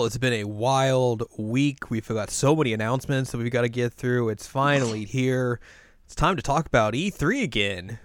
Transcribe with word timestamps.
It's 0.00 0.16
been 0.16 0.32
a 0.32 0.44
wild 0.44 1.22
week. 1.36 1.90
We've 1.90 2.06
got 2.08 2.30
so 2.30 2.56
many 2.56 2.72
announcements 2.72 3.30
that 3.30 3.38
we've 3.38 3.52
got 3.52 3.60
to 3.62 3.68
get 3.68 3.92
through. 3.92 4.30
It's 4.30 4.46
finally 4.46 5.04
here. 5.18 5.60
It's 6.06 6.14
time 6.14 6.34
to 6.36 6.42
talk 6.42 6.66
about 6.66 6.94
E3 6.94 7.42
again. 7.42 7.98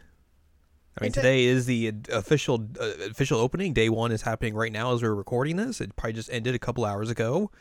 I 0.97 1.03
mean, 1.03 1.09
Is 1.09 1.13
today 1.13 1.45
is 1.45 1.65
the 1.65 1.93
official 2.11 2.67
uh, 2.79 3.09
official 3.09 3.39
opening. 3.39 3.71
Day 3.71 3.87
one 3.87 4.11
is 4.11 4.23
happening 4.23 4.53
right 4.53 4.71
now 4.71 4.93
as 4.93 5.01
we're 5.01 5.15
recording 5.15 5.55
this. 5.55 5.79
It 5.79 5.95
probably 5.95 6.13
just 6.13 6.29
ended 6.29 6.55
a 6.55 6.59
couple 6.59 6.83
hours 6.83 7.09
ago. 7.09 7.51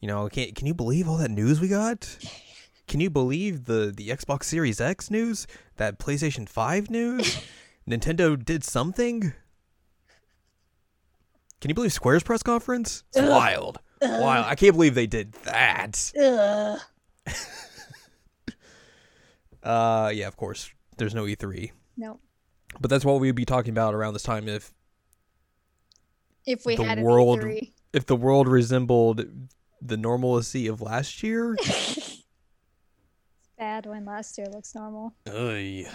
You 0.00 0.06
know, 0.06 0.28
can 0.28 0.52
can 0.52 0.68
you 0.68 0.74
believe 0.74 1.08
all 1.08 1.16
that 1.16 1.30
news 1.30 1.60
we 1.60 1.66
got? 1.66 2.18
Can 2.86 3.00
you 3.00 3.10
believe 3.10 3.64
the 3.64 3.92
the 3.94 4.10
Xbox 4.10 4.44
Series 4.44 4.80
X 4.80 5.10
news? 5.10 5.48
That 5.76 5.98
PlayStation 5.98 6.48
Five 6.48 6.88
news? 6.88 7.42
Nintendo 7.88 8.42
did 8.42 8.62
something. 8.62 9.32
Can 11.60 11.68
you 11.68 11.74
believe 11.74 11.92
Square's 11.92 12.22
press 12.22 12.42
conference? 12.42 13.04
It's 13.14 13.28
wild, 13.28 13.78
wild. 14.00 14.46
I 14.46 14.54
can't 14.54 14.72
believe 14.74 14.94
they 14.94 15.06
did 15.06 15.32
that. 15.44 16.12
Ugh. 16.20 16.78
Uh, 19.62 20.10
yeah, 20.14 20.26
of 20.26 20.36
course. 20.38 20.70
There's 20.96 21.14
no 21.14 21.24
E3, 21.24 21.70
No. 21.96 22.18
but 22.80 22.88
that's 22.90 23.04
what 23.04 23.20
we'd 23.20 23.34
be 23.34 23.44
talking 23.44 23.72
about 23.72 23.94
around 23.94 24.14
this 24.14 24.22
time 24.22 24.48
if 24.48 24.72
If 26.46 26.64
we 26.64 26.76
The 26.76 26.84
had 26.84 27.00
world- 27.02 27.40
E3. 27.40 27.72
if 27.92 28.06
the 28.06 28.16
world 28.16 28.48
resembled 28.48 29.22
the 29.82 29.96
normalcy 29.98 30.66
of 30.66 30.80
last 30.80 31.22
year. 31.22 31.56
it's 31.60 32.22
bad 33.58 33.84
when 33.84 34.06
last 34.06 34.38
year 34.38 34.46
looks 34.50 34.74
normal. 34.74 35.14
Oy. 35.28 35.86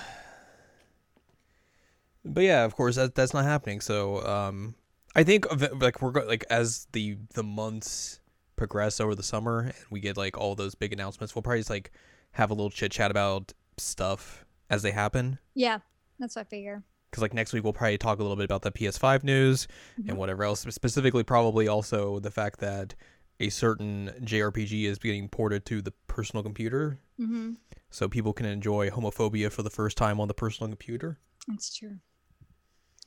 But 2.23 2.43
yeah, 2.43 2.65
of 2.65 2.75
course 2.75 2.95
that 2.97 3.15
that's 3.15 3.33
not 3.33 3.45
happening. 3.45 3.81
So 3.81 4.23
um, 4.25 4.75
I 5.15 5.23
think 5.23 5.45
like 5.81 6.01
we're 6.01 6.11
go- 6.11 6.25
like 6.25 6.45
as 6.49 6.87
the 6.91 7.17
the 7.33 7.43
months 7.43 8.19
progress 8.55 8.99
over 8.99 9.15
the 9.15 9.23
summer 9.23 9.59
and 9.59 9.73
we 9.89 9.99
get 9.99 10.17
like 10.17 10.37
all 10.37 10.55
those 10.55 10.75
big 10.75 10.93
announcements, 10.93 11.35
we'll 11.35 11.41
probably 11.43 11.59
just 11.59 11.69
like 11.69 11.91
have 12.31 12.49
a 12.51 12.53
little 12.53 12.69
chit 12.69 12.91
chat 12.91 13.11
about 13.11 13.53
stuff 13.77 14.45
as 14.69 14.81
they 14.81 14.91
happen. 14.91 15.39
Yeah, 15.53 15.79
that's 16.19 16.35
what 16.35 16.41
I 16.47 16.49
figure. 16.49 16.83
Because 17.11 17.21
like 17.21 17.33
next 17.33 17.53
week 17.53 17.63
we'll 17.63 17.71
probably 17.73 17.97
talk 17.97 18.19
a 18.19 18.21
little 18.21 18.35
bit 18.35 18.43
about 18.45 18.61
the 18.61 18.71
PS5 18.71 19.23
news 19.23 19.67
and 20.07 20.17
whatever 20.17 20.43
else. 20.43 20.61
Specifically, 20.69 21.23
probably 21.23 21.67
also 21.67 22.19
the 22.19 22.31
fact 22.31 22.59
that 22.59 22.93
a 23.39 23.49
certain 23.49 24.11
JRPG 24.21 24.83
is 24.85 24.97
getting 24.97 25.29
ported 25.29 25.65
to 25.67 25.81
the 25.81 25.91
personal 26.07 26.43
computer, 26.43 26.99
Mm-hmm. 27.19 27.53
so 27.89 28.09
people 28.09 28.33
can 28.33 28.45
enjoy 28.45 28.89
homophobia 28.89 29.49
for 29.49 29.63
the 29.63 29.69
first 29.69 29.95
time 29.95 30.19
on 30.19 30.27
the 30.27 30.33
personal 30.33 30.67
computer. 30.69 31.17
That's 31.47 31.73
true. 31.73 31.99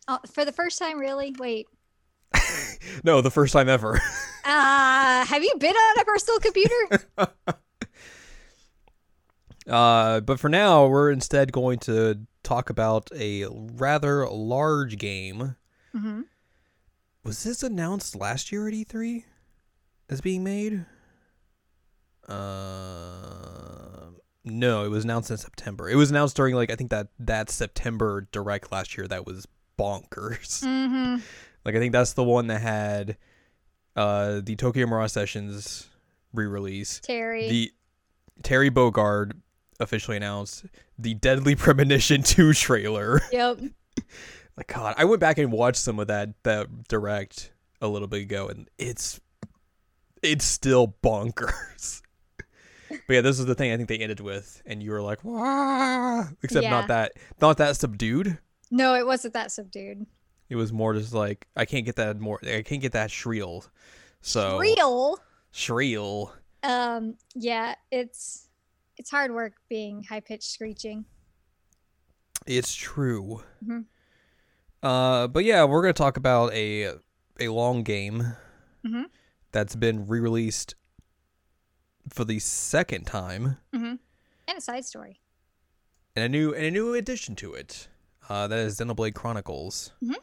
Oh, 0.07 0.19
for 0.33 0.47
the 0.47 0.53
first 0.53 0.79
time, 0.79 0.99
really? 0.99 1.35
Wait. 1.39 1.67
No, 3.05 3.21
the 3.21 3.31
first 3.31 3.53
time 3.53 3.69
ever. 3.69 4.01
Uh, 4.45 5.27
have 5.27 5.43
you 5.43 5.55
been 5.59 5.75
on 5.77 5.99
a 6.01 6.05
personal 6.07 6.39
computer? 6.41 7.07
Uh, 9.69 10.21
but 10.21 10.41
for 10.41 10.49
now, 10.49 10.87
we're 10.87 11.11
instead 11.11 11.53
going 11.53 11.79
to 11.79 12.27
talk 12.43 12.71
about 12.71 13.11
a 13.15 13.45
rather 13.51 14.27
large 14.27 14.97
game. 14.97 15.57
mm-hmm. 15.95 16.23
Was 17.23 17.45
this 17.45 17.63
announced 17.63 18.17
last 18.17 18.51
year 18.51 18.67
at 18.67 18.73
E3 18.73 19.25
as 20.09 20.23
being 20.23 20.43
made? 20.43 20.87
Uh, 22.27 24.13
no, 24.45 24.85
it 24.85 24.89
was 24.89 25.05
announced 25.05 25.31
in 25.31 25.37
September. 25.37 25.91
It 25.91 25.97
was 25.97 26.11
announced 26.11 26.37
during 26.37 26.55
like 26.55 26.71
I 26.71 26.77
think 26.77 26.89
that 26.91 27.09
that 27.19 27.51
September 27.51 28.27
direct 28.33 28.73
last 28.73 28.97
year 28.97 29.07
that 29.09 29.27
was 29.27 29.47
bonkers. 29.79 30.63
Mm-hmm. 30.65 31.17
Like 31.69 31.77
I 31.77 31.81
think 31.81 31.93
that's 31.93 32.15
the 32.15 32.25
one 32.25 32.47
that 32.47 32.63
had 32.63 33.19
uh 33.95 34.41
the 34.43 34.57
Tokyo 34.57 34.87
Mirage 34.87 35.13
Sessions 35.13 35.87
re-release. 36.33 37.01
Terry. 37.01 37.47
The 37.47 37.73
Terry 38.43 38.71
Bogard 38.71 39.33
officially 39.79 40.17
announced 40.17 40.65
the 40.99 41.13
Deadly 41.13 41.55
Premonition 41.57 42.23
2 42.23 42.55
trailer. 42.55 43.21
yep. 43.33 43.61
Like 44.57 44.69
God, 44.69 44.95
I 44.97 45.05
went 45.05 45.21
back 45.21 45.37
and 45.37 45.53
watched 45.53 45.77
some 45.77 45.99
of 45.99 46.07
that 46.07 46.31
that 46.45 46.89
direct 46.89 47.53
a 47.83 47.87
little 47.89 48.09
bit 48.09 48.23
ago, 48.23 48.49
and 48.49 48.71
it's 48.79 49.21
it's 50.23 50.47
still 50.47 50.97
bonkers. 51.03 52.01
but 52.89 52.99
yeah, 53.15 53.21
this 53.21 53.39
is 53.39 53.45
the 53.45 53.55
thing 53.55 53.73
I 53.73 53.77
think 53.77 53.91
they 53.91 53.99
ended 53.99 54.21
with, 54.21 54.63
and 54.65 54.83
you 54.83 54.91
were 54.91 55.03
like, 55.03 55.23
"Wah!" 55.23 56.25
except 56.43 56.63
Yeah. 56.63 56.71
not 56.71 56.89
that 56.89 57.13
not 57.43 57.59
that 57.59 57.77
subdued. 57.77 58.39
No, 58.71 58.95
it 58.95 59.07
wasn't 59.07 59.35
that 59.35 59.53
subdued. 59.53 60.07
It 60.49 60.57
was 60.57 60.73
more 60.73 60.95
just 60.95 61.13
like 61.13 61.47
I 61.57 61.65
can't 61.65 61.85
get 61.85 61.97
that 61.97 62.19
more. 62.19 62.41
I 62.43 62.63
can't 62.63 62.81
get 62.81 62.93
that 62.93 63.11
shrill. 63.11 63.65
So 64.21 64.61
shrill. 64.61 65.19
shrill. 65.51 66.33
Um. 66.63 67.17
Yeah. 67.35 67.75
It's 67.91 68.49
it's 68.97 69.11
hard 69.11 69.33
work 69.33 69.55
being 69.69 70.03
high 70.05 70.21
pitched 70.21 70.51
screeching. 70.51 71.05
It's 72.47 72.75
true. 72.75 73.43
Mhm. 73.65 73.85
Uh, 74.83 75.27
but 75.29 75.45
yeah, 75.45 75.65
we're 75.65 75.83
gonna 75.83 75.93
talk 75.93 76.17
about 76.17 76.53
a 76.53 76.95
a 77.41 77.49
long 77.49 77.83
game 77.83 78.35
Mhm. 78.85 79.05
that's 79.53 79.77
been 79.77 80.07
re-released 80.07 80.75
for 82.09 82.25
the 82.25 82.39
second 82.39 83.07
time, 83.07 83.59
Mm-hmm. 83.75 83.95
And 84.49 84.59
a 84.59 84.61
side 84.61 84.85
story. 84.87 85.21
and 86.17 86.25
a 86.25 86.29
new 86.29 86.55
and 86.55 86.65
a 86.65 86.71
new 86.71 86.95
addition 86.95 87.37
to 87.37 87.55
it. 87.55 87.89
Uh, 88.29 88.47
that 88.49 88.59
is 88.59 88.79
Xenoblade 88.79 89.15
Chronicles. 89.15 89.93
Mhm. 90.03 90.17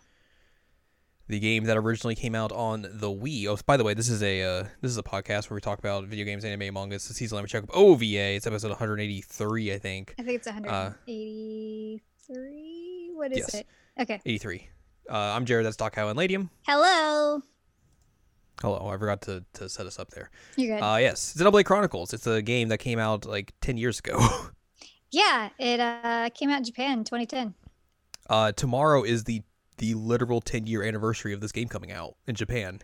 The 1.28 1.40
game 1.40 1.64
that 1.64 1.76
originally 1.76 2.14
came 2.14 2.36
out 2.36 2.52
on 2.52 2.84
the 2.84 3.08
Wii. 3.08 3.48
Oh, 3.48 3.58
by 3.66 3.78
the 3.78 3.84
way, 3.84 3.96
this 3.96 4.10
is 4.10 4.22
a 4.22 4.44
uh, 4.44 4.64
this 4.82 4.92
is 4.92 4.98
a 5.00 5.04
podcast 5.04 5.50
where 5.50 5.56
we 5.56 5.62
talk 5.62 5.80
about 5.80 6.06
video 6.06 6.24
games, 6.24 6.46
anime, 6.46 6.72
manga. 6.72 6.94
It's 6.96 7.08
the 7.08 7.16
season 7.16 7.38
lemon 7.38 7.50
check 7.50 7.64
up 7.64 7.70
OVA. 7.74 8.36
It's 8.36 8.46
episode 8.46 8.70
183, 8.70 9.74
I 9.74 9.80
think. 9.80 10.14
I 10.20 10.24
think 10.24 10.36
it's 10.38 10.46
183. 10.46 13.12
what 13.16 13.32
is 13.32 13.38
Uh, 13.38 13.42
yes. 13.42 13.54
it? 13.56 13.68
Okay. 14.00 14.22
83. 14.26 14.70
Uh, 15.10 15.14
I'm 15.18 15.46
Jared. 15.46 15.66
That's 15.66 15.78
Doc 15.78 15.96
Howe 15.96 16.10
and 16.10 16.18
Ladium. 16.18 16.52
Hello. 16.68 17.42
Hello. 18.62 18.88
I 18.88 18.96
forgot 18.98 19.22
to, 19.24 19.44
to 19.54 19.68
set 19.68 19.88
us 19.88 19.98
up 19.98 20.12
there. 20.12 20.30
You're 20.58 20.78
good. 20.78 20.84
Uh, 20.84 20.98
yes, 20.98 21.36
Xenoblade 21.38 21.66
Chronicles. 21.66 22.14
It's 22.14 22.28
a 22.28 22.42
game 22.44 22.68
that 22.70 22.78
came 22.78 23.00
out 23.00 23.26
like 23.26 23.54
10 23.62 23.78
years 23.78 23.98
ago. 24.00 24.20
yeah, 25.12 25.50
it 25.58 25.80
uh, 25.80 26.30
came 26.36 26.52
out 26.52 26.60
in 26.60 26.64
Japan 26.66 27.04
2010. 27.04 27.56
uh, 28.30 28.52
tomorrow 28.52 29.02
is 29.04 29.24
the 29.24 29.42
the 29.78 29.94
literal 29.94 30.42
10 30.42 30.68
year 30.68 30.84
anniversary 30.84 31.34
of 31.34 31.42
this 31.42 31.52
game 31.52 31.68
coming 31.68 31.92
out 31.92 32.16
in 32.28 32.36
Japan. 32.36 32.80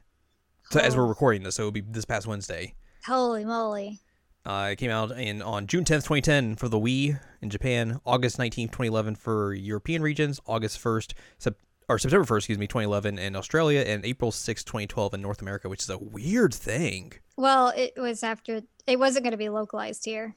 So 0.69 0.79
as 0.79 0.95
we're 0.95 1.03
Oh. 1.03 1.07
recording 1.09 1.43
this, 1.43 1.55
so 1.55 1.63
it'll 1.63 1.71
be 1.71 1.81
this 1.81 2.05
past 2.05 2.27
Wednesday. 2.27 2.75
Holy 3.05 3.43
moly. 3.45 3.99
Uh, 4.45 4.69
it 4.71 4.77
came 4.77 4.89
out 4.91 5.11
in 5.11 5.41
on 5.41 5.67
June 5.67 5.83
10th, 5.83 6.03
2010 6.05 6.55
for 6.55 6.67
the 6.67 6.79
Wii 6.79 7.19
in 7.41 7.49
Japan, 7.49 7.99
August 8.05 8.37
19th, 8.37 8.71
2011 8.71 9.15
for 9.15 9.53
European 9.53 10.01
regions, 10.01 10.39
August 10.47 10.79
1st, 10.79 11.13
sep- 11.37 11.57
or 11.87 11.99
September 11.99 12.25
1st, 12.25 12.37
excuse 12.37 12.57
me, 12.57 12.67
2011 12.67 13.19
in 13.19 13.35
Australia, 13.35 13.81
and 13.81 14.03
April 14.05 14.31
6th, 14.31 14.65
2012 14.65 15.13
in 15.13 15.21
North 15.21 15.41
America, 15.41 15.69
which 15.69 15.83
is 15.83 15.89
a 15.89 15.97
weird 15.97 16.53
thing. 16.53 17.13
Well, 17.37 17.69
it 17.75 17.93
was 17.97 18.23
after 18.23 18.61
it 18.87 18.97
wasn't 18.97 19.23
going 19.23 19.31
to 19.31 19.37
be 19.37 19.49
localized 19.49 20.05
here. 20.05 20.35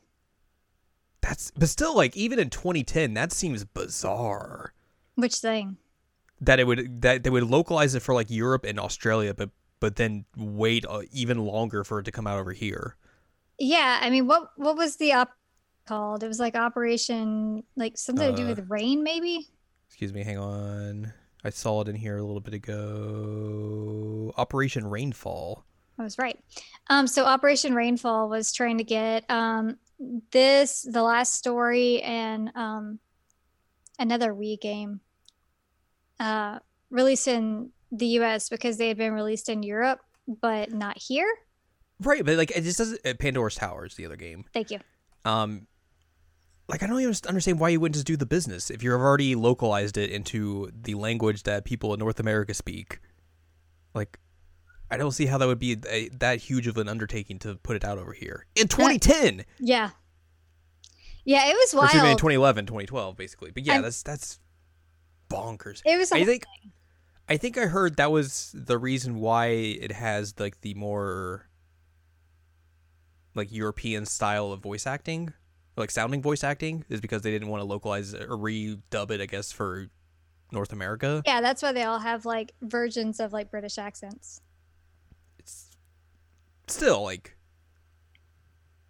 That's 1.20 1.50
but 1.52 1.68
still 1.70 1.96
like 1.96 2.16
even 2.16 2.38
in 2.38 2.50
2010, 2.50 3.14
that 3.14 3.32
seems 3.32 3.64
bizarre. 3.64 4.74
Which 5.14 5.36
thing? 5.36 5.78
That 6.46 6.60
it 6.60 6.66
would 6.66 7.02
that 7.02 7.22
they 7.24 7.30
would 7.30 7.44
localize 7.44 7.94
it 7.94 8.00
for 8.00 8.14
like 8.14 8.30
Europe 8.30 8.64
and 8.64 8.78
Australia, 8.78 9.34
but 9.34 9.50
but 9.80 9.96
then 9.96 10.24
wait 10.36 10.84
uh, 10.88 11.02
even 11.12 11.38
longer 11.38 11.84
for 11.84 11.98
it 11.98 12.04
to 12.04 12.12
come 12.12 12.26
out 12.26 12.38
over 12.38 12.52
here. 12.52 12.96
Yeah, 13.58 13.98
I 14.00 14.10
mean, 14.10 14.26
what 14.26 14.50
what 14.56 14.76
was 14.76 14.96
the 14.96 15.12
op 15.12 15.30
called? 15.86 16.22
It 16.22 16.28
was 16.28 16.40
like 16.40 16.54
Operation, 16.56 17.62
like 17.76 17.98
something 17.98 18.30
to 18.30 18.36
do 18.36 18.44
Uh, 18.46 18.54
with 18.54 18.70
rain, 18.70 19.02
maybe. 19.02 19.48
Excuse 19.88 20.12
me, 20.12 20.24
hang 20.24 20.38
on. 20.38 21.12
I 21.44 21.50
saw 21.50 21.82
it 21.82 21.88
in 21.88 21.94
here 21.94 22.16
a 22.16 22.22
little 22.22 22.40
bit 22.40 22.54
ago. 22.54 24.32
Operation 24.36 24.86
Rainfall. 24.86 25.64
I 25.98 26.02
was 26.02 26.18
right. 26.18 26.38
Um, 26.88 27.06
so 27.06 27.24
Operation 27.24 27.74
Rainfall 27.74 28.28
was 28.28 28.52
trying 28.52 28.78
to 28.78 28.84
get 28.84 29.24
um 29.30 29.76
this, 30.32 30.82
the 30.82 31.02
last 31.02 31.34
story, 31.34 32.02
and 32.02 32.50
um 32.56 32.98
another 33.98 34.32
Wii 34.34 34.60
game 34.60 35.00
uh 36.20 36.58
released 36.90 37.28
in 37.28 37.70
the 37.90 38.06
U.S. 38.06 38.48
because 38.48 38.76
they 38.76 38.88
had 38.88 38.96
been 38.96 39.12
released 39.12 39.48
in 39.48 39.62
Europe, 39.62 40.00
but 40.26 40.72
not 40.72 40.98
here. 40.98 41.32
Right, 42.00 42.24
but 42.24 42.36
like 42.36 42.50
it 42.50 42.62
just 42.62 42.78
doesn't. 42.78 43.00
Uh, 43.06 43.14
Pandora's 43.18 43.54
Towers, 43.54 43.94
the 43.94 44.04
other 44.06 44.16
game. 44.16 44.44
Thank 44.52 44.70
you. 44.70 44.78
Um, 45.24 45.66
like 46.68 46.82
I 46.82 46.86
don't 46.86 47.00
even 47.00 47.14
understand 47.28 47.60
why 47.60 47.68
you 47.70 47.80
wouldn't 47.80 47.94
just 47.94 48.06
do 48.06 48.16
the 48.16 48.26
business 48.26 48.70
if 48.70 48.82
you've 48.82 48.94
already 48.94 49.34
localized 49.34 49.96
it 49.96 50.10
into 50.10 50.70
the 50.74 50.94
language 50.94 51.44
that 51.44 51.64
people 51.64 51.92
in 51.94 52.00
North 52.00 52.18
America 52.20 52.52
speak. 52.54 53.00
Like, 53.94 54.18
I 54.90 54.96
don't 54.96 55.12
see 55.12 55.26
how 55.26 55.38
that 55.38 55.46
would 55.46 55.58
be 55.60 55.76
a, 55.88 56.08
that 56.08 56.38
huge 56.40 56.66
of 56.66 56.76
an 56.78 56.88
undertaking 56.88 57.38
to 57.40 57.54
put 57.56 57.76
it 57.76 57.84
out 57.84 57.98
over 57.98 58.12
here 58.12 58.46
in 58.56 58.66
2010. 58.66 59.44
Yeah. 59.60 59.90
Yeah, 61.24 61.48
it 61.48 61.54
was 61.54 61.74
wild. 61.74 61.94
Or 61.94 62.02
me, 62.02 62.10
in 62.10 62.16
2011, 62.16 62.66
2012, 62.66 63.16
basically. 63.16 63.50
But 63.50 63.64
yeah, 63.64 63.74
I'm- 63.74 63.82
that's 63.82 64.02
that's 64.02 64.40
bonkers. 65.28 65.82
It 65.84 65.98
was 65.98 66.12
I 66.12 66.24
think 66.24 66.44
I 67.28 67.36
think 67.36 67.56
I 67.58 67.66
heard 67.66 67.96
that 67.96 68.10
was 68.10 68.50
the 68.54 68.78
reason 68.78 69.16
why 69.20 69.46
it 69.46 69.92
has 69.92 70.34
like 70.38 70.60
the 70.60 70.74
more 70.74 71.48
like 73.34 73.50
European 73.50 74.06
style 74.06 74.52
of 74.52 74.60
voice 74.60 74.86
acting, 74.86 75.32
like 75.76 75.90
sounding 75.90 76.22
voice 76.22 76.44
acting, 76.44 76.84
is 76.88 77.00
because 77.00 77.22
they 77.22 77.30
didn't 77.30 77.48
want 77.48 77.60
to 77.60 77.64
localize 77.64 78.14
or 78.14 78.36
redub 78.36 79.10
it, 79.10 79.20
I 79.20 79.26
guess, 79.26 79.50
for 79.50 79.88
North 80.52 80.72
America. 80.72 81.22
Yeah, 81.26 81.40
that's 81.40 81.62
why 81.62 81.72
they 81.72 81.82
all 81.82 81.98
have 81.98 82.24
like 82.24 82.52
versions 82.62 83.18
of 83.20 83.32
like 83.32 83.50
British 83.50 83.78
accents. 83.78 84.40
It's 85.38 85.70
still 86.68 87.02
like 87.02 87.36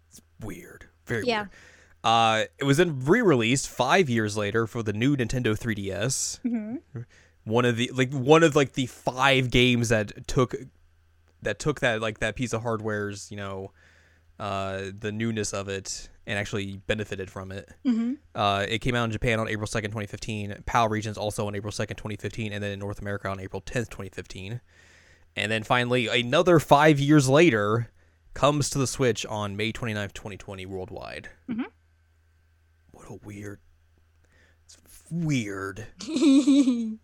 it's 0.09 0.21
weird, 0.41 0.89
very 1.05 1.25
Yeah. 1.25 1.41
weird. 1.43 1.49
Uh, 2.05 2.43
it 2.59 2.63
was 2.63 2.77
then 2.77 2.99
re-released 3.03 3.67
five 3.67 4.09
years 4.09 4.37
later 4.37 4.67
for 4.67 4.83
the 4.83 4.93
new 4.93 5.17
Nintendo 5.17 5.57
3DS. 5.57 6.39
Mm-hmm. 6.45 6.99
one 7.45 7.65
of 7.65 7.77
the 7.77 7.89
like 7.93 8.13
one 8.13 8.43
of 8.43 8.55
like 8.55 8.73
the 8.73 8.85
five 8.85 9.49
games 9.51 9.89
that 9.89 10.27
took 10.27 10.53
that 11.41 11.59
took 11.59 11.79
that 11.81 12.01
like 12.01 12.19
that 12.19 12.35
piece 12.35 12.53
of 12.53 12.61
hardware's 12.63 13.29
you 13.31 13.37
know 13.37 13.71
uh 14.39 14.83
the 14.99 15.11
newness 15.11 15.53
of 15.53 15.67
it 15.69 16.09
and 16.27 16.39
actually 16.39 16.77
benefited 16.87 17.29
from 17.29 17.51
it 17.51 17.69
Mm-hmm. 17.85 18.13
uh 18.33 18.65
it 18.67 18.79
came 18.79 18.95
out 18.95 19.05
in 19.05 19.11
japan 19.11 19.39
on 19.39 19.47
april 19.47 19.67
2nd 19.67 19.83
2015 19.85 20.63
pal 20.65 20.89
regions 20.89 21.17
also 21.19 21.45
on 21.47 21.53
april 21.55 21.71
2nd 21.71 21.95
2015 21.97 22.51
and 22.51 22.63
then 22.63 22.71
in 22.71 22.79
north 22.79 22.99
america 22.99 23.29
on 23.29 23.39
april 23.39 23.61
10th 23.61 23.89
2015 23.89 24.59
and 25.35 25.51
then 25.51 25.61
finally 25.63 26.07
another 26.07 26.59
five 26.59 26.99
years 26.99 27.29
later 27.29 27.91
comes 28.33 28.69
to 28.71 28.77
the 28.79 28.87
switch 28.87 29.25
on 29.27 29.55
may 29.55 29.71
29th 29.71 30.13
2020 30.13 30.65
worldwide 30.65 31.29
Mhm. 31.49 31.65
What 33.05 33.21
a 33.21 33.25
weird 33.25 33.59
it's 34.65 34.77
weird 35.11 35.85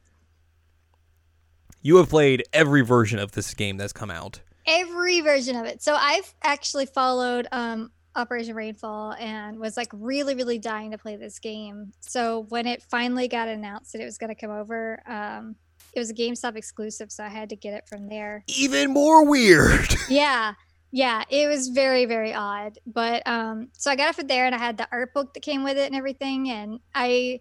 You 1.83 1.97
have 1.97 2.09
played 2.09 2.43
every 2.53 2.81
version 2.81 3.17
of 3.17 3.31
this 3.31 3.53
game 3.53 3.77
that's 3.77 3.93
come 3.93 4.11
out. 4.11 4.39
Every 4.67 5.21
version 5.21 5.55
of 5.55 5.65
it. 5.65 5.81
So 5.81 5.95
I've 5.95 6.31
actually 6.43 6.85
followed 6.85 7.47
um, 7.51 7.91
Operation 8.15 8.55
Rainfall 8.55 9.13
and 9.13 9.59
was 9.59 9.77
like 9.77 9.89
really, 9.91 10.35
really 10.35 10.59
dying 10.59 10.91
to 10.91 10.99
play 10.99 11.15
this 11.15 11.39
game. 11.39 11.91
So 11.99 12.45
when 12.49 12.67
it 12.67 12.83
finally 12.83 13.27
got 13.27 13.47
announced 13.47 13.93
that 13.93 14.01
it 14.01 14.05
was 14.05 14.19
going 14.19 14.29
to 14.29 14.39
come 14.39 14.51
over, 14.51 15.01
um, 15.07 15.55
it 15.93 15.99
was 15.99 16.11
a 16.11 16.13
GameStop 16.13 16.55
exclusive, 16.55 17.11
so 17.11 17.23
I 17.23 17.29
had 17.29 17.49
to 17.49 17.55
get 17.55 17.73
it 17.73 17.87
from 17.89 18.07
there. 18.07 18.43
Even 18.47 18.93
more 18.93 19.25
weird. 19.25 19.87
yeah 20.09 20.53
yeah 20.91 21.23
it 21.29 21.47
was 21.47 21.69
very 21.69 22.05
very 22.05 22.33
odd 22.33 22.77
but 22.85 23.25
um 23.27 23.69
so 23.73 23.89
i 23.89 23.95
got 23.95 24.09
it 24.09 24.15
from 24.15 24.27
there 24.27 24.45
and 24.45 24.53
i 24.53 24.57
had 24.57 24.77
the 24.77 24.87
art 24.91 25.13
book 25.13 25.33
that 25.33 25.39
came 25.41 25.63
with 25.63 25.77
it 25.77 25.85
and 25.87 25.95
everything 25.95 26.49
and 26.49 26.79
i 26.93 27.39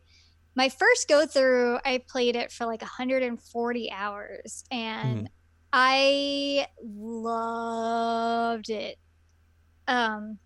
my 0.55 0.69
first 0.69 1.08
go 1.08 1.26
through 1.26 1.79
i 1.85 2.02
played 2.08 2.37
it 2.37 2.52
for 2.52 2.64
like 2.67 2.81
140 2.81 3.91
hours 3.93 4.64
and 4.70 5.26
Mhm. 5.26 5.31
i 5.73 6.67
loved 6.82 8.70
it 8.70 8.99
um 9.88 10.38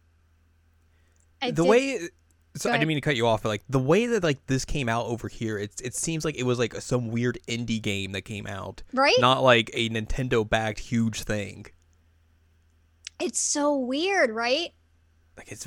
I 1.43 1.51
the 1.51 1.63
did- 1.63 1.69
way 1.69 2.09
so 2.57 2.71
I 2.71 2.75
didn't 2.75 2.87
mean 2.87 2.99
to 2.99 3.01
cut 3.01 3.17
you 3.17 3.27
off, 3.27 3.43
but 3.43 3.49
like 3.49 3.65
the 3.69 3.81
way 3.81 4.07
that 4.07 4.23
like 4.23 4.47
this 4.47 4.65
came 4.65 4.89
out 4.89 5.07
over 5.07 5.27
here, 5.27 5.59
it's 5.59 5.83
it 5.83 5.93
seems 5.93 6.25
like 6.25 6.37
it 6.37 6.45
was 6.45 6.57
like 6.57 6.73
some 6.77 7.09
weird 7.09 7.37
indie 7.49 7.83
game 7.83 8.13
that 8.13 8.23
came 8.23 8.47
out, 8.47 8.85
right 8.93 9.17
not 9.19 9.43
like 9.43 9.71
a 9.75 9.89
Nintendo 9.91 10.49
backed 10.49 10.79
huge 10.79 11.25
thing. 11.25 11.67
It's 13.25 13.41
so 13.41 13.77
weird 13.77 14.31
right 14.31 14.73
Like 15.37 15.51
it's 15.51 15.67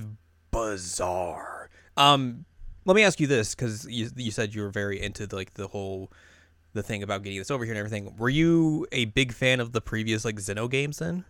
bizarre. 0.51 1.69
Um, 1.97 2.45
let 2.85 2.95
me 2.95 3.03
ask 3.03 3.19
you 3.19 3.27
this 3.27 3.53
because 3.55 3.85
you 3.89 4.09
you 4.15 4.31
said 4.31 4.55
you 4.55 4.61
were 4.61 4.69
very 4.69 5.01
into 5.01 5.27
like 5.35 5.53
the 5.55 5.67
whole 5.67 6.11
the 6.73 6.83
thing 6.83 7.03
about 7.03 7.23
getting 7.23 7.39
this 7.39 7.51
over 7.51 7.65
here 7.65 7.73
and 7.73 7.79
everything. 7.79 8.15
Were 8.17 8.29
you 8.29 8.87
a 8.91 9.05
big 9.05 9.33
fan 9.33 9.59
of 9.59 9.71
the 9.71 9.81
previous 9.81 10.23
like 10.23 10.35
Xeno 10.35 10.69
games 10.69 10.99
then? 10.99 11.25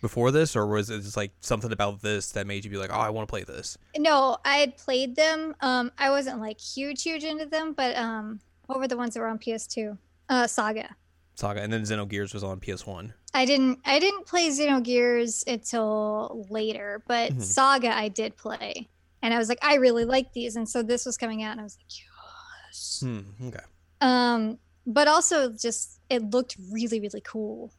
Before 0.00 0.32
this, 0.32 0.56
or 0.56 0.66
was 0.66 0.90
it 0.90 1.00
just 1.02 1.16
like 1.16 1.30
something 1.40 1.70
about 1.70 2.02
this 2.02 2.32
that 2.32 2.46
made 2.46 2.64
you 2.64 2.70
be 2.70 2.76
like, 2.76 2.90
"Oh, 2.92 2.98
I 2.98 3.10
want 3.10 3.28
to 3.28 3.30
play 3.30 3.44
this"? 3.44 3.78
no 3.96 4.36
i 4.44 4.56
had 4.56 4.76
played 4.76 5.14
them 5.16 5.54
um 5.60 5.92
i 5.98 6.10
wasn't 6.10 6.40
like 6.40 6.60
huge 6.60 7.02
huge 7.02 7.22
into 7.24 7.46
them 7.46 7.72
but 7.72 7.96
um 7.96 8.40
what 8.66 8.78
were 8.80 8.88
the 8.88 8.96
ones 8.96 9.14
that 9.14 9.20
were 9.20 9.28
on 9.28 9.38
ps2 9.38 9.96
uh 10.28 10.46
saga 10.46 10.96
Saga, 11.34 11.62
and 11.62 11.72
then 11.72 11.82
Xenogears 11.82 12.34
was 12.34 12.44
on 12.44 12.60
PS1. 12.60 13.14
I 13.34 13.44
didn't 13.46 13.78
I 13.84 13.98
didn't 13.98 14.26
play 14.26 14.48
Xenogears 14.50 15.46
until 15.46 16.46
later, 16.50 17.02
but 17.06 17.32
Mhm. 17.32 17.42
Saga 17.42 17.94
I 17.94 18.08
did 18.08 18.36
play. 18.36 18.88
And 19.22 19.32
I 19.32 19.38
was 19.38 19.48
like, 19.48 19.58
I 19.62 19.76
really 19.76 20.04
like 20.04 20.32
these. 20.32 20.56
And 20.56 20.68
so 20.68 20.82
this 20.82 21.06
was 21.06 21.16
coming 21.16 21.42
out 21.42 21.52
and 21.52 21.60
I 21.60 21.64
was 21.64 21.78
like, 21.78 21.86
yes. 22.68 23.00
Hmm. 23.00 23.46
Okay. 23.48 23.64
Um, 24.00 24.58
but 24.86 25.06
also 25.08 25.50
just 25.52 26.00
it 26.10 26.22
looked 26.30 26.56
really, 26.70 27.00
really 27.00 27.20
cool. 27.22 27.72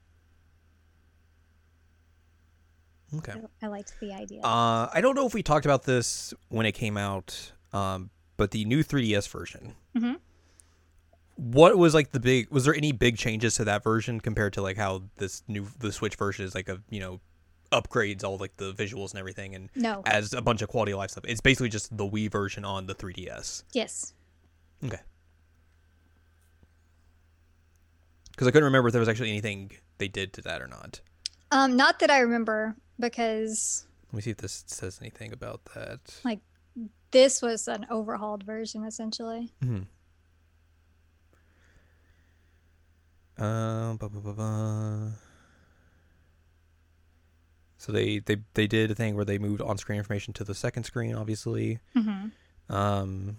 Okay. 3.18 3.34
I, 3.62 3.66
I 3.66 3.70
liked 3.70 3.94
the 4.00 4.12
idea. 4.14 4.42
Uh, 4.42 4.90
I 4.92 5.00
don't 5.02 5.16
know 5.16 5.28
if 5.28 5.34
we 5.34 5.44
talked 5.44 5.66
about 5.66 5.84
this 5.84 6.34
when 6.50 6.66
it 6.66 6.72
came 6.72 6.98
out, 6.98 7.52
um, 7.72 8.10
but 8.38 8.52
the 8.52 8.66
new 8.66 8.84
3DS 8.84 9.28
version. 9.28 9.76
Mhm. 9.96 10.18
What 11.36 11.78
was 11.78 11.94
like 11.94 12.12
the 12.12 12.20
big? 12.20 12.50
Was 12.52 12.66
there 12.66 12.76
any 12.76 12.92
big 12.92 13.18
changes 13.18 13.56
to 13.56 13.66
that 13.66 13.84
version 13.84 14.20
compared 14.20 14.54
to 14.54 14.62
like 14.62 14.78
how 14.78 15.04
this 15.18 15.44
new 15.48 15.68
the 15.80 15.92
Switch 15.92 16.16
version 16.16 16.46
is 16.46 16.54
like 16.54 16.70
a 16.70 16.80
you 16.90 17.00
know 17.00 17.20
upgrades 17.72 18.24
all 18.24 18.38
like 18.38 18.56
the 18.58 18.72
visuals 18.74 19.12
and 19.12 19.20
everything 19.20 19.56
and 19.56 19.70
no. 19.76 20.04
adds 20.06 20.34
a 20.34 20.42
bunch 20.42 20.62
of 20.62 20.70
quality 20.70 20.92
of 20.92 21.00
life 21.00 21.10
stuff. 21.10 21.26
It's 21.28 21.42
basically 21.42 21.70
just 21.70 21.96
the 21.98 22.08
Wii 22.08 22.32
version 22.32 22.64
on 22.64 22.86
the 22.86 22.94
3DS. 22.94 23.64
yes. 23.74 24.14
Okay. 24.86 25.00
Because 28.32 28.48
I 28.48 28.52
couldn't 28.52 28.66
remember 28.66 28.90
if 28.90 28.94
there 28.94 29.00
was 29.00 29.10
actually 29.10 29.30
anything 29.30 29.72
they 29.98 30.08
did 30.08 30.34
to 30.34 30.42
that 30.44 30.62
or 30.62 30.68
not. 30.68 31.02
Um, 31.52 31.76
not 31.76 32.00
that 32.00 32.12
I 32.12 32.20
remember 32.20 32.76
because 33.00 33.86
Let 34.12 34.18
me 34.18 34.22
see 34.22 34.32
if 34.32 34.38
this 34.38 34.64
says 34.68 35.00
anything 35.02 35.34
about 35.34 35.62
that. 35.74 36.00
Like- 36.24 36.42
this 37.12 37.42
was 37.42 37.68
an 37.68 37.86
overhauled 37.92 38.44
version 38.44 38.84
essentially. 38.84 39.52
Hmm. 39.62 39.82
Um. 43.38 43.98
ba, 43.98 44.10
ba, 44.10 44.20
ba, 44.20 44.34
ba. 44.34 45.12
So 47.78 47.92
they, 47.92 48.20
they 48.20 48.38
they 48.54 48.66
did 48.68 48.92
a 48.92 48.96
thing 48.96 49.16
where 49.16 49.26
they 49.26 49.38
moved 49.38 49.62
on-screen 49.62 49.98
information 49.98 50.34
to 50.36 50.44
the 50.46 50.56
second 50.56 50.84
screen. 50.86 51.16
Obviously, 51.16 51.80
Mm-hmm. 51.96 52.74
um, 52.74 53.38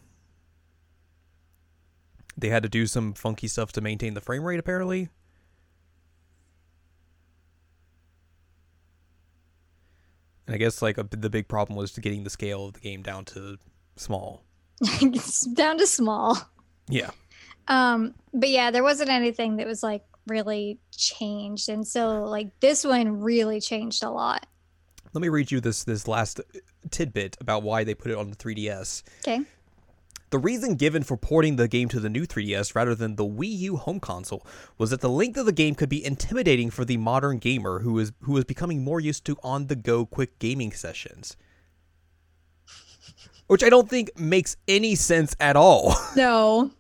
they 2.37 2.49
had 2.51 2.63
to 2.65 2.69
do 2.69 2.87
some 2.87 3.15
funky 3.15 3.49
stuff 3.49 3.73
to 3.73 3.81
maintain 3.81 4.13
the 4.15 4.21
frame 4.21 4.43
rate. 4.45 4.59
Apparently, 4.61 5.09
and 10.47 10.55
I 10.55 10.59
guess 10.59 10.83
like 10.83 10.99
a, 10.99 11.05
the 11.05 11.31
big 11.31 11.49
problem 11.49 11.77
was 11.77 11.93
getting 11.99 12.25
the 12.25 12.31
scale 12.31 12.67
of 12.67 12.75
the 12.75 12.81
game 12.81 13.03
down 13.03 13.25
to 13.27 13.57
small. 13.97 14.45
down 15.55 15.79
to 15.79 15.87
small. 15.87 16.37
Yeah. 16.89 17.11
Um, 17.69 18.15
but 18.33 18.49
yeah, 18.49 18.71
there 18.71 18.83
wasn't 18.83 19.11
anything 19.11 19.57
that 19.57 19.67
was 19.67 19.83
like 19.83 20.03
really 20.27 20.79
changed. 20.97 21.69
And 21.69 21.87
so 21.87 22.25
like 22.25 22.49
this 22.61 22.85
one 22.85 23.21
really 23.21 23.61
changed 23.61 24.03
a 24.03 24.11
lot. 24.11 24.47
Let 25.13 25.23
me 25.23 25.29
read 25.29 25.53
you 25.53 25.61
this 25.61 25.85
this 25.85 26.09
last 26.09 26.41
tidbit 26.91 27.37
about 27.41 27.63
why 27.63 27.85
they 27.85 27.95
put 27.95 28.11
it 28.11 28.19
on 28.19 28.31
the 28.31 28.37
3DS. 28.37 29.03
Okay. 29.21 29.43
The 30.31 30.39
reason 30.39 30.75
given 30.75 31.05
for 31.05 31.17
porting 31.17 31.55
the 31.55 31.69
game 31.69 31.89
to 31.91 32.01
the 32.01 32.09
new 32.09 32.27
3DS 32.27 32.75
rather 32.75 32.97
than 32.97 33.15
the 33.15 33.25
Wii 33.25 33.57
U 33.59 33.77
home 33.77 34.01
console 34.01 34.45
was 34.77 34.91
that 34.91 35.01
the 35.01 35.09
length 35.09 35.37
of 35.39 35.47
the 35.47 35.53
game 35.53 35.77
could 35.77 35.89
be 35.89 36.05
intimidating 36.05 36.71
for 36.71 36.85
the 36.85 36.97
modern 36.97 37.39
gamer 37.39 37.81
who 37.81 37.97
is 38.01 38.11
who 38.23 38.37
is 38.37 38.45
becoming 38.45 38.83
more 38.83 38.99
used 38.99 39.25
to 39.27 39.37
on-the-go 39.45 40.07
quick 40.07 40.41
gaming 40.41 40.73
sessions. 40.73 41.37
Which 43.47 43.63
I 43.63 43.69
don't 43.69 43.89
think 43.89 44.19
makes 44.19 44.57
any 44.67 44.97
sense 44.97 45.37
at 45.39 45.55
all. 45.55 45.95
No. 46.17 46.73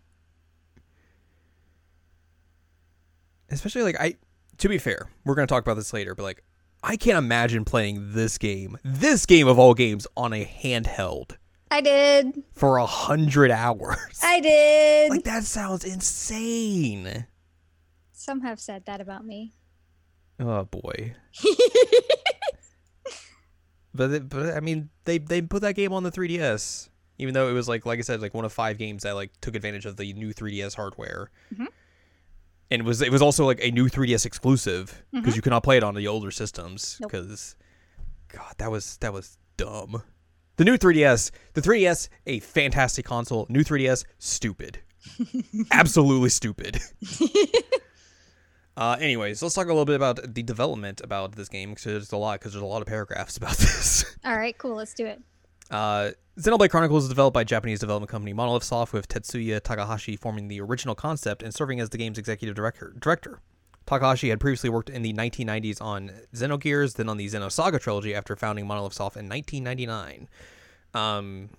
Especially 3.51 3.83
like 3.83 3.97
I 4.01 4.15
to 4.59 4.69
be 4.69 4.79
fair, 4.79 5.09
we're 5.25 5.35
going 5.35 5.47
to 5.47 5.53
talk 5.53 5.63
about 5.63 5.75
this 5.75 5.93
later, 5.93 6.15
but 6.15 6.23
like 6.23 6.43
I 6.83 6.97
can't 6.97 7.19
imagine 7.19 7.65
playing 7.65 8.13
this 8.13 8.37
game, 8.39 8.77
this 8.85 9.27
game 9.27 9.49
of 9.49 9.59
all 9.59 9.75
games 9.75 10.07
on 10.17 10.33
a 10.33 10.45
handheld 10.45 11.37
I 11.71 11.81
did. 11.81 12.43
for 12.55 12.77
a 12.77 12.87
hundred 12.87 13.51
hours. 13.51 14.21
I 14.23 14.41
did. 14.41 15.11
like 15.11 15.25
that 15.25 15.45
sounds 15.45 15.85
insane. 15.85 17.27
Some 18.13 18.41
have 18.43 18.61
said 18.61 18.85
that 18.87 19.01
about 19.01 19.25
me. 19.25 19.55
Oh 20.41 20.65
boy. 20.65 21.15
But 23.97 24.11
it, 24.11 24.29
but 24.29 24.57
I 24.57 24.61
mean 24.61 24.91
they 25.05 25.19
they 25.19 25.41
put 25.41 25.63
that 25.63 25.75
game 25.77 25.93
on 25.93 26.03
the 26.03 26.11
3DS, 26.11 26.89
even 27.19 27.33
though 27.33 27.49
it 27.49 27.53
was 27.53 27.69
like 27.69 27.87
like 27.87 28.01
I 28.01 28.03
said 28.03 28.21
like 28.21 28.35
one 28.35 28.45
of 28.45 28.53
five 28.53 28.77
games 28.77 29.05
that 29.05 29.13
like 29.15 29.31
took 29.41 29.55
advantage 29.55 29.87
of 29.87 29.97
the 29.97 30.13
new 30.15 30.35
3DS 30.35 30.75
hardware. 30.75 31.31
Mhm. 31.55 31.69
And 32.71 32.81
it 32.81 32.85
was 32.85 33.03
it 33.03 33.13
was 33.13 33.23
also 33.23 33.45
like 33.45 33.61
a 33.63 33.71
new 33.71 33.89
3DS 33.89 34.27
exclusive 34.27 35.05
because 35.13 35.37
you 35.37 35.43
cannot 35.43 35.63
play 35.63 35.77
it 35.77 35.83
on 35.85 35.95
the 35.95 36.09
older 36.09 36.31
systems 36.31 36.99
Nope. 37.01 37.11
because 37.13 37.57
God 38.29 38.55
that 38.59 38.71
was 38.71 38.97
that 38.99 39.13
was 39.13 39.39
dumb. 39.57 40.03
The 40.57 40.65
new 40.65 40.79
3DS, 40.79 41.31
the 41.55 41.61
3DS, 41.61 42.09
a 42.27 42.39
fantastic 42.41 43.05
console. 43.05 43.47
New 43.49 43.65
3DS, 43.65 44.05
stupid, 44.19 44.79
absolutely 45.71 46.31
stupid. 46.31 46.81
Uh, 48.77 48.97
anyways, 48.99 49.41
let's 49.41 49.55
talk 49.55 49.67
a 49.67 49.69
little 49.69 49.85
bit 49.85 49.95
about 49.95 50.35
the 50.35 50.43
development 50.43 51.01
about 51.05 51.37
this 51.37 51.49
game 51.49 51.71
because 51.71 51.85
there's 51.85 52.11
a 52.13 52.17
lot 52.17 52.41
because 52.41 52.53
there's 52.55 52.63
a 52.63 52.67
lot 52.67 52.83
of 52.83 52.89
paragraphs 52.89 53.37
about 53.37 53.57
this. 53.59 54.17
All 54.25 54.37
right, 54.37 54.59
cool. 54.59 54.75
Let's 54.75 54.95
do 54.95 55.07
it. 55.07 55.23
Uh, 55.71 56.11
Xenoblade 56.39 56.71
Chronicles 56.71 57.05
is 57.05 57.09
developed 57.09 57.35
by 57.35 57.45
Japanese 57.45 57.79
development 57.81 58.11
company 58.11 58.33
Monolith 58.33 58.65
Soft, 58.65 58.93
with 58.93 59.09
Tetsuya 59.09 59.61
Takahashi 59.63 60.17
forming 60.17 60.49
the 60.49 60.61
original 60.61 60.95
concept 60.95 61.43
and 61.43 61.55
serving 61.55 61.81
as 61.81 61.91
the 61.91 61.99
game's 61.99 62.19
executive 62.19 62.55
director. 62.57 62.95
Director. 62.99 63.41
Takahashi 63.87 64.31
had 64.31 64.41
previously 64.41 64.71
worked 64.71 64.89
in 64.91 65.03
the 65.03 65.13
1990s 65.13 65.81
on 65.81 66.11
Xenogears, 66.35 66.95
then 66.95 67.09
on 67.09 67.19
the 67.19 67.27
Xenosaga 67.27 67.79
trilogy 67.81 68.15
after 68.15 68.35
founding 68.35 68.67
Monolith 68.67 68.95
Soft 68.95 69.17
in 69.17 69.29
1999. 69.29 70.29
Um, 70.95 71.51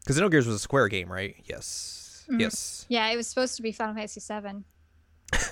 because 0.00 0.18
Xenogears 0.18 0.46
was 0.46 0.56
a 0.56 0.58
Square 0.58 0.88
game, 0.88 1.12
right? 1.12 1.36
Yes. 1.44 2.24
Mhm. 2.30 2.40
Yes. 2.40 2.86
Yeah, 2.88 3.08
it 3.10 3.16
was 3.16 3.26
supposed 3.28 3.56
to 3.56 3.62
be 3.62 3.72
Final 3.72 3.94
Fantasy 3.94 4.20
VII. 4.20 4.64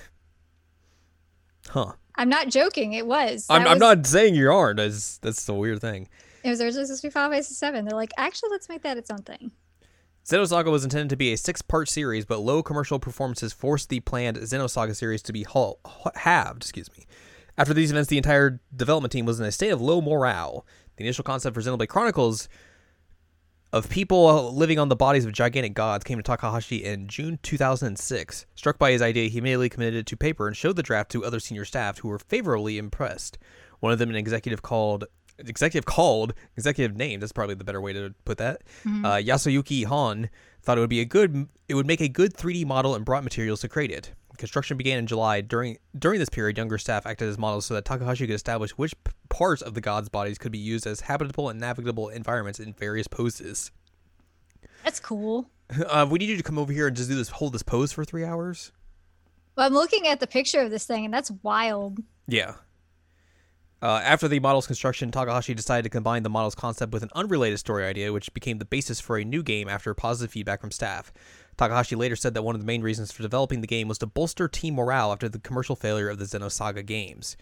Huh. 1.68 1.92
I'm 2.14 2.28
not 2.28 2.48
joking. 2.48 2.92
It 2.92 3.06
was. 3.06 3.46
I'm, 3.50 3.62
That 3.64 3.68
I'm 3.70 3.74
was- 3.74 3.80
not 3.80 4.06
saying 4.06 4.34
you 4.36 4.50
aren't. 4.50 4.76
That's 4.78 5.18
that's 5.18 5.44
the 5.46 5.54
weird 5.54 5.80
thing. 5.80 6.08
It 6.46 6.50
was 6.50 6.60
originally 6.60 6.86
supposed 6.86 7.02
to 7.02 7.08
be 7.08 7.12
Final 7.12 7.32
Fantasy 7.32 7.66
VII. 7.66 7.80
They're 7.80 7.96
like, 7.96 8.12
actually, 8.16 8.50
let's 8.50 8.68
make 8.68 8.82
that 8.82 8.96
its 8.96 9.10
own 9.10 9.18
thing. 9.18 9.50
Xenosaga 10.24 10.70
was 10.70 10.84
intended 10.84 11.10
to 11.10 11.16
be 11.16 11.32
a 11.32 11.36
six-part 11.36 11.88
series, 11.88 12.24
but 12.24 12.38
low 12.38 12.62
commercial 12.62 13.00
performances 13.00 13.52
forced 13.52 13.88
the 13.88 13.98
planned 14.00 14.36
Xenosaga 14.36 14.94
series 14.94 15.22
to 15.22 15.32
be 15.32 15.44
hal- 15.52 15.80
halved. 16.14 16.62
Excuse 16.62 16.88
me. 16.96 17.04
After 17.58 17.74
these 17.74 17.90
events, 17.90 18.10
the 18.10 18.16
entire 18.16 18.60
development 18.74 19.10
team 19.10 19.26
was 19.26 19.40
in 19.40 19.46
a 19.46 19.50
state 19.50 19.70
of 19.70 19.80
low 19.80 20.00
morale. 20.00 20.64
The 20.96 21.04
initial 21.04 21.24
concept 21.24 21.54
for 21.54 21.60
Xenoblade 21.60 21.88
Chronicles 21.88 22.48
of 23.72 23.90
people 23.90 24.54
living 24.54 24.78
on 24.78 24.88
the 24.88 24.96
bodies 24.96 25.24
of 25.24 25.32
gigantic 25.32 25.74
gods 25.74 26.04
came 26.04 26.18
to 26.18 26.22
Takahashi 26.22 26.84
in 26.84 27.08
June 27.08 27.40
2006. 27.42 28.46
Struck 28.54 28.78
by 28.78 28.92
his 28.92 29.02
idea, 29.02 29.28
he 29.28 29.38
immediately 29.38 29.68
committed 29.68 29.96
it 29.96 30.06
to 30.06 30.16
paper 30.16 30.46
and 30.46 30.56
showed 30.56 30.76
the 30.76 30.82
draft 30.82 31.10
to 31.10 31.24
other 31.24 31.40
senior 31.40 31.64
staff 31.64 31.98
who 31.98 32.08
were 32.08 32.20
favorably 32.20 32.78
impressed. 32.78 33.36
One 33.80 33.92
of 33.92 33.98
them, 33.98 34.10
an 34.10 34.16
executive 34.16 34.62
called 34.62 35.04
executive 35.38 35.84
called 35.84 36.34
executive 36.56 36.96
named. 36.96 37.22
That's 37.22 37.32
probably 37.32 37.54
the 37.54 37.64
better 37.64 37.80
way 37.80 37.92
to 37.92 38.14
put 38.24 38.38
that. 38.38 38.62
Uh, 38.84 39.16
Yasuyuki 39.16 39.84
Han 39.84 40.30
thought 40.62 40.78
it 40.78 40.80
would 40.80 40.90
be 40.90 41.00
a 41.00 41.04
good 41.04 41.48
it 41.68 41.74
would 41.74 41.86
make 41.86 42.00
a 42.00 42.08
good 42.08 42.34
3D 42.34 42.66
model 42.66 42.94
and 42.94 43.04
brought 43.04 43.24
materials 43.24 43.60
to 43.60 43.68
create 43.68 43.90
it. 43.90 44.12
Construction 44.36 44.76
began 44.76 44.98
in 44.98 45.06
July. 45.06 45.40
During 45.40 45.78
during 45.98 46.18
this 46.18 46.28
period, 46.28 46.58
younger 46.58 46.76
staff 46.78 47.06
acted 47.06 47.28
as 47.28 47.38
models 47.38 47.64
so 47.66 47.74
that 47.74 47.84
Takahashi 47.86 48.26
could 48.26 48.34
establish 48.34 48.72
which 48.72 48.92
p- 49.02 49.12
parts 49.30 49.62
of 49.62 49.72
the 49.74 49.80
gods' 49.80 50.08
bodies 50.10 50.36
could 50.36 50.52
be 50.52 50.58
used 50.58 50.86
as 50.86 51.00
habitable 51.00 51.48
and 51.48 51.58
navigable 51.58 52.10
environments 52.10 52.60
in 52.60 52.74
various 52.74 53.08
poses. 53.08 53.70
That's 54.84 55.00
cool. 55.00 55.50
Uh, 55.88 56.06
we 56.08 56.20
need 56.20 56.28
you 56.28 56.36
to 56.36 56.44
come 56.44 56.60
over 56.60 56.72
here 56.72 56.86
and 56.86 56.96
just 56.96 57.08
do 57.08 57.16
this, 57.16 57.28
hold 57.28 57.52
this 57.52 57.64
pose 57.64 57.90
for 57.90 58.04
three 58.04 58.24
hours. 58.24 58.70
Well, 59.56 59.66
I'm 59.66 59.74
looking 59.74 60.06
at 60.06 60.20
the 60.20 60.26
picture 60.28 60.60
of 60.60 60.70
this 60.70 60.86
thing, 60.86 61.04
and 61.04 61.12
that's 61.12 61.32
wild. 61.42 61.98
Yeah. 62.28 62.54
Uh, 63.82 64.00
after 64.02 64.26
the 64.26 64.40
model's 64.40 64.66
construction, 64.66 65.10
Takahashi 65.10 65.52
decided 65.52 65.82
to 65.82 65.90
combine 65.90 66.22
the 66.22 66.30
model's 66.30 66.54
concept 66.54 66.92
with 66.92 67.02
an 67.02 67.10
unrelated 67.14 67.58
story 67.58 67.84
idea, 67.84 68.12
which 68.12 68.32
became 68.32 68.58
the 68.58 68.64
basis 68.64 69.00
for 69.00 69.18
a 69.18 69.24
new 69.24 69.42
game 69.42 69.68
after 69.68 69.92
positive 69.92 70.32
feedback 70.32 70.62
from 70.62 70.70
staff. 70.70 71.12
Takahashi 71.58 71.94
later 71.94 72.16
said 72.16 72.32
that 72.34 72.42
one 72.42 72.54
of 72.54 72.60
the 72.60 72.66
main 72.66 72.82
reasons 72.82 73.12
for 73.12 73.22
developing 73.22 73.60
the 73.60 73.66
game 73.66 73.86
was 73.86 73.98
to 73.98 74.06
bolster 74.06 74.48
team 74.48 74.74
morale 74.74 75.12
after 75.12 75.28
the 75.28 75.38
commercial 75.38 75.76
failure 75.76 76.08
of 76.08 76.18
the 76.18 76.24
Xenosaga 76.24 76.84
games. 76.84 77.36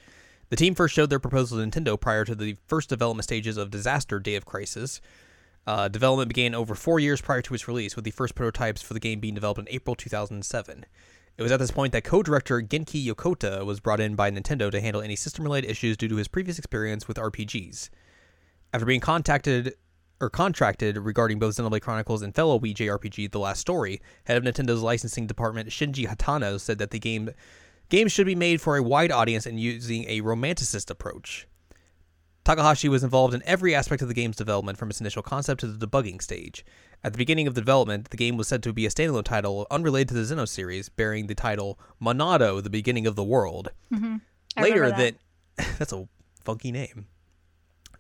The 0.51 0.57
team 0.57 0.75
first 0.75 0.95
showed 0.95 1.09
their 1.09 1.21
proposal 1.21 1.59
to 1.59 1.67
Nintendo 1.67 1.99
prior 1.99 2.25
to 2.25 2.35
the 2.35 2.57
first 2.67 2.89
development 2.89 3.25
stages 3.25 3.57
of 3.57 3.71
Disaster 3.71 4.19
Day 4.19 4.35
of 4.35 4.45
Crisis. 4.45 5.01
Uh, 5.67 5.89
development 5.89 6.29
began 6.29 6.55
over 6.55 6.75
four 6.75 7.01
years 7.01 7.21
prior 7.21 7.43
to 7.43 7.55
its 7.55 7.67
release, 7.67 7.97
with 7.97 8.05
the 8.05 8.11
first 8.11 8.35
prototypes 8.35 8.83
for 8.83 8.93
the 8.93 9.01
game 9.01 9.21
being 9.21 9.35
developed 9.35 9.61
in 9.61 9.69
April 9.71 9.97
2007. 9.97 10.85
It 11.37 11.43
was 11.43 11.51
at 11.51 11.59
this 11.59 11.73
point 11.73 11.93
that 11.93 12.05
co-director 12.05 12.63
Genki 12.63 13.05
Yokota 13.05 13.67
was 13.67 13.81
brought 13.81 13.99
in 13.99 14.15
by 14.15 14.31
Nintendo 14.31 14.71
to 14.71 14.81
handle 14.81 15.03
any 15.03 15.17
system-related 15.17 15.69
issues 15.69 15.97
due 15.97 16.07
to 16.09 16.17
his 16.17 16.29
previous 16.29 16.59
experience 16.59 17.09
with 17.09 17.17
RPGs. 17.17 17.91
After 18.73 18.87
being 18.87 19.01
contacted 19.01 19.75
or 20.21 20.31
contracted 20.31 20.97
regarding 20.97 21.41
both 21.41 21.57
Xenoblade 21.57 21.83
Chronicles 21.83 22.23
and 22.23 22.33
fellow 22.33 22.59
Wii 22.61 22.75
JRPG 22.75 23.33
The 23.33 23.41
Last 23.41 23.59
Story, 23.61 24.01
head 24.27 24.37
of 24.37 24.45
Nintendo's 24.45 24.83
licensing 24.83 25.27
department 25.27 25.71
Shinji 25.71 26.07
Hatano 26.07 26.61
said 26.61 26.79
that 26.79 26.91
the 26.91 27.01
game 27.01 27.31
games 27.89 28.13
should 28.13 28.27
be 28.27 28.37
made 28.37 28.61
for 28.61 28.77
a 28.77 28.83
wide 28.83 29.11
audience 29.11 29.45
and 29.45 29.59
using 29.59 30.05
a 30.09 30.21
romanticist 30.21 30.89
approach. 30.89 31.49
Takahashi 32.45 32.89
was 32.89 33.03
involved 33.03 33.35
in 33.35 33.43
every 33.45 33.75
aspect 33.75 34.03
of 34.03 34.09
the 34.09 34.15
game's 34.15 34.37
development 34.37 34.79
from 34.79 34.91
its 34.91 35.01
initial 35.01 35.23
concept 35.23 35.61
to 35.61 35.67
the 35.67 35.87
debugging 35.87 36.23
stage. 36.23 36.65
At 37.05 37.13
the 37.13 37.19
beginning 37.19 37.47
of 37.47 37.55
the 37.55 37.61
development, 37.61 38.09
the 38.09 38.17
game 38.17 38.39
was 38.39 38.49
said 38.49 38.63
to 38.63 38.73
be 38.73 38.87
a 38.87 38.89
standalone 38.89 39.25
title 39.25 39.67
unrelated 39.71 40.09
to 40.09 40.15
the 40.15 40.23
Xeno 40.23 40.49
series, 40.49 40.89
bearing 40.89 41.27
the 41.27 41.35
title 41.35 41.79
Monado, 42.01 42.63
the 42.63 42.71
beginning 42.71 43.07
of 43.07 43.15
the 43.15 43.23
world. 43.23 43.69
Mm-hmm. 43.93 44.17
I 44.57 44.63
Later, 44.63 44.81
remember 44.81 44.97
that 45.57 45.77
that's 45.79 45.93
a 45.93 46.09
funky 46.43 46.73
name. 46.73 47.07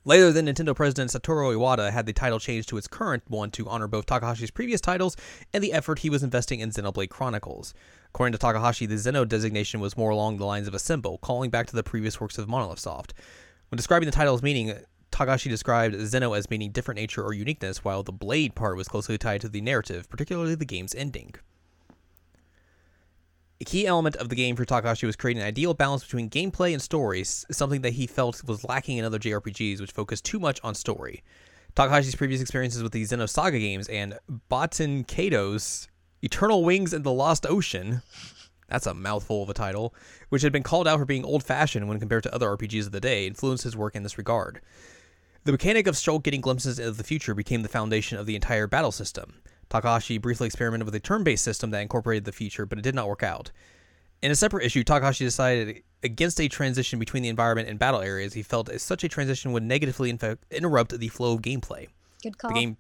Later, 0.06 0.32
then 0.32 0.46
Nintendo 0.46 0.74
president 0.74 1.10
Satoru 1.10 1.54
Iwata 1.54 1.90
had 1.90 2.06
the 2.06 2.12
title 2.14 2.38
changed 2.38 2.68
to 2.70 2.78
its 2.78 2.88
current 2.88 3.22
one 3.26 3.50
to 3.52 3.68
honor 3.68 3.88
both 3.88 4.06
Takahashi's 4.06 4.50
previous 4.50 4.80
titles 4.80 5.16
and 5.52 5.62
the 5.62 5.72
effort 5.72 5.98
he 5.98 6.10
was 6.10 6.22
investing 6.22 6.60
in 6.60 6.70
Xenoblade 6.70 7.10
Chronicles. 7.10 7.74
According 8.08 8.32
to 8.32 8.38
Takahashi, 8.38 8.86
the 8.86 8.96
Xeno 8.96 9.28
designation 9.28 9.80
was 9.80 9.96
more 9.96 10.10
along 10.10 10.36
the 10.36 10.46
lines 10.46 10.68
of 10.68 10.74
a 10.74 10.78
symbol, 10.78 11.18
calling 11.18 11.50
back 11.50 11.66
to 11.66 11.76
the 11.76 11.82
previous 11.82 12.20
works 12.20 12.38
of 12.38 12.48
Monolith 12.48 12.78
Soft. 12.78 13.12
When 13.70 13.76
describing 13.76 14.06
the 14.06 14.12
title's 14.12 14.42
meaning, 14.42 14.74
Takahashi 15.14 15.48
described 15.48 15.94
Xeno 15.94 16.36
as 16.36 16.50
meaning 16.50 16.72
different 16.72 16.98
nature 16.98 17.22
or 17.22 17.32
uniqueness, 17.32 17.84
while 17.84 18.02
the 18.02 18.10
blade 18.10 18.56
part 18.56 18.76
was 18.76 18.88
closely 18.88 19.16
tied 19.16 19.42
to 19.42 19.48
the 19.48 19.60
narrative, 19.60 20.10
particularly 20.10 20.56
the 20.56 20.64
game's 20.64 20.92
ending. 20.92 21.36
A 23.60 23.64
key 23.64 23.86
element 23.86 24.16
of 24.16 24.28
the 24.28 24.34
game 24.34 24.56
for 24.56 24.64
Takashi 24.64 25.04
was 25.04 25.14
creating 25.14 25.40
an 25.40 25.46
ideal 25.46 25.72
balance 25.72 26.02
between 26.02 26.28
gameplay 26.28 26.72
and 26.72 26.82
story, 26.82 27.20
s- 27.20 27.46
something 27.52 27.82
that 27.82 27.92
he 27.92 28.08
felt 28.08 28.42
was 28.44 28.64
lacking 28.64 28.98
in 28.98 29.04
other 29.04 29.20
JRPGs, 29.20 29.80
which 29.80 29.92
focused 29.92 30.24
too 30.24 30.40
much 30.40 30.60
on 30.64 30.74
story. 30.74 31.22
Takahashi's 31.76 32.16
previous 32.16 32.40
experiences 32.40 32.82
with 32.82 32.90
the 32.90 33.04
Xenosaga 33.04 33.60
games 33.60 33.88
and 33.88 34.18
Baten 34.50 35.06
Kaitos 35.06 35.86
Eternal 36.22 36.64
Wings 36.64 36.92
and 36.92 37.04
the 37.04 37.12
Lost 37.12 37.46
Ocean 37.46 38.02
that's 38.68 38.86
a 38.86 38.94
mouthful 38.94 39.42
of 39.42 39.50
a 39.50 39.54
title, 39.54 39.94
which 40.30 40.42
had 40.42 40.52
been 40.52 40.62
called 40.62 40.88
out 40.88 40.98
for 40.98 41.04
being 41.04 41.24
old 41.24 41.44
fashioned 41.44 41.86
when 41.86 42.00
compared 42.00 42.22
to 42.24 42.34
other 42.34 42.48
RPGs 42.48 42.86
of 42.86 42.92
the 42.92 43.00
day, 43.00 43.26
influenced 43.26 43.64
his 43.64 43.76
work 43.76 43.94
in 43.94 44.02
this 44.02 44.18
regard. 44.18 44.60
The 45.44 45.52
mechanic 45.52 45.86
of 45.86 45.94
Shulk 45.94 46.22
getting 46.22 46.40
glimpses 46.40 46.78
of 46.78 46.96
the 46.96 47.04
future 47.04 47.34
became 47.34 47.62
the 47.62 47.68
foundation 47.68 48.18
of 48.18 48.24
the 48.24 48.34
entire 48.34 48.66
battle 48.66 48.92
system. 48.92 49.42
Takahashi 49.68 50.16
briefly 50.16 50.46
experimented 50.46 50.86
with 50.86 50.94
a 50.94 51.00
turn 51.00 51.22
based 51.22 51.44
system 51.44 51.70
that 51.70 51.82
incorporated 51.82 52.24
the 52.24 52.32
feature, 52.32 52.64
but 52.64 52.78
it 52.78 52.82
did 52.82 52.94
not 52.94 53.08
work 53.08 53.22
out. 53.22 53.50
In 54.22 54.30
a 54.30 54.36
separate 54.36 54.64
issue, 54.64 54.82
Takahashi 54.82 55.24
decided 55.24 55.82
against 56.02 56.40
a 56.40 56.48
transition 56.48 56.98
between 56.98 57.22
the 57.22 57.28
environment 57.28 57.68
and 57.68 57.78
battle 57.78 58.00
areas. 58.00 58.32
He 58.32 58.42
felt 58.42 58.70
as 58.70 58.82
such 58.82 59.04
a 59.04 59.08
transition 59.08 59.52
would 59.52 59.62
negatively 59.62 60.10
infe- 60.10 60.38
interrupt 60.50 60.98
the 60.98 61.08
flow 61.08 61.34
of 61.34 61.42
gameplay. 61.42 61.88
Good 62.22 62.38
call. 62.38 62.50
The 62.50 62.54
game 62.54 62.76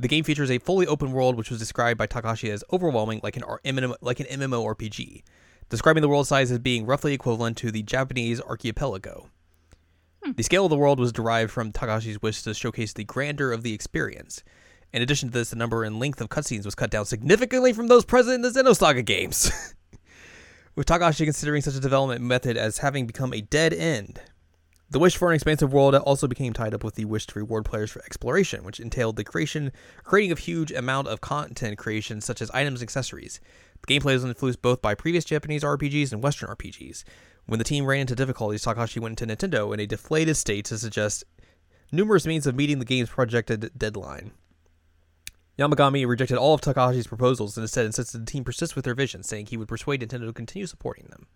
the 0.00 0.08
game 0.08 0.24
features 0.24 0.50
a 0.50 0.58
fully 0.58 0.88
open 0.88 1.12
world 1.12 1.36
which 1.36 1.50
was 1.50 1.60
described 1.60 1.98
by 1.98 2.08
Takashi 2.08 2.50
as 2.50 2.64
overwhelming 2.72 3.20
like 3.22 3.36
an 3.36 3.44
R- 3.44 3.60
MMO 3.64 3.94
like 4.00 4.18
an 4.18 4.26
MMORPG, 4.26 5.22
describing 5.68 6.00
the 6.00 6.08
world 6.08 6.26
size 6.26 6.50
as 6.50 6.58
being 6.58 6.86
roughly 6.86 7.12
equivalent 7.12 7.56
to 7.58 7.70
the 7.70 7.84
Japanese 7.84 8.40
archipelago. 8.40 9.28
Hmm. 10.24 10.32
The 10.32 10.42
scale 10.42 10.66
of 10.66 10.70
the 10.70 10.76
world 10.76 11.00
was 11.00 11.12
derived 11.12 11.50
from 11.50 11.72
Takashi's 11.72 12.20
wish 12.20 12.42
to 12.42 12.54
showcase 12.54 12.92
the 12.92 13.04
grandeur 13.04 13.52
of 13.52 13.62
the 13.62 13.72
experience. 13.72 14.42
In 14.92 15.02
addition 15.02 15.28
to 15.28 15.32
this, 15.32 15.50
the 15.50 15.56
number 15.56 15.84
and 15.84 15.98
length 15.98 16.20
of 16.20 16.28
cutscenes 16.28 16.64
was 16.64 16.74
cut 16.74 16.90
down 16.90 17.04
significantly 17.04 17.72
from 17.72 17.88
those 17.88 18.04
present 18.04 18.34
in 18.34 18.42
the 18.42 18.48
Xenosaga 18.50 19.04
games. 19.04 19.74
With 20.74 20.86
Takashi 20.86 21.24
considering 21.24 21.62
such 21.62 21.74
a 21.74 21.80
development 21.80 22.22
method 22.22 22.56
as 22.56 22.78
having 22.78 23.06
become 23.06 23.32
a 23.32 23.40
dead 23.40 23.72
end, 23.72 24.20
the 24.90 24.98
wish 24.98 25.16
for 25.16 25.28
an 25.28 25.36
expansive 25.36 25.72
world 25.72 25.94
also 25.94 26.26
became 26.26 26.52
tied 26.52 26.74
up 26.74 26.82
with 26.82 26.96
the 26.96 27.04
wish 27.04 27.24
to 27.28 27.38
reward 27.38 27.64
players 27.64 27.92
for 27.92 28.02
exploration, 28.04 28.64
which 28.64 28.80
entailed 28.80 29.14
the 29.14 29.22
creation, 29.22 29.70
creating 30.02 30.32
of 30.32 30.40
huge 30.40 30.72
amount 30.72 31.06
of 31.06 31.20
content 31.20 31.78
creation 31.78 32.20
such 32.20 32.42
as 32.42 32.50
items 32.50 32.80
and 32.80 32.88
accessories. 32.88 33.40
The 33.86 33.94
gameplay 33.94 34.14
was 34.14 34.24
influenced 34.24 34.62
both 34.62 34.82
by 34.82 34.96
previous 34.96 35.24
Japanese 35.24 35.62
RPGs 35.62 36.12
and 36.12 36.24
Western 36.24 36.48
RPGs. 36.50 37.04
When 37.50 37.58
the 37.58 37.64
team 37.64 37.84
ran 37.84 38.02
into 38.02 38.14
difficulties, 38.14 38.64
Takashi 38.64 39.00
went 39.00 39.20
into 39.20 39.34
Nintendo 39.34 39.74
in 39.74 39.80
a 39.80 39.86
deflated 39.86 40.36
state 40.36 40.66
to 40.66 40.78
suggest 40.78 41.24
numerous 41.90 42.24
means 42.24 42.46
of 42.46 42.54
meeting 42.54 42.78
the 42.78 42.84
game's 42.84 43.08
projected 43.08 43.72
deadline. 43.76 44.30
Yamagami 45.58 46.06
rejected 46.06 46.38
all 46.38 46.54
of 46.54 46.60
Takahashi's 46.60 47.08
proposals 47.08 47.56
and 47.56 47.64
instead 47.64 47.86
insisted 47.86 48.24
the 48.24 48.30
team 48.30 48.44
persist 48.44 48.76
with 48.76 48.84
their 48.84 48.94
vision, 48.94 49.24
saying 49.24 49.46
he 49.46 49.56
would 49.56 49.66
persuade 49.66 50.00
Nintendo 50.00 50.26
to 50.26 50.32
continue 50.32 50.64
supporting 50.64 51.06
them. 51.06 51.26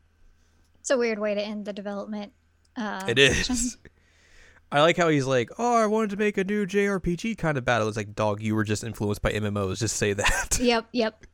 It's 0.79 0.91
a 0.91 0.97
weird 0.97 1.19
way 1.19 1.35
to 1.35 1.43
end 1.43 1.65
the 1.65 1.73
development. 1.73 2.33
Uh, 2.77 3.03
It 3.09 3.19
is. 3.19 3.77
I 4.71 4.83
like 4.83 4.97
how 4.97 5.09
he's 5.09 5.27
like, 5.27 5.51
"Oh, 5.59 5.75
I 5.75 5.87
wanted 5.87 6.11
to 6.11 6.17
make 6.17 6.39
a 6.39 6.45
new 6.45 6.65
JRPG 6.65 7.39
kind 7.39 7.59
of 7.59 7.65
battle." 7.65 7.89
It's 7.89 7.97
like, 7.97 8.15
"Dog, 8.15 8.41
you 8.41 8.55
were 8.55 8.65
just 8.65 8.85
influenced 8.85 9.21
by 9.21 9.33
MMOs. 9.33 9.81
Just 9.81 9.97
say 9.97 10.13
that. 10.13 10.59
Yep, 10.61 10.87
yep. 10.93 11.25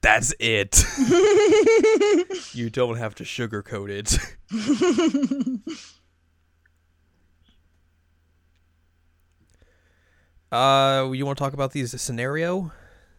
That's 0.00 0.32
it. 0.38 0.84
you 2.54 2.70
don't 2.70 2.96
have 2.96 3.14
to 3.16 3.24
sugarcoat 3.24 3.90
it." 3.90 4.18
uh, 10.52 11.10
you 11.12 11.26
want 11.26 11.36
to 11.36 11.44
talk 11.44 11.52
about 11.52 11.72
these 11.72 12.00
scenario? 12.00 12.72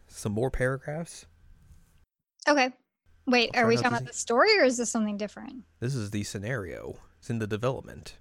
Some 0.07 0.31
more 0.31 0.50
paragraphs. 0.50 1.25
Okay. 2.48 2.71
Wait, 3.27 3.51
I'll 3.53 3.65
are 3.65 3.67
we 3.67 3.75
talking 3.75 3.91
about 3.91 4.07
the 4.07 4.13
story 4.13 4.57
or 4.57 4.63
is 4.63 4.77
this 4.77 4.89
something 4.89 5.17
different? 5.17 5.63
This 5.79 5.93
is 5.93 6.12
the 6.12 6.24
scenario. 6.24 6.98
It's 7.19 7.29
in 7.29 7.39
the 7.39 7.48
development. 7.48 8.17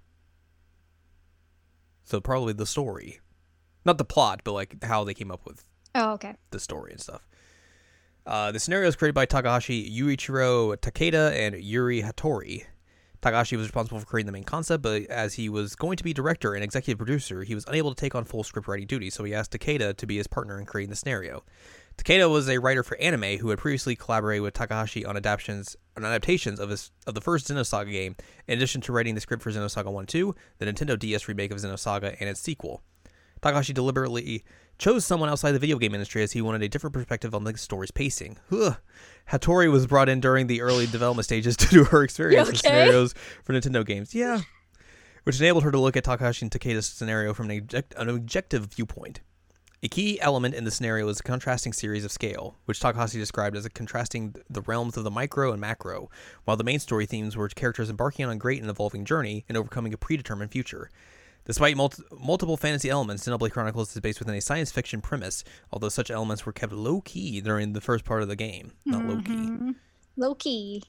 So 2.04 2.20
probably 2.20 2.52
the 2.52 2.66
story. 2.66 3.20
Not 3.84 3.96
the 3.96 4.04
plot, 4.04 4.40
but 4.44 4.52
like 4.52 4.82
how 4.84 5.04
they 5.04 5.14
came 5.14 5.30
up 5.30 5.46
with 5.46 5.64
Oh, 5.94 6.12
okay. 6.12 6.34
the 6.50 6.60
story 6.60 6.92
and 6.92 7.00
stuff. 7.00 7.26
Uh, 8.28 8.52
the 8.52 8.61
scenario 8.61 8.87
was 8.87 8.94
created 8.94 9.14
by 9.14 9.25
Takahashi 9.25 9.90
Yuichiro 9.90 10.76
Takeda 10.76 11.32
and 11.32 11.56
Yuri 11.64 12.02
Hattori. 12.02 12.66
Takahashi 13.23 13.56
was 13.56 13.68
responsible 13.68 13.99
for 14.00 14.04
creating 14.04 14.26
the 14.26 14.32
main 14.32 14.44
concept, 14.44 14.82
but 14.82 15.04
as 15.06 15.32
he 15.32 15.49
was 15.49 15.75
going 15.75 15.97
to 15.97 16.04
be 16.04 16.12
director 16.12 16.52
and 16.52 16.62
executive 16.62 16.99
producer, 16.99 17.42
he 17.42 17.54
was 17.54 17.64
unable 17.68 17.94
to 17.94 17.99
take 17.99 18.14
on 18.14 18.26
full 18.26 18.44
script 18.44 18.68
writing 18.68 18.87
duties, 18.87 19.14
so 19.14 19.25
he 19.25 19.35
asked 19.35 19.52
Takeda 19.52 19.97
to 19.97 20.06
be 20.06 20.18
his 20.18 20.26
partner 20.26 20.61
in 20.61 20.66
creating 20.66 20.90
the 20.90 20.97
scenario. 20.97 21.42
Takeda 21.97 22.30
was 22.30 22.50
a 22.50 22.58
writer 22.58 22.82
for 22.82 22.99
anime 22.99 23.38
who 23.38 23.49
had 23.49 23.58
previously 23.58 23.97
collaborated 23.97 24.42
with 24.42 24.52
Takahashi 24.52 25.06
on 25.06 25.16
adaptations 25.16 25.75
on 25.97 26.04
adaptations 26.04 26.61
of 26.61 26.68
his 26.68 26.90
of 27.06 27.14
the 27.14 27.23
first 27.23 27.49
Xenosaga 27.49 27.90
game, 27.90 28.14
in 28.47 28.58
addition 28.58 28.82
to 28.82 28.92
writing 28.92 29.14
the 29.14 29.23
script 29.23 29.42
for 29.42 29.50
Xenosaga 29.50 29.90
1 29.90 30.04
2, 30.04 30.35
the 30.58 30.66
Nintendo 30.66 30.99
DS 30.99 31.28
remake 31.28 31.50
of 31.50 31.56
Xenosaga, 31.56 32.14
and 32.20 32.28
its 32.28 32.40
sequel. 32.40 32.82
Takahashi 33.40 33.73
deliberately 33.73 34.44
chose 34.78 35.04
someone 35.04 35.28
outside 35.28 35.52
the 35.52 35.58
video 35.58 35.78
game 35.78 35.94
industry 35.94 36.23
as 36.23 36.32
he 36.32 36.40
wanted 36.40 36.62
a 36.62 36.68
different 36.68 36.94
perspective 36.94 37.35
on 37.35 37.44
the 37.44 37.56
story's 37.56 37.90
pacing. 37.90 38.38
Ugh. 38.52 38.76
Hattori 39.30 39.70
was 39.70 39.87
brought 39.87 40.08
in 40.08 40.20
during 40.20 40.47
the 40.47 40.62
early 40.62 40.87
development 40.90 41.25
stages 41.25 41.56
due 41.56 41.85
to 41.85 41.85
her 41.85 42.02
experience 42.02 42.49
okay? 42.49 42.58
scenarios 42.58 43.14
for 43.42 43.52
Nintendo 43.52 43.85
games. 43.85 44.14
Yeah. 44.14 44.40
Which 45.25 45.40
enabled 45.40 45.64
her 45.64 45.73
to 45.73 45.78
look 45.78 45.97
at 45.97 46.04
Takahashi 46.04 46.47
and 46.47 46.52
Takeda's 46.52 46.87
scenario 46.87 47.35
from 47.35 47.50
an, 47.50 47.58
object- 47.58 47.94
an 47.97 48.08
objective 48.08 48.66
viewpoint. 48.66 49.20
A 49.80 49.88
key 49.88 50.20
element 50.20 50.56
in 50.56 50.64
the 50.64 50.73
scenario 50.73 51.06
is 51.08 51.20
a 51.20 51.23
contrasting 51.23 51.73
series 51.73 52.04
of 52.04 52.11
scale, 52.11 52.56
which 52.64 52.80
Takahashi 52.80 53.18
described 53.18 53.56
as 53.56 53.64
a 53.64 53.70
contrasting 53.70 54.35
the 54.50 54.62
realms 54.62 54.97
of 54.97 55.04
the 55.04 55.11
micro 55.11 55.52
and 55.52 55.61
macro, 55.61 56.11
while 56.44 56.56
the 56.56 56.64
main 56.64 56.80
story 56.80 57.06
themes 57.06 57.37
were 57.37 57.49
characters 57.49 57.88
embarking 57.88 58.25
on 58.25 58.32
a 58.32 58.37
great 58.37 58.61
and 58.61 58.70
evolving 58.70 59.04
journey 59.04 59.44
and 59.49 59.56
overcoming 59.56 59.94
a 59.94 59.97
predetermined 59.97 60.50
future. 60.50 60.90
Despite 61.49 61.78
multi- 61.78 62.02
multiple 62.21 62.59
fantasy 62.59 62.90
elements, 62.90 63.26
Xenoblade 63.26 63.52
Chronicles 63.52 63.97
is 63.97 64.00
based 64.02 64.19
within 64.19 64.35
a 64.35 64.40
science 64.40 64.71
fiction 64.71 65.00
premise, 65.00 65.43
although 65.73 65.88
such 65.88 66.11
elements 66.11 66.45
were 66.45 66.52
kept 66.52 66.75
low 66.75 67.00
key 67.00 67.40
during 67.40 67.73
the 67.73 67.81
first 67.81 68.05
part 68.05 68.21
of 68.21 68.28
the 68.28 68.37
game. 68.37 68.73
Not 68.85 69.07
low 69.07 69.17
key. 69.17 69.33
Mm-hmm. 69.33 69.71
Low 70.19 70.35
key. 70.35 70.83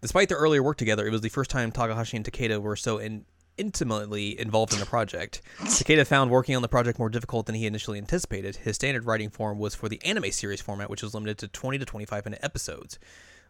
Despite 0.00 0.28
their 0.28 0.38
earlier 0.38 0.62
work 0.62 0.76
together, 0.76 1.04
it 1.06 1.10
was 1.10 1.22
the 1.22 1.28
first 1.28 1.50
time 1.50 1.72
Takahashi 1.72 2.16
and 2.16 2.24
Takeda 2.24 2.62
were 2.62 2.76
so 2.76 2.98
in- 2.98 3.24
intimately 3.58 4.38
involved 4.38 4.72
in 4.72 4.78
the 4.78 4.86
project. 4.86 5.42
Takeda 5.62 6.06
found 6.06 6.30
working 6.30 6.54
on 6.54 6.62
the 6.62 6.68
project 6.68 7.00
more 7.00 7.08
difficult 7.08 7.46
than 7.46 7.56
he 7.56 7.66
initially 7.66 7.98
anticipated. 7.98 8.56
His 8.56 8.76
standard 8.76 9.06
writing 9.06 9.28
form 9.28 9.58
was 9.58 9.74
for 9.74 9.88
the 9.88 10.00
anime 10.04 10.30
series 10.30 10.60
format, 10.60 10.88
which 10.88 11.02
was 11.02 11.14
limited 11.14 11.38
to 11.38 11.48
20 11.48 11.78
to 11.78 11.84
25 11.84 12.24
minute 12.24 12.40
episodes. 12.44 13.00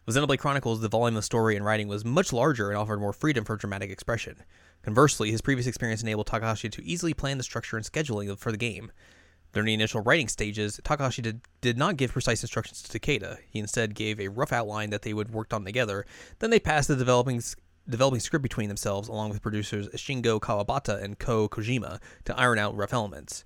With 0.05 0.17
Xenoblade 0.17 0.39
Chronicles, 0.39 0.81
the 0.81 0.89
volume 0.89 1.15
of 1.15 1.23
story 1.23 1.55
and 1.55 1.63
writing 1.63 1.87
was 1.87 2.03
much 2.03 2.33
larger 2.33 2.69
and 2.69 2.77
offered 2.77 2.99
more 2.99 3.13
freedom 3.13 3.45
for 3.45 3.55
dramatic 3.55 3.89
expression. 3.89 4.35
Conversely, 4.81 5.31
his 5.31 5.39
previous 5.39 5.65
experience 5.65 6.03
enabled 6.03 6.27
Takahashi 6.27 6.69
to 6.69 6.83
easily 6.83 7.13
plan 7.13 7.37
the 7.37 7.43
structure 7.43 7.77
and 7.77 7.85
scheduling 7.85 8.37
for 8.37 8.51
the 8.51 8.57
game. 8.57 8.91
During 9.53 9.67
the 9.67 9.73
initial 9.73 10.01
writing 10.01 10.27
stages, 10.27 10.81
Takahashi 10.83 11.21
did, 11.21 11.41
did 11.61 11.77
not 11.77 11.95
give 11.95 12.11
precise 12.11 12.43
instructions 12.43 12.81
to 12.81 12.99
Takeda. 12.99 13.37
He 13.49 13.59
instead 13.59 13.95
gave 13.95 14.19
a 14.19 14.27
rough 14.27 14.51
outline 14.51 14.89
that 14.89 15.03
they 15.03 15.13
would 15.13 15.31
work 15.31 15.53
on 15.53 15.63
together. 15.63 16.05
Then 16.39 16.49
they 16.49 16.59
passed 16.59 16.89
the 16.89 16.97
developing 16.97 17.41
developing 17.87 18.19
script 18.19 18.43
between 18.43 18.69
themselves, 18.69 19.07
along 19.07 19.29
with 19.29 19.41
producers 19.41 19.87
Shingo 19.89 20.39
Kawabata 20.39 21.01
and 21.01 21.19
Ko 21.19 21.47
Kojima, 21.47 22.01
to 22.25 22.37
iron 22.37 22.59
out 22.59 22.75
rough 22.75 22.93
elements. 22.93 23.45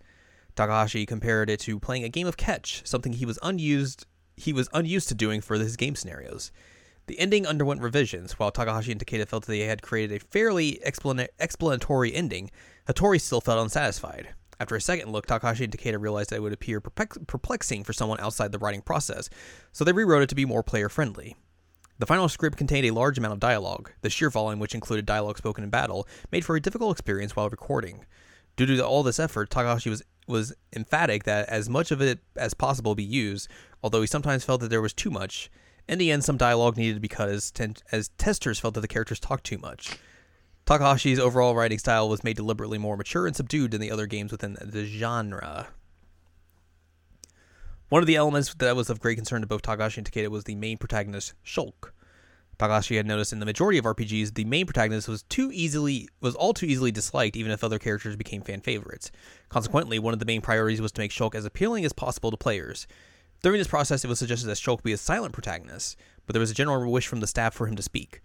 Takahashi 0.56 1.06
compared 1.06 1.52
it 1.52 1.60
to 1.62 1.80
playing 1.80 2.04
a 2.04 2.10
game 2.10 2.28
of 2.28 2.38
catch, 2.38 2.82
something 2.84 3.13
he 3.13 3.26
was 3.26 3.38
unused 3.43 4.06
he 4.38 4.54
was 4.54 4.69
unused 4.73 5.10
to 5.10 5.15
doing 5.15 5.41
for 5.41 5.58
his 5.58 5.76
game 5.76 5.95
scenarios. 5.95 6.52
The 7.08 7.19
ending 7.19 7.47
underwent 7.47 7.82
revisions, 7.82 8.34
while 8.34 8.52
Takahashi 8.52 8.91
and 8.91 9.04
Takeda 9.04 9.28
felt 9.28 9.45
that 9.45 9.52
they 9.52 9.62
had 9.62 9.82
created 9.82 10.21
a 10.21 10.26
fairly 10.26 10.80
explana- 10.86 11.30
explanatory 11.39 12.13
ending. 12.13 12.52
Hattori 12.88 13.19
still 13.19 13.41
felt 13.41 13.62
unsatisfied. 13.62 14.30
After 14.60 14.76
a 14.76 14.82
second 14.82 15.12
look, 15.12 15.26
Takahashi 15.26 15.63
and 15.63 15.78
Takeda 15.78 16.02
realized 16.02 16.30
that 16.30 16.38
it 16.38 16.41
would 16.41 16.54
appear 16.54 16.82
perplex- 16.82 17.17
perplexing 17.28 17.84
for 17.84 17.93
someone 17.93 18.19
outside 18.19 18.52
the 18.52 18.60
writing 18.60 18.82
process, 18.82 19.30
so 19.71 19.84
they 19.84 19.93
rewrote 19.93 20.23
it 20.23 20.30
to 20.30 20.36
be 20.36 20.45
more 20.45 20.63
player 20.63 20.89
friendly. 20.89 21.36
The 22.00 22.06
final 22.06 22.30
script 22.30 22.58
contained 22.58 22.86
a 22.86 22.91
large 22.91 23.17
amount 23.17 23.34
of 23.34 23.39
dialogue. 23.39 23.91
The 24.02 24.10
sheer 24.10 24.30
volume, 24.30 24.60
which 24.60 24.76
included 24.76 25.06
dialogue 25.06 25.38
spoken 25.38 25.63
in 25.63 25.69
battle, 25.69 26.08
made 26.32 26.45
for 26.45 26.56
a 26.56 26.62
difficult 26.62 26.91
experience 26.91 27.36
while 27.36 27.50
recording. 27.50 28.06
Due 28.56 28.65
to 28.65 28.86
all 28.86 29.02
this 29.02 29.19
effort, 29.19 29.50
Takahashi 29.50 29.89
was 29.89 30.04
was 30.28 30.54
emphatic 30.76 31.24
that 31.24 31.48
as 31.50 31.70
much 31.70 31.92
of 31.92 32.02
it 32.02 32.20
as 32.36 32.54
possible 32.54 32.96
be 32.96 33.04
used, 33.04 33.48
although 33.82 34.02
he 34.02 34.08
sometimes 34.08 34.44
felt 34.44 34.62
that 34.62 34.70
there 34.70 34.82
was 34.82 34.94
too 34.94 35.10
much. 35.10 35.50
In 35.88 36.00
the 36.00 36.12
end, 36.12 36.24
some 36.24 36.38
dialogue 36.38 36.78
needed 36.78 36.96
to 36.96 37.00
be 37.00 37.08
cut 37.08 37.30
as, 37.30 37.50
ten- 37.50 37.76
as 37.92 38.10
testers 38.18 38.60
felt 38.60 38.74
that 38.74 38.82
the 38.82 38.88
characters 38.88 39.20
talked 39.20 39.46
too 39.46 39.58
much. 39.58 39.98
Takahashi's 40.66 41.20
overall 41.20 41.56
writing 41.56 41.80
style 41.80 42.10
was 42.10 42.26
made 42.26 42.36
deliberately 42.36 42.78
more 42.78 42.98
mature 42.98 43.26
and 43.26 43.36
subdued 43.36 43.72
than 43.72 43.80
the 43.80 43.92
other 43.92 44.06
games 44.06 44.34
within 44.34 44.58
the 44.62 44.86
genre. 44.86 45.68
One 47.88 48.04
of 48.04 48.08
the 48.08 48.18
elements 48.18 48.54
that 48.56 48.76
was 48.76 48.90
of 48.90 49.00
great 49.00 49.16
concern 49.16 49.40
to 49.42 49.48
both 49.48 49.62
Takahashi 49.62 50.02
and 50.02 50.12
Takeda 50.12 50.28
was 50.28 50.44
the 50.44 50.56
main 50.56 50.78
protagonist, 50.78 51.34
Shulk. 51.46 51.92
Takahashi 52.60 52.98
had 52.98 53.06
noticed 53.06 53.34
in 53.34 53.39
the 53.39 53.46
majority 53.46 53.78
of 53.78 53.86
RPGs, 53.86 54.34
the 54.34 54.46
main 54.46 54.65
protagonist 54.65 55.08
was 55.08 55.24
too 55.24 55.52
easily 55.54 56.10
was 56.22 56.36
all 56.36 56.54
too 56.54 56.65
easily 56.65 56.91
disliked, 56.91 57.36
even 57.36 57.52
if 57.52 57.63
other 57.63 57.78
characters 57.78 58.15
became 58.15 58.41
fan 58.41 58.62
favorites. 58.62 59.12
Consequently, 59.50 60.00
one 60.00 60.13
of 60.13 60.20
the 60.20 60.26
main 60.26 60.41
priorities 60.41 60.82
was 60.82 60.91
to 60.93 61.02
make 61.02 61.12
Shulk 61.12 61.36
as 61.36 61.46
appealing 61.46 61.86
as 61.86 61.93
possible 61.93 62.32
to 62.32 62.38
players. 62.38 62.88
During 63.43 63.60
this 63.60 63.67
process, 63.67 64.04
it 64.04 64.08
was 64.08 64.17
suggested 64.17 64.48
that 64.48 64.58
Shulk 64.58 64.82
be 64.82 64.91
a 64.91 64.98
silent 64.98 65.34
protagonist, 65.34 65.98
but 66.26 66.34
there 66.34 66.39
was 66.39 66.50
a 66.50 66.56
general 66.56 66.91
wish 66.91 67.06
from 67.06 67.20
the 67.20 67.28
staff 67.28 67.54
for 67.54 67.67
him 67.67 67.76
to 67.76 67.84
speak. 67.84 68.22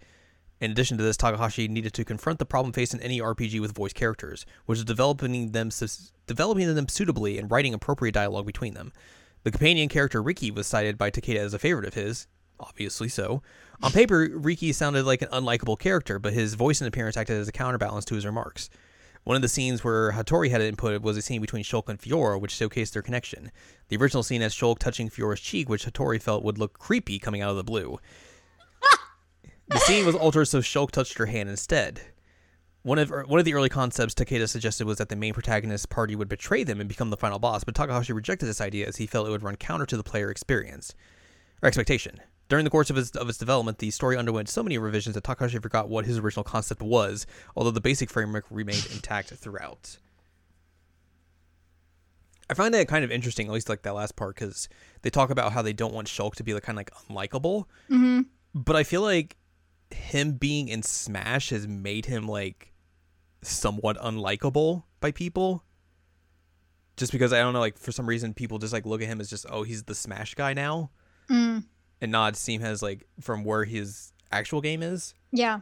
In 0.59 0.71
addition 0.71 0.97
to 0.97 1.03
this, 1.03 1.17
Takahashi 1.17 1.67
needed 1.67 1.93
to 1.93 2.05
confront 2.05 2.39
the 2.39 2.45
problem 2.45 2.73
faced 2.73 2.93
in 2.93 3.01
any 3.01 3.19
RPG 3.19 3.59
with 3.59 3.75
voice 3.75 3.93
characters, 3.93 4.45
which 4.65 4.79
is 4.79 4.85
developing 4.85 5.51
them 5.51 5.69
developing 6.25 6.73
them 6.73 6.87
suitably 6.87 7.37
and 7.37 7.51
writing 7.51 7.73
appropriate 7.73 8.13
dialogue 8.13 8.45
between 8.47 8.73
them. 8.73 8.91
The 9.43 9.51
companion 9.51 9.89
character 9.89 10.23
Riki 10.23 10.51
was 10.51 10.65
cited 10.65 10.97
by 10.97 11.11
Takeda 11.11 11.37
as 11.37 11.53
a 11.53 11.59
favorite 11.59 11.85
of 11.85 11.95
his, 11.95 12.27
obviously 12.67 13.09
so. 13.09 13.41
On 13.81 13.91
paper, 13.91 14.29
Riki 14.31 14.71
sounded 14.71 15.05
like 15.05 15.21
an 15.21 15.27
unlikable 15.29 15.77
character, 15.77 16.19
but 16.19 16.33
his 16.33 16.53
voice 16.53 16.79
and 16.81 16.87
appearance 16.87 17.17
acted 17.17 17.37
as 17.37 17.47
a 17.47 17.51
counterbalance 17.51 18.05
to 18.05 18.15
his 18.15 18.25
remarks. 18.25 18.69
One 19.23 19.35
of 19.35 19.41
the 19.41 19.47
scenes 19.47 19.83
where 19.83 20.11
Hattori 20.11 20.49
had 20.49 20.61
it 20.61 20.67
input 20.67 21.01
was 21.01 21.15
a 21.15 21.21
scene 21.21 21.39
between 21.39 21.63
Shulk 21.63 21.87
and 21.87 21.99
Fiora, 21.99 22.39
which 22.39 22.53
showcased 22.53 22.91
their 22.91 23.01
connection. 23.01 23.51
The 23.87 23.95
original 23.97 24.23
scene 24.23 24.41
has 24.41 24.53
Shulk 24.53 24.79
touching 24.79 25.09
Fiora's 25.09 25.39
cheek, 25.39 25.69
which 25.69 25.85
Hattori 25.85 26.21
felt 26.21 26.43
would 26.43 26.57
look 26.57 26.77
creepy 26.77 27.19
coming 27.19 27.41
out 27.41 27.51
of 27.51 27.55
the 27.55 27.63
blue. 27.63 27.99
the 29.69 29.79
scene 29.79 30.05
was 30.05 30.15
altered 30.15 30.45
so 30.45 30.59
Shulk 30.59 30.91
touched 30.91 31.17
her 31.17 31.27
hand 31.27 31.49
instead. 31.49 32.01
One 32.81 32.99
of 32.99 33.09
one 33.09 33.39
of 33.39 33.45
the 33.45 33.53
early 33.53 33.69
concepts 33.69 34.13
Takeda 34.13 34.49
suggested 34.49 34.85
was 34.85 34.97
that 34.97 35.07
the 35.07 35.15
main 35.15 35.33
protagonist 35.33 35.89
party 35.89 36.17
would 36.17 36.27
betray 36.27 36.65
them 36.65 36.81
and 36.81 36.89
become 36.89 37.09
the 37.09 37.17
final 37.17 37.39
boss, 37.39 37.63
but 37.63 37.75
Takahashi 37.75 38.11
rejected 38.11 38.45
this 38.45 38.59
idea 38.59 38.87
as 38.87 38.97
he 38.97 39.07
felt 39.07 39.25
it 39.25 39.31
would 39.31 39.41
run 39.41 39.55
counter 39.55 39.85
to 39.85 39.95
the 39.95 40.03
player 40.03 40.29
experience 40.29 40.93
or 41.61 41.67
expectation. 41.67 42.19
During 42.49 42.65
the 42.65 42.69
course 42.69 42.89
of 42.89 42.97
its, 42.97 43.11
of 43.11 43.29
its 43.29 43.37
development, 43.37 43.77
the 43.79 43.89
story 43.89 44.17
underwent 44.17 44.49
so 44.49 44.61
many 44.63 44.77
revisions 44.77 45.15
that 45.15 45.23
Takahashi 45.23 45.59
forgot 45.59 45.89
what 45.89 46.05
his 46.05 46.17
original 46.17 46.43
concept 46.43 46.81
was, 46.81 47.25
although 47.55 47.71
the 47.71 47.81
basic 47.81 48.09
framework 48.09 48.45
remained 48.49 48.87
intact 48.93 49.29
throughout. 49.29 49.97
I 52.49 52.53
find 52.53 52.73
that 52.73 52.87
kind 52.87 53.03
of 53.05 53.11
interesting, 53.11 53.47
at 53.47 53.53
least 53.53 53.69
like 53.69 53.83
that 53.83 53.95
last 53.95 54.15
part, 54.15 54.35
because 54.35 54.67
they 55.01 55.09
talk 55.09 55.29
about 55.29 55.53
how 55.53 55.61
they 55.61 55.73
don't 55.73 55.93
want 55.93 56.07
Shulk 56.07 56.35
to 56.35 56.43
be 56.43 56.53
like 56.53 56.63
kind 56.63 56.77
of 56.77 56.85
like 56.85 56.93
unlikable, 57.09 57.65
hmm 57.87 58.21
but 58.55 58.75
I 58.75 58.83
feel 58.83 59.01
like 59.01 59.37
him 59.89 60.33
being 60.33 60.67
in 60.67 60.83
Smash 60.83 61.49
has 61.49 61.67
made 61.67 62.05
him 62.05 62.27
like 62.27 62.71
somewhat 63.41 63.97
unlikable 63.97 64.83
by 64.99 65.11
people. 65.11 65.63
Just 66.97 67.11
because 67.11 67.33
I 67.33 67.39
don't 67.39 67.53
know, 67.53 67.59
like 67.59 67.79
for 67.79 67.91
some 67.91 68.05
reason 68.05 68.35
people 68.35 68.59
just 68.59 68.71
like 68.73 68.85
look 68.85 69.01
at 69.01 69.07
him 69.07 69.19
as 69.19 69.29
just 69.29 69.47
oh 69.49 69.63
he's 69.63 69.83
the 69.83 69.95
Smash 69.95 70.35
guy 70.35 70.53
now, 70.53 70.91
Mm. 71.29 71.63
And 72.03 72.11
not 72.11 72.35
see 72.35 72.55
him 72.55 72.63
as 72.63 72.81
like 72.83 73.07
from 73.21 73.45
where 73.45 73.63
his 73.63 74.11
actual 74.29 74.59
game 74.59 74.83
is. 74.83 75.15
Yeah. 75.31 75.61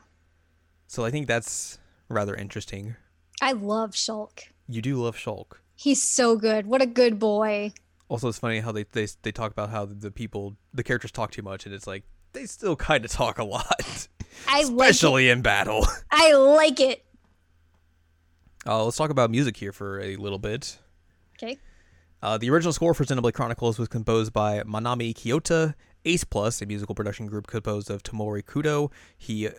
So 0.87 1.05
I 1.05 1.11
think 1.11 1.27
that's 1.27 1.77
rather 2.09 2.33
interesting. 2.33 2.95
I 3.43 3.51
love 3.51 3.91
Shulk. 3.91 4.39
You 4.67 4.81
do 4.81 4.95
love 4.95 5.15
Shulk. 5.15 5.57
He's 5.75 6.01
so 6.01 6.35
good. 6.35 6.65
What 6.65 6.81
a 6.81 6.87
good 6.87 7.19
boy. 7.19 7.73
Also, 8.07 8.27
it's 8.27 8.39
funny 8.39 8.59
how 8.59 8.71
they 8.71 8.85
they 8.91 9.07
they 9.21 9.31
talk 9.31 9.51
about 9.51 9.69
how 9.69 9.85
the 9.85 10.09
people 10.09 10.57
the 10.73 10.83
characters 10.83 11.11
talk 11.11 11.29
too 11.29 11.43
much, 11.43 11.67
and 11.67 11.75
it's 11.75 11.85
like 11.85 12.05
they 12.33 12.45
still 12.47 12.75
kind 12.75 13.05
of 13.05 13.11
talk 13.11 13.37
a 13.37 13.43
lot, 13.43 14.07
I 14.47 14.63
like 14.63 14.87
it. 14.87 14.91
especially 14.95 15.29
in 15.29 15.43
battle. 15.43 15.85
I 16.11 16.33
like 16.33 16.79
it. 16.79 17.05
Uh, 18.65 18.83
let's 18.83 18.97
talk 18.97 19.11
about 19.11 19.29
music 19.29 19.57
here 19.57 19.71
for 19.71 19.99
a 20.01 20.15
little 20.15 20.39
bit. 20.39 20.79
Okay. 21.41 21.59
Uh, 22.23 22.37
the 22.37 22.49
original 22.49 22.73
score 22.73 22.93
for 22.93 23.03
Xenoblade 23.03 23.33
Chronicles 23.33 23.79
was 23.79 23.87
composed 23.87 24.31
by 24.33 24.61
Manami 24.61 25.13
Kiyota, 25.15 25.73
Ace 26.05 26.23
Plus, 26.23 26.61
a 26.61 26.65
musical 26.65 26.95
production 26.95 27.27
group 27.27 27.47
composed 27.47 27.89
of 27.89 28.03
Tomori 28.03 28.43
Kudo, 28.43 28.91
Hi- 29.19 29.55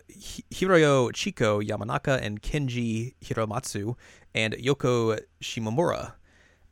Hiroyo 0.51 1.11
Chiko 1.11 1.65
Yamanaka, 1.65 2.21
and 2.21 2.41
Kenji 2.41 3.13
Hiramatsu, 3.23 3.95
and 4.35 4.53
Yoko 4.55 5.19
Shimomura. 5.41 6.13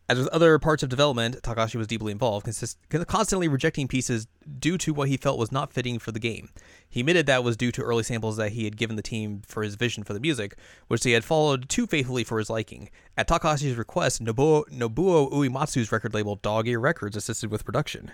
As 0.09 0.17
with 0.17 0.27
other 0.29 0.59
parts 0.59 0.83
of 0.83 0.89
development, 0.89 1.41
Takashi 1.41 1.75
was 1.75 1.87
deeply 1.87 2.11
involved, 2.11 2.43
consist- 2.43 2.77
constantly 3.07 3.47
rejecting 3.47 3.87
pieces 3.87 4.27
due 4.59 4.77
to 4.79 4.93
what 4.93 5.07
he 5.07 5.15
felt 5.15 5.39
was 5.39 5.53
not 5.53 5.71
fitting 5.71 5.99
for 5.99 6.11
the 6.11 6.19
game. 6.19 6.49
He 6.89 6.99
admitted 6.99 7.27
that 7.27 7.45
was 7.45 7.55
due 7.55 7.71
to 7.71 7.81
early 7.81 8.03
samples 8.03 8.35
that 8.35 8.51
he 8.51 8.65
had 8.65 8.75
given 8.75 8.97
the 8.97 9.01
team 9.01 9.41
for 9.47 9.63
his 9.63 9.75
vision 9.75 10.03
for 10.03 10.11
the 10.13 10.19
music, 10.19 10.57
which 10.89 11.03
they 11.03 11.11
had 11.11 11.23
followed 11.23 11.69
too 11.69 11.87
faithfully 11.87 12.25
for 12.25 12.39
his 12.39 12.49
liking. 12.49 12.89
At 13.15 13.29
Takashi's 13.29 13.77
request, 13.77 14.21
Nobuo, 14.21 14.65
Nobuo 14.69 15.31
Uematsu's 15.31 15.93
record 15.93 16.13
label 16.13 16.35
Dog 16.35 16.67
Ear 16.67 16.79
Records 16.81 17.15
assisted 17.15 17.49
with 17.49 17.63
production. 17.63 18.11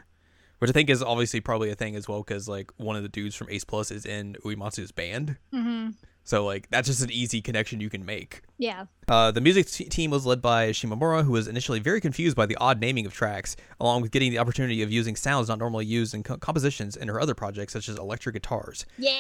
Which 0.60 0.70
I 0.70 0.74
think 0.74 0.90
is 0.90 1.04
obviously 1.04 1.40
probably 1.40 1.70
a 1.70 1.76
thing 1.76 1.96
as 1.96 2.08
well, 2.08 2.24
because 2.24 2.48
like 2.48 2.72
one 2.78 2.96
of 2.96 3.04
the 3.04 3.10
dudes 3.10 3.36
from 3.36 3.50
Ace 3.50 3.64
Plus 3.64 3.92
is 3.92 4.06
in 4.06 4.36
Uematsu's 4.44 4.92
band. 4.92 5.38
Mm-hmm. 5.54 5.90
So 6.24 6.46
like 6.46 6.68
that's 6.70 6.88
just 6.88 7.02
an 7.02 7.12
easy 7.12 7.42
connection 7.42 7.80
you 7.80 7.90
can 7.90 8.06
make. 8.06 8.42
Yeah. 8.58 8.86
Uh, 9.08 9.32
the 9.32 9.40
music 9.40 9.68
t- 9.68 9.86
team 9.86 10.12
was 10.12 10.26
led 10.26 10.42
by 10.42 10.72
Shimamura, 10.72 11.24
who 11.24 11.32
was 11.32 11.48
initially 11.48 11.80
very 11.80 12.02
confused 12.02 12.36
by 12.36 12.46
the 12.46 12.58
odd 12.58 12.82
naming 12.82 13.06
of 13.06 13.14
tracks, 13.14 13.56
along 13.80 14.02
with 14.02 14.12
getting 14.12 14.32
the 14.32 14.40
opportunity 14.40 14.82
of 14.82 14.92
using 14.92 15.16
sounds 15.16 15.48
not 15.48 15.60
normally 15.60 15.86
used 15.86 16.14
in 16.14 16.24
co- 16.24 16.38
compositions 16.38 16.98
in 16.98 17.08
her 17.08 17.22
other 17.22 17.34
projects, 17.34 17.74
such 17.74 17.88
as 17.88 17.98
electric 17.98 18.34
guitars. 18.34 18.86
Yeah. 18.98 19.14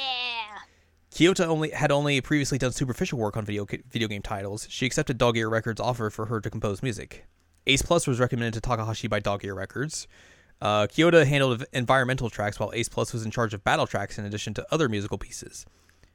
Kiyota 1.11 1.45
only 1.45 1.69
had 1.69 1.91
only 1.91 2.19
previously 2.19 2.57
done 2.57 2.73
superficial 2.73 3.17
work 3.19 3.37
on 3.37 3.45
video 3.45 3.65
video 3.89 4.07
game 4.07 4.21
titles. 4.21 4.67
She 4.69 4.85
accepted 4.85 5.17
Dog 5.17 5.37
Ear 5.37 5.49
Records' 5.49 5.79
offer 5.79 6.09
for 6.09 6.25
her 6.25 6.41
to 6.41 6.49
compose 6.49 6.83
music. 6.83 7.25
Ace 7.67 7.81
Plus 7.81 8.05
was 8.05 8.19
recommended 8.19 8.53
to 8.55 8.61
Takahashi 8.61 9.07
by 9.07 9.19
Dog 9.19 9.45
Ear 9.45 9.55
Records. 9.55 10.07
Uh, 10.61 10.87
Kiyota 10.87 11.25
handled 11.25 11.65
environmental 11.73 12.29
tracks, 12.29 12.59
while 12.59 12.71
Ace 12.73 12.89
Plus 12.89 13.13
was 13.13 13.23
in 13.23 13.31
charge 13.31 13.53
of 13.53 13.63
battle 13.63 13.87
tracks 13.87 14.17
in 14.17 14.25
addition 14.25 14.53
to 14.55 14.65
other 14.71 14.89
musical 14.89 15.17
pieces. 15.17 15.65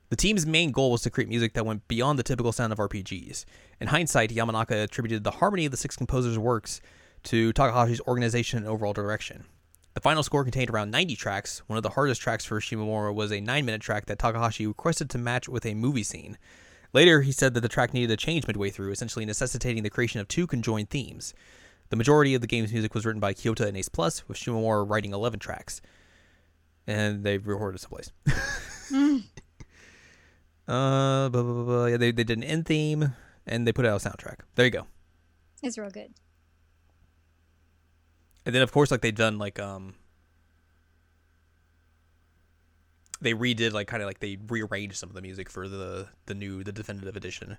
The 0.08 0.16
team's 0.16 0.44
main 0.44 0.72
goal 0.72 0.90
was 0.90 1.02
to 1.02 1.10
create 1.10 1.28
music 1.28 1.54
that 1.54 1.64
went 1.64 1.88
beyond 1.88 2.18
the 2.18 2.22
typical 2.22 2.52
sound 2.52 2.72
of 2.72 2.78
RPGs. 2.78 3.44
In 3.80 3.86
hindsight, 3.86 4.30
Yamanaka 4.30 4.82
attributed 4.82 5.24
the 5.24 5.30
harmony 5.30 5.64
of 5.64 5.70
the 5.70 5.78
six 5.78 5.96
composers' 5.96 6.38
works 6.38 6.80
to 7.24 7.52
Takahashi's 7.52 8.00
organization 8.02 8.58
and 8.58 8.66
overall 8.66 8.92
direction. 8.92 9.44
The 9.94 10.00
final 10.00 10.22
score 10.22 10.42
contained 10.42 10.70
around 10.70 10.90
90 10.90 11.16
tracks. 11.16 11.62
One 11.66 11.76
of 11.76 11.82
the 11.82 11.90
hardest 11.90 12.20
tracks 12.20 12.44
for 12.44 12.60
Shimomura 12.60 13.14
was 13.14 13.30
a 13.30 13.40
9 13.40 13.64
minute 13.64 13.80
track 13.80 14.06
that 14.06 14.18
Takahashi 14.18 14.66
requested 14.66 15.08
to 15.10 15.18
match 15.18 15.48
with 15.48 15.64
a 15.64 15.74
movie 15.74 16.02
scene. 16.02 16.38
Later, 16.92 17.22
he 17.22 17.32
said 17.32 17.54
that 17.54 17.60
the 17.60 17.68
track 17.68 17.94
needed 17.94 18.10
a 18.10 18.16
change 18.16 18.46
midway 18.46 18.70
through, 18.70 18.90
essentially 18.90 19.24
necessitating 19.24 19.82
the 19.82 19.90
creation 19.90 20.20
of 20.20 20.28
two 20.28 20.46
conjoined 20.46 20.90
themes. 20.90 21.32
The 21.92 21.96
majority 21.96 22.34
of 22.34 22.40
the 22.40 22.46
game's 22.46 22.72
music 22.72 22.94
was 22.94 23.04
written 23.04 23.20
by 23.20 23.34
Kiyota 23.34 23.66
and 23.66 23.76
Ace 23.76 23.90
Plus, 23.90 24.26
with 24.26 24.38
Shimomura 24.38 24.88
writing 24.88 25.12
11 25.12 25.40
tracks. 25.40 25.82
And 26.86 27.22
they 27.22 27.36
recorded 27.36 27.80
someplace. 27.80 28.10
Mm. 28.90 29.24
Uh, 30.68 31.28
blah, 31.28 31.42
blah, 31.42 31.52
blah, 31.52 31.64
blah. 31.64 31.86
yeah, 31.86 31.96
they, 31.96 32.12
they 32.12 32.22
did 32.22 32.38
an 32.38 32.44
end 32.44 32.64
theme 32.64 33.14
and 33.48 33.66
they 33.66 33.72
put 33.72 33.84
out 33.84 34.00
a 34.00 34.08
soundtrack. 34.08 34.36
There 34.54 34.64
you 34.64 34.70
go. 34.70 34.86
It's 35.60 35.76
real 35.76 35.90
good. 35.90 36.14
And 38.46 38.54
then 38.54 38.62
of 38.62 38.70
course, 38.70 38.92
like 38.92 39.00
they've 39.00 39.14
done 39.14 39.38
like 39.38 39.58
um, 39.58 39.94
they 43.20 43.34
redid 43.34 43.72
like 43.72 43.88
kind 43.88 44.04
of 44.04 44.06
like 44.06 44.20
they 44.20 44.38
rearranged 44.48 44.96
some 44.96 45.08
of 45.08 45.16
the 45.16 45.20
music 45.20 45.50
for 45.50 45.68
the 45.68 46.06
the 46.26 46.34
new 46.34 46.62
the 46.62 46.72
definitive 46.72 47.16
edition. 47.16 47.58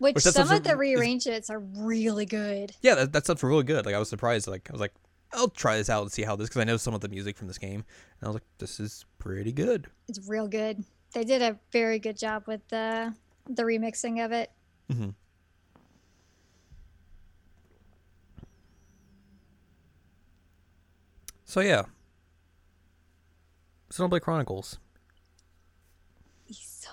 Which, 0.00 0.18
some 0.18 0.50
of 0.50 0.64
the 0.64 0.78
rearrangements 0.78 1.50
are 1.50 1.60
really 1.60 2.24
good. 2.24 2.74
Yeah, 2.80 2.94
that, 2.94 3.12
that 3.12 3.24
stuff's 3.24 3.42
really 3.42 3.64
good. 3.64 3.84
Like 3.84 3.94
I 3.94 3.98
was 3.98 4.08
surprised. 4.08 4.48
Like 4.48 4.70
I 4.70 4.72
was 4.72 4.80
like, 4.80 4.94
I'll 5.34 5.50
try 5.50 5.76
this 5.76 5.90
out 5.90 6.00
and 6.00 6.10
see 6.10 6.22
how 6.22 6.36
this 6.36 6.48
because 6.48 6.62
I 6.62 6.64
know 6.64 6.78
some 6.78 6.94
of 6.94 7.02
the 7.02 7.08
music 7.08 7.36
from 7.36 7.48
this 7.48 7.58
game, 7.58 7.84
and 8.20 8.22
I 8.22 8.26
was 8.28 8.34
like, 8.36 8.46
this 8.56 8.80
is 8.80 9.04
pretty 9.18 9.52
good. 9.52 9.88
It's 10.08 10.26
real 10.26 10.48
good. 10.48 10.82
They 11.12 11.22
did 11.22 11.42
a 11.42 11.58
very 11.70 11.98
good 11.98 12.16
job 12.16 12.44
with 12.46 12.66
the 12.68 13.14
the 13.46 13.62
remixing 13.62 14.24
of 14.24 14.32
it. 14.32 14.50
Mm-hmm. 14.90 15.10
So 21.44 21.60
yeah, 21.60 21.82
Xenoblade 23.92 24.22
Chronicles. 24.22 24.78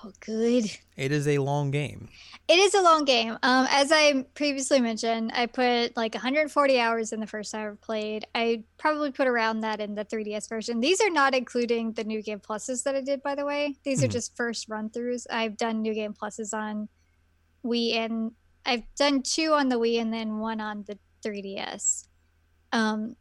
He's 0.08 0.18
good. 0.18 0.72
It 0.96 1.12
is 1.12 1.28
a 1.28 1.38
long 1.40 1.72
game. 1.72 2.10
It 2.48 2.60
is 2.60 2.74
a 2.74 2.82
long 2.82 3.04
game. 3.06 3.38
Um, 3.44 3.68
as 3.70 3.92
I 3.92 4.24
previously 4.34 4.80
mentioned, 4.80 5.32
I 5.34 5.48
put 5.48 5.96
like 5.98 6.14
140 6.14 6.80
hours 6.80 7.12
in 7.12 7.20
the 7.20 7.28
first 7.28 7.52
time 7.52 7.74
I 7.74 7.86
played. 7.86 8.26
I 8.34 8.64
probably 8.78 9.12
put 9.12 9.28
around 9.28 9.62
that 9.62 9.80
in 9.82 9.96
the 9.96 10.06
3DS 10.06 10.48
version. 10.48 10.80
These 10.80 11.02
are 11.02 11.10
not 11.10 11.36
including 11.36 11.92
the 11.94 12.04
new 12.04 12.22
game 12.22 12.40
pluses 12.40 12.84
that 12.84 12.96
I 12.96 13.02
did, 13.02 13.22
by 13.22 13.36
the 13.36 13.46
way. 13.46 13.76
These 13.84 14.04
are 14.04 14.08
Mhm. 14.08 14.12
just 14.12 14.36
first 14.36 14.70
run 14.70 14.90
throughs. 14.90 15.26
I've 15.30 15.58
done 15.58 15.82
new 15.82 15.94
game 15.94 16.14
pluses 16.14 16.54
on 16.54 16.88
Wii, 17.66 17.94
and 17.96 18.32
I've 18.66 18.84
done 18.96 19.24
two 19.24 19.52
on 19.54 19.68
the 19.70 19.78
Wii 19.78 20.00
and 20.02 20.14
then 20.14 20.40
one 20.40 20.62
on 20.62 20.84
the 20.88 20.98
3DS. 21.22 22.08
Um, 22.72 23.16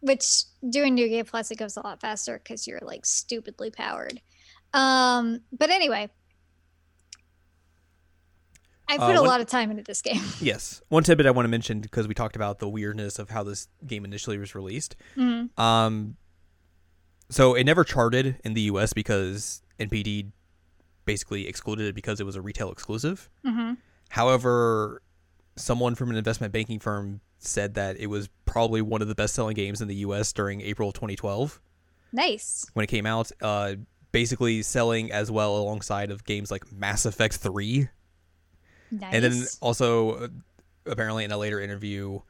which 0.00 0.44
doing 0.68 0.94
new 0.94 1.08
game 1.08 1.24
plus 1.24 1.50
it 1.50 1.56
goes 1.56 1.76
a 1.76 1.80
lot 1.80 2.00
faster 2.00 2.38
because 2.38 2.66
you're 2.66 2.80
like 2.82 3.06
stupidly 3.06 3.70
powered. 3.70 4.20
Um, 4.74 5.40
but 5.52 5.70
anyway, 5.70 6.10
I 8.88 8.96
Uh, 8.96 9.06
put 9.06 9.16
a 9.16 9.22
lot 9.22 9.40
of 9.40 9.46
time 9.46 9.70
into 9.70 9.82
this 9.82 10.02
game. 10.02 10.20
Yes. 10.40 10.82
One 10.88 11.02
tidbit 11.04 11.26
I 11.26 11.30
want 11.30 11.44
to 11.46 11.50
mention 11.50 11.80
because 11.80 12.06
we 12.06 12.14
talked 12.14 12.36
about 12.36 12.58
the 12.58 12.68
weirdness 12.68 13.18
of 13.18 13.30
how 13.30 13.42
this 13.42 13.68
game 13.86 14.04
initially 14.04 14.36
was 14.36 14.54
released. 14.54 14.96
Mhm. 15.16 15.56
Um, 15.58 16.16
so 17.30 17.54
it 17.54 17.64
never 17.64 17.82
charted 17.84 18.38
in 18.44 18.52
the 18.54 18.60
U.S. 18.62 18.92
because 18.92 19.62
NPD 19.80 20.32
basically 21.06 21.48
excluded 21.48 21.86
it 21.86 21.94
because 21.94 22.20
it 22.20 22.24
was 22.24 22.36
a 22.36 22.42
retail 22.42 22.70
exclusive. 22.70 23.30
Mhm. 23.44 23.78
However, 24.10 25.02
someone 25.56 25.94
from 25.94 26.10
an 26.10 26.16
investment 26.16 26.52
banking 26.52 26.78
firm 26.78 27.20
said 27.38 27.74
that 27.74 27.96
it 27.98 28.06
was 28.08 28.28
probably 28.44 28.82
one 28.82 29.00
of 29.02 29.08
the 29.08 29.14
best-selling 29.14 29.54
games 29.54 29.80
in 29.80 29.88
the 29.88 29.96
U.S. 29.96 30.32
during 30.32 30.60
April 30.60 30.92
2012 30.92 31.60
Nice. 32.12 32.66
when 32.74 32.84
it 32.84 32.88
came 32.88 33.06
out. 33.06 33.30
Uh, 33.40 33.76
basically 34.14 34.62
selling 34.62 35.10
as 35.10 35.28
well 35.28 35.56
alongside 35.56 36.12
of 36.12 36.24
games 36.24 36.48
like 36.48 36.70
Mass 36.72 37.04
Effect 37.04 37.34
3 37.34 37.88
Nice. 38.92 39.12
and 39.12 39.24
then 39.24 39.44
also 39.60 40.10
uh, 40.12 40.28
apparently 40.86 41.24
in 41.24 41.32
a 41.32 41.36
later 41.36 41.60
interview 41.60 42.20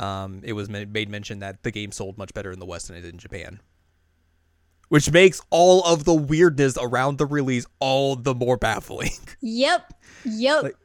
um, 0.00 0.40
it 0.42 0.52
was 0.54 0.68
made 0.68 1.08
mention 1.08 1.38
that 1.38 1.62
the 1.62 1.70
game 1.70 1.92
sold 1.92 2.18
much 2.18 2.34
better 2.34 2.50
in 2.50 2.58
the 2.58 2.66
west 2.66 2.88
than 2.88 2.96
it 2.96 3.02
did 3.02 3.12
in 3.14 3.18
japan 3.20 3.60
which 4.88 5.12
makes 5.12 5.40
all 5.50 5.84
of 5.84 6.02
the 6.04 6.12
weirdness 6.12 6.76
around 6.76 7.18
the 7.18 7.26
release 7.26 7.66
all 7.78 8.16
the 8.16 8.34
more 8.34 8.56
baffling 8.56 9.12
Yep. 9.40 9.94
Yep. 10.24 10.62
Like- 10.64 10.76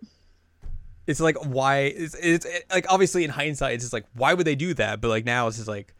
it's 1.08 1.20
like 1.20 1.38
why 1.46 1.78
it's, 1.80 2.16
it's 2.22 2.46
it, 2.46 2.66
like 2.70 2.86
obviously 2.92 3.24
in 3.24 3.32
hindsight 3.32 3.74
it's 3.74 3.86
just 3.86 3.94
like 3.94 4.06
why 4.14 4.36
would 4.36 4.46
they 4.46 4.56
do 4.56 4.76
that 4.76 5.02
but 5.02 5.08
like 5.08 5.26
now 5.26 5.48
it's 5.48 5.58
just 5.58 5.68
like 5.68 5.96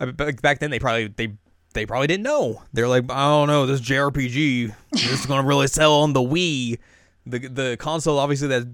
I 0.00 0.06
mean, 0.06 0.14
back 0.14 0.40
back 0.40 0.60
then 0.60 0.70
they 0.70 0.78
probably 0.78 1.08
they 1.08 1.34
they 1.74 1.84
probably 1.86 2.06
didn't 2.06 2.22
know 2.24 2.62
they're 2.72 2.88
like 2.88 3.04
i 3.10 3.28
don't 3.28 3.48
know 3.48 3.66
this 3.66 3.80
jrpg 3.80 4.74
this 4.92 5.10
is 5.10 5.26
gonna 5.26 5.46
really 5.46 5.66
sell 5.66 5.94
on 6.00 6.12
the 6.12 6.20
wii 6.20 6.78
the 7.26 7.38
the 7.48 7.76
console 7.78 8.18
obviously 8.18 8.48
that 8.48 8.66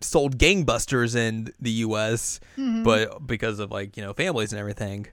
sold 0.00 0.38
gangbusters 0.38 1.16
in 1.16 1.52
the 1.60 1.70
us 1.72 2.40
Mhm. 2.56 2.84
but 2.84 3.26
because 3.26 3.58
of 3.58 3.70
like 3.70 3.96
you 3.96 4.02
know 4.02 4.12
families 4.12 4.52
and 4.52 4.60
everything 4.60 5.06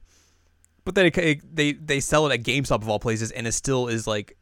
but 0.84 0.94
then 0.96 1.08
it, 1.08 1.18
it- 1.18 1.56
they 1.56 1.74
they 1.74 2.00
sell 2.00 2.28
it 2.28 2.34
at 2.34 2.44
gamestop 2.44 2.82
of 2.82 2.90
all 2.90 3.00
places 3.00 3.32
and 3.32 3.48
it 3.48 3.52
still 3.54 3.88
is 3.88 4.06
like 4.08 4.38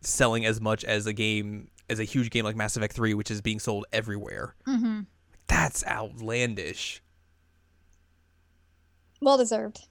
selling 0.00 0.44
as 0.46 0.60
much 0.60 0.84
as 0.84 1.06
a 1.06 1.12
game 1.12 1.68
as 1.88 1.98
a 2.00 2.04
huge 2.04 2.30
game 2.30 2.44
like 2.44 2.56
mass 2.56 2.76
effect 2.76 2.94
3 2.94 3.14
which 3.14 3.30
is 3.30 3.40
being 3.40 3.58
sold 3.60 3.84
everywhere 3.92 4.54
Mhm. 4.66 5.06
that's 5.46 5.84
outlandish 5.86 7.00
Well 9.20 9.38
deserved. 9.38 9.86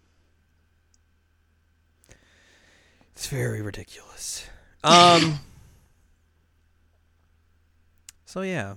It's 3.16 3.28
very 3.28 3.62
ridiculous. 3.62 4.46
Um 4.84 5.40
so 8.26 8.42
yeah. 8.42 8.76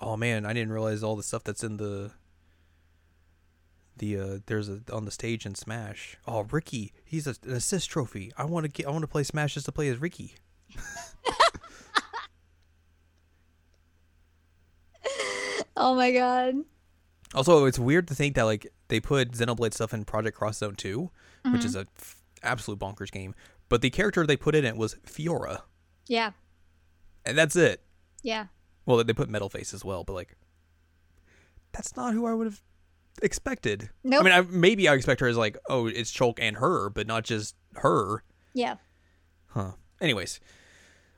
Oh 0.00 0.16
man 0.16 0.46
i 0.46 0.52
didn't 0.52 0.72
realize 0.72 1.02
all 1.02 1.16
the 1.16 1.22
stuff 1.22 1.44
that's 1.44 1.64
in 1.64 1.76
the 1.76 2.12
the 3.96 4.18
uh 4.18 4.38
there's 4.46 4.68
a 4.68 4.80
on 4.92 5.04
the 5.04 5.10
stage 5.10 5.46
in 5.46 5.54
smash. 5.54 6.16
Oh 6.26 6.46
Riki 6.50 6.92
he's 7.04 7.26
a, 7.26 7.34
an 7.44 7.52
assist 7.52 7.90
trophy. 7.90 8.32
I 8.36 8.44
want 8.44 8.64
to 8.64 8.70
get 8.70 8.86
i 8.86 8.90
want 8.90 9.02
to 9.02 9.08
play 9.08 9.24
smash 9.24 9.54
just 9.54 9.66
to 9.66 9.72
play 9.72 9.88
as 9.88 10.00
Riki. 10.00 10.34
Oh 15.78 15.94
my 15.94 16.10
god. 16.10 16.56
Also, 17.34 17.64
it's 17.66 17.78
weird 17.78 18.08
to 18.08 18.14
think 18.14 18.34
that 18.34 18.42
like 18.42 18.66
they 18.88 19.00
put 19.00 19.30
Xenoblade 19.30 19.72
stuff 19.72 19.94
in 19.94 20.04
Project 20.04 20.36
Cross 20.36 20.58
Zone 20.58 20.74
2, 20.74 21.10
which 21.52 21.64
is 21.64 21.76
a 21.76 21.86
absolute 22.42 22.78
bonkers 22.78 23.10
game, 23.10 23.34
but 23.68 23.80
the 23.82 23.90
character 23.90 24.26
they 24.26 24.36
put 24.36 24.54
in 24.54 24.64
it 24.64 24.76
was 24.76 24.94
Fiora, 25.06 25.62
Yeah. 26.06 26.32
and 27.24 27.36
that's 27.36 27.56
it. 27.56 27.82
Yeah. 28.22 28.46
Well, 28.86 29.02
they 29.04 29.12
put 29.12 29.28
Metal 29.28 29.48
Face 29.48 29.72
as 29.74 29.84
well, 29.84 30.04
but 30.04 30.12
like 30.14 30.36
that's 31.72 31.94
not 31.96 32.14
who 32.14 32.26
I 32.26 32.32
would 32.34 32.46
have 32.46 32.60
expected. 33.22 33.90
Nope. 34.04 34.20
I 34.20 34.24
mean, 34.24 34.32
I, 34.32 34.40
maybe 34.42 34.88
I 34.88 34.94
expect 34.94 35.20
her 35.20 35.26
as 35.28 35.36
like, 35.36 35.58
oh, 35.68 35.86
it's 35.86 36.10
Shulk 36.12 36.38
and 36.40 36.56
her, 36.56 36.88
but 36.90 37.06
not 37.06 37.24
just 37.24 37.54
her. 37.76 38.22
yeah. 38.54 38.76
Huh. 39.48 39.72
Anyways, 40.00 40.40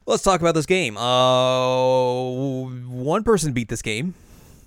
let's 0.07 0.23
talk 0.23 0.41
about 0.41 0.55
this 0.55 0.67
game. 0.67 0.97
Uh, 0.97 2.63
one 2.89 3.23
person 3.25 3.53
beat 3.53 3.69
this 3.69 3.83
game. 3.83 4.15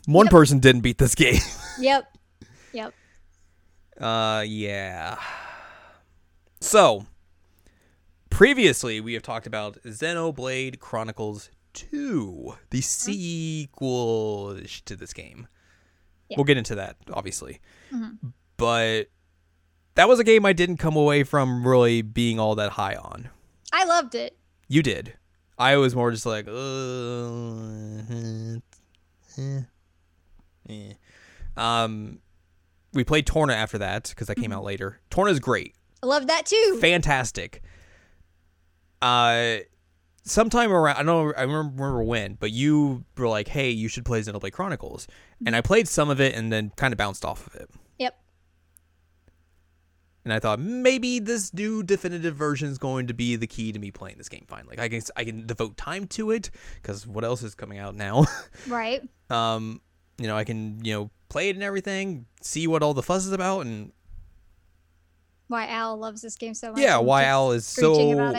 One 0.06 0.26
Yep. 0.28 0.32
person 0.32 0.60
didn't 0.60 0.82
beat 0.82 0.98
this 0.98 1.16
game. 1.24 1.40
Yep. 1.80 2.06
Yep. 2.74 2.94
Uh, 4.00 4.44
yeah. 4.46 5.18
So, 6.64 7.08
previously 8.30 9.02
we 9.02 9.14
have 9.16 9.22
talked 9.22 9.46
about 9.46 9.84
Xenoblade 9.84 10.80
Chronicles 10.80 11.50
2, 11.74 12.56
the 12.70 12.80
sequel 12.80 14.58
to 14.86 14.96
this 14.96 15.12
game. 15.12 15.50
Yeah. 16.30 16.38
We'll 16.38 16.46
get 16.46 16.58
into 16.58 16.76
that, 16.76 16.96
obviously. 17.12 17.60
Mhm. 17.92 18.32
But 18.56 19.10
that 19.96 20.08
was 20.08 20.20
a 20.20 20.24
game 20.24 20.46
I 20.46 20.54
didn't 20.54 20.78
come 20.78 20.96
away 20.96 21.24
from 21.24 21.68
really 21.68 22.02
being 22.02 22.40
all 22.40 22.56
that 22.56 22.72
high 22.72 22.96
on. 22.96 23.30
I 23.74 23.84
loved 23.84 24.16
it. 24.16 24.38
You 24.70 24.82
did. 24.82 25.18
I 25.58 25.76
was 25.76 25.94
more 25.94 26.12
just 26.12 26.26
like, 26.26 26.48
uh, 26.48 26.54
eh, 29.38 29.62
eh. 30.70 30.94
um, 31.58 32.20
we 32.94 33.04
played 33.04 33.28
Torna 33.28 33.54
after 33.54 33.78
that 33.80 34.08
because 34.10 34.28
that 34.28 34.36
came 34.36 34.54
out 34.54 34.64
later. 34.64 35.02
Torna's 35.10 35.42
great, 35.42 35.76
I 36.04 36.06
loved 36.06 36.28
that 36.28 36.46
too. 36.46 36.78
fantastic. 36.82 37.62
Uh, 39.02 39.58
sometime 40.26 40.72
around, 40.72 40.98
I 40.98 41.04
don't, 41.04 41.38
I 41.38 41.44
remember, 41.44 42.04
when, 42.04 42.36
but 42.36 42.52
you 42.52 43.06
were 43.18 43.28
like, 43.28 43.48
"Hey, 43.48 43.70
you 43.70 43.88
should 43.88 44.04
play 44.06 44.20
Xenoblade 44.22 44.52
Chronicles," 44.52 45.08
and 45.46 45.56
I 45.56 45.62
played 45.62 45.88
some 45.88 46.10
of 46.10 46.20
it 46.20 46.36
and 46.36 46.52
then 46.52 46.72
kind 46.76 46.94
of 46.94 46.98
bounced 46.98 47.24
off 47.24 47.48
of 47.48 47.56
it. 47.56 47.70
Yep. 48.00 48.20
And 50.26 50.34
I 50.34 50.40
thought 50.40 50.60
maybe 50.60 51.20
this 51.20 51.54
new 51.54 51.84
definitive 51.84 52.36
version 52.36 52.70
is 52.70 52.78
going 52.78 53.08
to 53.08 53.14
be 53.14 53.36
the 53.38 53.48
key 53.48 53.72
to 53.72 53.80
me 53.80 53.92
playing 53.92 54.18
this 54.18 54.30
game 54.30 54.46
finally. 54.48 54.78
I 54.80 54.88
can 54.90 55.02
I 55.16 55.24
can 55.24 55.46
devote 55.48 55.76
time 55.78 56.08
to 56.08 56.32
it 56.32 56.50
because 56.82 57.08
what 57.08 57.24
else 57.24 57.44
is 57.44 57.56
coming 57.56 57.78
out 57.80 57.96
now? 57.96 58.26
Right. 58.68 59.02
um, 59.30 59.82
you 60.18 60.28
know, 60.28 60.36
I 60.38 60.44
can 60.44 60.84
you 60.84 60.94
know 60.94 61.12
play 61.30 61.50
it 61.50 61.56
and 61.56 61.64
everything, 61.64 62.26
see 62.42 62.68
what 62.68 62.84
all 62.84 62.94
the 62.94 63.04
fuss 63.04 63.26
is 63.26 63.32
about, 63.34 63.62
and 63.66 63.92
Why 65.54 65.68
Al 65.68 65.98
loves 65.98 66.24
this 66.24 66.36
game 66.36 66.56
so 66.56 66.72
much. 66.72 66.82
yeah, 66.82 66.98
why 66.98 67.26
Al 67.26 67.52
is 67.52 67.64
so 67.68 68.34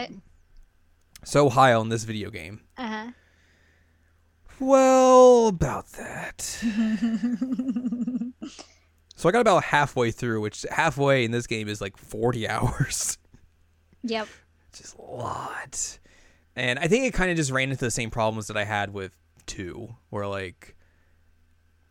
so 1.22 1.48
high 1.48 1.72
on 1.72 1.88
this 1.88 2.02
video 2.02 2.28
game. 2.28 2.62
Uh 2.76 2.88
huh. 2.88 3.06
Well, 4.58 5.46
about 5.46 5.86
that. 5.92 6.40
so 9.14 9.28
I 9.28 9.32
got 9.32 9.42
about 9.42 9.62
halfway 9.62 10.10
through, 10.10 10.40
which 10.40 10.66
halfway 10.72 11.24
in 11.24 11.30
this 11.30 11.46
game 11.46 11.68
is 11.68 11.80
like 11.80 11.96
forty 11.96 12.48
hours. 12.54 13.16
Yep. 14.02 14.26
just 14.76 14.96
a 14.98 15.02
lot. 15.02 16.00
And 16.56 16.80
I 16.80 16.88
think 16.88 17.04
it 17.04 17.14
kind 17.14 17.30
of 17.30 17.36
just 17.36 17.52
ran 17.52 17.70
into 17.70 17.84
the 17.84 17.92
same 17.92 18.10
problems 18.10 18.48
that 18.48 18.56
I 18.56 18.64
had 18.64 18.92
with 18.92 19.12
two, 19.46 19.94
where 20.10 20.26
like 20.26 20.74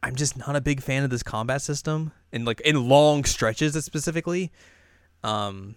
I'm 0.03 0.17
just 0.17 0.35
not 0.35 0.57
a 0.57 0.61
big 0.61 0.81
fan 0.81 1.05
of 1.05 1.09
this 1.11 1.23
combat 1.23 1.61
system, 1.61 2.11
and 2.33 2.43
like 2.43 2.59
in 2.59 2.89
long 2.89 3.23
stretches 3.23 3.81
specifically. 3.85 4.51
Um, 5.23 5.75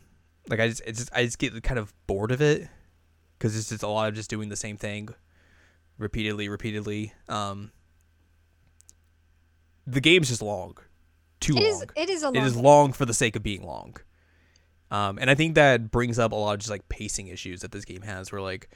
like 0.48 0.60
I 0.60 0.68
just, 0.68 0.82
it's 0.86 0.98
just 0.98 1.10
I 1.14 1.24
just 1.24 1.38
get 1.38 1.60
kind 1.62 1.78
of 1.78 1.92
bored 2.06 2.32
of 2.32 2.40
it 2.40 2.68
because 3.38 3.56
it's 3.56 3.68
just 3.68 3.82
a 3.82 3.88
lot 3.88 4.08
of 4.08 4.14
just 4.14 4.30
doing 4.30 4.48
the 4.48 4.56
same 4.56 4.76
thing 4.76 5.08
repeatedly, 5.98 6.48
repeatedly. 6.48 7.12
Um, 7.28 7.72
the 9.86 10.00
game's 10.00 10.28
just 10.28 10.42
long, 10.42 10.76
too 11.40 11.56
It 11.56 11.62
long 11.62 11.72
is. 11.72 11.86
It 11.94 12.10
is 12.10 12.22
a 12.22 12.26
long. 12.26 12.36
it 12.36 12.42
is 12.44 12.56
long 12.56 12.92
for 12.92 13.04
the 13.04 13.14
sake 13.14 13.36
of 13.36 13.42
being 13.42 13.62
long. 13.62 13.96
Um, 14.90 15.18
and 15.20 15.28
I 15.28 15.34
think 15.34 15.56
that 15.56 15.90
brings 15.90 16.18
up 16.18 16.32
a 16.32 16.36
lot 16.36 16.54
of 16.54 16.58
just 16.60 16.70
like 16.70 16.88
pacing 16.88 17.28
issues 17.28 17.60
that 17.60 17.72
this 17.72 17.84
game 17.84 18.02
has, 18.02 18.30
where 18.30 18.40
like 18.40 18.70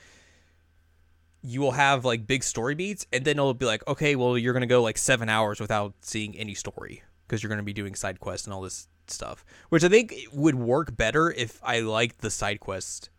you 1.42 1.60
will 1.60 1.72
have 1.72 2.04
like 2.04 2.26
big 2.26 2.42
story 2.42 2.74
beats, 2.74 3.06
and 3.12 3.24
then 3.24 3.36
it'll 3.36 3.54
be 3.54 3.66
like, 3.66 3.86
okay, 3.88 4.16
well, 4.16 4.36
you're 4.36 4.52
gonna 4.52 4.66
go 4.66 4.82
like 4.82 4.98
seven 4.98 5.28
hours 5.28 5.60
without 5.60 5.94
seeing 6.00 6.36
any 6.36 6.54
story 6.54 7.02
because 7.26 7.42
you're 7.42 7.50
gonna 7.50 7.62
be 7.62 7.72
doing 7.72 7.94
side 7.94 8.20
quests 8.20 8.46
and 8.46 8.54
all 8.54 8.60
this 8.60 8.88
stuff, 9.10 9.44
which 9.68 9.84
I 9.84 9.88
think 9.88 10.14
would 10.32 10.54
work 10.54 10.96
better 10.96 11.30
if 11.30 11.60
I 11.62 11.80
liked 11.80 12.20
the 12.20 12.30
side 12.30 12.60
quests 12.60 13.10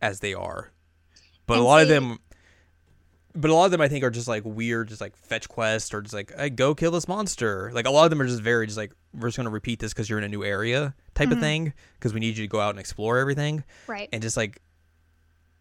as 0.00 0.20
they 0.20 0.34
are. 0.34 0.72
But 1.46 1.54
a 1.54 1.56
And 1.56 1.64
lot 1.64 1.82
of 1.82 1.88
them 1.88 2.18
but 3.36 3.50
a 3.50 3.54
lot 3.54 3.64
of 3.64 3.72
them 3.72 3.80
I 3.80 3.88
think 3.88 4.04
are 4.04 4.10
just 4.10 4.28
like 4.28 4.44
weird, 4.44 4.88
just 4.88 5.00
like 5.00 5.16
fetch 5.16 5.48
quests 5.48 5.92
or 5.92 6.02
just 6.02 6.14
like 6.14 6.32
hey, 6.36 6.50
go 6.50 6.74
kill 6.74 6.92
this 6.92 7.08
monster. 7.08 7.70
Like 7.74 7.86
a 7.86 7.90
lot 7.90 8.04
of 8.04 8.10
them 8.10 8.20
are 8.22 8.26
just 8.26 8.42
very 8.42 8.66
just 8.66 8.78
like 8.78 8.92
we're 9.12 9.28
just 9.28 9.36
gonna 9.36 9.50
repeat 9.50 9.80
this 9.80 9.92
because 9.92 10.08
you're 10.08 10.18
in 10.18 10.24
a 10.24 10.28
new 10.28 10.44
area 10.44 10.94
type 11.14 11.28
of 11.28 11.34
mm-hmm. 11.34 11.40
thing 11.40 11.72
because 11.94 12.14
we 12.14 12.20
need 12.20 12.36
you 12.36 12.44
to 12.44 12.48
go 12.48 12.60
out 12.60 12.70
and 12.70 12.78
explore 12.78 13.18
everything 13.18 13.64
right. 13.86 14.08
and 14.12 14.22
just 14.22 14.36
like 14.36 14.60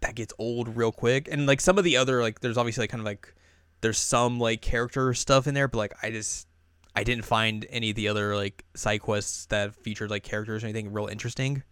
that 0.02 0.16
gets 0.16 0.34
old 0.38 0.76
real 0.78 0.92
quick. 0.92 1.28
And 1.32 1.48
like 1.48 1.62
some 1.62 1.78
of 1.78 1.84
the 1.84 1.98
other 1.98 2.22
like 2.22 2.42
there's 2.42 2.58
obviously 2.58 2.84
like 2.84 2.92
kind 2.92 3.02
of 3.02 3.06
like 3.06 3.34
there's 3.82 3.98
some 3.98 4.40
like 4.40 4.62
character 4.62 5.14
stuff 5.14 5.48
in 5.48 5.56
there, 5.56 5.68
but 5.68 5.78
like 5.80 5.94
I 6.04 6.12
just 6.12 6.48
I 6.96 7.04
didn't 7.04 7.26
find 7.26 7.66
any 7.70 7.90
of 7.90 7.96
the 7.96 8.08
other 8.08 8.36
like 8.36 8.66
side 8.76 9.00
quests 9.00 9.46
that 9.48 9.76
featured 9.76 10.10
like 10.10 10.24
characters 10.24 10.64
or 10.64 10.68
anything 10.68 10.94
real 10.94 11.08
interesting. 11.08 11.64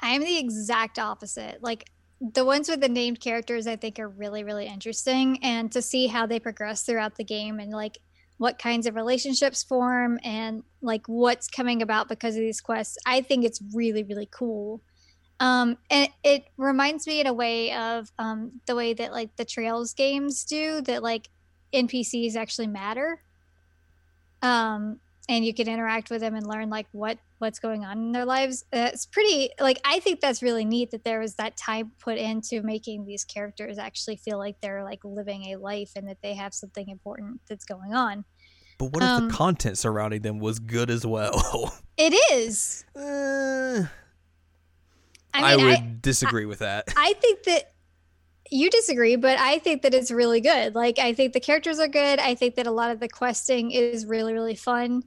I 0.00 0.10
am 0.10 0.22
the 0.22 0.38
exact 0.38 0.98
opposite. 0.98 1.62
Like 1.62 1.90
the 2.20 2.44
ones 2.44 2.68
with 2.68 2.80
the 2.80 2.88
named 2.88 3.20
characters, 3.20 3.66
I 3.66 3.76
think 3.76 3.98
are 3.98 4.08
really, 4.08 4.42
really 4.42 4.66
interesting, 4.66 5.38
and 5.42 5.70
to 5.72 5.82
see 5.82 6.06
how 6.06 6.26
they 6.26 6.40
progress 6.40 6.82
throughout 6.82 7.16
the 7.16 7.24
game 7.24 7.60
and 7.60 7.70
like 7.70 7.98
what 8.38 8.58
kinds 8.58 8.86
of 8.86 8.94
relationships 8.94 9.62
form 9.62 10.18
and 10.22 10.62
like 10.82 11.06
what's 11.06 11.48
coming 11.48 11.82
about 11.82 12.08
because 12.08 12.36
of 12.36 12.40
these 12.40 12.60
quests, 12.60 12.98
I 13.06 13.22
think 13.22 13.44
it's 13.44 13.62
really, 13.74 14.02
really 14.02 14.28
cool. 14.30 14.82
Um, 15.40 15.76
and 15.90 16.08
it 16.24 16.44
reminds 16.56 17.06
me 17.06 17.20
in 17.20 17.26
a 17.26 17.32
way 17.32 17.72
of 17.72 18.10
um, 18.18 18.60
the 18.66 18.74
way 18.74 18.94
that 18.94 19.12
like 19.12 19.36
the 19.36 19.44
Trails 19.44 19.92
games 19.94 20.44
do, 20.44 20.80
that 20.82 21.02
like 21.02 21.28
NPCs 21.72 22.36
actually 22.36 22.68
matter. 22.68 23.22
Um, 24.42 25.00
and 25.28 25.44
you 25.44 25.52
can 25.52 25.68
interact 25.68 26.10
with 26.10 26.20
them 26.20 26.34
and 26.34 26.46
learn 26.46 26.70
like 26.70 26.86
what 26.92 27.18
what's 27.38 27.58
going 27.58 27.84
on 27.84 27.98
in 27.98 28.12
their 28.12 28.24
lives 28.24 28.64
uh, 28.72 28.90
it's 28.92 29.06
pretty 29.06 29.50
like 29.60 29.78
i 29.84 29.98
think 30.00 30.20
that's 30.20 30.42
really 30.42 30.64
neat 30.64 30.90
that 30.90 31.04
there 31.04 31.20
was 31.20 31.34
that 31.34 31.56
time 31.56 31.92
put 31.98 32.16
into 32.16 32.62
making 32.62 33.04
these 33.04 33.24
characters 33.24 33.76
actually 33.78 34.16
feel 34.16 34.38
like 34.38 34.56
they're 34.60 34.84
like 34.84 35.00
living 35.04 35.46
a 35.46 35.56
life 35.56 35.90
and 35.96 36.08
that 36.08 36.18
they 36.22 36.34
have 36.34 36.54
something 36.54 36.88
important 36.88 37.40
that's 37.48 37.64
going 37.64 37.94
on 37.94 38.24
But 38.78 38.92
what 38.92 39.02
if 39.02 39.08
Um, 39.08 39.28
the 39.28 39.34
content 39.34 39.78
surrounding 39.78 40.22
them 40.22 40.38
was 40.38 40.58
good 40.58 40.90
as 40.90 41.04
well? 41.06 41.74
it 41.96 42.14
is 42.32 42.84
Uh, 42.94 43.86
i 45.34 45.52
I, 45.52 45.56
would 45.56 45.64
I, 45.64 45.96
disagree 46.00 46.46
with 46.46 46.60
that. 46.60 46.84
I 46.96 47.12
think 47.14 47.42
that 47.44 47.72
you 48.50 48.70
disagree 48.70 49.16
but 49.16 49.38
i 49.38 49.58
think 49.58 49.82
that 49.82 49.94
it's 49.94 50.10
really 50.10 50.40
good. 50.40 50.74
Like 50.74 50.98
i 50.98 51.12
think 51.12 51.32
the 51.32 51.40
characters 51.40 51.78
are 51.78 51.88
good. 51.88 52.18
I 52.18 52.34
think 52.34 52.54
that 52.56 52.66
a 52.66 52.70
lot 52.70 52.90
of 52.90 53.00
the 53.00 53.08
questing 53.08 53.70
is 53.70 54.06
really 54.06 54.32
really 54.32 54.54
fun. 54.56 55.02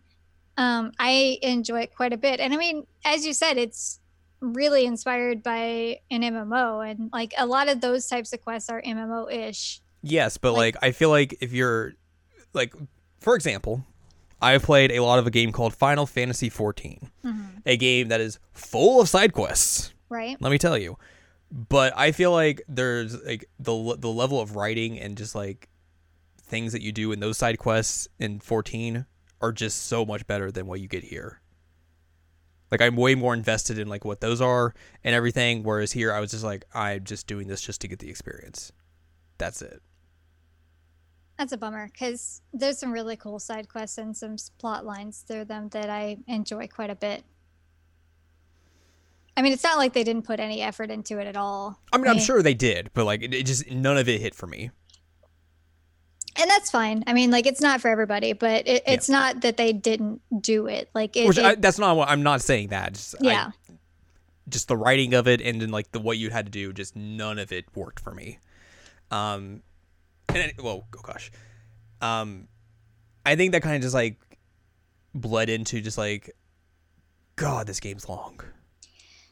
Um 0.57 0.91
i 0.99 1.37
enjoy 1.41 1.81
it 1.81 1.95
quite 1.95 2.13
a 2.13 2.17
bit. 2.17 2.39
And 2.39 2.53
i 2.53 2.57
mean 2.57 2.85
as 3.05 3.25
you 3.25 3.33
said 3.33 3.57
it's 3.57 3.99
really 4.41 4.85
inspired 4.85 5.43
by 5.43 5.99
an 6.11 6.21
mmo 6.21 6.89
and 6.89 7.09
like 7.11 7.33
a 7.37 7.45
lot 7.45 7.67
of 7.67 7.81
those 7.81 8.07
types 8.07 8.31
of 8.31 8.41
quests 8.41 8.69
are 8.69 8.81
mmo-ish 8.81 9.81
Yes, 10.01 10.37
but 10.37 10.53
Like- 10.53 10.75
like, 10.75 10.83
I 10.83 10.91
feel 10.93 11.09
like 11.09 11.35
if 11.41 11.51
you're 11.51 11.93
like 12.53 12.73
for 13.19 13.35
example, 13.35 13.85
I've 14.41 14.63
played 14.63 14.91
a 14.93 14.99
lot 15.01 15.19
of 15.19 15.27
a 15.27 15.29
game 15.31 15.51
called 15.51 15.73
Final 15.75 16.05
Fantasy 16.05 16.49
XIV, 16.49 17.09
a 17.65 17.75
game 17.75 18.07
that 18.07 18.21
is 18.21 18.39
full 18.53 19.01
of 19.01 19.09
side 19.09 19.33
quests. 19.33 19.93
right. 20.07 20.37
Let 20.39 20.49
me 20.51 20.57
tell 20.57 20.77
you. 20.77 20.97
But 21.51 21.93
I 21.97 22.11
feel 22.11 22.31
like 22.31 22.61
there's 22.67 23.21
like 23.23 23.45
the 23.59 23.95
the 23.97 24.09
level 24.09 24.39
of 24.39 24.55
writing 24.55 24.99
and 24.99 25.17
just 25.17 25.33
like 25.35 25.67
things 26.41 26.73
that 26.73 26.81
you 26.81 26.91
do 26.91 27.11
in 27.11 27.19
those 27.19 27.37
side 27.37 27.57
quests 27.59 28.07
in 28.19 28.39
14 28.39 29.05
are 29.41 29.51
just 29.51 29.83
so 29.87 30.05
much 30.05 30.27
better 30.27 30.51
than 30.51 30.67
what 30.67 30.79
you 30.79 30.87
get 30.87 31.03
here. 31.03 31.41
Like 32.71 32.81
I'm 32.81 32.95
way 32.95 33.15
more 33.15 33.33
invested 33.33 33.79
in 33.79 33.87
like 33.87 34.05
what 34.05 34.21
those 34.21 34.41
are 34.41 34.73
and 35.03 35.15
everything 35.15 35.63
whereas 35.63 35.91
here 35.91 36.13
I 36.13 36.19
was 36.19 36.31
just 36.31 36.43
like 36.43 36.65
I'm 36.73 37.03
just 37.03 37.25
doing 37.25 37.47
this 37.47 37.61
just 37.61 37.81
to 37.81 37.87
get 37.87 37.99
the 37.99 38.09
experience. 38.09 38.71
That's 39.39 39.61
it. 39.61 39.81
that's 41.37 41.53
a 41.53 41.57
bummer 41.57 41.87
because 41.91 42.41
there's 42.53 42.77
some 42.77 42.91
really 42.91 43.15
cool 43.15 43.39
side 43.39 43.69
quests 43.69 43.97
and 43.97 44.15
some 44.15 44.35
plot 44.59 44.85
lines 44.85 45.23
through 45.27 45.45
them 45.45 45.69
that 45.69 45.89
i 45.89 46.17
enjoy 46.27 46.67
quite 46.67 46.89
a 46.89 46.95
bit 46.95 47.23
i 49.39 49.41
mean 49.41 49.53
it's 49.53 49.63
not 49.63 49.77
like 49.77 49.93
they 49.93 50.03
didn't 50.03 50.23
put 50.23 50.39
any 50.39 50.61
effort 50.61 50.91
into 50.91 51.17
it 51.17 51.25
at 51.25 51.35
all 51.37 51.79
I 51.93 51.97
mean, 51.97 52.07
I'm 52.07 52.19
sure 52.19 52.43
they 52.43 52.53
did, 52.53 52.91
but 52.93 53.05
like 53.05 53.23
it, 53.23 53.33
it 53.33 53.45
just 53.45 53.71
none 53.71 53.97
of 53.97 54.07
it 54.09 54.19
hit 54.21 54.35
for 54.35 54.45
me. 54.45 54.69
and 56.35 56.49
that's 56.49 56.69
fine. 56.71 57.03
I 57.07 57.13
mean, 57.13 57.31
like 57.31 57.45
it's 57.47 57.61
not 57.61 57.81
for 57.81 57.87
everybody, 57.89 58.33
but 58.33 58.67
it, 58.67 58.83
it's 58.85 59.09
not 59.09 59.41
that 59.41 59.57
they 59.57 59.73
didn't 59.73 60.21
do 60.41 60.67
it. 60.67 60.89
Like 60.93 61.15
it, 61.17 61.27
Which 61.27 61.39
I, 61.39 61.55
that's 61.55 61.79
not 61.79 61.97
what 61.97 62.07
I'm 62.09 62.21
not 62.23 62.41
saying 62.41 62.69
that. 62.69 62.93
Just, 62.93 63.15
I- 63.21 63.25
yeah, 63.25 63.51
just 64.47 64.67
the 64.67 64.77
writing 64.77 65.13
of 65.13 65.27
it 65.27 65.41
and 65.41 65.61
then 65.61 65.69
like 65.69 65.91
the 65.91 65.99
what 65.99 66.17
you 66.17 66.29
had 66.29 66.45
to 66.45 66.51
do, 66.51 66.71
just 66.73 66.95
none 66.95 67.39
of 67.39 67.51
it 67.51 67.65
worked 67.75 67.99
for 67.99 68.13
me. 68.13 68.39
Um, 69.11 69.63
and 70.29 70.37
it, 70.37 70.61
well, 70.63 70.85
oh 70.95 71.01
gosh, 71.01 71.31
um, 72.01 72.47
I 73.25 73.35
think 73.35 73.51
that 73.53 73.61
kind 73.63 73.75
of 73.75 73.81
just 73.81 73.95
like 73.95 74.17
bled 75.13 75.49
into 75.49 75.81
just 75.81 75.97
like, 75.97 76.31
God, 77.35 77.67
this 77.67 77.79
game's 77.79 78.07
long. 78.07 78.39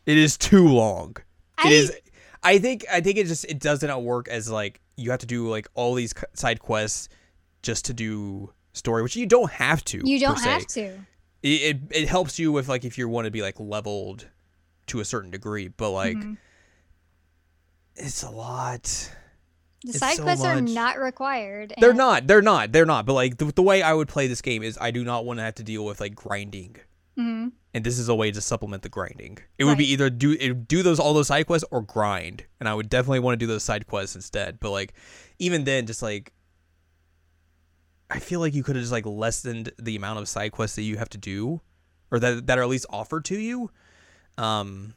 It 0.07 0.17
is 0.17 0.37
too 0.37 0.67
long. 0.67 1.17
I, 1.59 1.69
is. 1.69 1.95
I 2.41 2.57
think. 2.57 2.85
I 2.91 3.01
think 3.01 3.17
it 3.19 3.27
just 3.27 3.45
it 3.45 3.59
does 3.59 3.83
not 3.83 4.01
work 4.03 4.27
as 4.27 4.49
like 4.49 4.81
you 4.95 5.11
have 5.11 5.19
to 5.19 5.25
do 5.27 5.47
like 5.49 5.67
all 5.75 5.93
these 5.93 6.13
side 6.33 6.59
quests 6.59 7.09
just 7.61 7.85
to 7.85 7.93
do 7.93 8.51
story, 8.73 9.03
which 9.03 9.15
you 9.15 9.25
don't 9.27 9.51
have 9.51 9.83
to. 9.85 10.01
You 10.03 10.19
don't 10.19 10.39
se. 10.39 10.49
have 10.49 10.65
to. 10.67 10.85
It, 11.43 11.47
it 11.61 11.77
it 11.91 12.07
helps 12.07 12.39
you 12.39 12.51
with 12.51 12.67
like 12.69 12.85
if 12.85 12.97
you 12.97 13.07
want 13.09 13.25
to 13.25 13.31
be 13.31 13.41
like 13.43 13.59
leveled 13.59 14.27
to 14.87 14.99
a 15.01 15.05
certain 15.05 15.29
degree, 15.29 15.67
but 15.67 15.91
like 15.91 16.15
Mhm. 16.17 16.37
it's 17.95 18.23
a 18.23 18.29
lot. 18.29 18.83
The 19.83 19.89
It's 19.89 19.99
side 19.99 20.15
so 20.17 20.23
quests 20.23 20.43
are 20.45 20.59
not 20.61 20.97
required. 20.99 21.73
They're 21.79 21.93
not. 21.93 22.25
They're 22.27 22.41
not. 22.41 22.71
They're 22.71 22.85
not. 22.85 23.05
But 23.05 23.13
like 23.13 23.37
the, 23.37 23.45
the 23.45 23.61
way 23.61 23.81
I 23.81 23.93
would 23.93 24.07
play 24.07 24.27
this 24.27 24.41
game 24.41 24.63
is 24.63 24.77
I 24.79 24.91
do 24.91 25.03
not 25.03 25.25
want 25.25 25.39
to 25.39 25.43
have 25.43 25.55
to 25.55 25.63
deal 25.63 25.85
with 25.85 25.99
like 25.99 26.15
grinding. 26.15 26.77
Mhm. 27.17 27.51
And 27.77 27.85
this 27.85 27.99
is 27.99 28.09
a 28.09 28.15
way 28.15 28.31
to 28.31 28.41
supplement 28.41 28.81
the 28.81 28.89
grinding. 28.89 29.37
It 29.59 29.65
would 29.65 29.77
be 29.77 29.85
either 29.91 30.09
do 30.09 30.31
it, 30.31 30.67
do 30.67 30.81
those 30.81 30.99
all 30.99 31.13
those 31.13 31.27
side 31.27 31.45
quests 31.45 31.67
or 31.69 31.83
grind. 31.83 32.43
And 32.59 32.67
I 32.67 32.73
would 32.73 32.89
definitely 32.89 33.19
want 33.19 33.33
to 33.33 33.37
do 33.37 33.45
those 33.45 33.61
side 33.61 33.85
quests 33.85 34.15
instead. 34.15 34.59
But 34.59 34.71
like 34.71 34.95
even 35.37 35.63
then 35.63 35.85
just 35.85 36.01
like 36.01 36.33
I 38.09 38.17
feel 38.17 38.39
like 38.39 38.55
you 38.55 38.63
could 38.63 38.75
have 38.75 38.81
just 38.81 38.91
like 38.91 39.05
lessened 39.05 39.73
the 39.77 39.95
amount 39.95 40.17
of 40.17 40.27
side 40.27 40.53
quests 40.53 40.75
that 40.77 40.81
you 40.81 40.97
have 40.97 41.09
to 41.09 41.19
do 41.19 41.61
or 42.09 42.17
that 42.17 42.47
that 42.47 42.57
are 42.57 42.63
at 42.63 42.67
least 42.67 42.87
offered 42.89 43.25
to 43.25 43.37
you. 43.37 43.69
Um 44.39 44.95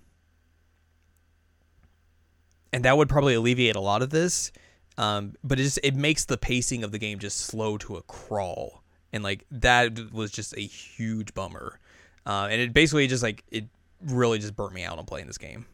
and 2.72 2.82
that 2.86 2.96
would 2.96 3.10
probably 3.10 3.34
alleviate 3.34 3.76
a 3.76 3.80
lot 3.80 4.00
of 4.00 4.08
this. 4.08 4.52
Um, 4.96 5.34
but 5.44 5.60
it 5.60 5.64
just 5.64 5.80
it 5.82 5.94
makes 5.94 6.24
the 6.24 6.38
pacing 6.38 6.82
of 6.82 6.92
the 6.92 6.98
game 6.98 7.18
just 7.18 7.40
slow 7.40 7.76
to 7.76 7.96
a 7.96 8.02
crawl, 8.04 8.82
and 9.12 9.22
like 9.22 9.44
that 9.50 10.12
was 10.12 10.30
just 10.30 10.56
a 10.56 10.60
huge 10.60 11.34
bummer. 11.34 11.78
Uh, 12.26 12.48
and 12.50 12.61
it 12.61 12.72
basically 12.72 13.06
just 13.06 13.22
like 13.22 13.44
it 13.50 13.64
really 14.06 14.38
just 14.38 14.56
burnt 14.56 14.74
me 14.74 14.85
out 14.85 14.98
on 14.98 15.04
playing 15.04 15.26
this 15.26 15.38
game. 15.38 15.66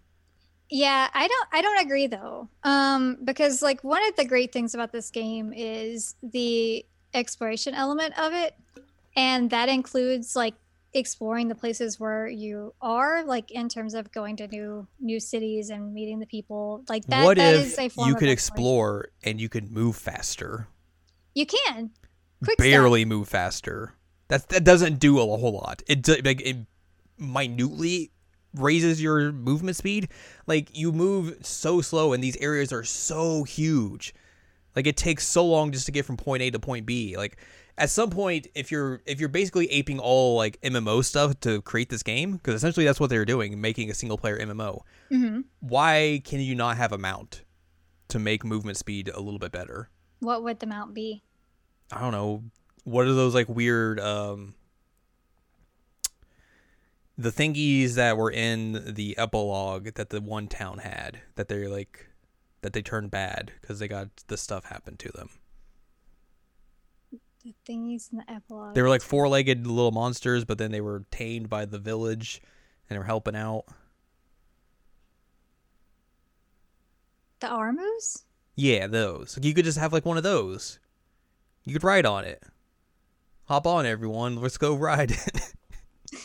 Yeah, 0.69 1.09
I 1.15 1.29
don't 1.29 1.49
I 1.53 1.63
don't 1.63 1.85
agree 1.85 2.07
though. 2.09 2.49
Um 2.65 3.19
because 3.25 3.63
like 3.63 3.85
one 3.85 4.07
of 4.09 4.17
the 4.17 4.25
great 4.25 4.53
things 4.53 4.75
about 4.75 4.93
this 4.93 5.11
game 5.11 5.53
is 5.55 6.15
the 6.23 6.85
exploration 7.15 7.75
element 7.75 8.19
of 8.19 8.33
it 8.33 8.57
and 9.17 9.49
that 9.51 9.69
includes 9.69 10.35
like 10.35 10.55
exploring 10.93 11.49
the 11.49 11.55
places 11.55 12.01
where 12.01 12.27
you 12.27 12.75
are 12.81 13.25
like 13.25 13.51
in 13.51 13.69
terms 13.69 13.95
of 13.95 14.11
going 14.13 14.37
to 14.37 14.49
new 14.49 14.87
new 14.99 15.21
cities 15.21 15.71
and 15.71 15.93
meeting 15.95 16.19
the 16.19 16.27
people. 16.27 16.83
Like 16.89 17.05
that 17.07 17.25
what 17.25 17.37
that 17.37 17.55
if 17.55 17.67
is 17.67 17.79
a 17.79 17.89
form 17.89 18.09
you 18.09 18.17
could 18.17 18.29
explore 18.29 19.11
and 19.23 19.41
you 19.41 19.49
could 19.49 19.71
move 19.71 19.97
faster? 19.97 20.69
You 21.35 21.47
can. 21.47 21.91
Quick 22.43 22.61
step. 22.61 22.71
barely 22.71 23.05
move 23.05 23.29
faster. 23.29 23.95
That 24.29 24.49
that 24.49 24.65
doesn't 24.65 24.99
do 24.99 25.19
a 25.19 25.23
whole 25.23 25.53
lot. 25.53 25.83
It 25.87 26.07
like 26.25 26.41
it 26.41 26.57
minutely 27.19 28.11
raises 28.55 29.03
your 29.03 29.33
movement 29.33 29.77
speed. 29.77 30.09
Like 30.47 30.77
you 30.77 30.93
move 30.93 31.39
so 31.47 31.81
slow, 31.81 32.13
and 32.13 32.23
these 32.23 32.37
areas 32.39 32.73
are 32.73 32.85
so 32.85 33.45
huge. 33.45 34.15
Like 34.75 34.87
it 34.87 34.97
takes 34.97 35.27
so 35.27 35.45
long 35.47 35.73
just 35.73 35.87
to 35.87 35.93
get 35.93 36.05
from 36.05 36.17
point 36.17 36.43
A 36.43 36.51
to 36.51 36.59
point 36.59 36.87
B. 36.87 37.17
Like 37.17 37.39
at 37.79 37.91
some 37.91 38.11
point, 38.11 38.47
if 38.55 38.71
you're 38.71 39.01
if 39.07 39.21
you're 39.21 39.29
basically 39.29 39.71
aping 39.71 39.99
all 39.99 40.37
like 40.37 40.61
MMO 40.63 41.05
stuff 41.05 41.39
to 41.41 41.63
create 41.63 41.89
this 41.89 42.03
game, 42.03 42.33
because 42.33 42.55
essentially 42.55 42.85
that's 42.85 43.01
what 43.01 43.11
they 43.11 43.19
were 43.19 43.25
doing, 43.25 43.61
making 43.61 43.91
a 43.91 43.95
single 43.95 44.19
player 44.19 44.39
MMO. 44.39 44.81
Mhm. 45.11 45.45
Why 45.61 46.21
can 46.25 46.41
you 46.41 46.55
not 46.55 46.77
have 46.77 46.93
a 46.93 46.99
mount 46.99 47.43
to 48.09 48.19
make 48.19 48.45
movement 48.45 48.77
speed 48.77 49.09
a 49.15 49.21
little 49.21 49.39
bit 49.39 49.53
better? 49.53 49.91
What 50.21 50.43
would 50.43 50.61
the 50.61 50.67
mount 50.67 50.95
be? 50.95 51.23
I 51.93 52.01
don't 52.01 52.13
know. 52.13 52.45
What 52.87 53.07
are 53.07 53.13
those 53.13 53.35
like 53.35 53.49
weird 53.49 53.99
um 53.99 54.55
the 57.19 57.33
thingies 57.33 57.95
that 57.95 58.17
were 58.17 58.31
in 58.31 58.95
the 58.95 59.19
epilogue 59.19 59.95
that 59.95 60.11
the 60.11 60.21
one 60.21 60.47
town 60.47 60.79
had 60.79 61.21
that 61.35 61.49
they're 61.49 61.69
like 61.69 62.09
that 62.63 62.73
they 62.73 62.83
turned 62.83 63.11
bad 63.11 63.53
because 63.61 63.81
they 63.81 63.89
got 63.89 64.09
the 64.29 64.37
stuff 64.37 64.67
happened 64.67 65.01
to 65.01 65.11
them. 65.11 65.31
The 67.43 67.55
thingies 67.69 68.13
in 68.13 68.19
the 68.19 68.31
epilogue. 68.31 68.75
They 68.75 68.83
were 68.83 68.89
like 68.89 69.03
four-legged 69.03 69.67
little 69.67 69.93
monsters, 69.93 70.45
but 70.45 70.59
then 70.59 70.71
they 70.71 70.81
were 70.81 71.05
tamed 71.11 71.49
by 71.49 71.65
the 71.65 71.79
village 71.79 72.41
and 72.89 72.95
they 72.95 72.99
were 72.99 73.05
helping 73.05 73.35
out. 73.37 73.65
the 77.41 77.49
Armus? 77.49 78.25
Yeah, 78.55 78.87
those. 78.87 79.39
You 79.43 79.55
could 79.55 79.65
just 79.65 79.79
have 79.79 79.93
like 79.93 80.07
one 80.07 80.17
of 80.17 80.23
those. 80.23 80.79
You 81.65 81.73
could 81.73 81.85
ride 81.85 82.07
on 82.07 82.25
it. 82.25 82.43
Hop 83.49 83.67
on, 83.67 83.87
everyone. 83.87 84.37
Let's 84.37 84.59
go 84.59 84.75
ride 84.75 85.13
it. 85.13 85.55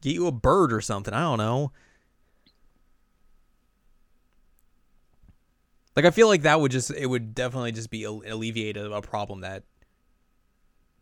Get 0.00 0.14
you 0.14 0.26
a 0.26 0.32
bird 0.32 0.72
or 0.72 0.80
something. 0.80 1.12
I 1.12 1.20
don't 1.20 1.38
know. 1.38 1.72
Like 5.96 6.06
I 6.06 6.10
feel 6.10 6.26
like 6.26 6.42
that 6.42 6.60
would 6.60 6.72
just 6.72 6.90
it 6.90 7.06
would 7.06 7.34
definitely 7.34 7.72
just 7.72 7.90
be 7.90 8.04
al- 8.04 8.22
alleviate 8.26 8.76
a, 8.76 8.90
a 8.92 9.02
problem 9.02 9.42
that 9.42 9.62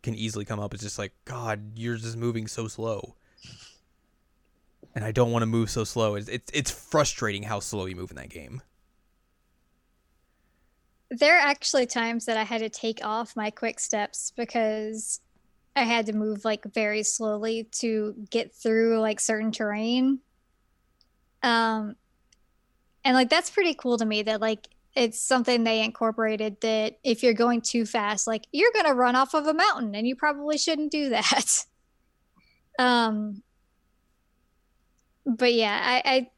can 0.03 0.13
easily 0.13 0.45
come 0.45 0.59
up. 0.59 0.73
It's 0.73 0.83
just 0.83 0.99
like 0.99 1.13
God, 1.25 1.77
you're 1.77 1.97
just 1.97 2.15
moving 2.15 2.47
so 2.47 2.67
slow, 2.67 3.15
and 4.93 5.03
I 5.03 5.11
don't 5.11 5.31
want 5.31 5.41
to 5.41 5.47
move 5.47 5.71
so 5.71 5.83
slow. 5.83 6.15
It's 6.15 6.29
it's, 6.29 6.51
it's 6.53 6.71
frustrating 6.71 7.43
how 7.43 7.59
slow 7.59 7.85
you 7.85 7.95
move 7.95 8.11
in 8.11 8.17
that 8.17 8.29
game. 8.29 8.61
There 11.15 11.37
are 11.37 11.47
actually 11.47 11.85
times 11.85 12.25
that 12.25 12.37
I 12.37 12.43
had 12.43 12.59
to 12.59 12.69
take 12.69 13.05
off 13.05 13.35
my 13.35 13.51
quick 13.51 13.79
steps 13.79 14.33
because 14.35 15.19
I 15.75 15.83
had 15.83 16.07
to 16.07 16.13
move 16.13 16.43
like 16.43 16.65
very 16.73 17.03
slowly 17.03 17.67
to 17.79 18.15
get 18.29 18.53
through 18.55 18.99
like 18.99 19.19
certain 19.19 19.51
terrain. 19.51 20.19
Um 21.43 21.95
and 23.05 23.15
like 23.15 23.29
that's 23.29 23.51
pretty 23.51 23.73
cool 23.73 23.97
to 23.97 24.05
me 24.05 24.23
that 24.23 24.41
like 24.41 24.67
it's 24.95 25.21
something 25.21 25.63
they 25.63 25.83
incorporated 25.83 26.61
that 26.61 26.99
if 27.03 27.23
you're 27.23 27.33
going 27.33 27.61
too 27.61 27.85
fast, 27.85 28.27
like 28.27 28.47
you're 28.51 28.71
going 28.71 28.85
to 28.85 28.93
run 28.93 29.15
off 29.15 29.33
of 29.33 29.47
a 29.47 29.53
mountain 29.53 29.95
and 29.95 30.07
you 30.07 30.15
probably 30.15 30.57
shouldn't 30.57 30.91
do 30.91 31.09
that. 31.09 31.65
um 32.79 33.43
but 35.25 35.53
yeah, 35.53 35.79
I, 35.81 36.01
I 36.05 36.29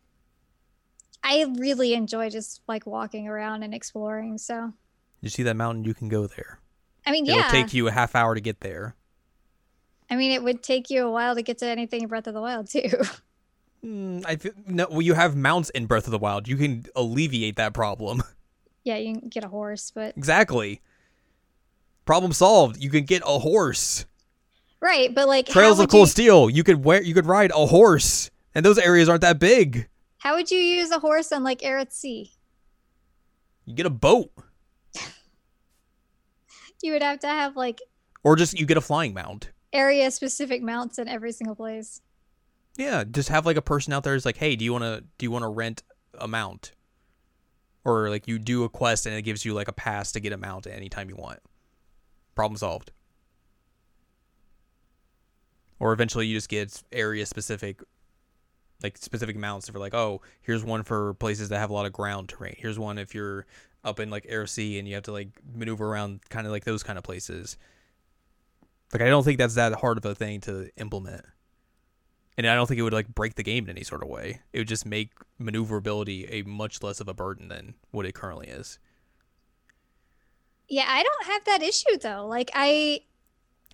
I 1.25 1.51
really 1.57 1.95
enjoy 1.95 2.29
just 2.29 2.61
like 2.67 2.85
walking 2.85 3.27
around 3.27 3.63
and 3.63 3.73
exploring. 3.73 4.37
So, 4.37 4.71
You 5.21 5.29
see 5.29 5.41
that 5.43 5.55
mountain? 5.55 5.83
You 5.83 5.95
can 5.95 6.07
go 6.07 6.27
there. 6.27 6.59
I 7.05 7.11
mean, 7.11 7.25
yeah 7.25 7.39
It'll 7.39 7.51
take 7.51 7.73
you 7.73 7.87
a 7.87 7.91
half 7.91 8.15
hour 8.15 8.35
to 8.35 8.41
get 8.41 8.61
there. 8.61 8.95
I 10.09 10.15
mean, 10.15 10.31
it 10.31 10.43
would 10.43 10.61
take 10.61 10.91
you 10.91 11.05
a 11.05 11.11
while 11.11 11.33
to 11.33 11.41
get 11.41 11.57
to 11.59 11.65
anything 11.65 12.03
in 12.03 12.07
Breath 12.07 12.27
of 12.27 12.35
the 12.35 12.41
Wild 12.41 12.69
too. 12.69 12.89
Mm, 13.83 14.25
I 14.25 14.35
feel, 14.37 14.51
no. 14.67 14.87
Well, 14.89 15.01
you 15.01 15.13
have 15.13 15.35
mounts 15.35 15.69
in 15.71 15.85
Breath 15.85 16.05
of 16.05 16.11
the 16.11 16.17
Wild. 16.17 16.47
You 16.47 16.57
can 16.57 16.85
alleviate 16.95 17.55
that 17.57 17.73
problem. 17.73 18.23
yeah, 18.83 18.97
you 18.97 19.19
can 19.19 19.29
get 19.29 19.43
a 19.43 19.47
horse, 19.47 19.91
but 19.93 20.17
exactly. 20.17 20.81
Problem 22.05 22.33
solved. 22.33 22.81
You 22.81 22.89
can 22.89 23.03
get 23.03 23.21
a 23.25 23.39
horse. 23.39 24.05
right, 24.79 25.13
but 25.13 25.27
like, 25.27 25.47
Trails 25.47 25.79
of 25.79 25.89
Cold 25.89 26.07
you, 26.07 26.11
Steel. 26.11 26.49
You 26.49 26.63
could 26.63 26.83
wear. 26.83 27.01
You 27.01 27.13
could 27.13 27.27
ride 27.27 27.51
a 27.51 27.67
horse, 27.67 28.31
and 28.55 28.65
those 28.65 28.79
areas 28.79 29.07
aren't 29.07 29.21
that 29.21 29.37
big. 29.37 29.87
How 30.25 30.33
would 30.33 30.49
you 30.49 30.57
use 30.57 30.89
a 30.89 30.97
horse 30.97 31.31
on 31.31 31.43
like 31.43 31.59
Eryth 31.59 31.91
Sea? 31.91 32.31
You 33.65 33.75
get 33.75 33.85
a 33.85 33.91
boat, 33.91 34.31
You 36.81 36.93
would 36.93 37.03
have 37.03 37.19
to 37.19 37.27
have 37.27 37.55
like 37.55 37.79
or 38.23 38.35
just 38.35 38.59
you 38.59 38.65
get 38.65 38.75
a 38.75 38.81
flying 38.81 39.13
mount. 39.13 39.51
area 39.71 40.09
specific 40.09 40.63
mounts 40.63 40.97
in 40.97 41.07
every 41.07 41.31
single 41.31 41.55
place. 41.55 42.01
Yeah, 42.75 43.03
just 43.03 43.29
have 43.29 43.45
like 43.45 43.55
a 43.55 43.61
person 43.61 43.93
out 43.93 44.03
there 44.03 44.13
who's 44.13 44.25
like, 44.25 44.37
"Hey, 44.37 44.55
do 44.55 44.65
you 44.65 44.71
want 44.71 44.83
to 44.83 45.03
do 45.19 45.27
you 45.27 45.31
want 45.31 45.43
to 45.43 45.49
rent 45.49 45.83
a 46.17 46.27
mount?" 46.27 46.71
Or 47.83 48.09
like 48.09 48.27
you 48.27 48.39
do 48.39 48.63
a 48.63 48.69
quest 48.69 49.05
and 49.05 49.13
it 49.15 49.21
gives 49.21 49.45
you 49.45 49.53
like 49.53 49.67
a 49.67 49.73
pass 49.73 50.11
to 50.13 50.19
get 50.19 50.33
a 50.33 50.37
mount 50.37 50.65
at 50.65 50.73
any 50.73 50.89
time 50.89 51.07
you 51.07 51.15
want. 51.17 51.39
Problem 52.33 52.57
solved. 52.57 52.91
Or 55.79 55.93
eventually 55.93 56.25
you 56.25 56.35
just 56.35 56.49
get 56.49 56.81
area 56.91 57.27
specific 57.27 57.83
like 58.83 58.97
specific 58.97 59.35
mounts 59.35 59.69
for 59.69 59.79
like, 59.79 59.93
"Oh, 59.93 60.21
here's 60.41 60.63
one 60.63 60.83
for 60.83 61.13
places 61.15 61.49
that 61.49 61.59
have 61.59 61.69
a 61.69 61.73
lot 61.73 61.85
of 61.85 61.93
ground 61.93 62.29
terrain. 62.29 62.55
Here's 62.57 62.79
one 62.79 62.97
if 62.97 63.15
you're 63.15 63.45
up 63.83 63.99
in 63.99 64.09
like 64.09 64.25
Air 64.27 64.47
Sea 64.47 64.79
and 64.79 64.87
you 64.87 64.95
have 64.95 65.03
to 65.03 65.11
like 65.11 65.29
maneuver 65.53 65.87
around 65.87 66.21
kind 66.29 66.45
of 66.45 66.51
like 66.51 66.65
those 66.65 66.83
kind 66.83 66.97
of 66.97 67.03
places." 67.03 67.57
Like 68.93 69.01
I 69.01 69.09
don't 69.09 69.23
think 69.23 69.37
that's 69.37 69.55
that 69.55 69.73
hard 69.73 69.97
of 69.97 70.05
a 70.05 70.15
thing 70.15 70.41
to 70.41 70.69
implement 70.77 71.25
and 72.37 72.47
I 72.47 72.55
don't 72.55 72.67
think 72.67 72.79
it 72.79 72.83
would 72.83 72.93
like 72.93 73.13
break 73.13 73.35
the 73.35 73.43
game 73.43 73.65
in 73.65 73.69
any 73.69 73.83
sort 73.83 74.03
of 74.03 74.09
way. 74.09 74.41
It 74.51 74.59
would 74.59 74.67
just 74.67 74.85
make 74.85 75.11
maneuverability 75.39 76.25
a 76.25 76.43
much 76.43 76.83
less 76.83 76.99
of 76.99 77.07
a 77.07 77.13
burden 77.13 77.47
than 77.47 77.75
what 77.91 78.05
it 78.05 78.13
currently 78.13 78.47
is. 78.47 78.77
Yeah, 80.67 80.85
I 80.87 81.03
don't 81.03 81.25
have 81.27 81.45
that 81.45 81.61
issue 81.61 81.97
though. 81.97 82.27
Like 82.27 82.51
I 82.53 83.01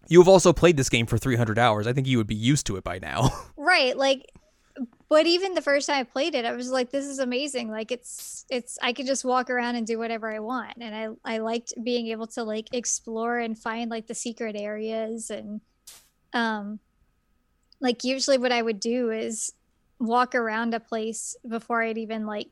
You 0.08 0.20
have 0.20 0.28
also 0.28 0.54
played 0.54 0.78
this 0.78 0.90
game 0.90 1.06
for 1.08 1.18
300 1.18 1.58
hours. 1.58 1.88
I 1.88 1.94
think 1.94 2.08
you 2.08 2.18
would 2.18 2.28
be 2.28 2.36
used 2.36 2.68
to 2.68 2.76
it 2.76 2.84
by 2.84 3.00
now. 3.00 3.30
right, 3.58 3.98
like 3.98 4.30
but 5.12 5.28
even 5.28 5.56
the 5.56 5.62
first 5.62 5.88
time 5.88 5.98
I 6.00 6.04
played 6.04 6.36
it, 6.36 6.46
I 6.46 6.54
was 6.54 6.70
like 6.70 6.90
this 6.90 7.06
is 7.06 7.20
amazing. 7.20 7.70
Like 7.70 7.92
it's 7.92 8.46
it's 8.50 8.80
I 8.82 8.94
could 8.94 9.06
just 9.06 9.26
walk 9.26 9.50
around 9.50 9.76
and 9.76 9.86
do 9.86 10.00
whatever 10.00 10.34
I 10.34 10.40
want. 10.40 10.78
And 10.80 10.96
I 10.96 11.34
I 11.36 11.40
liked 11.40 11.74
being 11.84 12.08
able 12.08 12.28
to 12.28 12.46
like 12.46 12.70
explore 12.72 13.38
and 13.38 13.60
find 13.60 13.92
like 13.92 14.08
the 14.08 14.16
secret 14.16 14.56
areas 14.56 15.30
and 15.30 15.60
um 16.32 16.80
like 17.82 18.06
usually 18.06 18.38
what 18.38 18.54
I 18.54 18.62
would 18.62 18.80
do 18.80 19.12
is 19.12 19.52
walk 20.00 20.34
around 20.34 20.74
a 20.74 20.80
place 20.80 21.36
before 21.46 21.84
I'd 21.84 21.98
even 21.98 22.26
like 22.26 22.48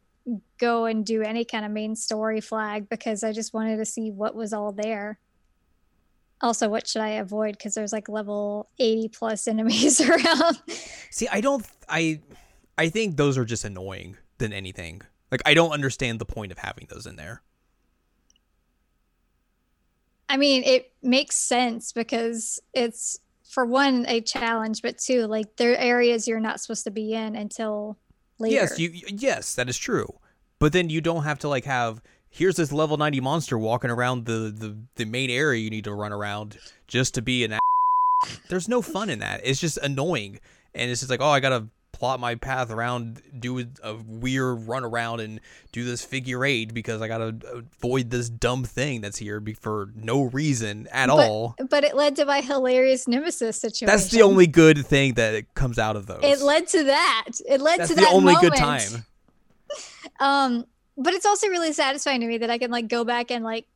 go 0.57 0.84
and 0.84 1.05
do 1.05 1.22
any 1.22 1.45
kind 1.45 1.64
of 1.64 1.72
main 1.72 1.95
story 1.95 2.41
flag 2.41 2.89
because 2.89 3.24
I 3.24 3.32
just 3.32 3.53
wanted 3.53 3.78
to 3.78 3.86
see 3.86 4.12
what 4.12 4.36
was 4.36 4.51
all 4.51 4.74
there. 4.74 5.18
Also, 6.41 6.68
what 6.68 6.89
should 6.89 7.03
I 7.03 7.12
avoid? 7.12 7.53
Because 7.53 7.74
there's 7.74 7.93
like 7.93 8.10
level 8.10 8.70
80 8.80 9.07
plus 9.10 9.47
enemies 9.47 10.01
around. 10.10 10.62
See, 11.10 11.30
I 11.30 11.39
don't. 11.39 11.66
I 11.88 12.20
I 12.80 12.88
think 12.88 13.17
those 13.17 13.38
are 13.38 13.43
just 13.43 13.65
annoying 13.65 14.15
than 14.38 14.53
anything. 14.53 15.01
Like 15.32 15.41
I 15.45 15.53
don't 15.53 15.71
understand 15.71 16.19
the 16.19 16.25
point 16.25 16.53
of 16.53 16.59
having 16.59 16.88
those 16.89 17.05
in 17.05 17.17
there. 17.17 17.41
I 20.30 20.38
mean, 20.38 20.63
it 20.63 20.93
makes 21.03 21.36
sense 21.36 21.91
because 21.91 22.61
it's 22.73 23.19
for 23.49 23.65
one 23.65 24.05
a 24.07 24.21
challenge, 24.21 24.82
but 24.82 24.97
two, 24.97 25.27
like 25.27 25.57
there 25.57 25.73
are 25.73 25.77
areas 25.77 26.25
you're 26.25 26.39
not 26.39 26.61
supposed 26.61 26.86
to 26.86 26.91
be 26.91 27.13
in 27.13 27.36
until 27.36 27.97
later. 28.39 28.55
Yes, 28.55 28.80
you 28.80 28.93
yes, 29.09 29.55
that 29.55 29.67
is 29.67 29.77
true. 29.77 30.07
But 30.57 30.71
then 30.71 30.89
you 30.89 31.01
don't 31.01 31.23
have 31.23 31.39
to 31.39 31.49
like 31.49 31.65
have 31.65 32.01
here's 32.30 32.55
this 32.55 32.71
level 32.71 32.95
90 32.95 33.19
monster 33.19 33.57
walking 33.57 33.89
around 33.89 34.25
the 34.25 34.53
the, 34.55 34.77
the 34.95 35.05
main 35.05 35.30
area 35.30 35.59
you 35.59 35.69
need 35.69 35.84
to 35.84 35.93
run 35.93 36.13
around 36.13 36.57
just 36.88 37.13
to 37.15 37.21
be 37.21 37.43
an 37.43 37.59
There's 38.47 38.69
no 38.69 38.82
fun 38.82 39.09
in 39.09 39.19
that. 39.19 39.41
It's 39.43 39.59
just 39.59 39.77
annoying. 39.80 40.39
And 40.73 40.89
it's 40.89 41.01
just 41.01 41.09
like, 41.09 41.19
oh, 41.19 41.30
I 41.30 41.41
got 41.41 41.49
to 41.49 41.67
plot 42.00 42.20
my 42.20 42.36
path 42.36 42.72
around, 42.72 43.22
do 43.38 43.60
a 43.84 43.95
weird 43.95 44.68
run 44.68 44.86
around, 44.86 45.20
and 45.20 45.41
do 45.74 45.84
this 45.84 46.04
figure 46.04 46.45
eight 46.45 46.74
because 46.74 47.02
I 47.02 47.10
gotta 47.10 47.36
avoid 47.54 48.10
this 48.10 48.30
dumb 48.30 48.64
thing 48.64 49.02
that's 49.02 49.18
here 49.18 49.43
for 49.60 49.91
no 49.95 50.24
reason 50.24 50.88
at 50.91 51.08
but, 51.08 51.30
all. 51.30 51.56
But 51.70 51.84
it 51.84 51.95
led 51.95 52.16
to 52.16 52.26
my 52.26 52.39
hilarious 52.39 53.08
nemesis 53.08 53.58
situation. 53.58 53.88
That's 53.88 54.10
the 54.10 54.22
only 54.22 54.47
good 54.47 54.86
thing 54.86 55.16
that 55.16 55.54
comes 55.54 55.78
out 55.78 55.97
of 55.97 56.08
those. 56.08 56.22
It 56.24 56.39
led 56.39 56.68
to 56.70 56.86
that. 56.86 57.26
It 57.47 57.60
led 57.60 57.82
that's 57.82 57.89
to 57.89 57.95
the 57.95 58.02
that. 58.02 58.14
only 58.14 58.34
moment. 58.34 58.54
good 58.54 58.60
time. 58.60 59.06
um, 60.22 60.66
but 60.97 61.14
it's 61.14 61.26
also 61.26 61.47
really 61.47 61.74
satisfying 61.74 62.22
to 62.22 62.28
me 62.28 62.38
that 62.38 62.50
I 62.50 62.58
can 62.58 62.72
like 62.72 62.88
go 62.88 63.04
back 63.04 63.30
and 63.30 63.43
like 63.43 63.68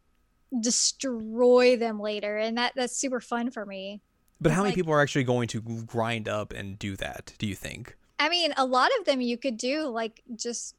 destroy 0.57 1.75
them 1.75 1.99
later, 1.99 2.37
and 2.37 2.57
that 2.57 2.71
that's 2.73 2.95
super 2.95 3.19
fun 3.19 3.51
for 3.51 3.65
me. 3.65 3.99
But 4.39 4.53
how 4.53 4.61
many 4.61 4.69
like, 4.69 4.75
people 4.75 4.93
are 4.93 5.01
actually 5.01 5.25
going 5.25 5.49
to 5.49 5.61
grind 5.61 6.29
up 6.29 6.53
and 6.53 6.79
do 6.79 6.95
that? 6.97 7.33
Do 7.37 7.47
you 7.47 7.55
think? 7.55 7.97
I 8.23 8.29
mean, 8.29 8.53
a 8.55 8.65
lot 8.65 8.89
of 8.97 9.05
them 9.05 9.19
you 9.19 9.37
could 9.37 9.57
do 9.57 9.87
like 9.87 10.23
just 10.33 10.75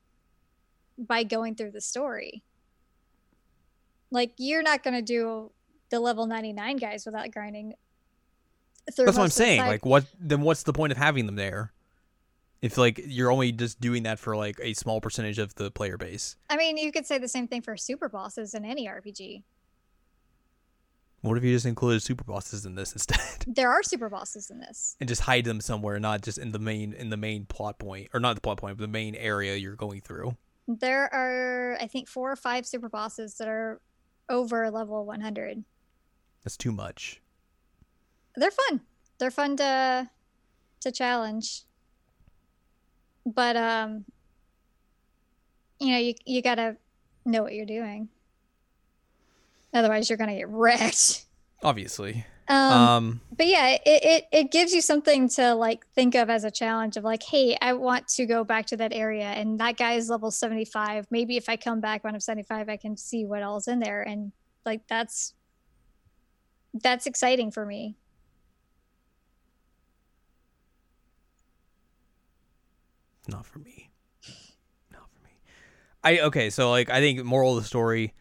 by 0.96 1.24
going 1.24 1.56
through 1.56 1.72
the 1.72 1.80
story. 1.82 2.42
Like 4.10 4.32
you're 4.38 4.62
not 4.62 4.82
going 4.82 4.94
to 4.94 5.02
do 5.02 5.50
the 5.90 6.00
level 6.00 6.26
99 6.26 6.78
guys 6.78 7.04
without 7.04 7.30
grinding. 7.32 7.74
That's 8.86 8.98
what 8.98 9.18
I'm 9.18 9.28
saying. 9.28 9.60
Like 9.60 9.84
what 9.84 10.06
then 10.18 10.40
what's 10.40 10.62
the 10.62 10.72
point 10.72 10.90
of 10.90 10.96
having 10.96 11.26
them 11.26 11.36
there? 11.36 11.74
If 12.62 12.78
like 12.78 12.98
you're 13.04 13.30
only 13.30 13.52
just 13.52 13.78
doing 13.78 14.04
that 14.04 14.18
for 14.18 14.34
like 14.36 14.58
a 14.62 14.72
small 14.72 15.02
percentage 15.02 15.38
of 15.38 15.54
the 15.56 15.70
player 15.70 15.98
base. 15.98 16.36
I 16.48 16.56
mean, 16.56 16.78
you 16.78 16.92
could 16.92 17.04
say 17.04 17.18
the 17.18 17.28
same 17.28 17.46
thing 17.46 17.60
for 17.60 17.76
super 17.76 18.08
bosses 18.08 18.54
in 18.54 18.64
any 18.64 18.86
RPG. 18.86 19.42
What 21.24 21.38
if 21.38 21.44
you 21.44 21.54
just 21.54 21.64
included 21.64 22.02
super 22.02 22.22
bosses 22.22 22.66
in 22.66 22.74
this 22.74 22.92
instead? 22.92 23.18
There 23.46 23.70
are 23.70 23.82
super 23.82 24.10
bosses 24.10 24.50
in 24.50 24.58
this. 24.60 24.94
And 25.00 25.08
just 25.08 25.22
hide 25.22 25.46
them 25.46 25.60
somewhere, 25.60 25.98
not 25.98 26.20
just 26.20 26.36
in 26.36 26.52
the 26.52 26.58
main 26.58 26.92
in 26.92 27.08
the 27.08 27.16
main 27.16 27.46
plot 27.46 27.78
point, 27.78 28.08
or 28.12 28.20
not 28.20 28.34
the 28.34 28.42
plot 28.42 28.58
point, 28.58 28.76
but 28.76 28.82
the 28.82 28.88
main 28.88 29.14
area 29.14 29.56
you're 29.56 29.74
going 29.74 30.02
through. 30.02 30.36
There 30.68 31.12
are, 31.14 31.78
I 31.80 31.86
think, 31.86 32.08
four 32.08 32.30
or 32.30 32.36
five 32.36 32.66
super 32.66 32.90
bosses 32.90 33.36
that 33.36 33.48
are 33.48 33.80
over 34.28 34.70
level 34.70 35.06
100. 35.06 35.64
That's 36.42 36.58
too 36.58 36.72
much. 36.72 37.22
They're 38.36 38.50
fun. 38.50 38.82
They're 39.18 39.30
fun 39.30 39.56
to 39.56 40.10
to 40.80 40.92
challenge. 40.92 41.62
But 43.24 43.56
um, 43.56 44.04
you 45.80 45.92
know, 45.92 45.98
you 45.98 46.14
you 46.26 46.42
gotta 46.42 46.76
know 47.24 47.42
what 47.42 47.54
you're 47.54 47.64
doing. 47.64 48.10
Otherwise, 49.74 50.08
you're 50.08 50.16
gonna 50.16 50.36
get 50.36 50.48
wrecked. 50.48 51.26
Obviously. 51.62 52.24
Um, 52.46 52.72
um, 52.72 53.20
but 53.34 53.46
yeah, 53.46 53.70
it, 53.70 53.80
it 53.86 54.24
it 54.30 54.52
gives 54.52 54.74
you 54.74 54.82
something 54.82 55.28
to 55.30 55.54
like 55.54 55.86
think 55.94 56.14
of 56.14 56.28
as 56.28 56.44
a 56.44 56.50
challenge 56.50 56.96
of 56.96 57.04
like, 57.04 57.22
hey, 57.22 57.56
I 57.60 57.72
want 57.72 58.06
to 58.08 58.26
go 58.26 58.44
back 58.44 58.66
to 58.66 58.76
that 58.76 58.92
area, 58.92 59.24
and 59.24 59.58
that 59.60 59.78
guy 59.78 59.94
is 59.94 60.10
level 60.10 60.30
seventy 60.30 60.66
five. 60.66 61.06
Maybe 61.10 61.36
if 61.36 61.48
I 61.48 61.56
come 61.56 61.80
back 61.80 62.04
when 62.04 62.14
I'm 62.14 62.20
seventy 62.20 62.42
five, 62.42 62.68
I 62.68 62.76
can 62.76 62.96
see 62.96 63.24
what 63.24 63.42
all's 63.42 63.66
in 63.66 63.80
there, 63.80 64.02
and 64.02 64.32
like 64.66 64.86
that's 64.88 65.32
that's 66.74 67.06
exciting 67.06 67.50
for 67.50 67.64
me. 67.64 67.96
Not 73.26 73.46
for 73.46 73.58
me. 73.58 73.90
Not 74.92 75.08
for 75.10 75.24
me. 75.24 75.30
I 76.02 76.18
okay, 76.20 76.50
so 76.50 76.70
like 76.70 76.90
I 76.90 77.00
think 77.00 77.24
moral 77.24 77.56
of 77.56 77.62
the 77.62 77.66
story 77.66 78.12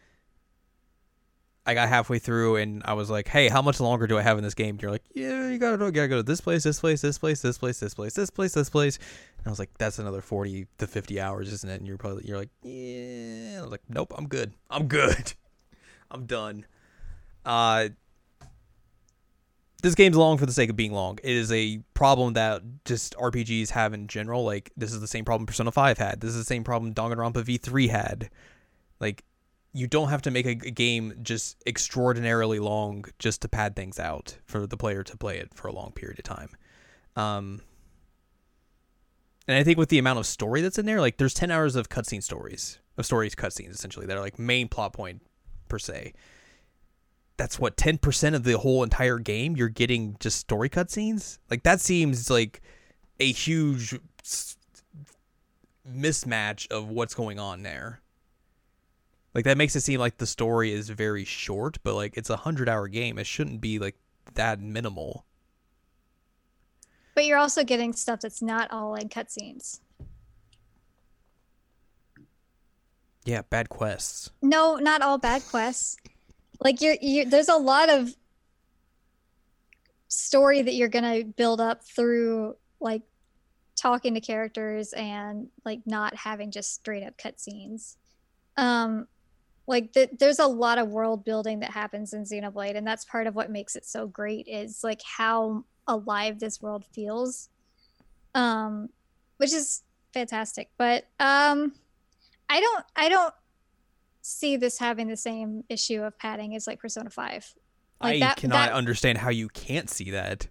I 1.66 1.72
got 1.74 1.88
halfway 1.88 2.18
through 2.18 2.56
and 2.56 2.82
I 2.84 2.92
was 2.92 3.08
like, 3.10 3.26
"Hey, 3.26 3.48
how 3.48 3.62
much 3.62 3.80
longer 3.80 4.06
do 4.06 4.18
I 4.18 4.22
have 4.22 4.36
in 4.36 4.44
this 4.44 4.54
game?" 4.54 4.70
And 4.70 4.82
you're 4.82 4.90
like, 4.90 5.04
"Yeah, 5.14 5.48
you 5.48 5.58
gotta, 5.58 5.82
you 5.84 5.90
gotta 5.90 6.08
go 6.08 6.16
to 6.16 6.22
this 6.22 6.40
place, 6.40 6.62
this 6.62 6.78
place, 6.78 7.00
this 7.00 7.16
place, 7.16 7.40
this 7.40 7.56
place, 7.58 7.80
this 7.80 7.94
place, 7.94 8.14
this 8.14 8.30
place, 8.30 8.52
this 8.52 8.70
place." 8.70 8.98
And 9.38 9.46
I 9.46 9.50
was 9.50 9.58
like, 9.58 9.70
"That's 9.78 9.98
another 9.98 10.20
forty 10.20 10.66
to 10.78 10.86
fifty 10.86 11.20
hours, 11.20 11.52
isn't 11.52 11.70
it?" 11.70 11.76
And 11.76 11.86
you're 11.86 11.96
probably 11.96 12.26
you're 12.26 12.38
like, 12.38 12.50
"Yeah." 12.62 13.58
I 13.58 13.62
was 13.62 13.70
like, 13.70 13.82
"Nope, 13.88 14.12
I'm 14.16 14.28
good. 14.28 14.52
I'm 14.68 14.88
good. 14.88 15.32
I'm 16.10 16.26
done." 16.26 16.66
Uh, 17.46 17.88
this 19.84 19.94
game's 19.94 20.16
long 20.16 20.38
for 20.38 20.46
the 20.46 20.52
sake 20.52 20.70
of 20.70 20.76
being 20.76 20.92
long. 20.92 21.18
It 21.22 21.36
is 21.36 21.52
a 21.52 21.78
problem 21.92 22.32
that 22.34 22.62
just 22.86 23.14
RPGs 23.16 23.70
have 23.70 23.92
in 23.92 24.06
general. 24.06 24.44
Like 24.44 24.70
this 24.76 24.92
is 24.92 25.00
the 25.00 25.06
same 25.06 25.24
problem 25.24 25.46
Persona 25.46 25.72
Five 25.72 25.98
had. 25.98 26.20
This 26.20 26.30
is 26.30 26.36
the 26.36 26.44
same 26.44 26.64
problem 26.64 26.94
Danganronpa 26.94 27.44
V3 27.44 27.90
had. 27.90 28.30
Like 28.98 29.24
you 29.74 29.88
don't 29.88 30.08
have 30.08 30.22
to 30.22 30.30
make 30.30 30.46
a, 30.46 30.54
game 30.54 31.12
just 31.22 31.60
extraordinarily 31.66 32.60
long 32.60 33.04
just 33.18 33.42
to 33.42 33.48
pad 33.48 33.74
things 33.74 33.98
out 33.98 34.38
for 34.46 34.66
the 34.66 34.76
player 34.76 35.02
to 35.02 35.16
play 35.16 35.38
it 35.38 35.52
for 35.52 35.66
a 35.66 35.72
long 35.72 35.90
period 35.90 36.18
of 36.18 36.24
time. 36.24 36.50
Um, 37.16 37.60
and 39.48 39.58
I 39.58 39.64
think 39.64 39.76
with 39.76 39.88
the 39.88 39.98
amount 39.98 40.20
of 40.20 40.26
story 40.26 40.60
that's 40.60 40.78
in 40.78 40.86
there, 40.86 41.00
like 41.00 41.16
there's 41.16 41.34
10 41.34 41.50
hours 41.50 41.74
of 41.74 41.88
cutscene 41.88 42.22
stories, 42.22 42.78
of 42.96 43.04
stories 43.04 43.34
cutscenes 43.34 43.72
essentially 43.72 44.06
that 44.06 44.16
are 44.16 44.20
like 44.20 44.38
main 44.38 44.68
plot 44.68 44.92
point 44.92 45.22
per 45.68 45.80
se. 45.80 46.14
That's 47.36 47.58
what 47.58 47.76
10% 47.76 48.34
of 48.34 48.44
the 48.44 48.56
whole 48.58 48.84
entire 48.84 49.18
game 49.18 49.56
you're 49.56 49.68
getting 49.68 50.16
just 50.20 50.38
story 50.38 50.70
cutscenes? 50.70 51.38
Like 51.50 51.64
that 51.64 51.80
seems 51.80 52.30
like 52.30 52.62
a 53.18 53.32
huge 53.32 53.98
mismatch 55.90 56.70
of 56.70 56.90
what's 56.90 57.14
going 57.14 57.40
on 57.40 57.64
there. 57.64 58.00
Like 59.34 59.44
that 59.44 59.58
makes 59.58 59.74
it 59.74 59.80
seem 59.80 59.98
like 59.98 60.18
the 60.18 60.26
story 60.26 60.72
is 60.72 60.88
very 60.88 61.24
short, 61.24 61.78
but 61.82 61.94
like 61.94 62.16
it's 62.16 62.30
a 62.30 62.36
hundred 62.36 62.68
hour 62.68 62.86
game. 62.86 63.18
It 63.18 63.26
shouldn't 63.26 63.60
be 63.60 63.78
like 63.78 63.96
that 64.34 64.60
minimal. 64.60 65.26
But 67.14 67.26
you're 67.26 67.38
also 67.38 67.64
getting 67.64 67.92
stuff 67.92 68.20
that's 68.20 68.42
not 68.42 68.70
all 68.70 68.94
in 68.94 69.08
cutscenes. 69.08 69.80
Yeah, 73.24 73.42
bad 73.48 73.68
quests. 73.68 74.30
No, 74.42 74.76
not 74.76 75.02
all 75.02 75.18
bad 75.18 75.42
quests. 75.50 75.96
Like 76.60 76.80
you're, 76.80 76.96
you 77.00 77.24
there's 77.24 77.48
a 77.48 77.56
lot 77.56 77.88
of 77.88 78.14
story 80.08 80.62
that 80.62 80.74
you're 80.74 80.88
gonna 80.88 81.24
build 81.24 81.60
up 81.60 81.82
through 81.84 82.56
like 82.80 83.02
talking 83.74 84.14
to 84.14 84.20
characters 84.20 84.92
and 84.92 85.48
like 85.64 85.80
not 85.86 86.14
having 86.14 86.52
just 86.52 86.74
straight 86.74 87.02
up 87.02 87.16
cutscenes. 87.16 87.96
Um, 88.56 89.08
like 89.66 89.92
the, 89.92 90.08
there's 90.18 90.38
a 90.38 90.46
lot 90.46 90.78
of 90.78 90.88
world 90.88 91.24
building 91.24 91.60
that 91.60 91.70
happens 91.70 92.12
in 92.12 92.24
xenoblade 92.24 92.76
and 92.76 92.86
that's 92.86 93.04
part 93.04 93.26
of 93.26 93.34
what 93.34 93.50
makes 93.50 93.76
it 93.76 93.84
so 93.84 94.06
great 94.06 94.46
is 94.46 94.84
like 94.84 95.00
how 95.02 95.64
alive 95.86 96.38
this 96.38 96.60
world 96.60 96.84
feels 96.92 97.48
um 98.34 98.88
which 99.36 99.52
is 99.52 99.82
fantastic. 100.12 100.70
But 100.78 101.04
um 101.20 101.72
i 102.48 102.60
don't 102.60 102.84
i 102.94 103.08
don't 103.08 103.34
see 104.22 104.56
this 104.56 104.78
having 104.78 105.08
the 105.08 105.16
same 105.16 105.64
issue 105.68 106.02
of 106.02 106.16
padding 106.18 106.54
as 106.54 106.66
like 106.66 106.78
persona 106.78 107.10
5 107.10 107.54
like 108.02 108.16
i 108.16 108.18
that, 108.20 108.36
cannot 108.36 108.68
that, 108.68 108.72
understand 108.72 109.18
how 109.18 109.30
you 109.30 109.48
can't 109.48 109.90
see 109.90 110.10
that. 110.10 110.46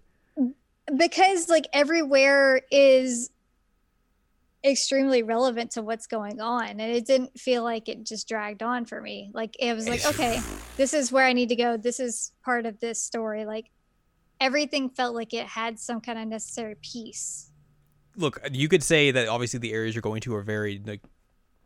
Because 0.96 1.48
like 1.48 1.66
everywhere 1.72 2.60
is 2.70 3.30
extremely 4.64 5.22
relevant 5.22 5.72
to 5.72 5.82
what's 5.82 6.06
going 6.06 6.40
on 6.40 6.66
and 6.66 6.80
it 6.80 7.06
didn't 7.06 7.38
feel 7.38 7.62
like 7.62 7.88
it 7.88 8.04
just 8.04 8.26
dragged 8.26 8.62
on 8.62 8.84
for 8.86 9.00
me. 9.00 9.30
Like 9.34 9.54
it 9.58 9.74
was 9.74 9.88
like 9.88 10.04
okay 10.06 10.40
this 10.76 10.94
is 10.94 11.12
where 11.12 11.26
i 11.26 11.32
need 11.32 11.50
to 11.50 11.56
go. 11.56 11.76
This 11.76 12.00
is 12.00 12.32
part 12.42 12.64
of 12.64 12.80
this 12.80 13.00
story. 13.00 13.44
Like 13.44 13.70
everything 14.40 14.88
felt 14.88 15.14
like 15.14 15.34
it 15.34 15.46
had 15.46 15.78
some 15.78 16.00
kind 16.00 16.18
of 16.18 16.26
necessary 16.28 16.76
piece 16.76 17.50
look 18.16 18.40
you 18.52 18.68
could 18.68 18.82
say 18.82 19.10
that 19.10 19.28
obviously 19.28 19.58
the 19.58 19.72
areas 19.72 19.94
you're 19.94 20.02
going 20.02 20.20
to 20.20 20.34
are 20.34 20.42
very 20.42 20.80
like 20.84 21.00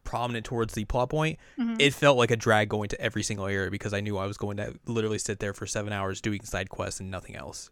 prominent 0.05 0.47
towards 0.47 0.73
the 0.73 0.87
plot 0.87 1.11
point. 1.11 1.39
Mm-hmm. 1.59 1.75
it 1.79 1.93
felt 1.93 2.17
like 2.17 2.31
a 2.31 2.37
drag 2.37 2.69
going 2.71 2.89
to 2.89 3.01
every 3.01 3.23
single 3.23 3.47
area 3.47 3.71
because 3.71 3.93
i 3.93 4.01
knew 4.01 4.17
i 4.17 4.27
was 4.27 4.39
going 4.39 4.57
to 4.57 4.75
literally 4.87 5.19
sit 5.19 5.39
there 5.39 5.53
for 5.53 5.67
seven 5.67 5.93
hours 5.93 6.21
doing 6.21 6.43
side 6.45 6.69
quests 6.71 7.01
and 7.01 7.11
nothing 7.11 7.37
else. 7.37 7.71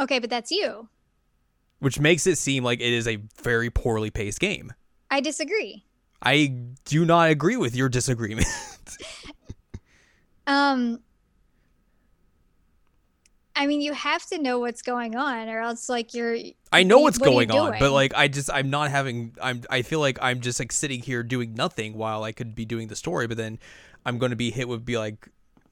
Okay 0.00 0.18
but 0.18 0.30
that's 0.30 0.50
you 0.50 0.88
which 1.80 2.00
makes 2.00 2.26
it 2.26 2.38
seem 2.38 2.64
like 2.64 2.80
it 2.80 2.92
is 2.92 3.06
a 3.06 3.16
very 3.42 3.70
poorly 3.70 4.10
paced 4.10 4.40
game. 4.40 4.72
I 5.10 5.20
disagree. 5.20 5.84
I 6.22 6.54
do 6.84 7.04
not 7.04 7.30
agree 7.30 7.56
with 7.56 7.74
your 7.76 7.88
disagreement. 7.88 8.48
um 10.46 11.00
I 13.58 13.66
mean, 13.66 13.80
you 13.80 13.92
have 13.92 14.24
to 14.26 14.38
know 14.38 14.60
what's 14.60 14.82
going 14.82 15.16
on, 15.16 15.48
or 15.48 15.60
else 15.60 15.88
like 15.88 16.14
you're. 16.14 16.36
I 16.70 16.84
know 16.84 17.00
what's 17.00 17.18
what 17.18 17.26
going 17.26 17.50
on, 17.50 17.74
but 17.80 17.90
like 17.90 18.14
I 18.14 18.28
just 18.28 18.48
I'm 18.52 18.70
not 18.70 18.88
having 18.92 19.34
I'm 19.42 19.62
I 19.68 19.82
feel 19.82 19.98
like 19.98 20.16
I'm 20.22 20.40
just 20.40 20.60
like 20.60 20.70
sitting 20.70 21.02
here 21.02 21.24
doing 21.24 21.54
nothing 21.54 21.94
while 21.94 22.22
I 22.22 22.30
could 22.30 22.54
be 22.54 22.64
doing 22.64 22.86
the 22.86 22.94
story, 22.94 23.26
but 23.26 23.36
then 23.36 23.58
I'm 24.06 24.18
going 24.18 24.30
to 24.30 24.36
be 24.36 24.52
hit 24.52 24.68
with 24.68 24.84
be 24.84 24.96
like 24.96 25.28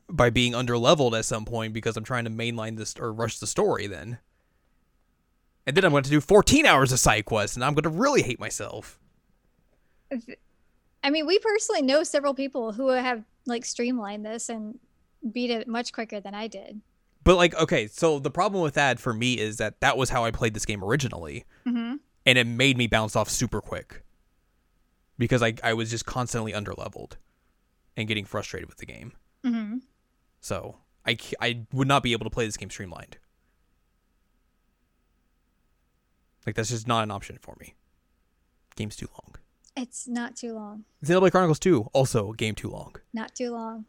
by 0.09 0.31
being 0.31 0.53
under 0.53 0.77
leveled 0.77 1.15
at 1.15 1.27
some 1.27 1.45
point 1.45 1.73
because 1.73 1.97
I'm 1.97 2.03
trying 2.03 2.25
to 2.25 2.31
mainline 2.31 2.77
this 2.77 2.95
or 2.99 3.13
rush 3.13 3.39
the 3.39 3.47
story 3.47 3.87
then. 3.87 4.19
And 5.67 5.77
then 5.77 5.85
I'm 5.85 5.91
going 5.91 6.05
to 6.05 6.11
do 6.11 6.21
14 6.21 6.64
hours 6.64 6.93
of 6.93 7.01
side 7.01 7.25
quests 7.25 7.57
and 7.57 7.64
I'm 7.64 7.75
going 7.75 7.83
to 7.83 7.89
really 7.89 8.23
hate 8.23 8.39
myself. 8.39 9.01
I 11.03 11.11
mean, 11.11 11.27
we 11.27 11.39
personally 11.39 11.83
know 11.83 12.05
several 12.05 12.35
people 12.35 12.73
who 12.73 12.89
have 12.89 13.25
like 13.47 13.64
streamlined 13.64 14.25
this 14.25 14.49
and 14.49 14.79
beat 15.33 15.51
it 15.51 15.67
much 15.67 15.93
quicker 15.93 16.21
than 16.21 16.35
I 16.35 16.47
did. 16.47 16.81
But 17.25 17.37
like 17.37 17.55
okay, 17.57 17.89
so 17.89 18.21
the 18.21 18.31
problem 18.31 18.62
with 18.62 18.75
that 18.75 19.01
for 19.01 19.12
me 19.12 19.35
is 19.35 19.57
that 19.57 19.81
that 19.81 19.97
was 19.97 20.11
how 20.11 20.25
I 20.25 20.31
played 20.31 20.55
this 20.55 20.64
game 20.64 20.85
originally. 20.85 21.45
Mm-hmm. 21.67 21.97
and 22.25 22.39
it 22.39 22.47
made 22.47 22.77
me 22.77 22.87
bounce 22.87 23.17
off 23.17 23.29
super 23.29 23.61
quick 23.61 24.03
because 25.19 25.43
I, 25.43 25.55
I 25.64 25.75
was 25.75 25.91
just 25.91 26.07
constantly 26.07 26.53
underleveled 26.53 27.12
and 27.97 28.07
getting 28.07 28.25
frustrated 28.25 28.69
with 28.69 28.79
the 28.79 28.87
game. 28.87 29.12
Mm-hmm. 29.45 29.79
So 30.41 30.77
I, 31.07 31.17
I 31.41 31.62
would 31.73 31.89
not 31.89 32.03
be 32.03 32.12
able 32.12 32.25
to 32.25 32.31
play 32.31 32.47
this 32.47 32.57
game 32.57 32.71
streamlined. 32.71 33.19
Like 36.47 36.55
that's 36.55 36.70
just 36.70 36.86
not 36.86 37.03
an 37.03 37.11
option 37.11 37.38
for 37.40 37.57
me. 37.61 37.74
Game's 38.76 38.97
too 38.97 39.09
long. 39.12 39.34
It's 39.76 40.09
not 40.09 40.36
too 40.36 40.55
long. 40.55 40.84
Xenoblade 41.05 41.32
Chronicles 41.32 41.59
2 41.59 41.90
also 41.92 42.32
game 42.32 42.55
too 42.55 42.70
long. 42.70 42.94
Not 43.12 43.34
too 43.34 43.51
long. 43.51 43.84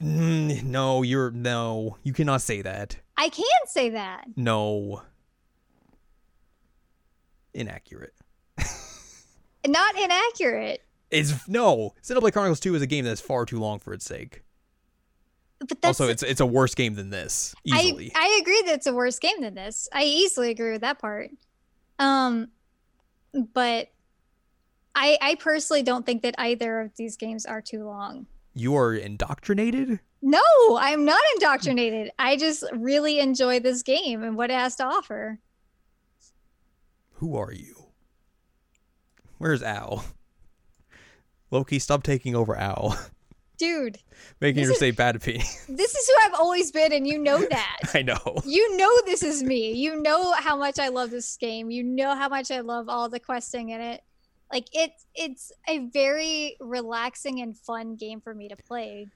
No, 0.00 1.02
you're 1.02 1.30
no, 1.30 1.96
you 2.02 2.12
cannot 2.12 2.42
say 2.42 2.60
that. 2.62 2.96
I 3.16 3.30
can 3.30 3.44
say 3.66 3.90
that. 3.90 4.24
No. 4.36 5.02
Inaccurate. 7.54 8.14
Not 9.66 9.98
inaccurate. 9.98 10.82
It's 11.10 11.48
no. 11.48 11.94
Xenoblade 12.02 12.32
Chronicles 12.32 12.60
2 12.60 12.74
is 12.74 12.82
a 12.82 12.86
game 12.86 13.04
that's 13.04 13.20
far 13.20 13.46
too 13.46 13.58
long 13.58 13.78
for 13.78 13.94
its 13.94 14.04
sake. 14.04 14.42
But 15.60 15.80
that's 15.80 16.00
also, 16.00 16.10
it's 16.10 16.22
it's 16.22 16.40
a 16.40 16.46
worse 16.46 16.74
game 16.74 16.94
than 16.94 17.10
this 17.10 17.54
easily. 17.64 18.12
I, 18.14 18.20
I 18.20 18.38
agree 18.40 18.62
that 18.66 18.74
it's 18.74 18.86
a 18.86 18.92
worse 18.92 19.18
game 19.18 19.40
than 19.40 19.54
this. 19.54 19.88
I 19.92 20.04
easily 20.04 20.50
agree 20.50 20.70
with 20.72 20.82
that 20.82 21.00
part. 21.00 21.30
Um, 21.98 22.48
but 23.54 23.88
I 24.94 25.18
I 25.20 25.34
personally 25.36 25.82
don't 25.82 26.04
think 26.06 26.22
that 26.22 26.34
either 26.38 26.80
of 26.80 26.96
these 26.96 27.16
games 27.16 27.44
are 27.46 27.60
too 27.60 27.84
long. 27.84 28.26
you 28.54 28.76
are 28.76 28.94
indoctrinated. 28.94 30.00
No, 30.20 30.40
I'm 30.80 31.04
not 31.04 31.20
indoctrinated. 31.34 32.10
I 32.18 32.36
just 32.36 32.64
really 32.72 33.20
enjoy 33.20 33.60
this 33.60 33.82
game 33.84 34.22
and 34.24 34.36
what 34.36 34.50
it 34.50 34.54
has 34.54 34.74
to 34.76 34.84
offer. 34.84 35.38
Who 37.14 37.36
are 37.36 37.52
you? 37.52 37.76
Where's 39.38 39.62
Al? 39.62 40.04
Loki, 41.52 41.78
stop 41.78 42.02
taking 42.02 42.34
over 42.34 42.56
Al, 42.56 42.98
Dude, 43.58 43.98
making 44.40 44.64
her 44.64 44.72
is- 44.72 44.78
say 44.78 44.90
bad 44.92 45.16
opinion. 45.16 45.44
this 45.68 45.94
is 45.94 46.08
who 46.08 46.14
I've 46.24 46.34
always 46.34 46.70
been, 46.70 46.92
and 46.92 47.06
you 47.06 47.18
know 47.18 47.38
that. 47.50 47.78
I 47.94 48.02
know. 48.02 48.36
you 48.44 48.76
know 48.76 48.90
this 49.04 49.22
is 49.22 49.42
me. 49.42 49.72
You 49.72 50.00
know 50.00 50.32
how 50.32 50.56
much 50.56 50.78
I 50.78 50.88
love 50.88 51.10
this 51.10 51.36
game. 51.36 51.70
You 51.70 51.82
know 51.82 52.14
how 52.14 52.28
much 52.28 52.50
I 52.50 52.60
love 52.60 52.88
all 52.88 53.08
the 53.08 53.20
questing 53.20 53.70
in 53.70 53.80
it. 53.80 54.02
Like 54.52 54.66
it's 54.72 55.04
it's 55.14 55.52
a 55.68 55.78
very 55.92 56.56
relaxing 56.60 57.40
and 57.40 57.56
fun 57.56 57.96
game 57.96 58.20
for 58.20 58.34
me 58.34 58.48
to 58.48 58.56
play. 58.56 59.08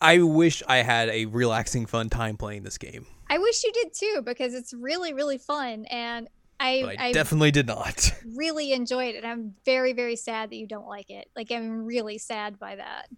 I 0.00 0.22
wish 0.22 0.62
I 0.68 0.78
had 0.78 1.08
a 1.08 1.24
relaxing, 1.26 1.86
fun 1.86 2.08
time 2.08 2.36
playing 2.36 2.62
this 2.62 2.78
game, 2.78 3.04
I 3.28 3.38
wish 3.38 3.64
you 3.64 3.72
did 3.72 3.92
too 3.92 4.22
because 4.24 4.54
it's 4.54 4.72
really 4.72 5.12
really 5.12 5.38
fun 5.38 5.84
and 5.90 6.28
I 6.60 6.96
I, 6.98 7.06
I 7.08 7.12
definitely 7.12 7.50
did 7.50 7.66
not. 7.66 8.12
really 8.34 8.72
enjoyed 8.72 9.14
it. 9.14 9.24
I'm 9.24 9.54
very 9.64 9.92
very 9.92 10.16
sad 10.16 10.50
that 10.50 10.56
you 10.56 10.66
don't 10.66 10.86
like 10.88 11.10
it. 11.10 11.28
Like 11.36 11.50
I'm 11.52 11.84
really 11.84 12.18
sad 12.18 12.58
by 12.58 12.76
that. 12.76 13.08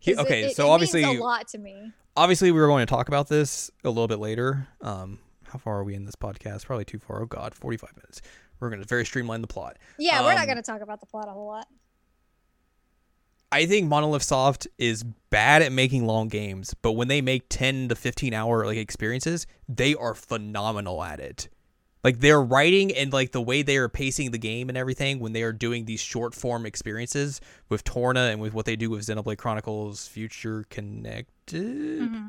He- 0.00 0.16
okay, 0.16 0.44
it- 0.50 0.56
so 0.56 0.66
it 0.66 0.70
obviously, 0.70 1.04
a 1.04 1.12
lot 1.12 1.46
to 1.48 1.58
me. 1.58 1.92
obviously, 2.16 2.50
we 2.50 2.60
were 2.60 2.66
going 2.66 2.84
to 2.86 2.90
talk 2.90 3.06
about 3.08 3.28
this 3.28 3.70
a 3.84 3.88
little 3.88 4.08
bit 4.08 4.18
later. 4.18 4.66
Um, 4.80 5.20
how 5.44 5.58
far 5.58 5.78
are 5.78 5.84
we 5.84 5.94
in 5.94 6.04
this 6.06 6.16
podcast? 6.16 6.64
Probably 6.66 6.84
too 6.84 6.98
far. 6.98 7.22
Oh 7.22 7.26
God, 7.26 7.54
forty-five 7.54 7.94
minutes. 7.96 8.20
We're 8.60 8.68
going 8.70 8.80
to 8.82 8.86
very 8.88 9.04
streamline 9.06 9.40
the 9.40 9.46
plot. 9.46 9.78
Yeah, 9.98 10.20
we're 10.22 10.32
not 10.34 10.40
Um, 10.40 10.46
going 10.46 10.56
to 10.56 10.62
talk 10.62 10.80
about 10.82 11.00
the 11.00 11.06
plot 11.06 11.28
a 11.28 11.32
whole 11.32 11.46
lot. 11.46 11.66
I 13.52 13.66
think 13.66 13.88
Monolith 13.88 14.22
Soft 14.22 14.68
is 14.78 15.02
bad 15.30 15.60
at 15.62 15.72
making 15.72 16.06
long 16.06 16.28
games, 16.28 16.72
but 16.82 16.92
when 16.92 17.08
they 17.08 17.20
make 17.20 17.46
10 17.48 17.88
to 17.88 17.96
15 17.96 18.32
hour 18.32 18.64
like 18.64 18.76
experiences, 18.76 19.46
they 19.68 19.94
are 19.94 20.14
phenomenal 20.14 21.02
at 21.02 21.18
it. 21.20 21.48
Like 22.02 22.20
their 22.20 22.40
writing 22.42 22.90
and 22.92 23.12
like 23.12 23.32
the 23.32 23.42
way 23.42 23.60
they 23.62 23.76
are 23.76 23.88
pacing 23.88 24.30
the 24.30 24.38
game 24.38 24.68
and 24.70 24.78
everything 24.78 25.20
when 25.20 25.32
they 25.34 25.42
are 25.42 25.52
doing 25.52 25.84
these 25.84 26.00
short 26.00 26.34
form 26.34 26.64
experiences 26.64 27.40
with 27.68 27.84
Torna 27.84 28.30
and 28.30 28.40
with 28.40 28.54
what 28.54 28.64
they 28.64 28.74
do 28.76 28.88
with 28.88 29.02
Xenoblade 29.02 29.36
Chronicles 29.36 30.08
Future 30.08 30.64
Connected, 30.70 32.00
Mhm. 32.00 32.28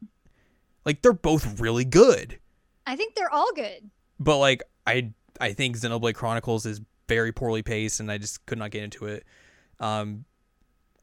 like 0.85 1.01
they're 1.01 1.13
both 1.13 1.59
really 1.59 1.85
good. 1.85 2.37
I 2.85 2.95
think 2.97 3.15
they're 3.15 3.33
all 3.33 3.53
good. 3.53 3.89
But 4.19 4.39
like 4.39 4.61
I 4.85 5.13
I 5.39 5.53
think 5.53 5.77
Xenoblade 5.77 6.15
Chronicles 6.15 6.65
is 6.65 6.81
very 7.07 7.31
poorly 7.31 7.63
paced 7.63 7.99
and 8.01 8.11
I 8.11 8.17
just 8.17 8.45
could 8.45 8.57
not 8.57 8.71
get 8.71 8.83
into 8.83 9.05
it. 9.05 9.25
Um 9.79 10.25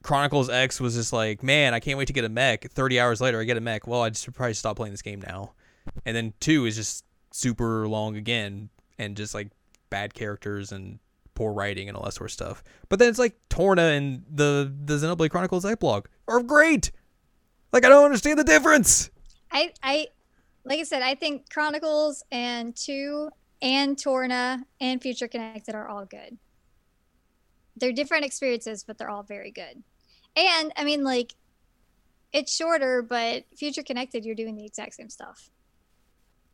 Chronicles 0.03 0.49
X 0.51 0.79
was 0.81 0.95
just 0.95 1.12
like, 1.12 1.43
man, 1.43 1.75
I 1.75 1.81
can't 1.81 1.99
wait 1.99 2.07
to 2.07 2.12
get 2.12 2.25
a 2.25 2.29
mech. 2.29 2.71
30 2.71 3.01
hours 3.01 3.21
later 3.21 3.41
I 3.41 3.45
get 3.45 3.57
a 3.57 3.61
mech. 3.61 3.87
Well, 3.87 4.03
I 4.03 4.12
should 4.12 4.35
probably 4.35 4.55
stop 4.55 4.77
playing 4.77 4.93
this 4.93 5.03
game 5.03 5.21
now. 5.21 5.55
And 6.05 6.14
then 6.14 6.35
2 6.41 6.66
is 6.66 6.77
just 6.77 7.05
super 7.39 7.89
long 7.89 8.16
again 8.16 8.68
and 8.99 9.16
just 9.16 9.34
like 9.34 9.49
bad 9.91 10.14
characters 10.14 10.72
and 10.72 10.99
poor 11.34 11.53
writing 11.53 11.89
and 11.89 11.97
all 11.97 12.05
that 12.05 12.14
sort 12.14 12.30
of 12.30 12.32
stuff. 12.32 12.64
But 12.89 12.99
then 12.99 13.09
it's 13.09 13.18
like 13.18 13.36
Torna 13.49 13.82
and 13.82 14.24
the 14.30 14.72
the 14.84 14.95
Xenoblade 14.95 15.30
Chronicles 15.30 15.64
epilogue 15.64 16.07
are 16.26 16.43
great. 16.43 16.91
Like 17.72 17.84
I 17.84 17.89
don't 17.89 18.05
understand 18.05 18.39
the 18.39 18.45
difference. 18.45 19.11
I 19.51 19.72
I 19.82 20.09
like 20.64 20.80
I 20.80 20.82
said, 20.82 21.03
I 21.03 21.14
think 21.14 21.49
Chronicles 21.51 22.22
and 22.30 22.76
Two 22.76 23.30
and 23.62 23.97
Torna 23.97 24.64
and 24.80 25.01
Future 25.01 25.28
Connected 25.28 25.74
are 25.74 25.89
all 25.89 26.05
good. 26.05 26.36
They're 27.76 27.93
different 27.93 28.24
experiences, 28.24 28.84
but 28.84 28.99
they're 28.99 29.11
all 29.11 29.22
very 29.22 29.51
good. 29.51 29.82
And 30.36 30.72
I 30.76 30.84
mean, 30.84 31.05
like, 31.05 31.34
it's 32.32 32.55
shorter, 32.55 33.03
but 33.03 33.45
Future 33.57 33.82
Connected, 33.82 34.24
you're 34.24 34.34
doing 34.34 34.57
the 34.57 34.64
exact 34.64 34.95
same 34.95 35.09
stuff. 35.09 35.51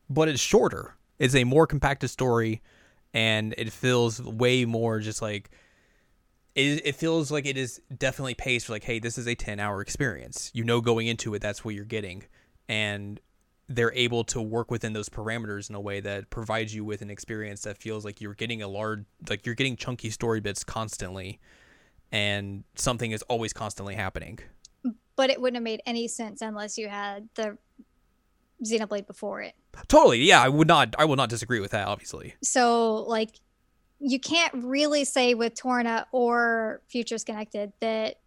But 0.09 0.27
it's 0.27 0.39
shorter. 0.39 0.95
It's 1.19 1.35
a 1.35 1.43
more 1.43 1.65
compacted 1.67 2.09
story, 2.09 2.61
and 3.13 3.53
it 3.57 3.71
feels 3.71 4.21
way 4.21 4.65
more 4.65 4.99
just 4.99 5.21
like 5.21 5.49
it. 6.55 6.85
It 6.85 6.95
feels 6.95 7.31
like 7.31 7.45
it 7.45 7.57
is 7.57 7.81
definitely 7.97 8.33
paced 8.33 8.67
for 8.67 8.73
like, 8.73 8.83
hey, 8.83 8.99
this 8.99 9.17
is 9.17 9.27
a 9.27 9.35
ten 9.35 9.59
hour 9.59 9.81
experience. 9.81 10.51
You 10.53 10.63
know, 10.63 10.81
going 10.81 11.07
into 11.07 11.33
it, 11.33 11.41
that's 11.41 11.63
what 11.63 11.75
you're 11.75 11.85
getting, 11.85 12.23
and 12.67 13.19
they're 13.67 13.93
able 13.93 14.23
to 14.23 14.41
work 14.41 14.69
within 14.69 14.93
those 14.93 15.09
parameters 15.09 15.69
in 15.69 15.75
a 15.75 15.81
way 15.81 15.99
that 15.99 16.29
provides 16.29 16.75
you 16.75 16.85
with 16.85 17.01
an 17.01 17.09
experience 17.09 17.61
that 17.61 17.77
feels 17.77 18.05
like 18.05 18.21
you're 18.21 18.35
getting 18.35 18.61
a 18.61 18.67
large, 18.67 19.05
like 19.27 19.45
you're 19.45 19.55
getting 19.55 19.75
chunky 19.75 20.09
story 20.09 20.39
bits 20.39 20.63
constantly, 20.63 21.39
and 22.11 22.63
something 22.75 23.11
is 23.11 23.21
always 23.23 23.53
constantly 23.53 23.95
happening. 23.95 24.37
But 25.15 25.29
it 25.29 25.41
wouldn't 25.41 25.55
have 25.55 25.63
made 25.63 25.81
any 25.85 26.07
sense 26.07 26.41
unless 26.41 26.77
you 26.77 26.89
had 26.89 27.29
the 27.35 27.57
Xenoblade 28.63 29.07
before 29.07 29.41
it. 29.41 29.53
Totally, 29.87 30.19
yeah, 30.19 30.41
I 30.41 30.49
would 30.49 30.67
not, 30.67 30.95
I 30.97 31.05
will 31.05 31.15
not 31.15 31.29
disagree 31.29 31.59
with 31.59 31.71
that. 31.71 31.87
Obviously, 31.87 32.35
So, 32.41 33.03
like, 33.07 33.31
you 33.99 34.19
can't 34.19 34.53
really 34.53 35.05
say 35.05 35.33
with 35.33 35.55
Torna 35.55 36.05
or 36.11 36.81
Futures 36.87 37.23
Connected 37.23 37.73
that 37.81 38.17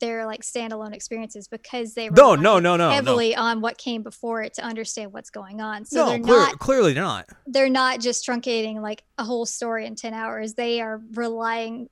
they're 0.00 0.26
like 0.26 0.40
standalone 0.42 0.92
experiences 0.94 1.46
because 1.46 1.94
they 1.94 2.08
no, 2.08 2.32
rely 2.32 2.36
no, 2.36 2.58
no, 2.58 2.76
no, 2.76 2.88
no. 2.88 2.90
heavily 2.90 3.36
on 3.36 3.60
what 3.60 3.76
came 3.78 4.02
before 4.02 4.42
it 4.42 4.54
to 4.54 4.62
understand 4.62 5.12
what's 5.12 5.30
going 5.30 5.60
on. 5.60 5.84
So 5.84 6.04
no, 6.04 6.10
they're 6.10 6.20
clear, 6.20 6.38
not 6.38 6.58
clearly 6.58 6.92
they're 6.94 7.02
not. 7.02 7.26
they're 7.46 7.68
not 7.68 8.00
just 8.00 8.26
truncating 8.26 8.80
like 8.80 9.04
a 9.18 9.24
whole 9.24 9.46
story 9.46 9.86
in 9.86 9.94
10 9.94 10.14
hours. 10.14 10.54
They 10.54 10.80
are 10.80 11.00
relying 11.12 11.90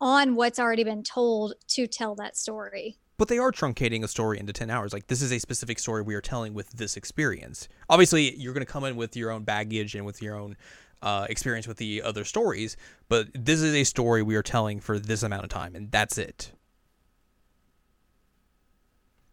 on 0.00 0.34
what's 0.34 0.58
already 0.58 0.84
been 0.84 1.04
told 1.04 1.54
to 1.68 1.86
tell 1.86 2.16
that 2.16 2.36
story. 2.36 2.98
But 3.22 3.28
they 3.28 3.38
are 3.38 3.52
truncating 3.52 4.02
a 4.02 4.08
story 4.08 4.36
into 4.40 4.52
10 4.52 4.68
hours. 4.68 4.92
Like 4.92 5.06
this 5.06 5.22
is 5.22 5.30
a 5.30 5.38
specific 5.38 5.78
story 5.78 6.02
we 6.02 6.16
are 6.16 6.20
telling 6.20 6.54
with 6.54 6.68
this 6.70 6.96
experience. 6.96 7.68
Obviously 7.88 8.34
you're 8.34 8.52
going 8.52 8.66
to 8.66 8.72
come 8.72 8.82
in 8.82 8.96
with 8.96 9.16
your 9.16 9.30
own 9.30 9.44
baggage 9.44 9.94
and 9.94 10.04
with 10.04 10.20
your 10.20 10.34
own 10.34 10.56
uh, 11.02 11.28
experience 11.30 11.68
with 11.68 11.76
the 11.76 12.02
other 12.02 12.24
stories 12.24 12.76
but 13.08 13.28
this 13.32 13.62
is 13.62 13.74
a 13.74 13.84
story 13.84 14.24
we 14.24 14.34
are 14.34 14.42
telling 14.42 14.80
for 14.80 14.98
this 14.98 15.22
amount 15.22 15.44
of 15.44 15.50
time 15.50 15.76
and 15.76 15.92
that's 15.92 16.18
it. 16.18 16.50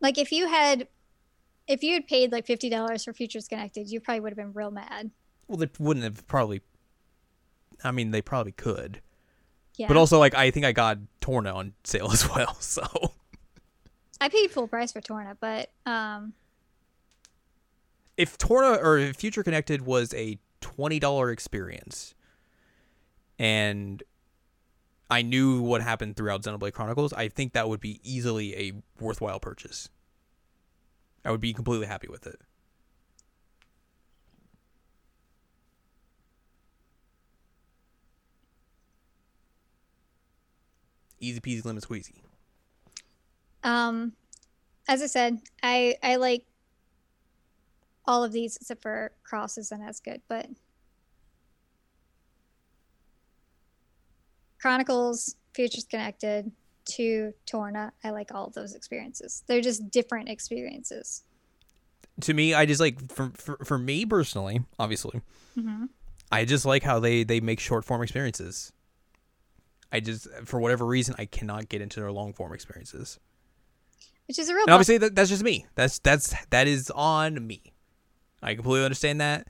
Like 0.02 0.20
if 0.20 0.32
you 0.32 0.48
had 0.48 0.88
if 1.68 1.82
you 1.82 1.94
had 1.96 2.06
paid 2.06 2.32
like 2.32 2.46
$50 2.46 3.04
for 3.04 3.12
Futures 3.12 3.48
Connected, 3.48 3.90
you 3.90 4.00
probably 4.00 4.20
would 4.20 4.34
have 4.34 4.38
been 4.38 4.54
real 4.54 4.70
mad. 4.70 5.10
well 5.48 5.58
they 5.58 5.70
wouldn't 5.80 6.04
have 6.04 6.28
probably 6.28 6.62
i 7.84 7.90
mean 7.90 8.12
they 8.12 8.22
probably 8.22 8.52
could. 8.52 9.02
Yeah. 9.78 9.88
but 9.88 9.98
also 9.98 10.20
like 10.20 10.36
i 10.36 10.52
think 10.52 10.64
i 10.68 10.74
got 10.74 11.00
torna 11.22 11.52
on 11.56 11.74
sale 11.84 12.12
as 12.14 12.30
well 12.30 12.54
so 12.60 12.84
I 14.22 14.30
paid 14.30 14.52
full 14.52 14.68
price 14.68 14.92
for 14.92 15.02
Torna, 15.02 15.38
but 15.40 15.70
um 15.86 16.34
if 18.18 18.38
Torna 18.38 18.78
or 18.84 19.14
Future 19.14 19.44
Connected 19.44 19.82
was 19.86 20.14
a 20.14 20.38
twenty 20.62 21.00
dollar 21.00 21.32
experience, 21.32 22.14
and 23.38 24.04
I 25.10 25.22
knew 25.22 25.62
what 25.62 25.82
happened 25.82 26.18
throughout 26.18 26.44
Xenoblade 26.44 26.74
Chronicles, 26.74 27.14
I 27.14 27.30
think 27.30 27.54
that 27.54 27.70
would 27.70 27.80
be 27.80 28.00
easily 28.04 28.56
a 28.56 28.74
worthwhile 29.00 29.40
purchase. 29.40 29.90
I 31.26 31.32
would 31.32 31.42
be 31.42 31.54
completely 31.54 31.88
happy 31.88 32.08
with 32.08 32.28
it. 32.28 32.42
Easy 41.20 41.40
peasy 41.40 41.66
lemon 41.66 41.82
squeezy. 41.82 42.22
Um, 43.64 44.14
as 44.88 45.02
I 45.02 45.08
said, 45.08 45.40
I 45.62 45.96
I 46.02 46.16
like 46.16 46.46
all 48.06 48.24
of 48.24 48.32
these 48.32 48.56
except 48.56 48.82
for 48.82 49.12
Cross 49.24 49.58
isn't 49.58 49.82
as 49.82 50.00
good, 50.00 50.22
but 50.28 50.48
Chronicles, 54.60 55.36
Futures 55.54 55.86
Connected, 55.86 56.52
to 56.86 57.34
Torna, 57.46 57.92
I 58.04 58.10
like 58.10 58.34
all 58.34 58.48
of 58.48 58.54
those 58.54 58.74
experiences. 58.74 59.44
They're 59.48 59.62
just 59.62 59.90
different 59.92 60.28
experiences. 60.28 61.24
To 62.22 62.34
me, 62.34 62.54
I 62.54 62.66
just 62.66 62.82
like 62.82 63.12
for 63.12 63.32
for, 63.36 63.58
for 63.64 63.78
me 63.78 64.06
personally, 64.06 64.62
obviously, 64.78 65.22
Mm-hmm. 65.58 65.86
I 66.32 66.46
just 66.46 66.66
like 66.66 66.84
how 66.84 67.00
they 67.00 67.24
they 67.24 67.40
make 67.40 67.60
short 67.60 67.86
form 67.86 68.02
experiences. 68.02 68.72
I 69.92 70.00
just 70.00 70.28
for 70.46 70.60
whatever 70.60 70.86
reason 70.86 71.16
I 71.18 71.26
cannot 71.26 71.70
get 71.70 71.82
into 71.82 72.00
their 72.00 72.12
long 72.12 72.34
form 72.34 72.54
experiences. 72.54 73.20
Which 74.30 74.38
is 74.38 74.48
a 74.48 74.54
real 74.54 74.66
And 74.66 74.70
obviously 74.76 75.00
that, 75.00 75.16
that's 75.16 75.30
just 75.30 75.42
me. 75.42 75.66
That's 75.74 75.98
that's 75.98 76.36
that 76.52 76.68
is 76.68 76.92
on 76.92 77.48
me. 77.48 77.74
I 78.44 78.54
completely 78.54 78.86
understand 78.86 79.22
that. 79.22 79.48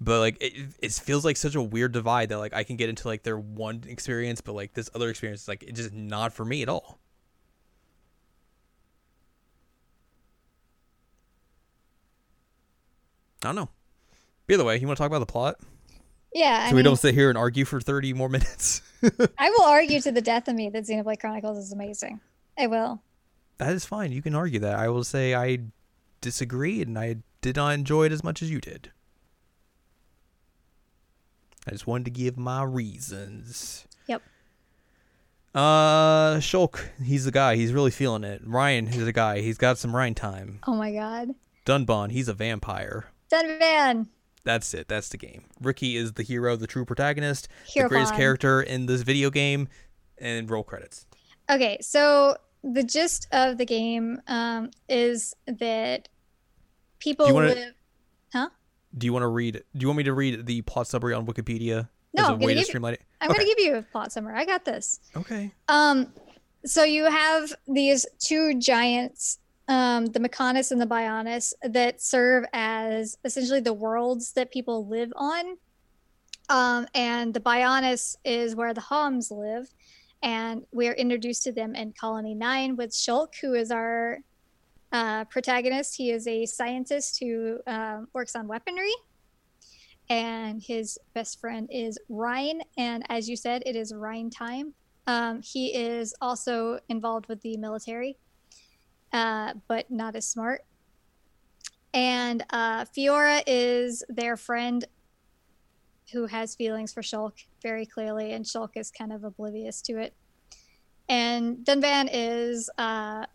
But 0.00 0.20
like 0.20 0.36
it, 0.40 0.52
it 0.78 0.92
feels 0.92 1.24
like 1.24 1.36
such 1.36 1.56
a 1.56 1.60
weird 1.60 1.90
divide 1.90 2.28
that 2.28 2.38
like 2.38 2.54
I 2.54 2.62
can 2.62 2.76
get 2.76 2.88
into 2.88 3.08
like 3.08 3.24
their 3.24 3.36
one 3.36 3.82
experience, 3.88 4.40
but 4.40 4.52
like 4.52 4.72
this 4.72 4.88
other 4.94 5.10
experience 5.10 5.42
is 5.42 5.48
like 5.48 5.64
it's 5.64 5.80
just 5.80 5.92
not 5.92 6.32
for 6.32 6.44
me 6.44 6.62
at 6.62 6.68
all. 6.68 7.00
I 13.42 13.48
don't 13.48 13.56
know. 13.56 13.68
By 14.48 14.58
the 14.58 14.64
way, 14.64 14.78
you 14.78 14.86
want 14.86 14.96
to 14.96 15.02
talk 15.02 15.10
about 15.10 15.18
the 15.18 15.26
plot? 15.26 15.56
yeah. 16.32 16.66
I 16.66 16.70
so 16.70 16.76
we 16.76 16.76
mean, 16.76 16.84
don't 16.84 16.98
sit 16.98 17.14
here 17.14 17.30
and 17.30 17.36
argue 17.36 17.64
for 17.64 17.80
30 17.80 18.12
more 18.12 18.28
minutes. 18.28 18.80
I 19.38 19.50
will 19.50 19.64
argue 19.64 20.00
to 20.02 20.12
the 20.12 20.20
death 20.20 20.46
of 20.46 20.54
me 20.54 20.70
that 20.70 20.84
Xenoblade 20.84 21.18
Chronicles 21.18 21.58
is 21.58 21.72
amazing. 21.72 22.20
I 22.56 22.68
will. 22.68 23.02
That 23.60 23.74
is 23.74 23.84
fine. 23.84 24.10
You 24.10 24.22
can 24.22 24.34
argue 24.34 24.58
that. 24.60 24.78
I 24.78 24.88
will 24.88 25.04
say 25.04 25.34
I 25.34 25.58
disagree 26.22 26.80
and 26.80 26.98
I 26.98 27.16
did 27.42 27.56
not 27.56 27.74
enjoy 27.74 28.06
it 28.06 28.12
as 28.12 28.24
much 28.24 28.42
as 28.42 28.50
you 28.50 28.58
did. 28.58 28.90
I 31.68 31.72
just 31.72 31.86
wanted 31.86 32.06
to 32.06 32.10
give 32.10 32.38
my 32.38 32.62
reasons. 32.62 33.86
Yep. 34.06 34.22
Uh, 35.54 36.36
Shulk, 36.38 36.80
he's 37.04 37.26
the 37.26 37.30
guy. 37.30 37.56
He's 37.56 37.74
really 37.74 37.90
feeling 37.90 38.24
it. 38.24 38.40
Reyn 38.46 38.88
is 38.88 39.04
the 39.04 39.12
guy. 39.12 39.40
He's 39.40 39.58
got 39.58 39.76
some 39.76 39.94
Reyn 39.94 40.14
time. 40.14 40.60
Oh 40.66 40.74
my 40.74 40.90
god. 40.90 41.28
Dunban, 41.66 42.12
he's 42.12 42.28
a 42.28 42.34
vampire. 42.34 43.08
Dunban. 43.30 44.06
That's 44.42 44.72
it. 44.72 44.88
That's 44.88 45.10
the 45.10 45.18
game. 45.18 45.44
Riki 45.60 45.98
is 45.98 46.14
the 46.14 46.22
hero, 46.22 46.56
the 46.56 46.66
true 46.66 46.86
protagonist, 46.86 47.46
Hero 47.66 47.88
the 47.88 47.90
greatest 47.90 48.12
Vaughn. 48.12 48.20
character 48.20 48.62
in 48.62 48.86
this 48.86 49.02
video 49.02 49.28
game, 49.28 49.68
and 50.16 50.48
roll 50.48 50.64
credits. 50.64 51.04
Okay, 51.50 51.76
so 51.82 52.36
the 52.62 52.82
gist 52.82 53.26
of 53.32 53.58
the 53.58 53.64
game 53.66 54.20
um, 54.26 54.70
is 54.88 55.34
that 55.46 56.08
people 56.98 57.26
Do 57.26 57.30
you 57.30 57.34
wanna- 57.34 57.48
live. 57.54 57.74
Do 58.98 59.06
you 59.06 59.12
want 59.12 59.22
to 59.22 59.28
read? 59.28 59.52
Do 59.54 59.80
you 59.84 59.86
want 59.86 59.98
me 59.98 60.02
to 60.02 60.12
read 60.12 60.46
the 60.46 60.62
plot 60.62 60.88
summary 60.88 61.14
on 61.14 61.24
Wikipedia 61.24 61.88
No, 62.12 62.24
as 62.24 62.28
a 62.30 62.34
way 62.34 62.54
to 62.54 62.60
give 62.64 62.74
you- 62.74 62.86
it? 62.88 63.00
I'm 63.20 63.30
Okay. 63.30 63.38
going 63.38 63.48
to 63.48 63.54
give 63.54 63.64
you 63.64 63.76
a 63.76 63.82
plot 63.82 64.10
summary. 64.10 64.34
I 64.36 64.44
got 64.44 64.64
this. 64.64 64.98
Okay. 65.16 65.52
Um, 65.68 66.12
so 66.64 66.82
you 66.82 67.04
have 67.04 67.54
these 67.68 68.04
two 68.18 68.58
giants, 68.58 69.38
um, 69.68 70.06
the 70.06 70.18
Mechonis 70.18 70.72
and 70.72 70.80
the 70.80 70.88
Bionis, 70.88 71.52
that 71.62 72.02
serve 72.02 72.46
as 72.52 73.16
essentially 73.24 73.60
the 73.60 73.72
worlds 73.72 74.32
that 74.32 74.50
people 74.50 74.84
live 74.88 75.12
on. 75.14 75.56
Um, 76.48 76.88
and 76.92 77.32
the 77.32 77.38
Bionis 77.38 78.16
is 78.24 78.56
where 78.56 78.74
the 78.74 78.80
Homs 78.80 79.30
live, 79.30 79.72
and 80.22 80.66
we 80.72 80.88
are 80.88 80.92
introduced 80.92 81.42
to 81.44 81.52
them 81.52 81.74
in 81.74 81.92
Colony 81.92 82.34
Nine 82.34 82.76
with 82.76 82.90
Shulk, 82.90 83.34
who 83.40 83.54
is 83.54 83.70
our 83.70 84.18
uh, 84.92 85.24
protagonist. 85.26 85.96
He 85.96 86.10
is 86.10 86.26
a 86.26 86.46
scientist 86.46 87.18
who 87.20 87.58
um, 87.66 88.08
works 88.12 88.36
on 88.36 88.46
weaponry. 88.46 88.92
And 90.08 90.60
his 90.60 90.98
best 91.14 91.40
friend 91.40 91.68
is 91.70 91.98
Reyn. 92.08 92.60
And 92.76 93.04
as 93.08 93.28
you 93.28 93.36
said, 93.36 93.62
it 93.64 93.76
is 93.76 93.94
Reyn 93.94 94.28
time. 94.28 94.74
Um, 95.06 95.40
he 95.42 95.74
is 95.74 96.14
also 96.20 96.80
involved 96.88 97.28
with 97.28 97.40
the 97.42 97.56
military, 97.56 98.18
uh, 99.12 99.54
but 99.68 99.90
not 99.90 100.16
as 100.16 100.26
smart. 100.26 100.64
And 101.94 102.44
uh, 102.50 102.84
Fiora 102.84 103.42
is 103.46 104.04
their 104.08 104.36
friend 104.36 104.84
who 106.12 106.26
has 106.26 106.54
feelings 106.54 106.92
for 106.92 107.02
Shulk 107.02 107.32
very 107.62 107.86
clearly, 107.86 108.32
and 108.32 108.44
Shulk 108.44 108.70
is 108.76 108.90
kind 108.90 109.12
of 109.12 109.24
oblivious 109.24 109.80
to 109.82 109.98
it. 109.98 110.14
And 111.08 111.58
Dunban 111.58 112.08
is 112.12 112.70
uh, 112.78 113.26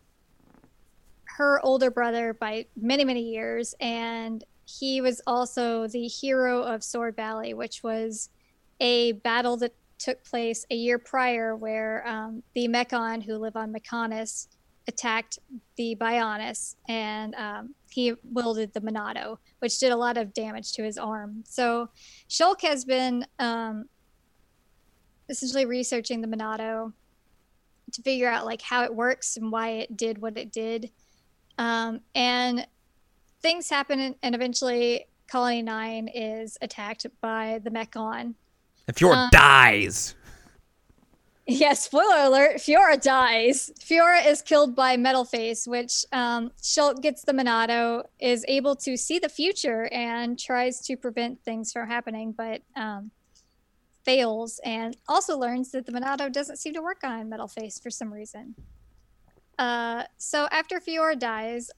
her 1.24 1.60
older 1.64 1.90
brother 1.90 2.34
by 2.34 2.66
many, 2.76 3.04
many 3.04 3.22
years, 3.22 3.74
and 3.80 4.42
he 4.64 5.00
was 5.00 5.20
also 5.26 5.86
the 5.86 6.06
hero 6.06 6.62
of 6.62 6.82
Sword 6.82 7.16
Valley, 7.16 7.54
which 7.54 7.82
was 7.82 8.30
a 8.80 9.12
battle 9.12 9.56
that 9.58 9.74
took 9.98 10.22
place 10.24 10.66
a 10.70 10.74
year 10.74 10.98
prior 10.98 11.56
where 11.56 12.06
um, 12.06 12.42
the 12.54 12.68
Mechon 12.68 13.22
who 13.22 13.36
live 13.36 13.56
on 13.56 13.72
Mechonis 13.72 14.48
attacked 14.88 15.38
the 15.76 15.96
Bionis 15.96 16.76
and 16.88 17.34
um, 17.34 17.74
he 17.96 18.12
wielded 18.30 18.74
the 18.74 18.80
Monado, 18.82 19.38
which 19.60 19.78
did 19.78 19.90
a 19.90 19.96
lot 19.96 20.18
of 20.18 20.34
damage 20.34 20.72
to 20.74 20.82
his 20.82 20.98
arm. 20.98 21.42
So 21.46 21.88
Shulk 22.28 22.60
has 22.60 22.84
been 22.84 23.24
um, 23.38 23.88
essentially 25.30 25.64
researching 25.64 26.20
the 26.20 26.28
Monado 26.28 26.92
to 27.92 28.02
figure 28.02 28.28
out 28.28 28.44
like 28.44 28.60
how 28.60 28.84
it 28.84 28.94
works 28.94 29.38
and 29.38 29.50
why 29.50 29.68
it 29.70 29.96
did 29.96 30.18
what 30.18 30.36
it 30.36 30.52
did. 30.52 30.90
Um, 31.56 32.00
and 32.14 32.66
things 33.40 33.70
happen 33.70 34.14
and- 34.22 34.34
eventually 34.34 35.06
Colony 35.26 35.62
9 35.62 36.08
is 36.08 36.58
attacked 36.60 37.06
by 37.22 37.60
the 37.64 37.70
Mechon 37.70 38.34
If 38.86 39.00
your 39.00 39.14
Um, 39.14 39.30
dies. 39.32 40.14
Yeah, 41.48 41.74
spoiler 41.74 42.24
alert, 42.24 42.56
Fiora 42.56 43.00
dies. 43.00 43.70
Fiora 43.78 44.26
is 44.26 44.42
killed 44.42 44.74
by 44.74 44.96
Metalface, 44.96 45.68
which 45.68 46.04
um, 46.10 46.50
Shulk 46.60 47.00
gets 47.00 47.22
the 47.22 47.32
Monado, 47.32 48.02
is 48.18 48.44
able 48.48 48.74
to 48.76 48.96
see 48.96 49.20
the 49.20 49.28
future 49.28 49.88
and 49.92 50.36
tries 50.36 50.80
to 50.86 50.96
prevent 50.96 51.40
things 51.44 51.72
from 51.72 51.88
happening, 51.88 52.32
but 52.32 52.62
um, 52.74 53.12
fails 54.04 54.60
and 54.64 54.96
also 55.08 55.38
learns 55.38 55.70
that 55.70 55.86
the 55.86 55.92
Monado 55.92 56.32
doesn't 56.32 56.56
seem 56.56 56.74
to 56.74 56.82
work 56.82 57.04
on 57.04 57.30
Metalface 57.30 57.80
for 57.80 57.90
some 57.90 58.12
reason. 58.12 58.56
Uh, 59.56 60.02
so 60.18 60.48
after 60.50 60.80
Fiora 60.80 61.16
dies, 61.16 61.70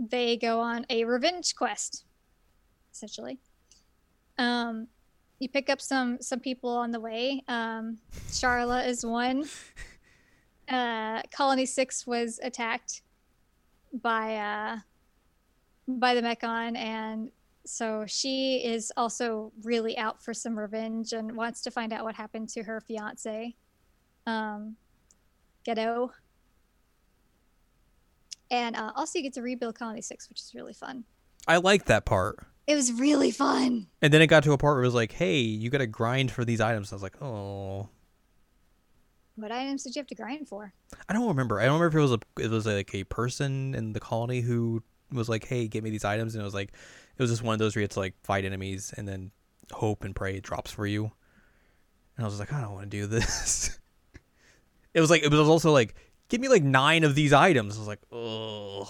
they 0.00 0.36
go 0.36 0.58
on 0.58 0.84
a 0.90 1.04
revenge 1.04 1.54
quest, 1.54 2.04
essentially. 2.92 3.38
Um, 4.36 4.88
you 5.42 5.48
pick 5.48 5.68
up 5.68 5.80
some 5.80 6.18
some 6.20 6.38
people 6.38 6.70
on 6.70 6.92
the 6.92 7.00
way. 7.00 7.42
Um, 7.48 7.98
Sharla 8.28 8.86
is 8.86 9.04
one. 9.04 9.44
Uh, 10.68 11.20
Colony 11.32 11.66
Six 11.66 12.06
was 12.06 12.38
attacked 12.42 13.02
by 13.92 14.36
uh, 14.36 14.76
by 15.86 16.14
the 16.14 16.22
Mechon, 16.22 16.78
and 16.78 17.30
so 17.66 18.04
she 18.06 18.64
is 18.64 18.90
also 18.96 19.52
really 19.64 19.98
out 19.98 20.22
for 20.22 20.32
some 20.32 20.56
revenge 20.56 21.12
and 21.12 21.36
wants 21.36 21.62
to 21.62 21.70
find 21.70 21.92
out 21.92 22.04
what 22.04 22.14
happened 22.14 22.48
to 22.50 22.62
her 22.62 22.80
fiance, 22.80 23.54
um, 24.24 24.76
Gadolt. 25.66 26.12
And 28.50 28.76
uh, 28.76 28.92
also, 28.94 29.18
you 29.18 29.24
get 29.24 29.34
to 29.34 29.42
rebuild 29.42 29.74
Colony 29.74 30.00
Six, 30.00 30.28
which 30.28 30.40
is 30.40 30.54
really 30.54 30.74
fun. 30.74 31.04
I 31.46 31.56
like 31.56 31.86
that 31.86 32.06
part. 32.06 32.46
It 32.72 32.76
was 32.76 32.90
really 32.94 33.30
fun. 33.30 33.86
And 34.00 34.14
then 34.14 34.22
it 34.22 34.28
got 34.28 34.44
to 34.44 34.52
a 34.52 34.56
part 34.56 34.76
where 34.76 34.82
it 34.82 34.86
was 34.86 34.94
like, 34.94 35.12
hey, 35.12 35.40
you 35.40 35.68
got 35.68 35.78
to 35.78 35.86
grind 35.86 36.30
for 36.30 36.42
these 36.42 36.58
items. 36.58 36.90
I 36.90 36.96
was 36.96 37.02
like, 37.02 37.20
oh. 37.20 37.90
What 39.34 39.52
items 39.52 39.82
did 39.82 39.94
you 39.94 40.00
have 40.00 40.06
to 40.06 40.14
grind 40.14 40.48
for? 40.48 40.72
I 41.06 41.12
don't 41.12 41.28
remember. 41.28 41.60
I 41.60 41.66
don't 41.66 41.78
remember 41.78 41.98
if 41.98 42.00
it 42.00 42.10
was 42.10 42.12
a 42.12 42.42
it 42.42 42.50
was 42.50 42.64
like 42.64 42.94
a 42.94 43.04
person 43.04 43.74
in 43.74 43.92
the 43.92 44.00
colony 44.00 44.40
who 44.40 44.82
was 45.10 45.28
like, 45.28 45.46
"Hey, 45.46 45.68
get 45.68 45.82
me 45.84 45.90
these 45.90 46.04
items," 46.04 46.34
and 46.34 46.40
it 46.40 46.44
was 46.44 46.54
like 46.54 46.72
it 47.16 47.22
was 47.22 47.30
just 47.30 47.42
one 47.42 47.52
of 47.52 47.58
those 47.58 47.74
where 47.74 47.80
you 47.80 47.84
had 47.84 47.90
to 47.92 48.00
like 48.00 48.14
fight 48.24 48.44
enemies 48.46 48.94
and 48.96 49.06
then 49.06 49.30
hope 49.70 50.04
and 50.04 50.16
pray 50.16 50.36
it 50.36 50.42
drops 50.42 50.70
for 50.70 50.86
you. 50.86 51.10
And 52.16 52.24
I 52.24 52.28
was 52.28 52.38
like, 52.38 52.52
I 52.52 52.60
don't 52.62 52.72
want 52.72 52.90
to 52.90 52.96
do 52.96 53.06
this. 53.06 53.78
it 54.94 55.00
was 55.00 55.10
like 55.10 55.22
it 55.22 55.30
was 55.30 55.40
also 55.40 55.72
like, 55.72 55.94
give 56.28 56.40
me 56.40 56.48
like 56.48 56.62
nine 56.62 57.04
of 57.04 57.14
these 57.14 57.34
items. 57.34 57.76
I 57.76 57.78
was 57.80 57.88
like, 57.88 58.02
oh, 58.10 58.86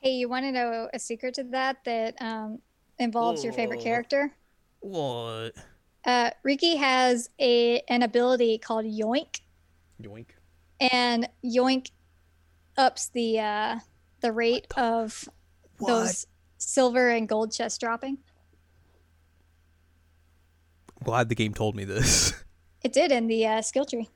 Hey, 0.00 0.10
you 0.10 0.28
want 0.28 0.44
to 0.44 0.52
know 0.52 0.88
a 0.94 0.98
secret 0.98 1.34
to 1.34 1.44
that? 1.44 1.78
That 1.84 2.14
um, 2.20 2.60
involves 2.98 3.44
your 3.44 3.52
favorite 3.52 3.80
character. 3.80 4.32
What? 4.80 5.52
Uh, 6.04 6.30
Riki 6.42 6.76
has 6.76 7.28
a 7.40 7.80
an 7.88 8.02
ability 8.02 8.58
called 8.58 8.84
Yoink, 8.86 9.40
Yoink. 10.02 10.26
and 10.80 11.28
Yoink 11.44 11.90
ups 12.76 13.08
the 13.08 13.40
uh, 13.40 13.78
the 14.20 14.32
rate 14.32 14.66
of 14.76 15.28
What? 15.78 15.88
those 15.88 16.26
silver 16.58 17.08
and 17.10 17.28
gold 17.28 17.52
chest 17.52 17.80
dropping. 17.80 18.18
Glad 21.04 21.28
the 21.28 21.34
game 21.34 21.54
told 21.54 21.74
me 21.76 21.84
this. 21.84 22.34
It 22.80 22.92
did 22.92 23.10
in 23.10 23.26
the 23.26 23.44
uh, 23.44 23.60
skill 23.62 23.84
tree. 23.84 24.08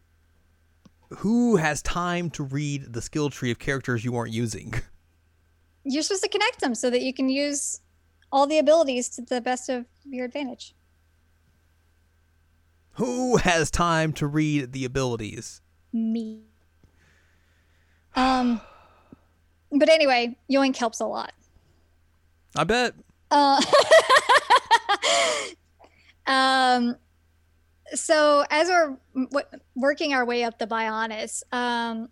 Who 1.18 1.57
has 1.57 1.83
time 1.83 2.30
to 2.30 2.45
read 2.45 2.93
the 2.93 3.03
skill 3.03 3.28
tree 3.28 3.51
of 3.51 3.59
characters 3.59 4.05
you 4.05 4.14
aren't 4.14 4.33
using? 4.33 4.72
You're 5.85 6.05
supposed 6.05 6.22
to 6.22 6.28
connect 6.28 6.61
them 6.61 6.76
so 6.76 6.89
that 6.89 7.03
you 7.03 7.12
can 7.12 7.28
use 7.28 7.80
all 8.33 8.47
the 8.47 8.59
abilities 8.59 9.11
to 9.11 9.22
the 9.22 9.41
best 9.41 9.68
of 9.68 9.85
your 10.05 10.24
advantage. 10.24 10.74
Who 12.95 13.37
has 13.37 13.70
time 13.70 14.12
to 14.14 14.26
read 14.26 14.72
the 14.72 14.85
abilities? 14.85 15.61
Me. 15.93 16.43
Um, 18.14 18.61
but 19.70 19.89
anyway, 19.89 20.37
Yoink 20.51 20.76
helps 20.76 21.01
a 21.01 21.07
lot. 21.07 21.33
I 22.57 22.64
bet. 22.64 22.95
Uh, 23.30 23.62
um, 26.26 26.97
so 27.95 28.45
as 28.51 28.68
we're 28.68 28.97
w- 29.14 29.61
working 29.74 30.12
our 30.12 30.24
way 30.26 30.45
up 30.45 30.59
the 30.59 30.66
Bionis, 30.66 31.43
um, 31.53 32.09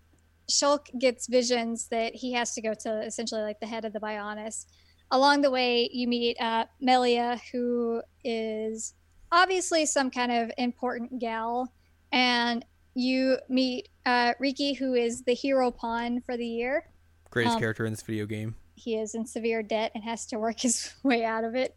Shulk 0.51 0.87
gets 0.99 1.27
visions 1.27 1.89
that 1.89 2.15
he 2.15 2.33
has 2.33 2.55
to 2.55 2.63
go 2.63 2.75
to 2.75 3.03
essentially 3.03 3.43
like 3.43 3.61
the 3.61 3.67
head 3.67 3.85
of 3.85 3.93
the 3.93 4.01
Bionis. 4.01 4.65
Along 5.11 5.41
the 5.41 5.51
way, 5.51 5.89
you 5.93 6.07
meet 6.07 6.41
uh, 6.41 6.67
Melia, 6.81 7.41
who 7.53 8.03
is 8.25 8.95
obviously 9.33 9.87
some 9.87 10.11
kind 10.11 10.31
of 10.31 10.53
important 10.57 11.19
gal, 11.19 11.73
and 12.13 12.65
you 12.95 13.39
meet 13.49 13.89
uh, 14.07 14.35
Riki, 14.39 14.73
who 14.75 14.95
is 14.95 15.23
the 15.23 15.35
Heropon 15.35 16.25
for 16.25 16.37
the 16.37 16.47
year 16.47 16.85
Greatest 17.31 17.55
Um, 17.55 17.61
character 17.61 17.85
in 17.87 17.93
this 17.93 18.03
video 18.03 18.27
game. 18.27 18.55
he 18.75 18.97
is 18.97 19.15
in 19.15 19.27
severe 19.27 19.63
debt 19.63 19.93
and 19.95 20.03
has 20.05 20.27
to 20.27 20.39
work 20.39 20.61
his 20.61 20.93
way 21.03 21.25
out 21.25 21.45
of 21.45 21.55
it. 21.55 21.77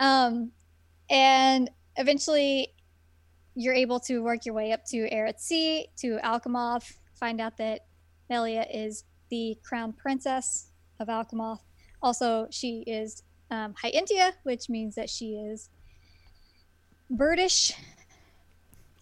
Um, 0.00 0.52
and 1.10 1.70
eventually, 1.96 2.74
you're 3.54 3.74
able 3.74 4.00
to 4.00 4.22
work 4.22 4.44
your 4.46 4.54
way 4.54 4.72
up 4.72 4.84
to 4.86 5.08
Eretz 5.10 5.48
to 5.98 6.18
Alcamoth, 6.24 6.94
find 7.14 7.40
out 7.40 7.56
that 7.58 7.80
Melia 8.30 8.66
is 8.72 9.04
the 9.30 9.56
crown 9.62 9.92
princess 9.92 10.70
of 11.00 11.08
Alcamoth. 11.08 11.60
Also, 12.02 12.48
she 12.50 12.82
is 12.86 13.22
um, 13.50 13.74
High 13.80 13.92
Entia, 13.92 14.32
which 14.42 14.68
means 14.68 14.94
that 14.96 15.08
she 15.08 15.34
is 15.34 15.68
birdish 17.10 17.72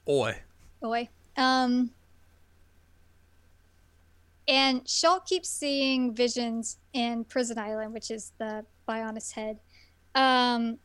Oi. 0.09 0.35
Oi. 0.83 1.09
Um, 1.37 1.91
and 4.49 4.85
Shulk 4.85 5.27
keeps 5.27 5.49
seeing 5.49 6.15
visions 6.15 6.79
in 6.93 7.25
Prison 7.25 7.59
Island, 7.59 7.93
which 7.93 8.11
is 8.11 8.33
the 8.39 8.65
Bionis 8.89 9.33
head, 9.33 9.61
um, 10.17 10.79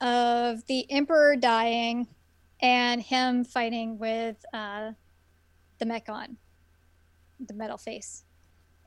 of 0.00 0.64
the 0.66 0.90
Emperor 0.90 1.36
dying 1.36 2.08
and 2.62 3.02
him 3.02 3.44
fighting 3.44 3.98
with 3.98 4.36
uh, 4.54 4.92
the 5.78 5.84
Mechon, 5.84 6.36
the 7.38 7.54
metal 7.54 7.76
face, 7.76 8.24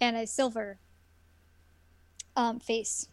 and 0.02 0.16
a 0.16 0.26
silver 0.26 0.80
um, 2.36 2.60
face. 2.60 3.08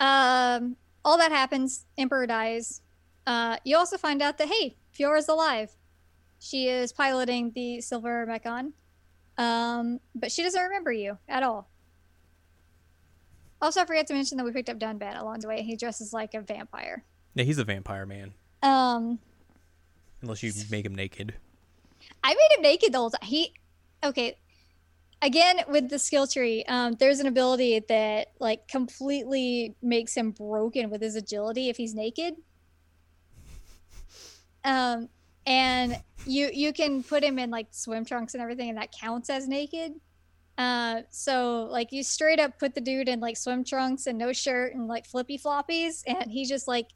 Um, 0.00 0.76
all 1.04 1.18
that 1.18 1.32
happens. 1.32 1.84
Emperor 1.96 2.26
dies. 2.26 2.80
Uh, 3.26 3.56
you 3.64 3.76
also 3.76 3.96
find 3.96 4.20
out 4.20 4.38
that 4.38 4.48
hey, 4.48 4.76
Fiora's 4.90 5.28
alive. 5.28 5.70
She 6.40 6.68
is 6.68 6.92
piloting 6.92 7.52
the 7.54 7.80
silver 7.80 8.26
Mechon, 8.26 8.72
um, 9.38 10.00
but 10.14 10.32
she 10.32 10.42
doesn't 10.42 10.60
remember 10.60 10.90
you 10.90 11.18
at 11.28 11.44
all. 11.44 11.68
Also, 13.60 13.80
I 13.80 13.84
forgot 13.84 14.08
to 14.08 14.14
mention 14.14 14.38
that 14.38 14.44
we 14.44 14.50
picked 14.50 14.68
up 14.68 14.78
Dunban 14.80 15.20
along 15.20 15.38
the 15.38 15.48
way. 15.48 15.62
He 15.62 15.76
dresses 15.76 16.12
like 16.12 16.34
a 16.34 16.40
vampire. 16.40 17.04
Yeah, 17.34 17.44
he's 17.44 17.58
a 17.58 17.64
vampire 17.64 18.06
man. 18.06 18.34
Um, 18.60 19.20
Unless 20.20 20.42
you 20.42 20.52
make 20.68 20.84
him 20.84 20.96
naked. 20.96 21.34
I 22.24 22.30
made 22.34 22.56
him 22.56 22.62
naked 22.62 22.92
the 22.92 22.98
whole 22.98 23.10
time. 23.10 23.20
He, 23.22 23.54
okay. 24.02 24.36
Again, 25.22 25.60
with 25.68 25.88
the 25.88 26.00
skill 26.00 26.26
tree, 26.26 26.64
um, 26.66 26.96
there's 26.98 27.20
an 27.20 27.28
ability 27.28 27.80
that 27.88 28.32
like 28.40 28.66
completely 28.66 29.76
makes 29.80 30.16
him 30.16 30.32
broken 30.32 30.90
with 30.90 31.00
his 31.00 31.14
agility 31.14 31.68
if 31.68 31.76
he's 31.76 31.94
naked. 31.94 32.34
Um, 34.64 35.08
and 35.46 36.00
you 36.26 36.50
you 36.52 36.72
can 36.72 37.04
put 37.04 37.22
him 37.22 37.38
in 37.38 37.50
like 37.50 37.68
swim 37.70 38.04
trunks 38.04 38.34
and 38.34 38.42
everything, 38.42 38.68
and 38.68 38.78
that 38.78 38.90
counts 38.90 39.30
as 39.30 39.46
naked. 39.46 39.92
Uh, 40.58 41.02
so 41.10 41.68
like 41.70 41.92
you 41.92 42.02
straight 42.02 42.40
up 42.40 42.58
put 42.58 42.74
the 42.74 42.80
dude 42.80 43.08
in 43.08 43.20
like 43.20 43.36
swim 43.36 43.64
trunks 43.64 44.06
and 44.08 44.18
no 44.18 44.32
shirt 44.32 44.74
and 44.74 44.88
like 44.88 45.06
flippy 45.06 45.38
floppies, 45.38 46.02
and 46.06 46.32
he 46.32 46.44
just 46.44 46.66
like 46.66 46.88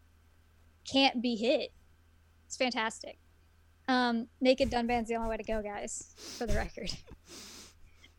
can't 0.84 1.22
be 1.22 1.36
hit. 1.36 1.72
It's 2.46 2.56
fantastic. 2.56 3.18
Um, 3.86 4.26
naked 4.40 4.68
Dunban's 4.68 5.06
the 5.06 5.14
only 5.14 5.30
way 5.30 5.36
to 5.36 5.44
go, 5.44 5.62
guys, 5.62 6.12
for 6.16 6.44
the 6.46 6.54
record. 6.54 6.90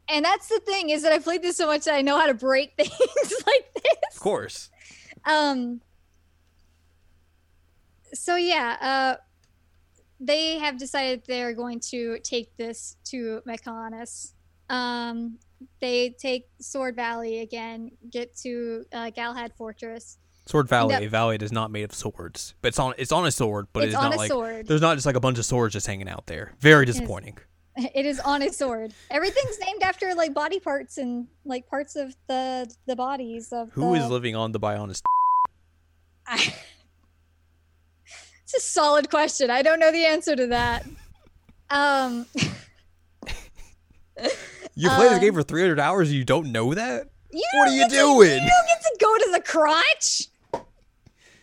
And 0.10 0.24
that's 0.24 0.48
the 0.48 0.60
thing 0.66 0.90
is 0.90 1.04
that 1.04 1.12
I 1.12 1.20
played 1.20 1.42
this 1.42 1.58
so 1.58 1.68
much 1.68 1.86
that 1.86 1.94
I 1.96 2.02
know 2.02 2.18
how 2.18 2.28
to 2.28 2.34
break 2.34 2.74
things 2.78 2.90
like 2.92 3.74
this. 3.76 4.16
Of 4.16 4.20
course. 4.20 4.70
Um. 5.26 5.82
So 8.14 8.36
yeah, 8.36 8.78
uh, 8.80 9.22
they 10.20 10.58
have 10.60 10.78
decided 10.78 11.24
they're 11.28 11.54
going 11.54 11.80
to 11.92 12.20
take 12.20 12.56
this 12.58 12.96
to 13.06 13.42
Mechonis. 13.46 14.32
Um, 14.70 15.40
they 15.80 16.10
take 16.10 16.48
Sword 16.60 16.96
Valley 16.96 17.40
again, 17.40 17.92
get 18.10 18.36
to 18.38 18.86
uh, 18.94 19.10
Galahad 19.10 19.54
Fortress. 19.58 20.18
Sword 20.46 20.70
Valley. 20.70 21.06
A 21.06 21.10
valley 21.10 21.36
is 21.36 21.52
not 21.52 21.72
made 21.72 21.84
of 21.84 21.94
swords, 21.94 22.54
but 22.62 22.70
it's 22.70 22.80
on 22.80 22.94
it's 22.98 23.12
on 23.12 23.26
a 23.26 23.32
sword, 23.32 23.68
but 23.74 23.84
it's 23.84 23.94
it's 23.94 23.98
on 24.02 24.12
not 24.12 24.16
a 24.16 24.18
like 24.18 24.32
sword. 24.32 24.68
there's 24.68 24.82
not 24.82 24.96
just 24.96 25.06
like 25.06 25.18
a 25.18 25.20
bunch 25.20 25.38
of 25.38 25.46
swords 25.46 25.74
just 25.74 25.86
hanging 25.86 26.08
out 26.08 26.26
there. 26.28 26.54
Very 26.60 26.86
disappointing. 26.86 27.38
It 27.78 28.06
is 28.08 28.20
on 28.20 28.42
a 28.42 28.52
sword. 28.52 28.92
Everything's 29.12 29.60
named 29.60 29.84
after 29.84 30.16
like 30.16 30.34
body 30.34 30.60
parts 30.60 30.98
and 30.98 31.28
like 31.46 31.68
parts 31.68 31.96
of 31.96 32.16
the 32.28 32.68
the 32.88 32.96
bodies 32.96 33.54
of 33.54 33.72
Who 33.74 33.94
is 33.94 34.02
the, 34.04 34.10
living 34.10 34.36
on 34.36 34.52
the 34.52 34.60
Bionis? 34.60 35.02
I- 36.26 36.54
it's 38.44 38.54
a 38.56 38.60
solid 38.62 39.10
question. 39.10 39.52
I 39.52 39.62
don't 39.62 39.80
know 39.80 39.92
the 39.92 40.06
answer 40.06 40.36
to 40.36 40.48
that. 40.48 40.86
Um, 41.70 42.26
You 44.74 44.90
play 44.90 45.08
this 45.10 45.14
Um, 45.16 45.20
game 45.22 45.34
for 45.34 45.44
300 45.44 45.80
hours 45.80 46.10
and 46.10 46.18
you 46.18 46.24
don't 46.24 46.52
know 46.52 46.74
that? 46.74 47.08
you 47.32 47.44
What 47.56 47.68
are 47.68 47.72
you 47.72 47.82
get 47.82 47.90
to- 47.90 47.96
doing? 47.96 48.32
you 48.44 48.50
don't 48.50 48.68
get 48.68 48.82
to 48.82 48.98
go 49.00 49.18
to 49.18 49.30
the 49.34 49.42
crotch. 49.42 50.28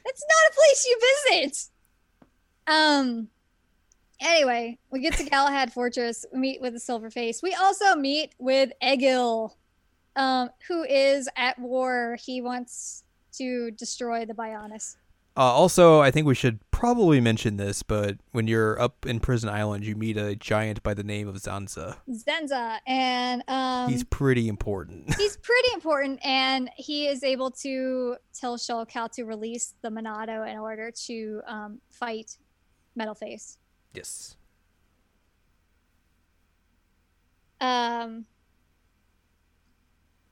It's 0.06 0.24
not 0.28 0.50
a 0.50 0.54
place 0.54 0.86
you 0.86 1.00
visit. 1.30 1.68
Um. 2.66 3.28
Anyway, 4.24 4.78
we 4.90 5.00
get 5.00 5.14
to 5.14 5.24
Galahad 5.24 5.72
Fortress. 5.72 6.24
We 6.32 6.38
meet 6.38 6.60
with 6.60 6.72
the 6.72 6.80
Silver 6.80 7.10
Face. 7.10 7.42
We 7.42 7.54
also 7.54 7.94
meet 7.94 8.34
with 8.38 8.72
Egil, 8.82 9.54
um, 10.16 10.50
who 10.66 10.82
is 10.84 11.28
at 11.36 11.58
war. 11.58 12.16
He 12.20 12.40
wants 12.40 13.04
to 13.34 13.70
destroy 13.72 14.24
the 14.24 14.34
Bionis. 14.34 14.96
Uh, 15.36 15.40
also, 15.40 16.00
I 16.00 16.12
think 16.12 16.26
we 16.28 16.34
should 16.36 16.60
probably 16.70 17.20
mention 17.20 17.56
this, 17.56 17.82
but 17.82 18.18
when 18.30 18.46
you're 18.46 18.80
up 18.80 19.04
in 19.04 19.18
Prison 19.18 19.48
Island, 19.48 19.84
you 19.84 19.96
meet 19.96 20.16
a 20.16 20.36
giant 20.36 20.80
by 20.84 20.94
the 20.94 21.02
name 21.02 21.26
of 21.26 21.34
Zanza. 21.36 21.96
Zenza, 22.08 22.78
and 22.86 23.42
um, 23.48 23.90
He's 23.90 24.04
pretty 24.04 24.46
important. 24.46 25.12
he's 25.18 25.36
pretty 25.38 25.68
important 25.74 26.24
and 26.24 26.70
he 26.76 27.08
is 27.08 27.24
able 27.24 27.50
to 27.50 28.16
tell 28.32 28.56
Shulk 28.56 28.92
how 28.92 29.08
to 29.08 29.24
release 29.24 29.74
the 29.82 29.88
Monado 29.88 30.48
in 30.48 30.56
order 30.56 30.92
to 31.06 31.42
um, 31.48 31.80
fight 31.90 32.38
Metal 32.94 33.14
Face. 33.14 33.58
Yes. 33.94 34.36
Um, 37.60 38.26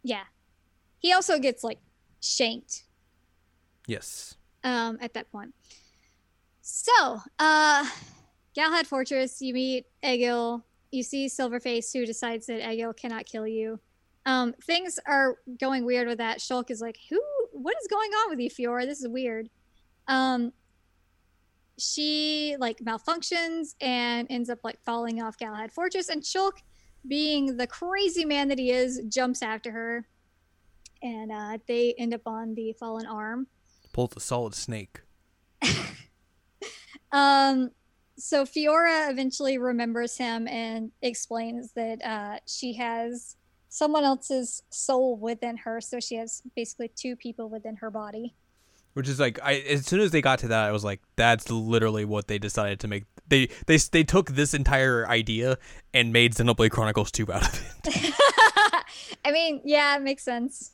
yeah. 0.02 0.24
He 0.98 1.12
also 1.12 1.38
gets 1.38 1.64
like 1.64 1.78
shanked 2.20 2.84
Yes. 3.86 4.36
um, 4.64 4.98
at 5.00 5.14
that 5.14 5.30
point. 5.32 5.54
So, 6.60 7.18
uh, 7.38 7.86
Galahad 8.54 8.86
Fortress, 8.86 9.40
you 9.40 9.54
meet 9.54 9.86
Egil. 10.04 10.64
You 10.90 11.02
see 11.02 11.26
Silverface, 11.26 11.92
who 11.92 12.04
decides 12.06 12.46
that 12.46 12.60
Egil 12.70 12.92
cannot 12.92 13.24
kill 13.26 13.46
you. 13.46 13.80
Um, 14.26 14.52
things 14.64 15.00
are 15.06 15.36
going 15.58 15.84
weird 15.84 16.06
with 16.06 16.18
that. 16.18 16.38
Shulk 16.38 16.70
is 16.70 16.80
like, 16.80 16.98
"Who? 17.10 17.20
What 17.52 17.74
is 17.80 17.88
going 17.88 18.10
on 18.12 18.30
with 18.30 18.38
you, 18.38 18.50
Fiora? 18.50 18.84
This 18.84 19.00
is 19.00 19.08
weird." 19.08 19.48
Um, 20.06 20.52
she 21.78 22.56
like 22.58 22.78
malfunctions 22.78 23.74
and 23.80 24.26
ends 24.30 24.50
up 24.50 24.58
like 24.64 24.78
falling 24.84 25.22
off 25.22 25.38
Galahad 25.38 25.72
Fortress, 25.72 26.08
and 26.08 26.22
Shulk, 26.22 26.52
being 27.06 27.56
the 27.56 27.66
crazy 27.66 28.24
man 28.24 28.48
that 28.48 28.58
he 28.58 28.70
is, 28.70 29.00
jumps 29.08 29.42
after 29.42 29.70
her, 29.70 30.06
and 31.02 31.32
uh, 31.32 31.58
they 31.66 31.94
end 31.98 32.14
up 32.14 32.22
on 32.26 32.54
the 32.54 32.74
fallen 32.78 33.06
arm. 33.06 33.46
Pulls 33.92 34.16
a 34.16 34.20
solid 34.20 34.54
snake. 34.54 35.00
Um, 37.12 37.70
so 38.18 38.44
Fiora 38.44 39.10
eventually 39.10 39.58
remembers 39.58 40.16
him 40.16 40.48
and 40.48 40.90
explains 41.02 41.72
that 41.72 42.04
uh, 42.04 42.38
she 42.46 42.72
has 42.74 43.36
someone 43.68 44.04
else's 44.04 44.62
soul 44.70 45.16
within 45.16 45.56
her. 45.58 45.80
So 45.80 46.00
she 46.00 46.16
has 46.16 46.42
basically 46.56 46.90
two 46.94 47.16
people 47.16 47.48
within 47.48 47.76
her 47.76 47.90
body. 47.90 48.34
Which 48.94 49.08
is 49.08 49.18
like, 49.18 49.38
I 49.42 49.54
as 49.54 49.86
soon 49.86 50.00
as 50.00 50.10
they 50.10 50.20
got 50.20 50.40
to 50.40 50.48
that, 50.48 50.68
I 50.68 50.72
was 50.72 50.84
like, 50.84 51.00
that's 51.16 51.50
literally 51.50 52.04
what 52.04 52.28
they 52.28 52.38
decided 52.38 52.80
to 52.80 52.88
make. 52.88 53.04
They 53.26 53.48
they 53.66 53.78
they 53.78 54.04
took 54.04 54.30
this 54.32 54.52
entire 54.52 55.08
idea 55.08 55.56
and 55.94 56.12
made 56.12 56.34
Xenoblade 56.34 56.70
Chronicles 56.70 57.10
two 57.10 57.32
out 57.32 57.42
of 57.48 57.76
it. 57.84 58.14
I 59.24 59.30
mean, 59.30 59.62
yeah, 59.64 59.96
it 59.96 60.02
makes 60.02 60.22
sense. 60.22 60.72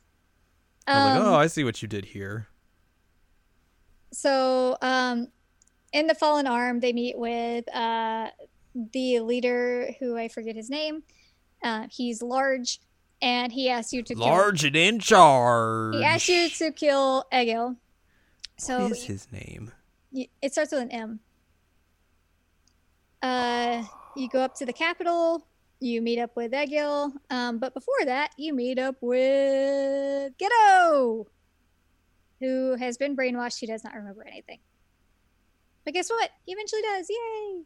I 0.86 0.94
was 0.94 1.04
like, 1.04 1.20
Um, 1.20 1.32
oh, 1.34 1.36
I 1.36 1.46
see 1.46 1.62
what 1.64 1.80
you 1.82 1.86
did 1.86 2.06
here. 2.06 2.48
So, 4.12 4.76
um, 4.80 5.28
in 5.92 6.06
the 6.06 6.14
Fallen 6.14 6.46
Arm, 6.46 6.80
they 6.80 6.92
meet 6.92 7.18
with 7.18 7.72
uh, 7.74 8.28
the 8.74 9.20
leader, 9.20 9.92
who 10.00 10.16
I 10.16 10.28
forget 10.28 10.56
his 10.56 10.70
name. 10.70 11.02
Uh, 11.62 11.86
he's 11.90 12.22
large, 12.22 12.80
and 13.20 13.52
he 13.52 13.68
asks 13.68 13.92
you 13.92 14.02
to 14.04 14.16
Large 14.16 14.64
and 14.64 14.76
in 14.76 14.98
charge. 14.98 15.94
He 15.96 16.04
asks 16.04 16.28
you 16.28 16.48
to 16.48 16.72
kill 16.72 17.24
Egil. 17.32 17.76
So 18.58 18.82
what 18.82 18.92
is 18.92 19.04
his 19.04 19.32
name? 19.32 19.72
it 20.12 20.52
starts 20.52 20.72
with 20.72 20.82
an 20.82 20.90
M. 20.90 21.20
Uh, 23.22 23.84
you 24.16 24.28
go 24.28 24.40
up 24.40 24.54
to 24.56 24.66
the 24.66 24.72
capital. 24.72 25.46
You 25.80 26.02
meet 26.02 26.18
up 26.18 26.34
with 26.34 26.52
Egil, 26.52 27.12
um, 27.30 27.58
but 27.58 27.72
before 27.72 28.04
that, 28.04 28.32
you 28.36 28.52
meet 28.52 28.80
up 28.80 28.96
with 29.00 30.32
Gadolt, 30.36 31.26
who 32.40 32.76
has 32.76 32.98
been 32.98 33.16
brainwashed. 33.16 33.60
He 33.60 33.66
does 33.66 33.84
not 33.84 33.94
remember 33.94 34.26
anything. 34.26 34.58
But 35.84 35.94
guess 35.94 36.10
what? 36.10 36.30
He 36.44 36.52
eventually 36.52 36.82
does. 36.82 37.08
Yay! 37.08 37.62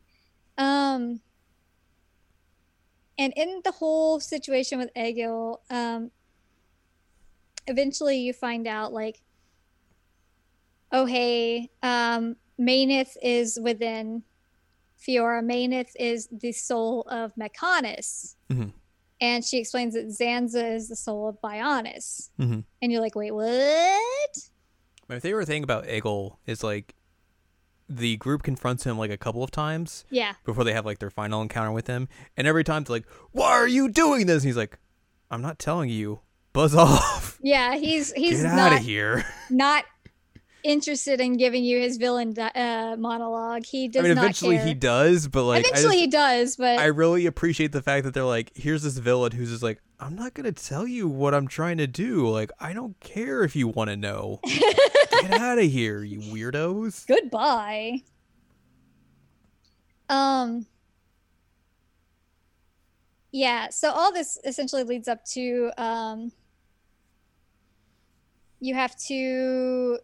Um, 0.59 1.21
and 3.19 3.33
in 3.35 3.63
the 3.65 3.73
whole 3.73 4.21
situation 4.21 4.79
with 4.79 4.91
Egil, 4.95 5.63
um, 5.71 6.11
eventually 7.67 8.19
you 8.19 8.35
find 8.35 8.67
out 8.67 8.93
like, 8.93 9.23
oh 10.93 11.07
hey, 11.07 11.71
um, 11.83 12.37
Meyneth 12.61 13.17
is 13.23 13.59
within 13.61 14.23
Fiora. 15.01 15.43
Meyneth 15.43 15.91
is 15.99 16.29
the 16.31 16.53
soul 16.53 17.03
of 17.11 17.33
Mechonis. 17.35 18.37
Mhm. 18.51 18.73
And 19.21 19.45
she 19.45 19.59
explains 19.59 19.95
that 19.95 20.07
Zanza 20.09 20.75
is 20.75 20.89
the 20.89 20.97
soul 20.97 21.29
of 21.29 21.41
Bionis. 21.43 22.31
Mhm. 22.39 22.65
And 22.83 22.93
you're 22.93 23.01
like, 23.01 23.15
wait, 23.15 23.31
what? 23.33 24.39
My 25.09 25.19
favorite 25.21 25.47
thing 25.47 25.63
about 25.65 25.89
Egil 25.89 26.39
is 26.47 26.63
like 26.65 26.95
the 27.89 28.17
group 28.17 28.43
confronts 28.43 28.85
him 28.85 28.97
like 28.99 29.11
a 29.11 29.17
couple 29.19 29.43
of 29.43 29.51
times 29.51 30.05
Yeah. 30.11 30.35
before 30.45 30.65
they 30.65 30.73
have 30.73 30.87
like 30.87 30.99
their 30.99 31.11
final 31.11 31.43
encounter 31.43 31.73
with 31.73 31.87
him, 31.87 32.09
and 32.37 32.47
every 32.47 32.65
time 32.65 32.85
they're 32.85 32.97
like, 32.97 33.07
"Why 33.33 33.51
are 33.51 33.69
you 33.69 33.89
doing 33.89 34.27
this?" 34.27 34.43
And 34.43 34.49
he's 34.49 34.57
like, 34.57 34.79
"I'm 35.31 35.43
not 35.43 35.59
telling 35.59 35.91
you. 35.91 36.21
Buzz 36.53 36.75
off. 36.77 37.39
Yeah, 37.43 37.77
he's 37.77 38.13
he's 38.13 38.43
Get 38.43 38.55
not 38.55 38.73
out 38.73 38.79
of 38.81 38.85
here." 38.85 39.25
not 39.51 39.85
interested 40.63 41.21
in 41.21 41.37
giving 41.37 41.65
you 41.65 41.81
his 41.81 41.97
villain 41.97 42.33
di- 42.33 42.51
uh, 42.55 42.97
monologue. 42.97 43.65
He 43.67 43.89
does 43.89 44.05
I 44.05 44.09
mean, 44.09 44.15
not 44.17 44.23
eventually 44.25 44.57
care. 44.57 44.67
he 44.67 44.75
does, 44.75 45.29
but 45.29 45.45
like, 45.45 45.67
eventually 45.67 45.95
just- 45.95 46.01
he 46.01 46.07
does, 46.09 46.57
but 46.57 46.79
I 46.79 46.87
really 46.87 47.27
appreciate 47.27 47.73
the 47.73 47.83
fact 47.83 48.05
that 48.05 48.15
they're 48.15 48.25
like, 48.25 48.53
"Here's 48.55 48.83
this 48.83 48.99
villain 48.99 49.33
who's 49.33 49.51
just 49.51 49.63
like, 49.63 49.81
I'm 50.01 50.15
not 50.15 50.35
gonna 50.35 50.53
tell 50.53 50.87
you 50.87 51.09
what 51.09 51.35
I'm 51.35 51.47
trying 51.49 51.79
to 51.79 51.87
do. 51.87 52.29
Like, 52.29 52.51
I 52.61 52.73
don't 52.73 52.99
care 53.01 53.43
if 53.45 53.55
you 53.57 53.69
want 53.69 53.91
to 53.91 53.97
know. 53.97 54.41
Get 54.47 55.31
out 55.33 55.59
of 55.59 55.65
here, 55.71 56.03
you 56.03 56.19
weirdos." 56.21 57.07
goodbye. 57.07 58.03
Um 60.09 60.67
Yeah, 63.31 63.71
so 63.71 63.91
all 63.91 64.13
this 64.13 64.39
essentially 64.45 64.83
leads 64.85 65.09
up 65.09 65.25
to 65.27 65.71
um 65.79 66.33
you 68.61 68.75
have 68.75 68.97
to 69.09 69.99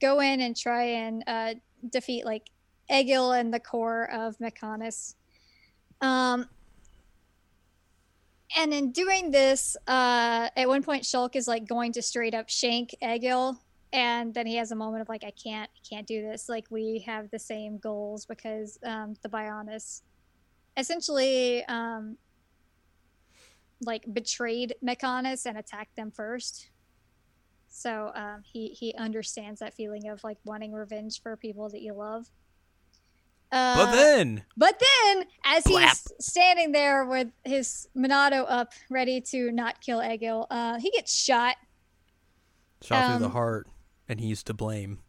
go 0.00 0.20
in 0.20 0.40
and 0.40 0.56
try 0.56 0.84
and 0.84 1.24
uh 1.26 1.54
defeat 1.90 2.24
like 2.24 2.50
Egil 2.90 3.32
and 3.32 3.52
the 3.52 3.60
core 3.60 4.10
of 4.12 4.36
Mechonis. 4.38 5.14
Um 6.00 6.48
and 8.56 8.72
in 8.72 8.92
doing 8.92 9.30
this, 9.30 9.76
uh, 9.86 10.48
at 10.56 10.68
one 10.68 10.82
point 10.82 11.02
Shulk 11.02 11.36
is 11.36 11.48
like 11.48 11.66
going 11.66 11.92
to 11.92 12.02
straight 12.02 12.34
up 12.34 12.48
shank 12.48 12.94
Egil, 13.02 13.58
and 13.92 14.32
then 14.32 14.46
he 14.46 14.56
has 14.56 14.70
a 14.70 14.74
moment 14.74 15.02
of 15.02 15.08
like, 15.08 15.24
I 15.24 15.32
can't, 15.32 15.70
I 15.74 15.80
can't 15.88 16.06
do 16.06 16.22
this. 16.22 16.48
Like 16.48 16.66
we 16.70 17.02
have 17.06 17.30
the 17.30 17.38
same 17.38 17.78
goals 17.78 18.24
because 18.24 18.78
um, 18.84 19.14
the 19.22 19.28
Bionis 19.28 20.02
essentially 20.76 21.64
um, 21.66 22.16
like 23.82 24.04
betrayed 24.12 24.74
Mechonis 24.84 25.46
and 25.46 25.58
attacked 25.58 25.96
them 25.96 26.10
first. 26.10 26.70
So 27.76 28.10
um, 28.14 28.42
he 28.42 28.68
he 28.68 28.94
understands 28.94 29.60
that 29.60 29.74
feeling 29.74 30.08
of 30.08 30.24
like 30.24 30.38
wanting 30.44 30.72
revenge 30.72 31.20
for 31.22 31.36
people 31.36 31.68
that 31.68 31.82
you 31.82 31.92
love. 31.92 32.26
Uh, 33.52 33.76
But 33.86 33.92
then, 33.92 34.44
but 34.56 34.82
then, 35.04 35.24
as 35.44 35.64
he's 35.64 36.04
standing 36.18 36.72
there 36.72 37.04
with 37.04 37.28
his 37.44 37.86
Monado 37.96 38.44
up, 38.48 38.72
ready 38.90 39.20
to 39.20 39.52
not 39.52 39.80
kill 39.80 40.00
Egil, 40.02 40.46
uh, 40.50 40.78
he 40.80 40.90
gets 40.90 41.14
shot. 41.14 41.56
shot 42.82 43.06
through 43.06 43.18
the 43.18 43.26
Um, 43.26 43.32
heart, 43.32 43.68
and 44.08 44.20
he's 44.20 44.42
to 44.44 44.54
blame. 44.54 45.00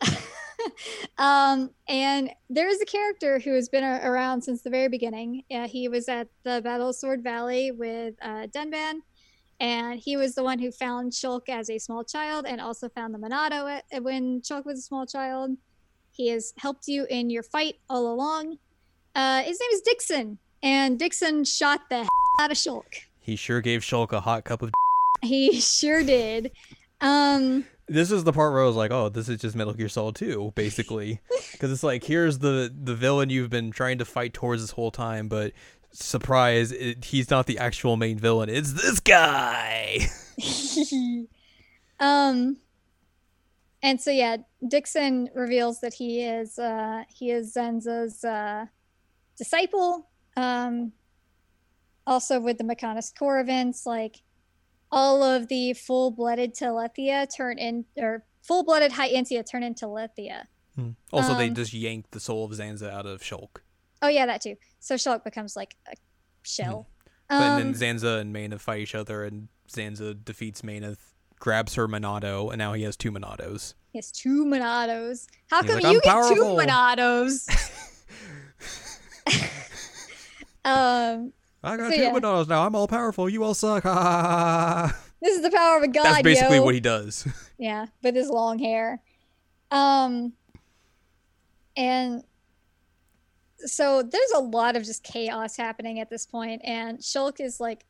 um, 1.18 1.70
and 1.88 2.30
there 2.50 2.68
is 2.68 2.80
a 2.80 2.86
character 2.86 3.38
who 3.38 3.54
has 3.54 3.68
been 3.68 3.84
a- 3.84 4.00
around 4.02 4.42
since 4.42 4.62
the 4.62 4.70
very 4.70 4.88
beginning. 4.88 5.44
Uh, 5.50 5.68
he 5.68 5.88
was 5.88 6.08
at 6.08 6.28
the 6.44 6.60
Battle 6.62 6.88
of 6.88 6.96
Sword 6.96 7.22
Valley 7.22 7.70
with 7.70 8.14
uh, 8.22 8.46
Dunban, 8.48 9.00
and 9.62 10.00
he 10.00 10.16
was 10.16 10.34
the 10.34 10.42
one 10.42 10.58
who 10.58 10.72
found 10.72 11.12
Shulk 11.12 11.48
as 11.48 11.70
a 11.70 11.78
small 11.78 12.02
child 12.02 12.46
and 12.46 12.60
also 12.60 12.88
found 12.88 13.14
the 13.14 13.18
Monado 13.18 13.80
at, 13.92 14.02
when 14.02 14.40
Shulk 14.42 14.66
was 14.66 14.80
a 14.80 14.82
small 14.82 15.06
child. 15.06 15.56
He 16.10 16.28
has 16.28 16.52
helped 16.58 16.88
you 16.88 17.06
in 17.08 17.30
your 17.30 17.44
fight 17.44 17.76
all 17.88 18.12
along. 18.12 18.58
Uh, 19.14 19.42
his 19.42 19.60
name 19.60 19.70
is 19.72 19.80
Dickson, 19.82 20.38
and 20.64 20.98
Dickson 20.98 21.44
shot 21.44 21.82
the 21.88 22.08
out 22.40 22.50
of 22.50 22.56
Shulk. 22.56 22.86
He 23.20 23.36
sure 23.36 23.60
gave 23.60 23.82
Shulk 23.82 24.12
a 24.12 24.20
hot 24.20 24.44
cup 24.44 24.62
of. 24.62 24.72
He 25.22 25.60
sure 25.60 26.02
did. 26.02 26.50
Um, 27.00 27.64
This 27.86 28.10
is 28.10 28.24
the 28.24 28.32
part 28.32 28.52
where 28.52 28.62
I 28.62 28.66
was 28.66 28.74
like, 28.74 28.90
"Oh, 28.90 29.10
this 29.10 29.28
is 29.28 29.40
just 29.40 29.54
Metal 29.54 29.74
Gear 29.74 29.88
Solid 29.88 30.16
2, 30.16 30.52
basically," 30.56 31.20
because 31.52 31.70
it's 31.70 31.84
like 31.84 32.02
here's 32.02 32.38
the 32.38 32.72
the 32.74 32.94
villain 32.96 33.30
you've 33.30 33.50
been 33.50 33.70
trying 33.70 33.98
to 33.98 34.04
fight 34.04 34.34
towards 34.34 34.62
this 34.62 34.72
whole 34.72 34.90
time, 34.90 35.28
but 35.28 35.52
surprise, 35.92 36.72
it, 36.72 37.04
he's 37.04 37.30
not 37.30 37.46
the 37.46 37.58
actual 37.58 37.96
main 37.96 38.18
villain. 38.18 38.48
It's 38.48 38.72
this 38.72 39.00
guy. 39.00 40.00
um 42.00 42.56
and 43.82 44.00
so 44.00 44.10
yeah 44.10 44.38
Dickson 44.66 45.28
reveals 45.34 45.80
that 45.80 45.94
he 45.94 46.22
is 46.24 46.58
uh 46.58 47.04
he 47.08 47.30
is 47.30 47.54
Zanza's 47.54 48.24
uh 48.24 48.66
disciple 49.36 50.08
um 50.36 50.92
also 52.06 52.40
with 52.40 52.58
the 52.58 52.64
mechanis 52.64 53.16
core 53.16 53.40
events 53.40 53.86
like 53.86 54.22
all 54.90 55.22
of 55.22 55.48
the 55.48 55.72
full-blooded 55.74 56.54
telethia 56.54 57.26
turn 57.34 57.58
in 57.58 57.84
or 57.96 58.24
full-blooded 58.42 58.92
High 58.92 59.10
Entia 59.10 59.48
turn 59.48 59.62
into 59.62 59.86
lethia 59.86 60.44
Also, 61.12 61.34
they 61.34 61.48
Um, 61.48 61.54
just 61.54 61.72
yanked 61.72 62.10
the 62.10 62.20
soul 62.20 62.44
of 62.44 62.50
Zanza 62.52 62.90
out 62.90 63.06
of 63.06 63.22
Shulk, 63.22 63.58
oh 64.00 64.08
yeah 64.08 64.26
that 64.26 64.40
too 64.42 64.56
so 64.82 64.96
shulk 64.96 65.22
becomes 65.24 65.54
like 65.56 65.76
a 65.90 65.94
shell 66.42 66.88
but 67.28 67.36
um, 67.36 67.58
then 67.58 67.74
Zanza 67.74 68.18
and 68.20 68.34
Meyneth 68.34 68.60
fight 68.60 68.80
each 68.80 68.94
other, 68.94 69.24
and 69.24 69.48
Zanza 69.70 70.14
defeats 70.22 70.60
Meyneth, 70.62 70.98
grabs 71.38 71.76
her 71.76 71.88
Monado, 71.88 72.50
and 72.50 72.58
now 72.58 72.74
he 72.74 72.82
has 72.82 72.94
two 72.96 73.10
Monados. 73.10 73.72
he 73.90 73.98
has 73.98 74.10
two 74.12 74.44
monados 74.44 75.26
how 75.50 75.62
come 75.62 75.76
like, 75.76 75.82
you 75.84 75.88
"I'm 75.88 75.94
get 75.94 76.02
two 76.02 76.10
powerful." 76.10 76.56
monados 76.58 77.48
um 80.64 81.32
I 81.64 81.76
got 81.76 81.90
So, 81.90 81.96
two 81.96 82.02
yeah. 82.02 82.12
Monados 82.12 82.48
now. 82.48 82.66
I'm 82.66 82.74
all 82.74 82.88
powerful. 82.88 83.28
You 83.28 83.44
all 83.44 83.54
suck. 83.54 83.84
This 85.22 85.36
is 85.36 85.42
the 85.42 85.52
power 85.52 85.76
of 85.76 85.84
a 85.84 85.88
god. 85.88 86.04
That's 86.04 86.22
basically 86.22 86.56
yo. 86.56 86.64
what 86.64 86.74
he 86.74 86.80
does. 86.80 87.24
Yeah, 87.56 87.86
with 88.02 88.16
his 88.16 88.28
long 88.28 88.58
hair. 88.58 89.00
Um, 89.70 90.32
and 91.76 92.24
so 93.66 94.02
there's 94.02 94.30
a 94.34 94.40
lot 94.40 94.76
of 94.76 94.84
just 94.84 95.02
chaos 95.02 95.56
happening 95.56 96.00
at 96.00 96.10
this 96.10 96.26
point, 96.26 96.60
and 96.64 96.98
Shulk 96.98 97.40
is 97.40 97.60
like 97.60 97.84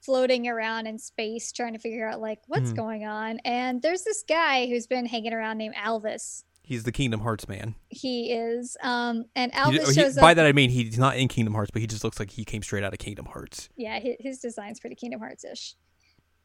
floating 0.00 0.48
around 0.48 0.86
in 0.86 0.98
space 0.98 1.52
trying 1.52 1.72
to 1.74 1.78
figure 1.78 2.08
out 2.08 2.20
like 2.20 2.40
what's 2.48 2.72
Mhm. 2.72 2.76
going 2.76 3.04
on. 3.04 3.38
And 3.44 3.80
there's 3.82 4.02
this 4.02 4.22
guy 4.28 4.66
who's 4.66 4.86
been 4.86 5.06
hanging 5.06 5.32
around 5.32 5.58
named 5.58 5.76
Alvis. 5.76 6.42
He's 6.64 6.82
the 6.84 6.92
Kingdom 6.92 7.20
Hearts 7.20 7.46
man. 7.48 7.74
He 7.88 8.32
is, 8.32 8.76
um, 8.82 9.26
and 9.36 9.52
Alvis 9.52 9.88
he- 9.88 9.94
shows 10.00 10.16
by 10.16 10.30
up. 10.32 10.36
that 10.36 10.46
I 10.46 10.52
mean 10.52 10.70
he's 10.70 10.98
not 10.98 11.16
in 11.16 11.28
Kingdom 11.28 11.54
Hearts, 11.54 11.70
but 11.70 11.80
he 11.82 11.86
just 11.86 12.02
looks 12.04 12.18
like 12.18 12.30
he 12.30 12.44
came 12.44 12.62
straight 12.62 12.82
out 12.84 12.92
of 12.92 12.98
Kingdom 12.98 13.26
Hearts. 13.26 13.68
yeah, 13.76 13.98
his, 14.00 14.16
his 14.20 14.38
design's 14.40 14.80
pretty 14.80 14.96
Kingdom 14.96 15.20
Hearts 15.20 15.44
ish. 15.44 15.74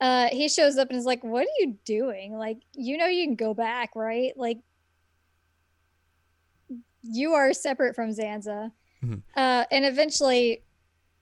uh, 0.02 0.30
he 0.32 0.48
shows 0.48 0.78
up 0.78 0.90
and 0.92 1.00
is 1.00 1.06
like, 1.06 1.24
"What 1.24 1.44
are 1.44 1.56
you 1.60 1.78
doing? 1.84 2.38
Like, 2.38 2.58
you 2.76 2.98
know, 2.98 3.08
you 3.08 3.26
can 3.26 3.36
go 3.36 3.56
back, 3.56 3.96
right? 3.96 4.32
Like, 4.38 4.60
you 7.10 7.34
are 7.34 7.54
separate 7.54 7.96
from 7.96 8.12
Zanza." 8.12 8.72
Mhm. 9.04 9.22
Uh, 9.36 9.66
and 9.72 9.86
eventually, 9.86 10.64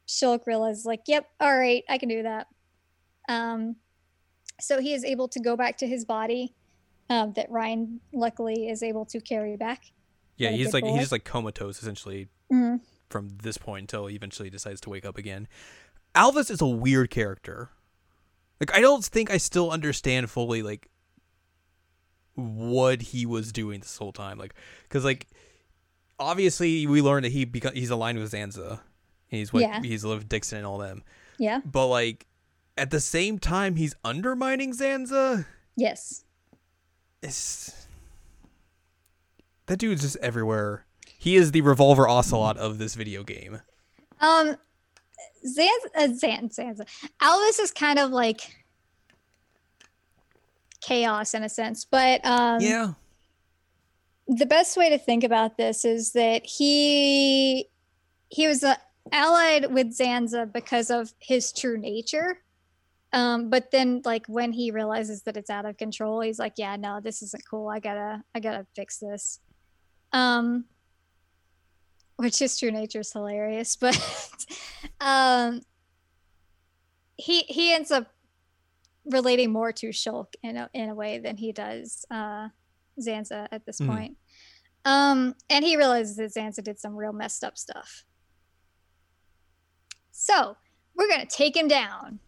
Shulk 0.08 0.46
realizes, 0.46 0.86
like, 0.86 1.02
"Yep, 1.08 1.30
all 1.40 1.58
right, 1.58 1.84
I 1.90 1.98
can 1.98 2.10
do 2.10 2.24
that." 2.24 2.48
Um, 3.28 3.76
so 4.60 4.80
he 4.80 4.94
is 4.94 5.04
able 5.04 5.28
to 5.30 5.40
go 5.40 5.56
back 5.58 5.78
to 5.80 5.88
his 5.88 6.06
body. 6.06 6.54
Um, 7.10 7.34
that 7.34 7.52
Reyn 7.52 8.00
luckily 8.14 8.68
is 8.68 8.82
able 8.82 9.06
to 9.08 9.20
carry 9.22 9.56
back. 9.58 9.92
Yeah, 10.38 10.50
he's 10.50 10.74
like 10.74 10.84
boy. 10.84 10.92
he's 10.94 11.02
just 11.02 11.12
like 11.12 11.24
comatose 11.24 11.80
essentially 11.80 12.30
Mhm. 12.52 12.82
from 13.10 13.30
this 13.44 13.60
point 13.60 13.84
until 13.84 14.08
he 14.08 14.16
eventually 14.16 14.50
decides 14.50 14.82
to 14.82 14.90
wake 14.90 15.06
up 15.06 15.16
again. 15.16 15.48
Alvis 16.16 16.50
is 16.50 16.62
a 16.62 16.66
weird 16.68 17.12
character. 17.12 17.70
Like 18.60 18.74
I 18.76 18.82
don't 18.82 19.06
think 19.06 19.30
I 19.30 19.38
still 19.38 19.70
understand 19.70 20.32
fully 20.32 20.64
like 20.64 20.90
what 22.34 23.02
he 23.02 23.26
was 23.26 23.52
doing 23.52 23.80
this 23.80 23.98
whole 23.98 24.12
time. 24.12 24.38
Like 24.38 24.54
cuz 24.90 25.04
like 25.06 25.28
obviously 26.20 26.86
we 26.88 27.02
learned 27.02 27.26
that 27.26 27.32
he 27.32 27.46
beca- 27.46 27.74
he's 27.76 27.90
aligned 27.90 28.18
with 28.20 28.32
Zanza. 28.32 28.80
He's 29.28 29.52
what 29.52 29.62
Yeah. 29.62 29.82
he's 29.82 30.06
lived 30.06 30.30
Dickson 30.30 30.58
and 30.60 30.68
all 30.68 30.78
them. 30.78 31.04
Yeah. 31.38 31.62
But 31.66 31.88
like 31.88 32.26
at 32.78 32.92
the 32.92 33.00
same 33.00 33.40
time 33.40 33.76
he's 33.76 33.96
undermining 34.04 34.74
Zanza. 34.74 35.46
Yes. 35.76 36.24
It's 37.22 37.88
that 39.66 39.78
dude's 39.78 40.02
just 40.02 40.18
everywhere. 40.18 40.86
He 41.18 41.36
is 41.36 41.52
the 41.52 41.62
revolver 41.62 42.08
ocelot 42.08 42.58
of 42.58 42.78
this 42.78 42.94
video 42.96 43.24
game. 43.24 43.62
Um, 44.22 44.56
Zanza, 45.46 45.70
uh, 45.96 46.08
Zan, 46.14 46.50
Zanza. 46.50 46.86
Alvis 47.22 47.60
is 47.60 47.72
kind 47.72 47.98
of 48.00 48.12
like 48.12 48.42
chaos 50.82 51.34
in 51.34 51.44
a 51.44 51.50
sense, 51.50 51.84
but 51.86 52.24
um, 52.26 52.62
yeah. 52.62 52.94
The 54.28 54.46
best 54.46 54.76
way 54.78 54.90
to 54.90 54.98
think 54.98 55.24
about 55.24 55.58
this 55.58 55.86
is 55.86 56.14
that 56.14 56.46
he 56.46 57.70
he 58.30 58.48
was 58.48 58.64
uh, 58.64 58.76
allied 59.12 59.72
with 59.72 59.96
Zanza 59.98 60.52
because 60.52 60.90
of 60.90 61.14
his 61.20 61.52
true 61.54 61.78
nature. 61.78 62.40
Um, 63.14 63.50
but 63.50 63.72
then 63.72 64.02
like 64.04 64.26
when 64.28 64.52
he 64.52 64.72
realizes 64.72 65.22
that 65.24 65.38
it's 65.38 65.50
out 65.50 65.66
of 65.66 65.78
control, 65.78 66.22
he's 66.22 66.40
like, 66.40 66.54
yeah, 66.58 66.76
no, 66.76 67.00
this 67.00 67.22
isn't 67.22 67.44
cool. 67.50 67.70
I 67.70 67.80
gotta, 67.80 68.24
I 68.34 68.40
gotta 68.40 68.66
fix 68.76 68.98
this. 68.98 69.40
Um, 70.12 70.66
which 72.18 72.40
his 72.40 72.58
true 72.58 72.72
nature 72.72 73.02
is 73.02 73.14
hilarious, 73.14 73.76
but 73.78 74.00
um, 75.00 75.62
he 77.18 77.42
he 77.42 77.74
ends 77.74 77.92
up 77.92 78.08
relating 79.06 79.52
more 79.52 79.72
to 79.72 79.90
Shulk 79.90 80.34
in 80.42 80.58
a, 80.58 80.70
in 80.74 80.90
a 80.90 80.96
way 80.96 81.20
than 81.20 81.38
he 81.38 81.52
does 81.52 82.06
uh, 82.10 82.50
Zanza 83.00 83.48
at 83.52 83.66
this 83.66 83.80
Mhm. 83.80 83.88
point. 83.88 84.18
Um, 84.86 85.36
and 85.50 85.66
he 85.66 85.78
realizes 85.78 86.16
that 86.18 86.34
Zanza 86.34 86.64
did 86.64 86.80
some 86.80 86.96
real 86.96 87.14
messed 87.14 87.44
up 87.44 87.58
stuff. 87.58 88.06
So 90.12 90.58
we're 90.96 91.10
gonna 91.10 91.26
take 91.26 91.56
him 91.56 91.68
down. 91.68 92.20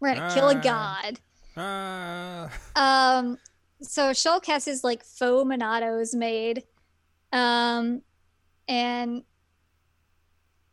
We're 0.00 0.14
gonna 0.14 0.34
kill 0.34 0.48
a 0.50 0.56
Ah. 0.56 0.60
god. 0.60 1.20
Ah. 1.56 2.50
Um, 3.18 3.38
so 3.82 4.10
Shulk 4.10 4.46
has 4.46 4.64
his 4.64 4.84
like 4.84 5.04
faux 5.04 5.44
Monados 5.48 6.14
made. 6.14 6.64
Um, 7.32 8.02
and 8.66 9.24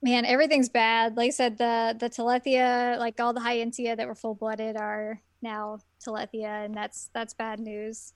man, 0.01 0.25
everything's 0.25 0.69
bad. 0.69 1.17
Like 1.17 1.27
I 1.27 1.31
said, 1.31 1.57
the 1.57 1.95
the 1.99 2.09
Telethia, 2.09 2.97
like 2.99 3.19
all 3.19 3.33
the 3.33 3.39
High 3.41 3.57
Entia 3.57 3.95
that 3.97 4.07
were 4.07 4.15
full 4.15 4.35
blooded 4.35 4.75
are 4.75 5.21
now 5.41 5.79
Telethia, 6.05 6.65
and 6.65 6.75
that's 6.75 7.09
that's 7.13 7.33
bad 7.33 7.59
news. 7.59 8.13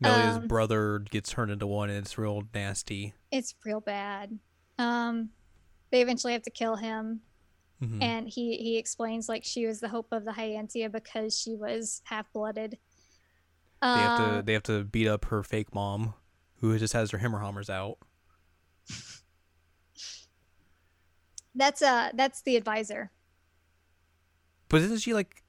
Melia's 0.00 0.36
Um, 0.36 0.48
brother 0.48 0.98
gets 1.00 1.30
turned 1.30 1.50
into 1.50 1.66
one 1.66 1.90
and 1.90 1.98
it's 1.98 2.16
real 2.16 2.42
nasty. 2.54 3.14
It's 3.30 3.54
real 3.64 3.80
bad. 3.80 4.38
Um, 4.78 5.30
they 5.90 6.00
eventually 6.00 6.32
have 6.32 6.42
to 6.42 6.50
kill 6.50 6.76
him, 6.76 7.20
Mhm. 7.82 8.02
and 8.02 8.28
he 8.28 8.56
he 8.56 8.76
explains 8.78 9.28
like 9.28 9.44
she 9.44 9.66
was 9.66 9.80
the 9.80 9.88
hope 9.88 10.08
of 10.12 10.24
the 10.24 10.32
High 10.32 10.50
Entia 10.50 10.90
because 10.90 11.38
she 11.38 11.54
was 11.54 12.00
half 12.04 12.32
blooded. 12.32 12.78
They 13.82 13.88
have 13.88 14.16
to 14.18 14.24
Uh, 14.38 14.42
they 14.42 14.52
have 14.54 14.62
to 14.64 14.84
beat 14.84 15.06
up 15.08 15.26
her 15.26 15.42
fake 15.42 15.74
mom, 15.74 16.14
who 16.60 16.78
just 16.78 16.92
has 16.94 17.10
her 17.10 17.18
hammer 17.18 17.40
hammers 17.40 17.68
out. 17.70 17.98
that's 21.54 21.82
uh 21.82 22.10
that's 22.14 22.42
the 22.42 22.56
advisor. 22.56 23.10
But 24.68 24.82
isn't 24.82 24.98
she 24.98 25.12
like 25.14 25.42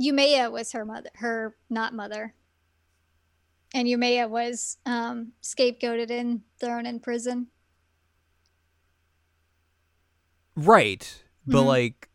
Umea 0.00 0.50
was 0.52 0.72
her 0.72 0.84
mother, 0.84 1.10
her 1.16 1.56
not 1.70 1.94
mother. 1.94 2.34
And 3.74 3.88
Umea 3.88 4.28
was 4.28 4.78
um, 4.86 5.32
scapegoated 5.42 6.10
and 6.10 6.42
thrown 6.60 6.86
in 6.86 7.00
prison. 7.00 7.48
right? 10.54 11.22
But 11.46 11.62
Mhm. 11.62 11.66
like 11.66 12.08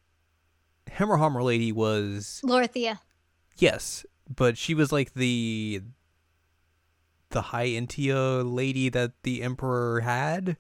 Hammer 0.88 1.18
Hammer 1.18 1.44
Lady 1.44 1.72
was 1.72 2.42
Lorithia. 2.44 3.00
yes, 3.58 4.06
but 4.28 4.58
she 4.58 4.74
was 4.74 4.92
like 4.92 5.14
the 5.14 5.82
the 7.30 7.42
High 7.44 7.70
Entia 7.70 8.44
lady 8.44 8.90
that 8.90 9.14
the 9.24 9.42
Emperor 9.42 10.02
had. 10.02 10.58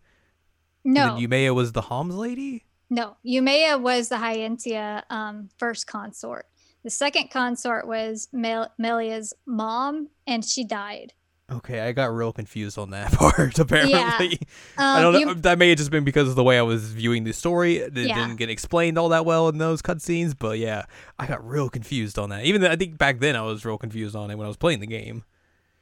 No, 0.85 1.15
And 1.17 1.27
Umea 1.27 1.53
was 1.53 1.73
the 1.73 1.81
Homs 1.81 2.15
lady? 2.15 2.65
no. 2.89 3.17
Umea 3.25 3.79
was 3.81 4.09
the 4.09 4.17
high 4.19 4.37
Hyentia 4.37 5.03
um, 5.09 5.49
first 5.57 5.85
consort. 5.85 6.47
The 6.83 6.89
second 6.89 7.29
consort 7.31 7.87
was 7.87 8.27
Mel- 8.33 8.71
Melia's 8.77 9.33
mom, 9.45 10.09
and 10.25 10.43
she 10.43 10.63
died. 10.63 11.13
Okay, 11.51 11.81
I 11.81 11.91
got 11.91 12.13
real 12.15 12.31
confused 12.31 12.77
on 12.77 12.91
that 12.91 13.11
part. 13.13 13.59
Apparently, 13.59 14.33
Um, 14.77 14.97
I 14.97 15.01
don't 15.01 15.13
know. 15.13 15.19
you- 15.19 15.33
that 15.35 15.57
may 15.59 15.69
have 15.69 15.77
just 15.77 15.91
been 15.91 16.05
because 16.05 16.29
of 16.29 16.35
the 16.35 16.43
way 16.43 16.57
I 16.57 16.61
was 16.61 16.91
viewing 16.93 17.23
the 17.25 17.33
story. 17.33 17.77
It 17.77 17.93
Yeah. 17.95 18.15
didn't 18.15 18.37
get 18.37 18.49
explained 18.49 18.97
all 18.97 19.09
that 19.09 19.25
well 19.25 19.49
in 19.49 19.57
those 19.57 19.81
cutscenes. 19.81 20.33
But 20.37 20.59
yeah, 20.59 20.85
I 21.19 21.27
got 21.27 21.45
real 21.47 21.69
confused 21.69 22.17
on 22.17 22.29
that. 22.29 22.45
Even 22.45 22.61
though 22.61 22.71
I 22.71 22.77
think 22.77 22.97
back 22.97 23.19
then 23.19 23.35
I 23.35 23.41
was 23.41 23.65
real 23.65 23.77
confused 23.77 24.15
on 24.15 24.31
it 24.31 24.35
when 24.37 24.45
I 24.45 24.47
was 24.47 24.57
playing 24.57 24.79
the 24.79 24.87
game. 24.87 25.23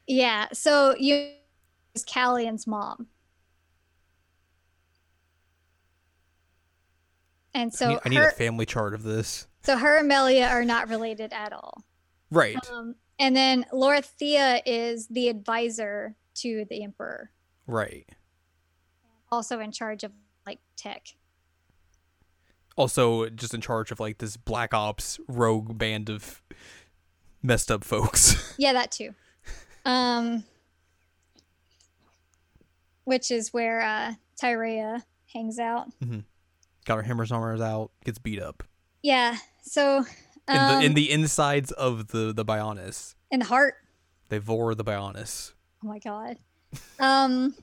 yeah, 0.08 0.48
so 0.54 0.96
you 0.98 1.34
is 1.94 2.04
Kallian's 2.04 2.66
mom. 2.68 3.08
And 7.54 7.72
I 7.74 7.76
so 7.76 7.90
need, 7.90 8.00
I 8.06 8.10
need 8.10 8.16
her, 8.18 8.30
a 8.30 8.34
family 8.34 8.66
chart 8.66 8.94
of 8.94 9.04
this. 9.04 9.48
so 9.64 9.78
her 9.78 9.98
and 9.98 10.08
Melia 10.08 10.48
are 10.48 10.66
not 10.66 10.90
related 10.90 11.34
at 11.34 11.52
all. 11.54 11.84
Right. 12.32 12.58
Um, 12.72 12.96
and 13.18 13.36
then 13.36 13.66
Lorithia 13.74 14.62
is 14.66 15.08
the 15.08 15.30
advisor 15.30 16.16
to 16.36 16.66
the 16.70 16.84
emperor, 16.84 17.32
right. 17.68 18.08
also 19.32 19.60
in 19.60 19.72
charge 19.72 20.04
of 20.04 20.12
like 20.46 20.60
tech. 20.78 21.08
Also, 22.78 23.28
just 23.30 23.54
in 23.54 23.60
charge 23.60 23.92
of 23.92 24.00
like 24.00 24.20
this 24.20 24.38
black 24.38 24.74
ops 24.74 25.20
rogue 25.28 25.78
band 25.78 26.10
of 26.10 26.42
messed 27.42 27.72
up 27.72 27.84
folks. 27.84 28.46
Yeah, 28.60 28.74
that 28.74 28.92
too. 28.92 29.16
Um, 29.86 30.44
which 33.06 33.32
is 33.32 33.54
where 33.54 33.80
uh, 33.80 34.14
Tyrea 34.42 35.04
hangs 35.34 35.60
out. 35.60 35.88
Got 36.90 36.96
her 36.96 37.04
hammers 37.04 37.30
hammers 37.30 37.62
out, 37.62 37.92
gets 38.04 38.18
beat 38.18 38.42
up 38.42 38.64
Yeah. 39.04 39.38
So 39.62 40.04
in 40.48 40.58
um, 40.58 40.80
the 40.80 40.86
in 40.88 40.94
the 40.96 41.12
insides 41.12 41.72
of 41.72 42.08
the 42.08 42.34
the 42.34 42.44
Bionis. 42.44 43.14
in 43.30 43.42
the 43.42 43.46
heart. 43.46 43.76
They 44.30 44.40
vor 44.40 44.74
the 44.74 44.84
Bionis. 44.84 45.54
Oh 45.84 45.88
my 45.88 46.00
god. 46.00 46.38
Um. 47.00 47.54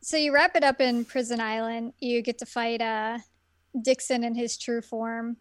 So 0.00 0.16
you 0.16 0.32
wrap 0.32 0.56
it 0.56 0.64
up 0.64 0.80
in 0.80 1.04
Prison 1.04 1.42
Island. 1.42 1.92
You 2.00 2.22
get 2.22 2.38
to 2.38 2.46
fight 2.46 2.80
uh, 2.80 3.18
Dickson 3.82 4.24
in 4.24 4.34
his 4.34 4.56
true 4.56 4.80
form, 4.80 5.36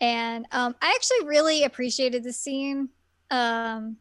and 0.00 0.46
um, 0.50 0.74
I 0.82 0.92
actually 0.96 1.28
really 1.28 1.62
appreciated 1.62 2.24
the 2.24 2.32
scene. 2.32 2.88
Um, 3.30 3.98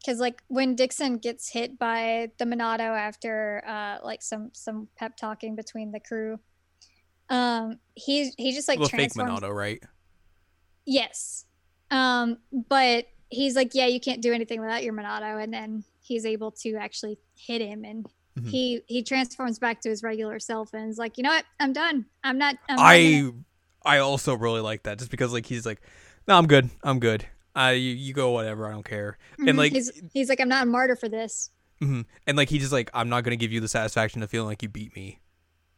because 0.00 0.18
like 0.18 0.42
when 0.48 0.74
Dickson 0.74 1.18
gets 1.18 1.48
hit 1.48 1.78
by 1.78 2.32
the 2.38 2.44
Monado 2.44 2.80
after 2.98 3.62
uh 3.64 4.04
like 4.04 4.22
some 4.22 4.50
some 4.52 4.88
pep 4.98 5.16
talking 5.16 5.54
between 5.54 5.92
the 5.92 6.00
crew, 6.00 6.40
um, 7.30 7.78
he's 7.94 8.34
he 8.38 8.52
just 8.52 8.68
like 8.68 8.78
fake. 8.90 9.12
Monado, 9.14 9.54
right? 9.54 9.82
Yes. 10.86 11.44
Um, 11.90 12.38
but 12.68 13.06
he's 13.30 13.56
like, 13.56 13.74
yeah, 13.74 13.86
you 13.86 14.00
can't 14.00 14.22
do 14.22 14.32
anything 14.32 14.60
without 14.60 14.82
your 14.82 14.92
Monado, 14.94 15.42
and 15.42 15.52
then 15.52 15.84
he's 16.00 16.26
able 16.26 16.50
to 16.52 16.74
actually 16.76 17.18
hit 17.36 17.60
him, 17.60 17.84
and 17.84 18.06
Mhm. 18.38 18.48
he 18.48 18.82
he 18.86 19.02
transforms 19.02 19.58
back 19.58 19.80
to 19.82 19.88
his 19.88 20.02
regular 20.02 20.38
self, 20.40 20.74
and 20.74 20.90
is 20.90 20.98
like, 20.98 21.16
you 21.18 21.22
know 21.24 21.30
what, 21.30 21.44
I'm 21.60 21.72
done. 21.72 22.06
I'm 22.24 22.36
not. 22.38 22.56
I'm 22.68 22.76
not 22.76 22.82
gonna-" 22.82 23.34
I 23.86 23.96
I 23.96 23.98
also 23.98 24.34
really 24.34 24.60
like 24.60 24.82
that 24.84 24.98
just 24.98 25.10
because 25.10 25.32
like 25.32 25.46
he's 25.46 25.64
like, 25.66 25.80
no, 26.26 26.36
I'm 26.36 26.46
good, 26.46 26.70
I'm 26.82 26.98
good. 27.00 27.26
I 27.54 27.72
you, 27.72 27.92
you 27.94 28.12
go 28.12 28.30
whatever, 28.30 28.66
I 28.66 28.72
don't 28.72 28.84
care. 28.84 29.18
Mhm. 29.38 29.48
And 29.50 29.58
like, 29.58 29.72
he's 29.72 29.92
he's 30.12 30.28
like, 30.28 30.40
I'm 30.40 30.48
not 30.48 30.64
a 30.64 30.66
martyr 30.66 30.96
for 30.96 31.08
this. 31.08 31.50
mhm. 31.80 32.04
and 32.26 32.36
like 32.36 32.48
he 32.48 32.58
just 32.58 32.72
like, 32.72 32.90
I'm 32.94 33.08
not 33.08 33.24
gonna 33.24 33.36
give 33.36 33.52
you 33.52 33.60
the 33.60 33.68
satisfaction 33.68 34.22
of 34.22 34.30
feeling 34.30 34.48
like 34.48 34.62
you 34.62 34.68
beat 34.68 34.94
me. 34.96 35.20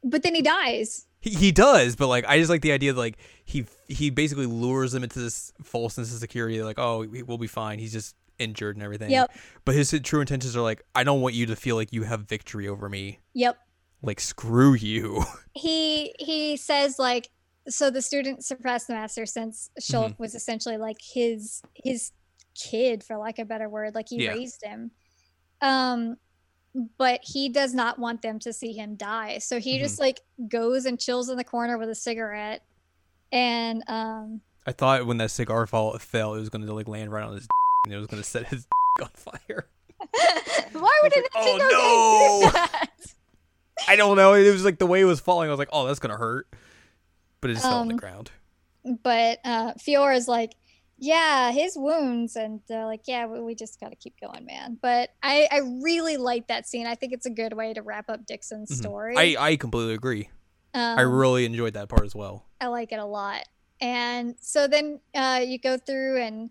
but 0.04 0.22
then 0.22 0.34
he 0.34 0.42
dies. 0.42 1.05
He, 1.20 1.30
he 1.30 1.52
does, 1.52 1.96
but 1.96 2.06
like 2.08 2.24
I 2.26 2.38
just 2.38 2.50
like 2.50 2.60
the 2.62 2.72
idea 2.72 2.92
that 2.92 2.98
like 2.98 3.16
he 3.44 3.66
he 3.88 4.10
basically 4.10 4.46
lures 4.46 4.92
them 4.92 5.02
into 5.02 5.18
this 5.18 5.52
false 5.62 5.94
sense 5.94 6.12
of 6.12 6.18
security. 6.20 6.62
Like, 6.62 6.78
oh, 6.78 7.04
we- 7.04 7.22
we'll 7.22 7.38
be 7.38 7.46
fine. 7.46 7.78
He's 7.78 7.92
just 7.92 8.14
injured 8.38 8.76
and 8.76 8.82
everything. 8.82 9.10
Yep. 9.10 9.32
But 9.64 9.74
his 9.74 9.90
true 10.04 10.20
intentions 10.20 10.56
are 10.56 10.60
like, 10.60 10.82
I 10.94 11.04
don't 11.04 11.20
want 11.22 11.34
you 11.34 11.46
to 11.46 11.56
feel 11.56 11.74
like 11.76 11.92
you 11.92 12.02
have 12.04 12.20
victory 12.28 12.68
over 12.68 12.88
me. 12.88 13.20
Yep. 13.34 13.56
Like, 14.02 14.20
screw 14.20 14.74
you. 14.74 15.24
He 15.54 16.14
he 16.18 16.56
says 16.58 16.98
like 16.98 17.30
so 17.68 17.88
the 17.90 18.02
student 18.02 18.44
suppressed 18.44 18.88
the 18.88 18.92
master 18.94 19.24
since 19.24 19.70
Shulk 19.80 20.10
Mm-hmm. 20.10 20.22
was 20.22 20.34
essentially 20.34 20.76
like 20.76 20.98
his 21.02 21.62
his 21.74 22.12
kid 22.54 23.02
for 23.02 23.16
lack 23.16 23.38
of 23.38 23.46
a 23.46 23.48
better 23.48 23.68
word 23.70 23.94
like 23.94 24.08
he 24.10 24.22
Yeah. 24.22 24.32
raised 24.32 24.62
him 24.62 24.90
um 25.62 26.16
but 26.98 27.20
he 27.22 27.48
does 27.48 27.72
not 27.74 27.98
want 27.98 28.20
them 28.22 28.38
to 28.38 28.52
see 28.52 28.72
him 28.72 28.96
die 28.96 29.38
so 29.38 29.58
he 29.58 29.74
Mm-hmm. 29.76 29.84
just 29.84 29.98
like 30.00 30.20
goes 30.48 30.84
and 30.84 31.00
chills 31.00 31.28
in 31.30 31.36
the 31.36 31.44
corner 31.44 31.78
with 31.78 31.88
a 31.88 31.94
cigarette 31.94 32.62
and 33.32 33.82
um 33.88 34.40
I 34.66 34.72
thought 34.72 35.06
when 35.06 35.18
that 35.18 35.30
cigar 35.30 35.66
fall 35.68 35.96
fell, 35.98 36.34
it 36.34 36.40
was 36.40 36.48
gonna 36.48 36.72
like 36.72 36.88
land 36.88 37.12
right 37.12 37.24
on 37.24 37.34
his 37.34 37.46
and 37.84 37.94
it 37.94 37.98
was 37.98 38.06
gonna 38.08 38.22
set 38.24 38.46
his 38.48 38.66
on 39.00 39.08
fire. 39.14 39.68
why 40.72 40.98
would 41.02 41.12
it 41.16 41.26
like, 41.34 41.44
"Oh, 41.44 42.40
no." 42.44 42.50
that? 42.50 42.90
I 43.88 43.96
don't 43.96 44.16
know. 44.16 44.34
It 44.34 44.50
was 44.50 44.64
like 44.64 44.78
the 44.78 44.86
way 44.86 45.00
it 45.00 45.04
was 45.04 45.20
falling. 45.20 45.48
I 45.48 45.52
was 45.52 45.58
like, 45.58 45.68
oh, 45.72 45.86
that's 45.86 45.98
gonna 46.00 46.16
hurt. 46.16 46.48
But 47.40 47.50
it 47.50 47.54
just 47.54 47.66
fell 47.66 47.78
on 47.78 47.88
the 47.88 47.94
Um, 47.94 47.98
ground. 47.98 48.30
but 49.02 49.38
uh 49.44 49.72
Fiora's 49.74 50.26
like 50.28 50.52
yeah 50.98 51.52
his 51.52 51.74
wounds 51.76 52.36
and 52.36 52.60
they're 52.68 52.86
like 52.86 53.02
yeah 53.06 53.26
we, 53.26 53.40
we 53.40 53.54
just 53.54 53.78
got 53.80 53.90
to 53.90 53.96
keep 53.96 54.14
going 54.20 54.44
man 54.46 54.78
but 54.80 55.10
i 55.22 55.46
i 55.52 55.58
really 55.82 56.16
like 56.16 56.48
that 56.48 56.66
scene 56.66 56.86
i 56.86 56.94
think 56.94 57.12
it's 57.12 57.26
a 57.26 57.30
good 57.30 57.52
way 57.52 57.74
to 57.74 57.82
wrap 57.82 58.08
up 58.08 58.24
Dickson's 58.26 58.70
Mhm. 58.70 58.76
story 58.78 59.14
I 59.16 59.36
I 59.50 59.56
completely 59.56 59.94
agree. 59.94 60.30
um, 60.74 60.98
I 60.98 61.02
really 61.02 61.44
enjoyed 61.44 61.74
that 61.74 61.88
part 61.88 62.04
as 62.04 62.14
well. 62.14 62.46
I 62.60 62.68
like 62.68 62.92
it 62.92 62.98
a 62.98 63.04
lot 63.04 63.44
and 63.80 64.34
so 64.40 64.66
then 64.66 65.00
uh 65.14 65.42
you 65.44 65.58
go 65.58 65.76
through 65.76 66.22
and 66.22 66.48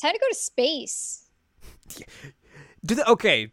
time 0.00 0.14
to 0.14 0.18
go 0.18 0.28
to 0.30 0.34
space 0.34 1.28
Do 2.86 2.94
they, 2.94 3.02
okay. 3.04 3.52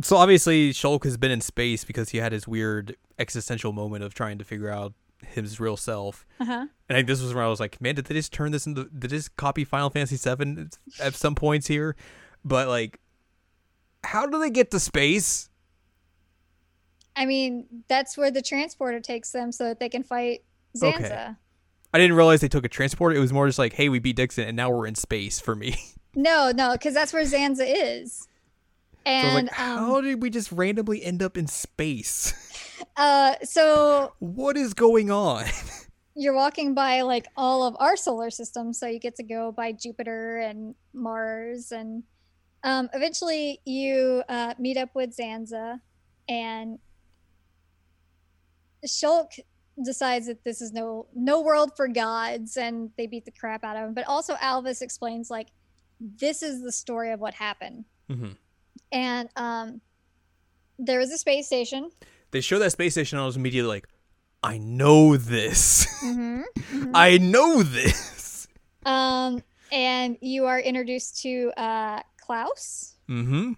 So 0.00 0.16
obviously 0.16 0.70
Shulk 0.72 1.04
has 1.04 1.16
been 1.16 1.32
in 1.32 1.40
space 1.40 1.84
because 1.84 2.10
he 2.10 2.18
had 2.18 2.30
his 2.32 2.46
weird 2.46 2.96
existential 3.18 3.72
moment 3.72 4.04
of 4.04 4.14
trying 4.14 4.38
to 4.38 4.44
figure 4.44 4.70
out 4.70 4.94
his 5.26 5.58
real 5.60 5.76
self. 5.76 6.26
uh-huh 6.40 6.52
And 6.52 6.70
I 6.88 6.94
think 6.94 7.08
this 7.08 7.20
was 7.22 7.34
where 7.34 7.44
I 7.44 7.48
was 7.48 7.60
like, 7.60 7.80
man, 7.80 7.94
did 7.96 8.04
they 8.06 8.14
just 8.14 8.32
turn 8.32 8.52
this 8.52 8.66
into 8.66 8.84
did 8.84 9.10
they 9.10 9.16
just 9.16 9.36
copy 9.36 9.64
Final 9.64 9.90
Fantasy 9.90 10.16
VII 10.16 10.68
at 11.00 11.14
some 11.14 11.34
points 11.34 11.66
here? 11.66 11.96
But 12.44 12.68
like 12.68 13.00
how 14.04 14.26
do 14.26 14.38
they 14.38 14.50
get 14.50 14.70
to 14.70 14.80
space? 14.80 15.48
i 17.16 17.26
mean 17.26 17.66
that's 17.88 18.16
where 18.16 18.30
the 18.30 18.40
transporter 18.40 19.00
takes 19.00 19.32
them 19.32 19.50
so 19.50 19.64
that 19.64 19.80
they 19.80 19.88
can 19.88 20.04
fight 20.04 20.44
Okay. 20.80 21.02
zanza 21.02 21.36
I 21.92 21.98
didn't 21.98 22.16
realize 22.16 22.42
they 22.42 22.48
took 22.48 22.66
a 22.66 22.68
transporter. 22.68 23.16
It 23.16 23.18
was 23.18 23.32
more 23.32 23.46
just 23.46 23.58
like, 23.58 23.72
hey, 23.72 23.88
we 23.88 23.98
beat 23.98 24.14
Dickson 24.14 24.46
and 24.46 24.54
now 24.54 24.68
we're 24.70 24.86
in 24.86 24.94
space 24.94 25.40
for 25.40 25.56
me. 25.56 25.74
no 26.14 26.52
no 26.54 26.72
because 26.72 26.92
that's 26.94 27.12
where 27.12 27.24
zanza 27.24 27.64
is 27.66 28.28
so 29.04 29.10
and 29.10 29.46
like, 29.46 29.58
um, 29.60 29.78
how 29.78 30.00
did 30.02 30.22
we 30.22 30.28
just 30.30 30.52
randomly 30.52 31.02
end 31.02 31.22
up 31.22 31.36
in 31.38 31.46
space? 31.46 32.34
uh 32.96 33.34
so 33.42 34.12
what 34.18 34.56
is 34.56 34.74
going 34.74 35.10
on? 35.10 35.44
you're 36.14 36.34
walking 36.34 36.74
by 36.74 37.02
like 37.02 37.26
all 37.36 37.62
of 37.62 37.76
our 37.78 37.96
solar 37.96 38.30
system 38.30 38.72
so 38.72 38.86
you 38.86 38.98
get 38.98 39.14
to 39.14 39.22
go 39.22 39.52
by 39.52 39.70
jupiter 39.70 40.38
and 40.38 40.74
mars 40.92 41.70
and 41.70 42.02
um, 42.64 42.88
eventually 42.92 43.60
you 43.64 44.22
uh, 44.28 44.52
meet 44.58 44.76
up 44.76 44.88
with 44.94 45.16
zanza 45.16 45.80
and 46.28 46.80
shulk 48.84 49.38
decides 49.84 50.26
that 50.26 50.42
this 50.44 50.60
is 50.60 50.72
no 50.72 51.06
no 51.14 51.40
world 51.40 51.70
for 51.76 51.86
gods 51.86 52.56
and 52.56 52.90
they 52.96 53.06
beat 53.06 53.24
the 53.24 53.30
crap 53.30 53.62
out 53.62 53.76
of 53.76 53.84
him 53.84 53.94
but 53.94 54.04
also 54.08 54.34
alvis 54.34 54.82
explains 54.82 55.30
like 55.30 55.48
this 56.00 56.42
is 56.42 56.62
the 56.62 56.72
story 56.72 57.12
of 57.12 57.20
what 57.20 57.34
happened 57.34 57.84
Mhm. 58.10 58.36
and 58.90 59.28
um, 59.36 59.80
there 60.80 60.98
was 60.98 61.12
a 61.12 61.18
space 61.18 61.46
station 61.46 61.90
They 62.30 62.40
show 62.40 62.58
that 62.58 62.72
space 62.72 62.92
station 62.94 63.18
and 63.18 63.22
I 63.22 63.26
was 63.26 63.36
immediately 63.36 63.68
like, 63.68 63.88
I 64.42 64.58
know 64.58 65.16
this. 65.16 65.86
hmm 66.00 66.42
I 66.94 67.18
know 67.18 67.62
this. 67.62 68.46
Um, 68.84 69.42
and 69.72 70.16
you 70.20 70.46
are 70.46 70.60
introduced 70.60 71.22
to 71.22 71.52
uh, 71.56 72.00
Klaus, 72.20 72.94
Mm-hmm. 73.08 73.52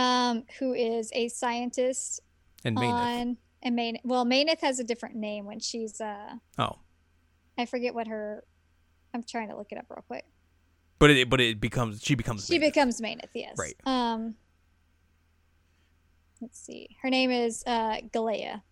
um, 0.00 0.44
who 0.58 0.74
is 0.74 1.10
a 1.14 1.28
scientist 1.28 2.20
And 2.64 2.76
Meyneth. 2.76 2.92
on 2.92 3.36
and 3.62 3.74
Main. 3.74 3.98
Well, 4.04 4.24
Meyneth 4.26 4.60
has 4.60 4.78
a 4.78 4.84
different 4.84 5.16
name 5.16 5.46
when 5.46 5.60
she's. 5.60 6.00
Uh, 6.00 6.34
Oh. 6.58 6.78
I 7.58 7.64
forget 7.66 7.94
what 7.94 8.06
her. 8.06 8.44
I'm 9.14 9.22
trying 9.22 9.48
to 9.48 9.56
look 9.56 9.68
it 9.72 9.78
up 9.78 9.86
real 9.88 10.04
quick. 10.06 10.24
But 10.98 11.10
it 11.10 11.28
but 11.30 11.40
it 11.40 11.58
becomes 11.60 12.02
she 12.02 12.14
becomes 12.14 12.46
She 12.46 12.58
Meyneth. 12.58 12.60
becomes 12.60 13.00
Meyneth. 13.00 13.30
Yes. 13.34 13.56
Right. 13.58 13.74
Um. 13.86 14.36
Let's 16.40 16.58
see. 16.58 16.96
Her 17.02 17.10
name 17.10 17.30
is 17.30 17.62
uh, 17.66 17.96
Galea. 18.12 18.62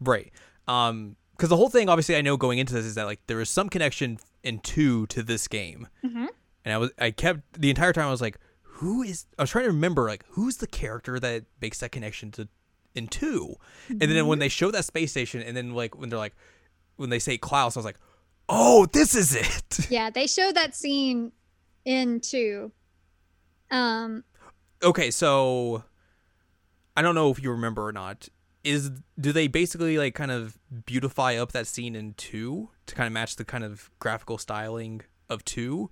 Right. 0.00 0.32
Um 0.68 1.16
because 1.36 1.48
the 1.48 1.56
whole 1.56 1.70
thing 1.70 1.88
obviously 1.88 2.14
I 2.16 2.20
know 2.20 2.36
going 2.36 2.58
into 2.58 2.74
this 2.74 2.84
is 2.84 2.94
that 2.96 3.04
like 3.04 3.20
there 3.26 3.36
was 3.38 3.50
some 3.50 3.68
connection 3.68 4.18
in 4.42 4.58
two 4.60 5.06
to 5.08 5.22
this 5.22 5.48
game. 5.48 5.88
Mhm. 6.04 6.28
And 6.64 6.74
I 6.74 6.78
was 6.78 6.90
I 6.98 7.10
kept 7.10 7.60
the 7.60 7.70
entire 7.70 7.92
time 7.92 8.06
I 8.06 8.10
was 8.10 8.20
like, 8.20 8.38
who 8.62 9.02
is 9.02 9.26
I 9.38 9.42
was 9.42 9.50
trying 9.50 9.64
to 9.64 9.70
remember 9.70 10.08
like 10.08 10.24
who's 10.30 10.58
the 10.58 10.66
character 10.66 11.18
that 11.20 11.44
makes 11.60 11.80
that 11.80 11.90
connection 11.92 12.30
to 12.32 12.48
in 12.94 13.06
2 13.08 13.54
And 13.88 14.00
then 14.02 14.26
when 14.26 14.38
they 14.38 14.48
show 14.50 14.70
that 14.70 14.84
space 14.84 15.10
station 15.12 15.40
and 15.40 15.56
then 15.56 15.72
like 15.74 15.96
when 15.98 16.10
they're 16.10 16.18
like 16.18 16.34
when 16.96 17.08
they 17.10 17.18
say 17.18 17.38
Klaus, 17.38 17.74
I 17.76 17.78
was 17.80 17.86
like, 17.86 17.98
"Oh, 18.50 18.86
this 18.92 19.14
is 19.14 19.34
it." 19.34 19.86
Yeah, 19.90 20.10
they 20.10 20.26
showed 20.26 20.54
that 20.56 20.76
scene 20.76 21.32
in 21.86 22.20
two. 22.20 22.70
Um. 23.70 24.24
okay, 24.82 25.10
so 25.10 25.84
I 26.96 27.02
don't 27.02 27.14
know 27.14 27.30
if 27.30 27.42
you 27.42 27.50
remember 27.50 27.86
or 27.86 27.92
not. 27.92 28.28
Is 28.64 28.90
do 29.20 29.32
they 29.32 29.48
basically 29.48 29.98
like 29.98 30.14
kind 30.14 30.30
of 30.30 30.56
beautify 30.86 31.34
up 31.36 31.50
that 31.52 31.66
scene 31.66 31.96
in 31.96 32.14
two 32.14 32.68
to 32.86 32.94
kind 32.94 33.06
of 33.08 33.12
match 33.12 33.34
the 33.36 33.44
kind 33.44 33.64
of 33.64 33.90
graphical 33.98 34.38
styling 34.38 35.00
of 35.28 35.44
two, 35.44 35.90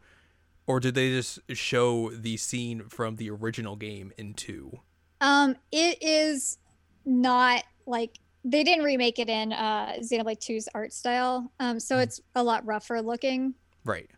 or 0.68 0.78
did 0.78 0.94
they 0.94 1.10
just 1.10 1.40
show 1.52 2.10
the 2.10 2.36
scene 2.36 2.84
from 2.88 3.16
the 3.16 3.28
original 3.30 3.74
game 3.74 4.12
in 4.16 4.34
two? 4.34 4.78
Um, 5.20 5.56
it 5.72 6.00
is 6.00 6.58
not 7.04 7.64
like 7.86 8.18
they 8.44 8.62
didn't 8.62 8.84
remake 8.84 9.18
it 9.18 9.28
in 9.28 9.52
uh 9.52 9.94
Xenoblade 10.00 10.38
2's 10.38 10.68
art 10.72 10.92
style. 10.92 11.50
Um, 11.58 11.80
so 11.80 11.96
Mhm. 11.96 12.02
it's 12.04 12.20
a 12.36 12.42
lot 12.44 12.64
rougher 12.64 13.02
looking. 13.02 13.54
Right. 13.84 14.08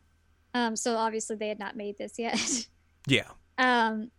Um, 0.53 0.77
so 0.77 0.97
obviously 0.97 1.37
they 1.37 1.49
had 1.49 1.59
not 1.59 1.75
made 1.77 1.97
this 1.97 2.19
yet. 2.19 2.67
Yeah. 3.07 3.29
um, 3.59 4.11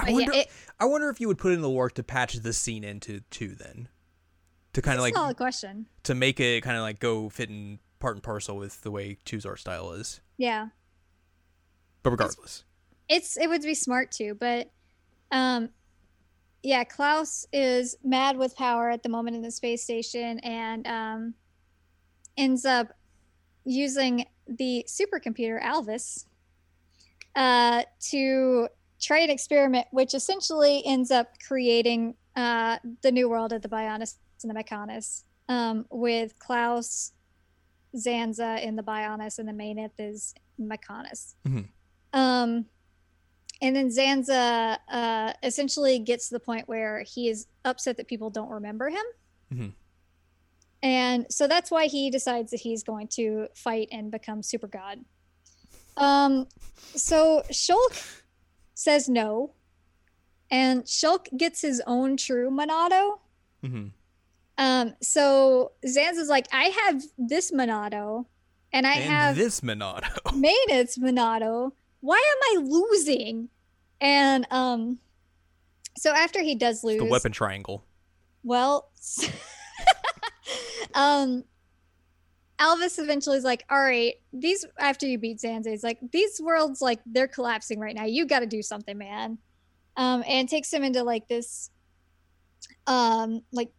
I 0.00 0.08
yeah, 0.08 0.12
wonder. 0.14 0.32
it, 0.32 0.48
I 0.80 0.84
wonder 0.86 1.08
if 1.10 1.20
you 1.20 1.28
would 1.28 1.38
put 1.38 1.52
in 1.52 1.60
the 1.60 1.70
work 1.70 1.94
to 1.94 2.02
patch 2.02 2.34
this 2.34 2.58
scene 2.58 2.84
into 2.84 3.20
two 3.30 3.54
then, 3.54 3.88
to 4.72 4.82
kind 4.82 4.98
of 4.98 5.04
it's 5.04 5.14
like 5.14 5.14
a 5.14 5.16
solid 5.24 5.36
question. 5.36 5.86
to 6.04 6.14
make 6.14 6.40
it 6.40 6.62
kind 6.62 6.76
of 6.76 6.82
like 6.82 6.98
go 6.98 7.28
fit 7.28 7.50
in 7.50 7.78
part 8.00 8.16
and 8.16 8.22
parcel 8.22 8.56
with 8.56 8.80
the 8.82 8.90
way 8.90 9.18
two's 9.24 9.44
art 9.46 9.60
style 9.60 9.92
is. 9.92 10.20
Yeah, 10.38 10.68
But 12.02 12.10
regardless. 12.10 12.64
it's 13.08 13.36
it 13.36 13.48
would 13.48 13.62
be 13.62 13.74
smart 13.74 14.10
too, 14.10 14.34
but 14.34 14.70
um, 15.30 15.68
yeah, 16.62 16.84
Klaus 16.84 17.46
is 17.52 17.96
mad 18.04 18.36
with 18.36 18.56
power 18.56 18.90
at 18.90 19.02
the 19.02 19.08
moment 19.08 19.36
in 19.36 19.42
the 19.42 19.50
space 19.50 19.82
station 19.82 20.38
and 20.40 20.86
um, 20.86 21.34
ends 22.36 22.64
up 22.64 22.88
using 23.64 24.26
the 24.48 24.84
supercomputer 24.88 25.62
Alvis 25.62 26.24
uh, 27.36 27.82
to 28.10 28.68
try 29.02 29.18
an 29.18 29.30
experiment, 29.30 29.86
which 29.90 30.14
essentially 30.14 30.82
ends 30.86 31.10
up 31.10 31.28
creating 31.46 32.14
uh, 32.36 32.78
the 33.02 33.12
new 33.12 33.28
world 33.28 33.52
of 33.52 33.60
the 33.60 33.68
Bionis 33.68 34.14
and 34.42 34.50
the 34.50 34.54
Mechonis, 34.62 35.24
um, 35.48 35.84
with 35.90 36.38
Klaus, 36.38 37.12
Zanza 37.94 38.62
in 38.62 38.76
the 38.76 38.82
Bionis, 38.82 39.38
and 39.38 39.48
the 39.48 39.52
Meyneth 39.52 39.92
is 39.98 40.34
Mechonis. 40.58 41.34
Mhm. 41.44 41.68
Um, 42.14 42.66
and 43.60 43.76
then 43.76 43.88
Zanza 43.88 44.78
uh, 44.88 45.32
essentially 45.42 45.98
gets 45.98 46.28
to 46.28 46.34
the 46.34 46.40
point 46.40 46.68
where 46.68 47.02
he 47.02 47.28
is 47.28 47.46
upset 47.64 47.96
that 47.98 48.08
people 48.08 48.30
don't 48.30 48.50
remember 48.50 48.88
him. 48.88 49.04
Mhm. 49.52 49.72
And 50.82 51.26
so 51.30 51.46
that's 51.46 51.70
why 51.70 51.86
he 51.86 52.10
decides 52.10 52.50
that 52.50 52.60
he's 52.60 52.82
going 52.82 53.08
to 53.08 53.48
fight 53.54 53.88
and 53.92 54.10
become 54.10 54.42
super 54.42 54.66
god. 54.66 55.04
Um, 55.96 56.48
so 56.96 57.42
Shulk 57.50 58.22
says 58.82 59.08
no, 59.08 59.52
and 60.50 60.84
Shulk 60.84 61.26
gets 61.36 61.60
his 61.62 61.80
own 61.86 62.16
true 62.16 62.50
Monado. 62.50 63.18
hmm 63.62 63.86
Um, 64.58 64.94
so 65.00 65.72
Zanza's 65.86 66.28
like, 66.28 66.46
I 66.52 66.64
have 66.64 67.02
this 67.16 67.50
Monado, 67.52 68.26
and 68.72 68.86
I 68.86 68.94
and 68.94 69.04
have 69.04 69.36
this 69.36 69.60
Monado. 69.60 70.08
Meyneth's 70.34 70.98
Monado. 70.98 71.72
Why 72.00 72.16
am 72.16 72.58
I 72.58 72.62
losing? 72.68 73.48
And 74.00 74.46
um, 74.50 74.98
so 75.96 76.12
after 76.12 76.42
he 76.42 76.54
does 76.54 76.82
lose, 76.82 76.98
the 76.98 77.04
weapon 77.04 77.32
triangle. 77.32 77.84
well, 78.42 78.90
um, 80.94 81.44
Alvis 82.58 82.98
eventually 82.98 83.36
is 83.36 83.44
like, 83.44 83.64
all 83.70 83.82
right, 83.82 84.14
these 84.32 84.64
after 84.78 85.06
you 85.06 85.18
beat 85.18 85.38
Zanza, 85.38 85.68
he's 85.68 85.82
like, 85.82 85.98
these 86.12 86.40
worlds 86.40 86.80
like 86.80 87.00
they're 87.06 87.28
collapsing 87.28 87.80
right 87.80 87.94
now. 87.94 88.04
You 88.04 88.26
got 88.26 88.40
to 88.40 88.46
do 88.46 88.62
something, 88.62 88.96
man. 88.96 89.38
Um, 89.96 90.24
and 90.26 90.48
takes 90.48 90.72
him 90.72 90.82
into 90.84 91.02
like 91.02 91.28
this, 91.28 91.70
um, 92.86 93.42
like 93.52 93.72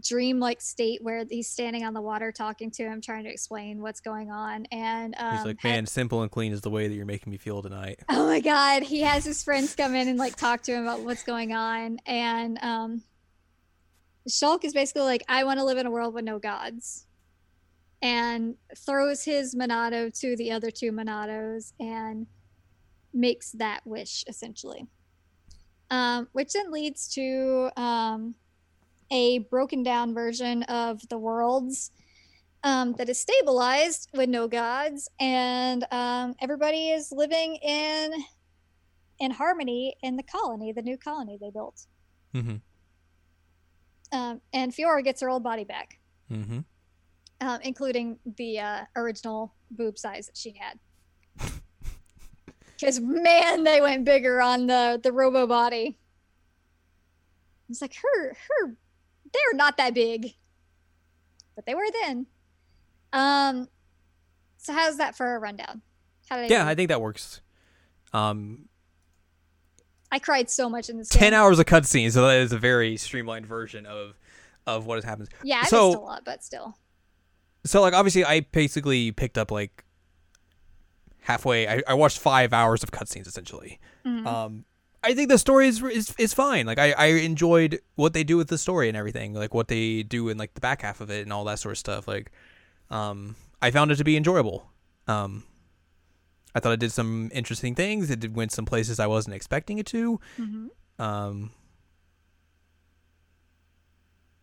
dream-like 0.00 0.60
state 0.60 1.02
where 1.02 1.24
he's 1.28 1.48
standing 1.48 1.84
on 1.84 1.94
the 1.94 2.00
water 2.00 2.30
talking 2.30 2.70
to 2.70 2.84
him, 2.84 3.00
trying 3.00 3.24
to 3.24 3.30
explain 3.30 3.80
what's 3.80 4.00
going 4.00 4.30
on. 4.30 4.66
And 4.70 5.14
um, 5.18 5.36
He's 5.36 5.46
like, 5.46 5.64
man, 5.64 5.86
simple 5.86 6.22
and 6.22 6.30
clean 6.30 6.52
is 6.52 6.60
the 6.60 6.70
way 6.70 6.88
that 6.88 6.94
you're 6.94 7.06
making 7.06 7.30
me 7.30 7.38
feel 7.38 7.62
tonight. 7.62 8.00
Oh 8.08 8.26
my 8.26 8.40
god, 8.40 8.82
he 8.82 9.00
has 9.02 9.24
his 9.24 9.42
friends 9.42 9.74
come 9.74 9.94
in 9.94 10.08
and 10.08 10.18
like 10.18 10.36
talk 10.36 10.62
to 10.62 10.72
him 10.72 10.82
about 10.82 11.00
what's 11.00 11.22
going 11.22 11.52
on, 11.52 11.98
and 12.06 12.58
um, 12.62 13.02
Shulk 14.28 14.64
is 14.64 14.72
basically 14.72 15.02
like, 15.02 15.22
I 15.28 15.44
want 15.44 15.58
to 15.60 15.64
live 15.64 15.78
in 15.78 15.86
a 15.86 15.90
world 15.90 16.14
with 16.14 16.24
no 16.24 16.38
gods 16.38 17.06
and 18.06 18.54
throws 18.76 19.24
his 19.24 19.56
Monado 19.56 20.16
to 20.20 20.36
the 20.36 20.52
other 20.52 20.70
two 20.70 20.92
Monados 20.92 21.72
and 21.80 22.28
makes 23.12 23.50
that 23.52 23.80
wish 23.84 24.22
essentially. 24.28 24.86
Um, 25.90 26.28
which 26.32 26.52
then 26.52 26.70
leads 26.70 27.08
to 27.14 27.70
um, 27.76 28.36
a 29.10 29.38
broken 29.38 29.82
down 29.82 30.14
version 30.14 30.62
of 30.64 31.00
the 31.08 31.18
worlds 31.18 31.90
um, 32.62 32.92
that 32.94 33.08
is 33.08 33.18
stabilized 33.18 34.08
with 34.12 34.28
no 34.28 34.48
gods, 34.48 35.08
and 35.20 35.84
um, 35.92 36.34
everybody 36.40 36.90
is 36.90 37.12
living 37.12 37.56
in 37.56 38.12
in 39.18 39.30
harmony 39.30 39.96
in 40.02 40.16
the 40.16 40.24
colony, 40.24 40.72
the 40.72 40.82
new 40.82 40.98
colony 40.98 41.38
they 41.40 41.50
built. 41.50 41.86
Mm-hmm. 42.34 42.56
Um, 44.12 44.40
and 44.52 44.72
Fiora 44.72 45.02
gets 45.02 45.20
her 45.22 45.30
old 45.30 45.42
body 45.42 45.64
back 45.64 45.98
Mm-hmm. 46.30 46.60
Um, 47.40 47.60
including 47.62 48.18
the 48.36 48.60
uh, 48.60 48.84
original 48.96 49.54
boob 49.70 49.98
size 49.98 50.26
that 50.26 50.36
she 50.36 50.54
had. 50.58 50.78
Because 52.78 53.00
man, 53.00 53.64
they 53.64 53.80
went 53.80 54.04
bigger 54.04 54.42
on 54.42 54.66
the 54.66 55.00
the 55.02 55.10
Robo 55.10 55.46
body. 55.46 55.96
It's 57.70 57.80
like 57.80 57.94
her 57.94 58.28
her 58.34 58.76
they're 59.32 59.54
not 59.54 59.78
that 59.78 59.94
big, 59.94 60.34
but 61.54 61.64
they 61.64 61.74
were 61.74 61.86
then. 62.02 62.26
Um, 63.14 63.68
so 64.58 64.74
how's 64.74 64.98
that 64.98 65.16
for 65.16 65.36
a 65.36 65.38
rundown? 65.38 65.80
How 66.28 66.36
did 66.36 66.52
I 66.52 66.54
Yeah, 66.54 66.64
do? 66.64 66.70
I 66.70 66.74
think 66.74 66.88
that 66.90 67.00
works. 67.00 67.40
Um, 68.12 68.68
I 70.12 70.18
cried 70.18 70.50
so 70.50 70.68
much 70.68 70.90
in 70.90 70.98
this. 70.98 71.08
ten 71.08 71.30
game. 71.30 71.40
hours 71.40 71.58
of 71.58 71.64
cutscenes, 71.64 72.12
so 72.12 72.26
that 72.26 72.36
is 72.40 72.52
a 72.52 72.58
very 72.58 72.98
streamlined 72.98 73.46
version 73.46 73.86
of 73.86 74.18
of 74.66 74.84
what 74.84 74.96
has 74.96 75.04
happened. 75.04 75.30
Yeah, 75.42 75.60
I 75.62 75.66
so- 75.66 75.88
missed 75.88 75.98
a 75.98 76.00
lot, 76.02 76.22
but 76.26 76.44
still. 76.44 76.76
So 77.66 77.80
like 77.82 77.92
obviously 77.94 78.24
I 78.24 78.40
basically 78.40 79.12
picked 79.12 79.36
up 79.38 79.50
like 79.50 79.84
halfway. 81.20 81.68
I, 81.68 81.82
I 81.86 81.94
watched 81.94 82.18
five 82.18 82.52
hours 82.52 82.82
of 82.82 82.90
cutscenes 82.90 83.26
essentially. 83.26 83.78
Mhm. 84.04 84.26
Um, 84.26 84.64
I 85.04 85.14
think 85.14 85.28
the 85.28 85.38
story 85.38 85.68
is, 85.68 85.82
is 85.82 86.14
is 86.18 86.34
fine. 86.34 86.66
Like 86.66 86.78
I, 86.78 86.92
I 86.92 87.06
enjoyed 87.06 87.80
what 87.94 88.12
they 88.12 88.24
do 88.24 88.36
with 88.36 88.48
the 88.48 88.58
story 88.58 88.88
and 88.88 88.96
everything. 88.96 89.34
Like 89.34 89.54
what 89.54 89.68
they 89.68 90.02
do 90.02 90.28
in 90.28 90.38
like 90.38 90.54
the 90.54 90.60
back 90.60 90.82
half 90.82 91.00
of 91.00 91.10
it 91.10 91.22
and 91.22 91.32
all 91.32 91.44
that 91.44 91.58
sort 91.58 91.72
of 91.72 91.78
stuff. 91.78 92.08
Like, 92.08 92.32
um, 92.90 93.36
I 93.62 93.70
found 93.70 93.90
it 93.92 93.96
to 93.96 94.04
be 94.04 94.16
enjoyable. 94.16 94.68
Um, 95.06 95.44
I 96.54 96.60
thought 96.60 96.72
it 96.72 96.80
did 96.80 96.92
some 96.92 97.30
interesting 97.32 97.74
things. 97.74 98.10
It 98.10 98.18
did 98.20 98.34
went 98.34 98.50
some 98.50 98.64
places 98.64 98.98
I 98.98 99.06
wasn't 99.06 99.36
expecting 99.36 99.78
it 99.78 99.86
to. 99.86 100.18
Mhm. 100.40 100.68
Um, 100.98 101.50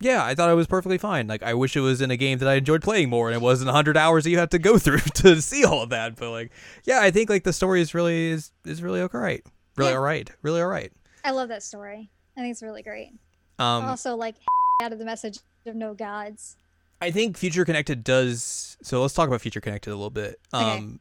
yeah, 0.04 0.22
I 0.24 0.34
thought 0.34 0.50
it 0.50 0.54
was 0.54 0.66
perfectly 0.66 0.98
fine. 0.98 1.26
Like, 1.26 1.42
I 1.42 1.54
wish 1.54 1.74
it 1.76 1.80
was 1.80 2.00
in 2.00 2.10
a 2.10 2.16
game 2.16 2.38
that 2.38 2.48
I 2.48 2.54
enjoyed 2.54 2.82
playing 2.82 3.08
more, 3.08 3.28
and 3.28 3.34
it 3.34 3.40
wasn't 3.40 3.70
hundred 3.70 3.96
hours 3.96 4.24
that 4.24 4.30
you 4.30 4.38
have 4.38 4.50
to 4.50 4.58
go 4.58 4.78
through 4.84 4.98
to 4.98 5.40
see 5.40 5.64
all 5.64 5.82
of 5.82 5.88
that. 5.90 6.16
But 6.16 6.30
like, 6.30 6.52
yeah, 6.84 7.00
I 7.00 7.10
think 7.10 7.30
like 7.30 7.44
the 7.44 7.52
story 7.52 7.80
is 7.80 7.94
really 7.94 8.26
is 8.30 8.52
is 8.64 8.82
really 8.82 9.00
okay, 9.00 9.18
right? 9.18 9.42
Really 9.76 9.90
Yeah. 9.90 9.96
all 9.96 10.02
right, 10.02 10.30
really 10.42 10.60
all 10.60 10.68
right. 10.68 10.92
I 11.24 11.30
love 11.30 11.48
that 11.48 11.62
story. 11.62 12.10
I 12.36 12.40
think 12.42 12.52
it's 12.52 12.62
really 12.62 12.82
great. 12.82 13.12
Um, 13.58 13.84
also, 13.86 14.14
like 14.16 14.36
out 14.82 14.92
of 14.92 14.98
the 14.98 15.04
message 15.04 15.38
of 15.66 15.74
no 15.74 15.94
gods. 15.94 16.56
I 17.00 17.10
think 17.10 17.36
Future 17.36 17.64
Connected 17.64 18.04
does. 18.04 18.76
So 18.82 19.00
let's 19.02 19.14
talk 19.14 19.28
about 19.28 19.40
Future 19.40 19.60
Connected 19.60 19.90
a 19.90 19.96
little 19.96 20.10
bit. 20.10 20.38
Okay. 20.52 20.64
Um, 20.64 21.00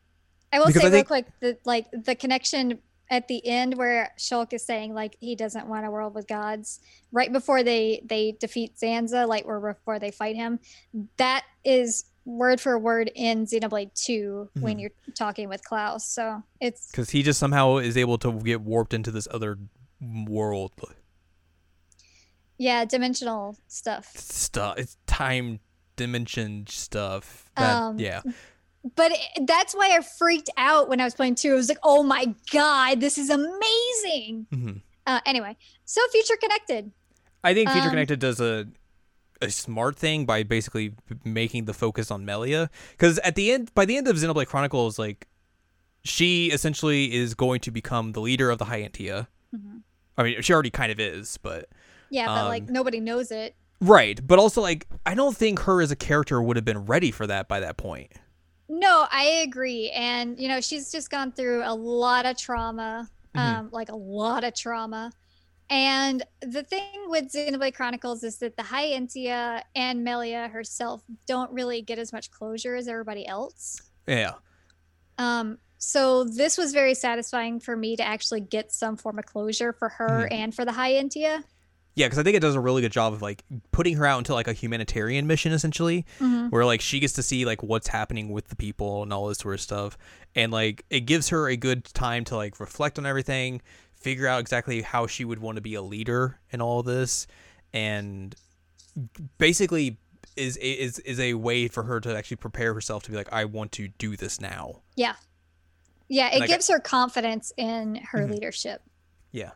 I 0.52 0.60
will 0.60 0.68
say 0.68 0.80
real 0.82 0.92
think- 0.92 1.08
quick 1.08 1.26
that 1.42 1.60
like 1.66 1.88
the 1.92 2.16
connection 2.16 2.80
at 3.12 3.28
the 3.28 3.46
end 3.46 3.76
where 3.78 4.12
Shulk 4.18 4.54
is 4.54 4.66
saying 4.66 4.94
like 4.94 5.16
he 5.20 5.36
doesn't 5.36 5.68
want 5.68 5.86
a 5.86 5.92
world 5.92 6.16
with 6.16 6.28
gods 6.28 6.80
right 7.12 7.32
before 7.32 7.62
they 7.64 8.02
they 8.06 8.36
defeat 8.40 8.76
Zanza 8.78 9.28
like 9.28 9.46
or 9.46 9.74
before 9.74 10.00
they 10.00 10.12
fight 10.12 10.36
him 10.36 10.60
that 11.18 11.44
is 11.66 12.06
word 12.26 12.62
for 12.62 12.80
word 12.80 13.12
in 13.16 13.46
Xenoblade 13.46 13.94
2 13.96 14.50
when 14.62 14.78
Mhm. 14.78 14.82
you're 14.82 14.92
talking 15.16 15.50
with 15.50 15.64
Klaus 15.64 16.06
so 16.10 16.42
it's 16.62 16.88
because 16.92 17.10
he 17.10 17.22
just 17.24 17.40
somehow 17.40 17.78
is 17.78 17.98
able 17.98 18.18
to 18.20 18.40
get 18.42 18.62
warped 18.62 18.94
into 18.94 19.12
this 19.12 19.28
other 19.32 19.58
world 20.02 20.72
yeah 22.58 22.86
dimensional 22.86 23.58
stuff 23.68 24.06
stuff. 24.16 24.78
It's 24.78 24.98
time 25.08 25.60
dimension 25.96 26.66
stuff. 26.70 27.50
That, 27.56 27.76
Um, 27.78 28.00
yeah. 28.00 28.22
But 28.96 29.12
it, 29.14 29.48
that's 29.48 29.74
why 29.74 29.96
I 29.98 30.02
freaked 30.02 30.50
out 30.58 30.90
when 30.90 31.00
I 31.00 31.06
was 31.06 31.16
playing 31.16 31.36
2 31.36 31.52
I 31.52 31.56
was 31.56 31.70
like 31.70 31.80
oh 31.84 32.04
my 32.04 32.34
god 32.52 33.00
this 33.00 33.18
is 33.18 33.30
amazing 33.30 34.48
hmm 34.52 34.72
uh, 35.06 35.20
anyway 35.26 35.56
so 35.86 36.02
future 36.12 36.36
connected 36.42 36.92
I 37.44 37.54
think 37.54 37.70
Future 37.72 37.88
Um, 37.88 37.92
Connected 37.92 38.20
does 38.20 38.40
a 38.40 38.68
a 39.42 39.50
smart 39.50 39.98
thing 39.98 40.26
by 40.26 40.44
basically 40.44 40.94
making 41.26 41.66
the 41.66 41.74
focus 41.74 42.10
on 42.10 42.24
Melia 42.24 42.70
because 42.92 43.20
at 43.20 43.36
the 43.36 43.52
end, 43.52 43.74
by 43.74 43.84
the 43.84 43.98
end 43.98 44.08
of 44.08 44.16
Xenoblade 44.16 44.48
Chronicles, 44.48 44.98
like 44.98 45.28
she 46.06 46.48
essentially 46.52 47.14
is 47.14 47.34
going 47.36 47.60
to 47.62 47.72
become 47.72 48.14
the 48.14 48.22
leader 48.22 48.50
of 48.50 48.60
the 48.60 48.66
High 48.66 48.82
Entia. 48.82 49.28
Mhm. 49.54 49.82
I 50.18 50.24
mean, 50.24 50.42
she 50.42 50.54
already 50.54 50.70
kind 50.70 50.92
of 50.92 51.00
is, 51.00 51.38
but 51.38 51.70
yeah 52.10 52.28
but 52.28 52.48
like 52.48 52.64
Um, 52.64 52.74
nobody 52.74 53.00
knows 53.02 53.32
it 53.32 53.56
right. 53.82 54.26
But 54.26 54.40
also, 54.40 54.62
like, 54.62 54.88
I 55.06 55.14
don't 55.14 55.36
think 55.36 55.60
her 55.62 55.82
as 55.82 55.92
a 55.92 55.96
character 55.98 56.42
would 56.42 56.56
have 56.56 56.66
been 56.66 56.86
ready 56.86 57.12
for 57.12 57.28
that 57.28 57.50
by 57.50 57.60
that 57.60 57.76
point. 57.76 58.14
No, 58.70 59.06
I 59.12 59.44
agree. 59.48 59.90
And, 59.92 60.40
you 60.40 60.48
know, 60.48 60.62
she's 60.62 60.92
just 60.92 61.10
gone 61.10 61.32
through 61.32 61.64
a 61.64 61.74
lot 61.76 62.26
of 62.26 62.38
trauma, 62.38 63.10
Mhm. 63.36 63.40
um, 63.40 63.70
like 63.72 63.90
a 63.90 63.96
lot 63.96 64.44
of 64.44 64.54
trauma. 64.56 65.12
And 65.70 66.24
the 66.42 66.64
thing 66.64 67.10
with 67.10 67.32
Xenoblade 67.32 67.74
Chronicles 67.76 68.24
is 68.24 68.38
that 68.40 68.58
the 68.58 68.64
High 68.64 68.90
Entia 68.92 69.64
and 69.76 70.04
Melia 70.04 70.48
herself 70.48 71.04
don't 71.26 71.52
really 71.52 71.82
get 71.82 72.00
as 72.00 72.12
much 72.14 72.32
closure 72.32 72.76
as 72.76 72.88
everybody 72.88 73.26
else. 73.26 73.82
Yeah. 74.08 74.34
Um, 75.18 75.58
so 75.78 76.24
this 76.26 76.58
was 76.58 76.74
very 76.74 76.94
satisfying 76.94 77.60
for 77.60 77.76
me 77.76 77.96
to 77.96 78.04
actually 78.04 78.42
get 78.42 78.72
some 78.72 78.98
form 78.98 79.20
of 79.20 79.26
closure 79.26 79.74
for 79.74 79.90
her 79.90 80.28
Mhm. 80.30 80.34
and 80.34 80.56
for 80.56 80.66
the 80.66 80.72
High 80.74 80.94
Entia. 80.94 81.44
Yeah, 81.96 82.08
because 82.08 82.18
I 82.18 82.24
think 82.24 82.36
it 82.36 82.40
does 82.40 82.56
a 82.56 82.60
really 82.60 82.82
good 82.82 82.92
job 82.92 83.14
of 83.14 83.22
like 83.22 83.44
putting 83.72 83.98
her 83.98 84.06
out 84.06 84.18
into 84.18 84.34
like 84.34 84.48
a 84.48 84.54
humanitarian 84.54 85.28
mission 85.28 85.52
essentially, 85.52 86.06
Mhm. 86.20 86.50
where 86.52 86.66
like 86.66 86.82
she 86.82 87.00
gets 87.00 87.14
to 87.14 87.24
see 87.24 87.46
like 87.46 87.62
what's 87.62 87.88
happening 87.88 88.30
with 88.30 88.48
the 88.48 88.56
people 88.56 89.04
and 89.04 89.14
all 89.14 89.28
this 89.28 89.38
sort 89.38 89.54
of 89.54 89.62
stuff, 89.62 89.98
and 90.34 90.52
like 90.52 90.86
it 90.90 91.02
gives 91.02 91.30
her 91.30 91.48
a 91.48 91.56
good 91.56 91.86
time 91.86 92.24
to 92.26 92.36
like 92.36 92.60
reflect 92.60 92.98
on 92.98 93.06
everything, 93.06 93.62
figure 93.96 94.26
out 94.28 94.40
exactly 94.40 94.82
how 94.82 95.06
she 95.06 95.24
would 95.24 95.38
want 95.40 95.56
to 95.58 95.62
be 95.62 95.76
a 95.76 95.82
leader 95.84 96.40
in 96.52 96.62
all 96.62 96.82
this, 96.82 97.28
and 97.74 98.34
basically 99.38 99.98
is 100.36 100.58
is 100.58 100.98
is 101.00 101.20
a 101.20 101.36
way 101.36 101.68
for 101.68 101.84
her 101.84 102.00
to 102.00 102.16
actually 102.18 102.38
prepare 102.38 102.74
herself 102.74 103.04
to 103.04 103.12
be 103.12 103.18
like 103.18 103.32
I 103.32 103.46
want 103.46 103.72
to 103.74 103.88
do 103.88 104.16
this 104.16 104.42
now. 104.42 104.82
Yeah. 104.96 105.14
Yeah, 106.08 106.34
it 106.34 106.40
Like, 106.42 106.50
gives 106.50 106.68
her 106.70 106.80
confidence 106.80 107.54
in 107.58 107.96
her 108.12 108.20
Mhm. 108.28 108.32
leadership. 108.32 108.82
Yeah. 109.32 109.52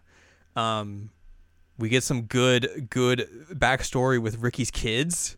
Um, 0.55 1.09
we 1.77 1.89
get 1.89 2.03
some 2.03 2.23
good 2.23 2.87
good 2.89 3.27
backstory 3.53 4.21
with 4.21 4.41
Riki's 4.41 4.71
kids. 4.71 5.37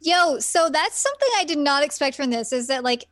Yo, 0.00 0.38
so 0.38 0.68
that's 0.68 0.98
something 0.98 1.28
I 1.36 1.44
did 1.44 1.58
not 1.58 1.82
expect 1.82 2.16
from 2.16 2.30
this 2.30 2.52
is 2.52 2.66
that 2.66 2.84
like 2.84 3.04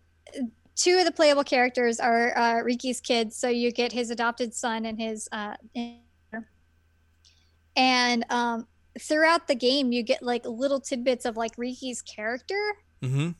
two 0.74 0.98
of 0.98 1.04
the 1.04 1.12
playable 1.12 1.44
characters 1.44 2.00
are 2.00 2.36
uh, 2.36 2.62
Riki's 2.62 3.00
kids. 3.00 3.36
So 3.36 3.48
you 3.48 3.72
get 3.72 3.92
his 3.92 4.10
adopted 4.10 4.54
son 4.54 4.84
and 4.86 5.00
his 5.00 5.28
uh 5.32 5.54
and 7.76 8.24
um 8.30 8.66
throughout 9.00 9.48
the 9.48 9.54
game 9.54 9.90
you 9.92 10.02
get 10.02 10.22
like 10.22 10.44
little 10.44 10.80
tidbits 10.80 11.24
of 11.24 11.36
like 11.36 11.56
Riki's 11.56 12.02
character 12.02 12.74
Mm-hmm. 13.02 13.30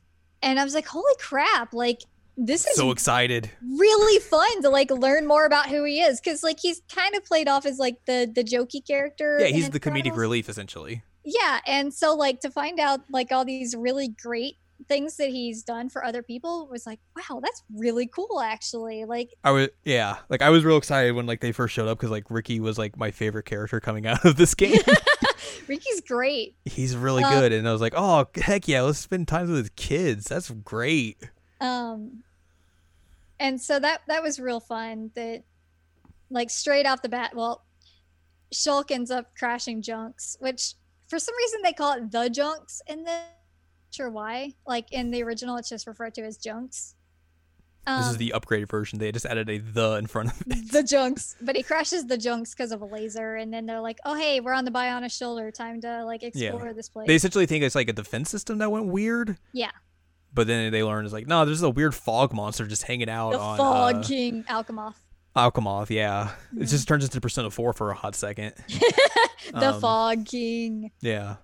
and 0.43 0.59
I 0.59 0.65
was 0.65 0.75
like, 0.75 0.87
holy 0.89 1.15
crap, 1.21 1.73
like 1.73 2.01
this 2.37 2.67
is 2.67 2.77
So 2.77 2.91
excited. 2.91 3.51
really 3.63 4.19
fun 4.21 4.63
to 4.63 4.69
like 4.71 4.91
learn 4.91 5.27
more 5.27 5.45
about 5.47 5.69
who 5.69 5.85
he 5.85 6.01
is 6.01 6.21
because 6.21 6.43
like 6.43 6.59
he's 6.61 6.81
kind 6.93 7.15
of 7.15 7.25
played 7.25 7.49
off 7.49 7.67
as 7.67 7.79
like 7.79 7.97
the 8.07 8.31
the 8.35 8.43
jokey 8.45 8.87
character. 8.87 9.39
Yeah, 9.41 9.47
he's 9.49 9.71
the 9.71 9.81
comedic 9.81 10.17
relief 10.17 10.49
essentially. 10.49 11.03
Yeah, 11.25 11.61
and 11.67 11.93
so 11.95 12.15
like 12.15 12.41
to 12.41 12.51
find 12.51 12.81
out 12.81 13.01
like 13.11 13.31
all 13.33 13.45
these 13.45 13.77
really 13.77 14.09
great 14.09 14.57
things 14.89 15.17
that 15.17 15.29
he's 15.29 15.63
done 15.63 15.89
for 15.89 16.05
other 16.05 16.25
people 16.25 16.67
was 16.69 16.85
like, 16.87 16.99
wow, 17.17 17.39
that's 17.41 17.63
really 17.73 18.09
cool 18.09 18.41
actually. 18.41 19.05
Like 19.05 19.31
I 19.45 19.53
was 19.53 19.69
yeah, 19.85 20.17
like 20.29 20.43
I 20.43 20.51
was 20.51 20.65
real 20.65 20.77
excited 20.79 21.13
when 21.15 21.27
like 21.27 21.41
they 21.41 21.53
first 21.53 21.75
showed 21.75 21.87
up 21.89 21.99
because 21.99 22.11
like 22.11 22.31
Riki 22.31 22.59
was 22.59 22.79
like 22.79 22.97
my 22.97 23.11
favorite 23.13 23.45
character 23.45 23.79
coming 23.79 24.07
out 24.09 24.25
of 24.25 24.37
this 24.37 24.55
game. 24.55 24.81
Riki's 25.69 26.01
great. 26.01 26.57
He's 26.65 26.97
really 26.97 27.23
Uh, 27.23 27.31
good, 27.41 27.53
and 27.53 27.69
I 27.69 27.73
was 27.73 27.81
like, 27.81 27.95
oh 27.97 28.27
heck 28.35 28.67
yeah, 28.67 28.83
let's 28.83 28.99
spend 28.99 29.29
time 29.29 29.49
with 29.49 29.59
his 29.59 29.71
kids. 29.77 30.25
That's 30.25 30.51
great. 30.51 31.19
Um, 31.63 32.23
and 33.39 33.61
so 33.61 33.79
that 33.79 34.03
that 34.09 34.23
was 34.23 34.39
real 34.39 34.61
fun. 34.61 35.11
That 35.15 35.43
like 36.31 36.51
straight 36.51 36.87
off 36.87 37.03
the 37.03 37.09
bat, 37.09 37.35
well, 37.35 37.63
Shulk 38.53 38.91
ends 38.91 39.11
up 39.11 39.37
crashing 39.39 39.81
junks, 39.83 40.37
which 40.41 40.75
for 41.09 41.19
some 41.19 41.35
reason 41.37 41.61
they 41.63 41.73
call 41.73 41.95
it 41.95 42.11
the 42.11 42.29
junks 42.29 42.83
in 42.87 43.05
the 43.05 43.21
sure 43.91 44.11
why. 44.11 44.55
Like 44.67 44.93
in 44.93 45.11
the 45.11 45.23
original, 45.23 45.57
it's 45.57 45.69
just 45.69 45.87
referred 45.87 46.15
to 46.15 46.23
as 46.23 46.37
junks. 46.37 46.95
This 47.85 48.07
is 48.07 48.13
Um, 48.13 48.19
the 48.19 48.33
upgraded 48.37 48.69
version. 48.71 49.01
They 49.01 49.11
just 49.11 49.27
added 49.27 49.51
a 49.51 49.59
the 49.59 49.95
in 49.97 50.07
front 50.07 50.31
of 50.31 50.41
it. 50.47 50.71
the 50.71 50.85
junks, 50.85 51.35
but 51.41 51.57
he 51.57 51.65
crashes 51.65 52.07
the 52.07 52.17
junks 52.17 52.55
because 52.55 52.71
of 52.71 52.81
a 52.81 52.85
laser, 52.85 53.35
and 53.35 53.53
then 53.53 53.67
they're 53.67 53.81
like, 53.81 53.99
"Oh 54.05 54.15
hey, 54.15 54.39
we're 54.41 54.53
on 54.53 54.65
the 54.65 54.71
Bionis' 54.71 55.17
shoulder. 55.17 55.51
Time 55.51 55.81
to 55.81 56.05
like 56.05 56.23
explore 56.23 56.73
this 56.75 56.89
place." 56.89 57.09
They 57.09 57.17
essentially 57.17 57.47
think 57.47 57.65
it's 57.65 57.75
like 57.75 57.89
a 57.89 57.93
defense 57.93 58.31
system 58.31 58.59
that 58.59 58.71
went 58.71 58.87
weird. 58.87 59.37
Yeah. 59.53 59.73
But 60.35 60.47
then 60.47 60.73
they 60.73 60.83
learn 60.83 61.05
it's 61.05 61.13
like, 61.13 61.27
no, 61.27 61.45
there's 61.45 61.63
a 61.63 61.69
weird 61.71 61.95
fog 61.95 62.33
monster 62.33 62.67
just 62.67 62.85
hanging 62.85 63.11
out 63.11 63.33
the 63.33 63.39
on 63.39 63.59
Fog 63.59 63.95
uh, 63.97 64.03
King 64.03 64.45
Alcamoth. 64.45 64.95
Alcamoth. 65.37 65.91
Yeah. 65.91 66.31
It 66.59 66.67
just 66.67 66.89
turns 66.89 67.05
into 67.05 67.21
Persona 67.21 67.51
4 67.51 67.73
for 67.75 67.91
a 67.91 67.95
hot 67.95 68.15
second. 68.15 68.55
The 69.53 69.75
Um, 69.75 69.81
Fog 69.81 70.25
King. 70.25 70.93
Yeah. 71.01 71.37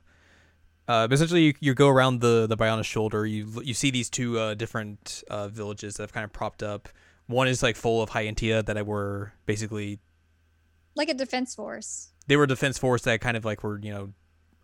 Uh, 0.87 1.07
essentially, 1.11 1.43
you, 1.47 1.55
you 1.61 1.75
go 1.75 1.89
around 1.89 2.21
the 2.21 2.47
the 2.47 2.57
Bionis' 2.57 2.85
shoulder. 2.87 3.27
You 3.27 3.61
you 3.63 3.75
see 3.75 3.91
these 3.91 4.09
two 4.09 4.39
uh, 4.39 4.55
different 4.55 5.23
uh, 5.29 5.49
villages 5.49 5.97
that 5.97 6.05
have 6.05 6.13
kind 6.13 6.25
of 6.25 6.33
propped 6.33 6.63
up. 6.63 6.89
One 7.27 7.49
is 7.49 7.63
like 7.63 7.77
full 7.77 8.01
of 8.01 8.09
High 8.11 8.27
Entia 8.27 8.65
that 8.65 8.87
were 8.87 9.33
basically 9.45 9.99
Like 10.95 11.11
a 11.11 11.15
defense 11.15 11.55
force. 11.55 12.13
they 12.29 12.37
were 12.37 12.45
a 12.45 12.49
defense 12.49 12.79
force 12.79 13.03
that 13.03 13.21
kind 13.21 13.37
of 13.37 13.45
like 13.45 13.63
were 13.63 13.79
you 13.81 13.91
know 13.93 14.13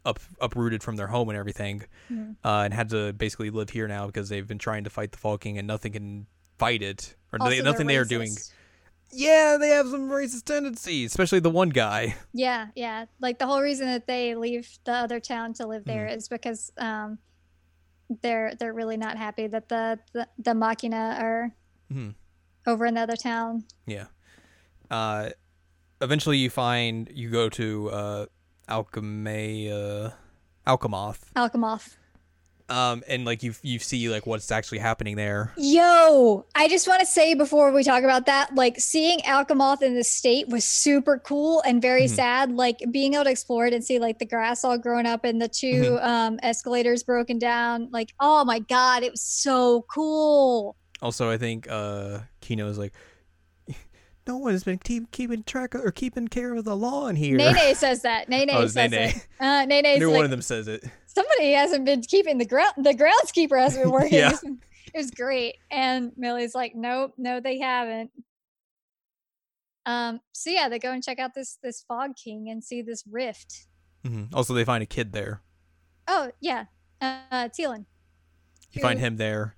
up 0.05 0.21
uprooted 0.41 0.83
from 0.83 0.97
their 0.97 1.07
home 1.09 1.29
and 1.31 1.39
everything, 1.39 1.85
Mhm. 2.11 2.37
uh, 2.45 2.63
and 2.65 2.75
had 2.75 2.89
to 2.91 3.13
basically 3.13 3.51
live 3.51 3.71
here 3.71 3.89
now 3.89 4.07
because 4.07 4.29
they've 4.29 4.47
been 4.47 4.59
trying 4.59 4.85
to 4.85 4.91
fight 4.91 5.13
the 5.13 5.19
Fog 5.19 5.41
King 5.41 5.57
and 5.59 5.67
nothing 5.67 5.93
can 5.93 6.27
fight 6.59 6.83
it 6.83 7.17
or 7.33 7.39
Also, 7.41 7.51
they, 7.57 7.63
nothing 7.63 7.87
they 7.87 7.97
are 7.97 8.05
doing. 8.05 8.31
Yeah, 9.17 9.57
they 9.61 9.69
have 9.69 9.87
some 9.89 10.09
racist 10.11 10.45
tendencies, 10.45 11.13
especially 11.13 11.39
the 11.41 11.51
one 11.51 11.69
guy. 11.69 12.17
Yeah, 12.33 12.69
yeah. 12.75 13.07
Like 13.21 13.39
the 13.39 13.47
whole 13.47 13.61
reason 13.63 13.87
that 13.87 14.07
they 14.07 14.35
leave 14.35 14.79
the 14.85 14.93
other 14.93 15.21
town 15.21 15.53
to 15.55 15.67
live 15.67 15.85
there 15.85 16.07
Mm-hmm. 16.07 16.19
is 16.19 16.29
because 16.29 16.73
um, 16.79 17.19
they're 18.23 18.55
they're 18.59 18.73
really 18.73 18.97
not 18.97 19.17
happy 19.17 19.47
that 19.47 19.69
the 19.69 19.99
the, 20.13 20.29
the 20.39 20.55
Machina 20.55 21.17
are 21.21 21.55
Mhm. 21.93 22.15
over 22.67 22.87
in 22.87 22.95
the 22.95 23.01
other 23.03 23.17
town. 23.17 23.65
Yeah. 23.87 24.07
Uh, 24.91 25.31
eventually, 26.01 26.39
you 26.39 26.51
find 26.51 27.09
you 27.13 27.31
go 27.31 27.49
to 27.51 27.91
uh, 27.91 28.27
Alchemy, 28.69 29.71
uh, 29.71 30.11
Alcamoth, 30.67 31.19
Alcamoth. 31.37 31.97
um, 32.69 33.03
and 33.09 33.25
like 33.25 33.43
you 33.43 33.53
you 33.63 33.79
see 33.79 34.09
like 34.09 34.27
what's 34.27 34.51
actually 34.51 34.79
happening 34.79 35.17
there. 35.17 35.53
Yo, 35.59 36.47
I 36.55 36.69
just 36.69 36.89
want 36.89 37.01
to 37.01 37.07
say 37.07 37.35
before 37.35 37.71
we 37.73 37.85
talk 37.85 38.03
about 38.03 38.27
that, 38.27 38.55
like 38.55 38.81
seeing 38.81 39.19
Alcamoth 39.21 39.83
in 39.83 39.95
this 39.95 40.11
state 40.11 40.49
was 40.49 40.65
super 40.65 41.19
cool 41.19 41.61
and 41.67 41.83
very 41.83 42.05
Mhm. 42.07 42.11
sad. 42.17 42.53
Like 42.53 42.79
being 42.91 43.15
able 43.15 43.25
to 43.25 43.31
explore 43.31 43.67
it 43.67 43.75
and 43.75 43.85
see 43.85 43.99
like 43.99 44.19
the 44.19 44.25
grass 44.27 44.65
all 44.65 44.79
grown 44.79 45.05
up 45.07 45.25
and 45.25 45.41
the 45.43 45.49
2 45.49 45.67
Mm-hmm. 45.99 46.05
um, 46.07 46.39
escalators 46.43 47.03
broken 47.03 47.39
down. 47.39 47.89
Like, 47.93 48.15
oh 48.19 48.45
my 48.47 48.61
god, 48.61 49.03
it 49.03 49.11
was 49.13 49.21
so 49.21 49.85
cool. 49.93 50.75
Also, 51.03 51.29
I 51.31 51.37
think 51.37 51.67
uh, 51.71 52.21
Kino 52.41 52.67
is 52.69 52.79
like, 52.79 52.95
no 54.27 54.37
one 54.39 54.53
has 54.53 54.65
been 54.65 54.79
keep, 54.79 55.11
keeping 55.11 55.43
track 55.43 55.75
of, 55.75 55.83
or 55.85 55.91
keeping 55.91 56.29
care 56.29 56.55
of 56.55 56.65
the 56.65 56.77
lawn 56.77 57.17
here. 57.17 57.37
Nene 57.37 57.75
says 57.75 58.03
that. 58.03 58.29
Nene 58.29 58.51
Oh, 58.53 58.63
it's 58.63 58.73
says 58.75 58.91
Nene. 58.91 59.01
it. 59.11 59.27
Uh, 59.41 59.65
Nene's 59.67 59.83
Neither 59.85 60.07
like, 60.09 60.17
one 60.17 60.25
of 60.25 60.31
them 60.31 60.43
says 60.43 60.69
it. 60.69 60.85
somebody 61.07 61.53
hasn't 61.53 61.85
been 61.85 62.01
keeping 62.03 62.39
the 62.39 62.45
ground. 62.47 62.73
The 62.79 62.95
groundskeeper 62.95 63.61
hasn't 63.61 63.85
been 63.85 63.93
working. 63.93 64.15
Yeah. 64.15 64.33
It 64.93 64.99
was 64.99 65.11
great. 65.11 65.57
And 65.71 66.13
Millie's 66.17 66.55
like, 66.55 66.75
nope, 66.75 67.15
no, 67.19 67.41
they 67.41 67.59
haven't. 67.59 68.11
Um. 69.87 70.21
So 70.33 70.51
yeah, 70.51 70.69
they 70.69 70.79
go 70.79 70.93
and 70.93 71.03
check 71.05 71.19
out 71.19 71.35
this 71.35 71.59
this 71.63 71.85
fog 71.87 72.13
king 72.17 72.49
and 72.49 72.65
see 72.65 72.81
this 72.81 73.05
rift. 73.11 73.67
hmm 74.05 74.25
Also, 74.33 74.55
they 74.55 74.65
find 74.65 74.83
a 74.83 74.87
kid 74.87 75.13
there. 75.13 75.43
Oh 76.09 76.31
yeah, 76.41 76.65
uh, 77.03 77.49
Teal'c. 77.49 77.85
You 78.73 78.81
find 78.83 78.99
him 78.99 79.19
there, 79.19 79.55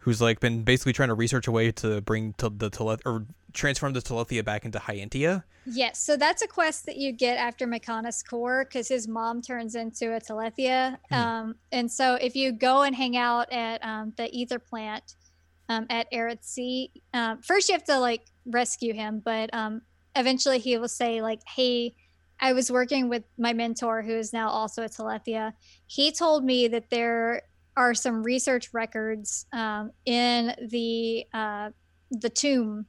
who's 0.00 0.20
like 0.20 0.40
been 0.40 0.62
basically 0.62 0.92
trying 0.92 1.08
to 1.08 1.14
research 1.14 1.46
a 1.46 1.52
way 1.52 1.70
to 1.72 2.00
bring 2.00 2.32
to 2.34 2.48
the 2.48 2.70
teleth 2.70 3.00
or 3.04 3.26
transform 3.52 3.92
the 3.92 4.00
Telethia 4.00 4.44
back 4.44 4.64
into 4.64 4.78
High 4.78 4.96
Entia. 4.96 5.44
Yes, 5.66 5.98
so 5.98 6.16
that's 6.16 6.42
a 6.42 6.46
quest 6.46 6.86
that 6.86 6.96
you 6.96 7.12
get 7.12 7.36
after 7.36 7.66
Mechonis 7.66 8.26
Core 8.26 8.64
because 8.64 8.88
his 8.88 9.06
mom 9.06 9.42
turns 9.42 9.74
into 9.74 10.14
a 10.14 10.20
Telethia. 10.20 10.98
Hmm. 11.10 11.14
Um, 11.14 11.54
and 11.72 11.90
so 11.90 12.14
if 12.14 12.34
you 12.34 12.52
go 12.52 12.82
and 12.82 12.94
hang 12.94 13.16
out 13.16 13.52
at 13.52 13.84
um, 13.84 14.12
the 14.16 14.28
ether 14.36 14.58
plant 14.58 15.16
um, 15.68 15.86
at 15.90 16.10
Eryth 16.12 16.44
Sea, 16.44 16.90
um, 17.12 17.42
first 17.42 17.68
you 17.68 17.74
have 17.74 17.84
to 17.84 17.98
like 17.98 18.22
rescue 18.46 18.94
him, 18.94 19.20
but 19.24 19.52
um, 19.52 19.82
eventually 20.16 20.58
he 20.58 20.78
will 20.78 20.88
say 20.88 21.20
like, 21.20 21.40
"Hey, 21.46 21.94
I 22.40 22.52
was 22.54 22.72
working 22.72 23.08
with 23.08 23.24
my 23.36 23.52
mentor 23.52 24.02
who 24.02 24.16
is 24.16 24.32
now 24.32 24.48
also 24.48 24.82
a 24.82 24.88
Telethia. 24.88 25.52
He 25.86 26.10
told 26.10 26.44
me 26.44 26.68
that 26.68 26.90
there 26.90 27.42
are 27.76 27.94
some 27.94 28.22
research 28.22 28.70
records 28.72 29.46
um, 29.52 29.92
in 30.04 30.54
the 30.70 31.26
uh, 31.32 31.70
the 32.10 32.30
tomb. 32.30 32.86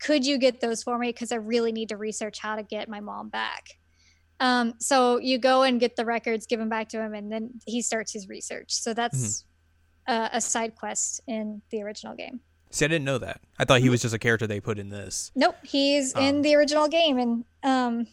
Could 0.00 0.24
you 0.24 0.38
get 0.38 0.60
those 0.60 0.82
for 0.82 0.98
me? 0.98 1.08
Because 1.08 1.32
i 1.32 1.36
really 1.36 1.72
need 1.72 1.88
to 1.88 1.96
research 1.96 2.38
how 2.38 2.56
to 2.56 2.62
get 2.62 2.88
my 2.88 3.00
mom 3.00 3.28
back. 3.28 3.78
Um, 4.40 4.74
so 4.78 5.18
you 5.18 5.38
go 5.38 5.62
and 5.64 5.80
get 5.80 5.96
the 5.96 6.04
records 6.04 6.46
given 6.46 6.68
back 6.68 6.88
to 6.90 7.00
him 7.00 7.12
and 7.14 7.30
then 7.32 7.50
he 7.66 7.82
starts 7.82 8.12
his 8.12 8.28
research. 8.28 8.72
So 8.72 8.94
that's 8.94 9.44
uh, 10.06 10.28
a 10.32 10.40
side 10.40 10.76
quest 10.76 11.20
in 11.26 11.60
the 11.70 11.82
original 11.82 12.14
game. 12.14 12.38
See, 12.70 12.84
I 12.84 12.88
didn't 12.88 13.04
know 13.04 13.18
that. 13.18 13.40
I 13.58 13.64
thought 13.64 13.80
he 13.80 13.88
was 13.88 14.02
just 14.02 14.14
a 14.14 14.18
character 14.18 14.46
they 14.46 14.60
put 14.60 14.78
in 14.78 14.90
this. 14.90 15.32
nope 15.34 15.56
he's 15.64 16.14
Um, 16.14 16.22
in 16.22 16.42
the 16.42 16.54
original 16.54 16.86
game 16.86 17.18
and 17.18 17.44
um, 17.64 18.06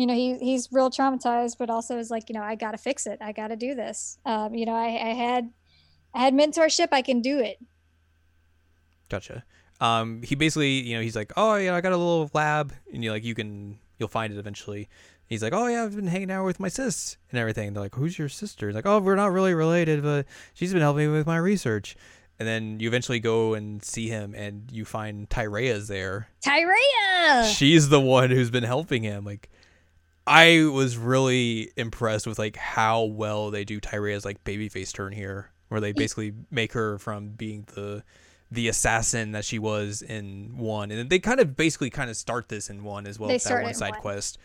you 0.00 0.06
know 0.06 0.14
he, 0.14 0.38
he's 0.38 0.68
real 0.72 0.90
traumatized 0.90 1.56
but 1.58 1.68
also 1.68 1.98
is 1.98 2.10
like 2.10 2.28
you 2.28 2.34
know 2.34 2.42
i 2.42 2.54
gotta 2.54 2.78
fix 2.78 3.06
it 3.06 3.18
i 3.20 3.32
gotta 3.32 3.56
do 3.56 3.74
this 3.74 4.18
um, 4.24 4.54
you 4.54 4.64
know 4.64 4.74
I, 4.74 4.86
I 4.86 5.12
had 5.14 5.50
i 6.14 6.20
had 6.20 6.34
mentorship 6.34 6.88
i 6.92 7.02
can 7.02 7.20
do 7.20 7.38
it 7.38 7.58
Gotcha. 9.10 9.44
Um, 9.80 10.22
he 10.22 10.34
basically, 10.34 10.70
you 10.70 10.96
know, 10.96 11.02
he's 11.02 11.16
like, 11.16 11.32
oh 11.36 11.56
yeah, 11.56 11.74
I 11.74 11.80
got 11.80 11.92
a 11.92 11.96
little 11.96 12.30
lab, 12.32 12.72
and 12.92 13.04
you 13.04 13.10
like, 13.10 13.24
you 13.24 13.34
can, 13.34 13.78
you'll 13.98 14.08
find 14.08 14.32
it 14.32 14.38
eventually. 14.38 14.88
He's 15.26 15.42
like, 15.42 15.52
oh 15.52 15.66
yeah, 15.66 15.84
I've 15.84 15.94
been 15.94 16.06
hanging 16.06 16.30
out 16.30 16.44
with 16.44 16.58
my 16.58 16.68
sis 16.68 17.16
and 17.30 17.38
everything. 17.38 17.68
And 17.68 17.76
they're 17.76 17.82
like, 17.82 17.94
who's 17.94 18.18
your 18.18 18.28
sister? 18.28 18.66
He's 18.66 18.74
like, 18.74 18.86
oh, 18.86 18.98
we're 18.98 19.16
not 19.16 19.32
really 19.32 19.54
related, 19.54 20.02
but 20.02 20.26
she's 20.54 20.72
been 20.72 20.82
helping 20.82 21.10
me 21.10 21.18
with 21.18 21.26
my 21.26 21.36
research. 21.36 21.96
And 22.38 22.48
then 22.48 22.80
you 22.80 22.88
eventually 22.88 23.20
go 23.20 23.54
and 23.54 23.82
see 23.84 24.08
him, 24.08 24.34
and 24.34 24.70
you 24.72 24.84
find 24.84 25.28
Tyrea's 25.28 25.88
there. 25.88 26.28
tyrea 26.44 27.52
She's 27.54 27.90
the 27.90 28.00
one 28.00 28.30
who's 28.30 28.50
been 28.50 28.64
helping 28.64 29.02
him. 29.02 29.24
Like, 29.24 29.50
I 30.30 30.66
was 30.66 30.96
really 30.96 31.72
impressed 31.76 32.24
with 32.24 32.38
like 32.38 32.54
how 32.54 33.02
well 33.02 33.50
they 33.50 33.64
do 33.64 33.80
Tyrea's 33.80 34.24
like 34.24 34.44
babyface 34.44 34.92
turn 34.92 35.12
here, 35.12 35.50
where 35.68 35.80
they 35.80 35.90
basically 35.90 36.32
make 36.52 36.72
her 36.74 36.98
from 36.98 37.30
being 37.30 37.66
the 37.74 38.04
the 38.48 38.68
assassin 38.68 39.32
that 39.32 39.44
she 39.44 39.58
was 39.58 40.02
in 40.02 40.56
one, 40.56 40.92
and 40.92 41.10
they 41.10 41.18
kind 41.18 41.40
of 41.40 41.56
basically 41.56 41.90
kind 41.90 42.08
of 42.08 42.16
start 42.16 42.48
this 42.48 42.70
in 42.70 42.84
one 42.84 43.08
as 43.08 43.18
well. 43.18 43.28
They 43.28 43.38
that 43.38 43.64
one 43.64 43.74
side 43.74 43.94
one. 43.94 44.00
quest, 44.00 44.38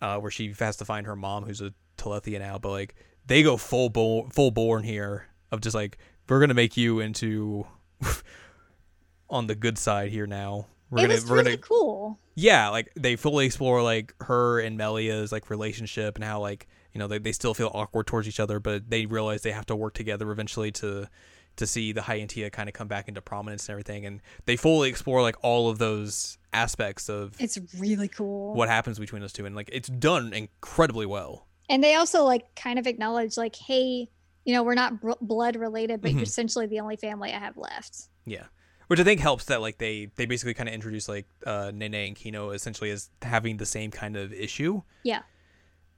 uh, 0.00 0.18
where 0.18 0.30
she 0.32 0.52
has 0.58 0.76
to 0.78 0.84
find 0.84 1.06
her 1.06 1.14
mom, 1.14 1.44
who's 1.44 1.60
a 1.60 1.72
Telethia 1.96 2.40
now. 2.40 2.58
But 2.58 2.70
like 2.70 2.96
they 3.24 3.44
go 3.44 3.56
full 3.56 3.90
bo- 3.90 4.28
full 4.30 4.50
born 4.50 4.82
here 4.82 5.28
of 5.52 5.60
just 5.60 5.76
like 5.76 5.98
we're 6.28 6.40
gonna 6.40 6.52
make 6.52 6.76
you 6.76 6.98
into 6.98 7.64
on 9.30 9.46
the 9.46 9.54
good 9.54 9.78
side 9.78 10.10
here 10.10 10.26
now. 10.26 10.66
We're 10.92 10.98
it 10.98 11.02
gonna 11.02 11.14
was 11.14 11.28
we're 11.30 11.36
really 11.38 11.50
gonna 11.56 11.62
cool 11.62 12.18
yeah, 12.34 12.68
like 12.68 12.90
they 12.94 13.16
fully 13.16 13.44
explore 13.46 13.82
like 13.82 14.14
her 14.22 14.60
and 14.60 14.78
Melia's 14.78 15.32
like 15.32 15.50
relationship 15.50 16.14
and 16.16 16.24
how 16.24 16.40
like 16.40 16.66
you 16.94 16.98
know 16.98 17.06
they, 17.08 17.18
they 17.18 17.32
still 17.32 17.54
feel 17.54 17.70
awkward 17.74 18.06
towards 18.06 18.28
each 18.28 18.38
other, 18.40 18.60
but 18.60 18.88
they 18.88 19.06
realize 19.06 19.42
they 19.42 19.52
have 19.52 19.66
to 19.66 19.76
work 19.76 19.94
together 19.94 20.30
eventually 20.30 20.70
to 20.72 21.08
to 21.56 21.66
see 21.66 21.92
the 21.92 22.00
High 22.02 22.20
Entia 22.20 22.50
kind 22.50 22.68
of 22.68 22.74
come 22.74 22.88
back 22.88 23.08
into 23.08 23.20
prominence 23.20 23.68
and 23.68 23.72
everything, 23.74 24.06
and 24.06 24.22
they 24.46 24.56
fully 24.56 24.88
explore 24.88 25.20
like 25.20 25.36
all 25.42 25.68
of 25.68 25.76
those 25.78 26.38
aspects 26.54 27.08
of 27.10 27.34
It's 27.38 27.58
really 27.78 28.08
cool. 28.08 28.54
what 28.54 28.68
happens 28.70 28.98
between 28.98 29.20
those 29.20 29.32
two, 29.34 29.44
and 29.44 29.54
like 29.56 29.68
it's 29.72 29.88
done 29.88 30.32
incredibly 30.32 31.04
well. 31.06 31.46
And 31.68 31.82
they 31.84 31.94
also 31.94 32.24
like 32.24 32.54
kind 32.54 32.78
of 32.78 32.86
acknowledge 32.86 33.36
like, 33.36 33.56
hey, 33.56 34.08
you 34.44 34.54
know, 34.54 34.62
we're 34.62 34.74
not 34.74 35.00
br- 35.00 35.12
blood 35.20 35.56
related, 35.56 36.00
but 36.00 36.10
Mhm. 36.10 36.14
you're 36.14 36.22
essentially 36.22 36.66
the 36.66 36.80
only 36.80 36.96
family 36.96 37.32
I 37.32 37.38
have 37.38 37.56
left. 37.58 38.08
Yeah. 38.24 38.46
Which 38.92 39.00
I 39.00 39.04
think 39.04 39.20
helps 39.20 39.46
that 39.46 39.62
like 39.62 39.78
they 39.78 40.10
they 40.16 40.26
basically 40.26 40.52
kind 40.52 40.68
of 40.68 40.74
introduce 40.74 41.08
like 41.08 41.24
uh 41.46 41.70
Nene 41.72 41.94
and 41.94 42.14
Kino 42.14 42.50
essentially 42.50 42.90
as 42.90 43.08
having 43.22 43.56
the 43.56 43.64
same 43.64 43.90
kind 43.90 44.18
of 44.18 44.34
issue. 44.34 44.82
Yeah. 45.02 45.22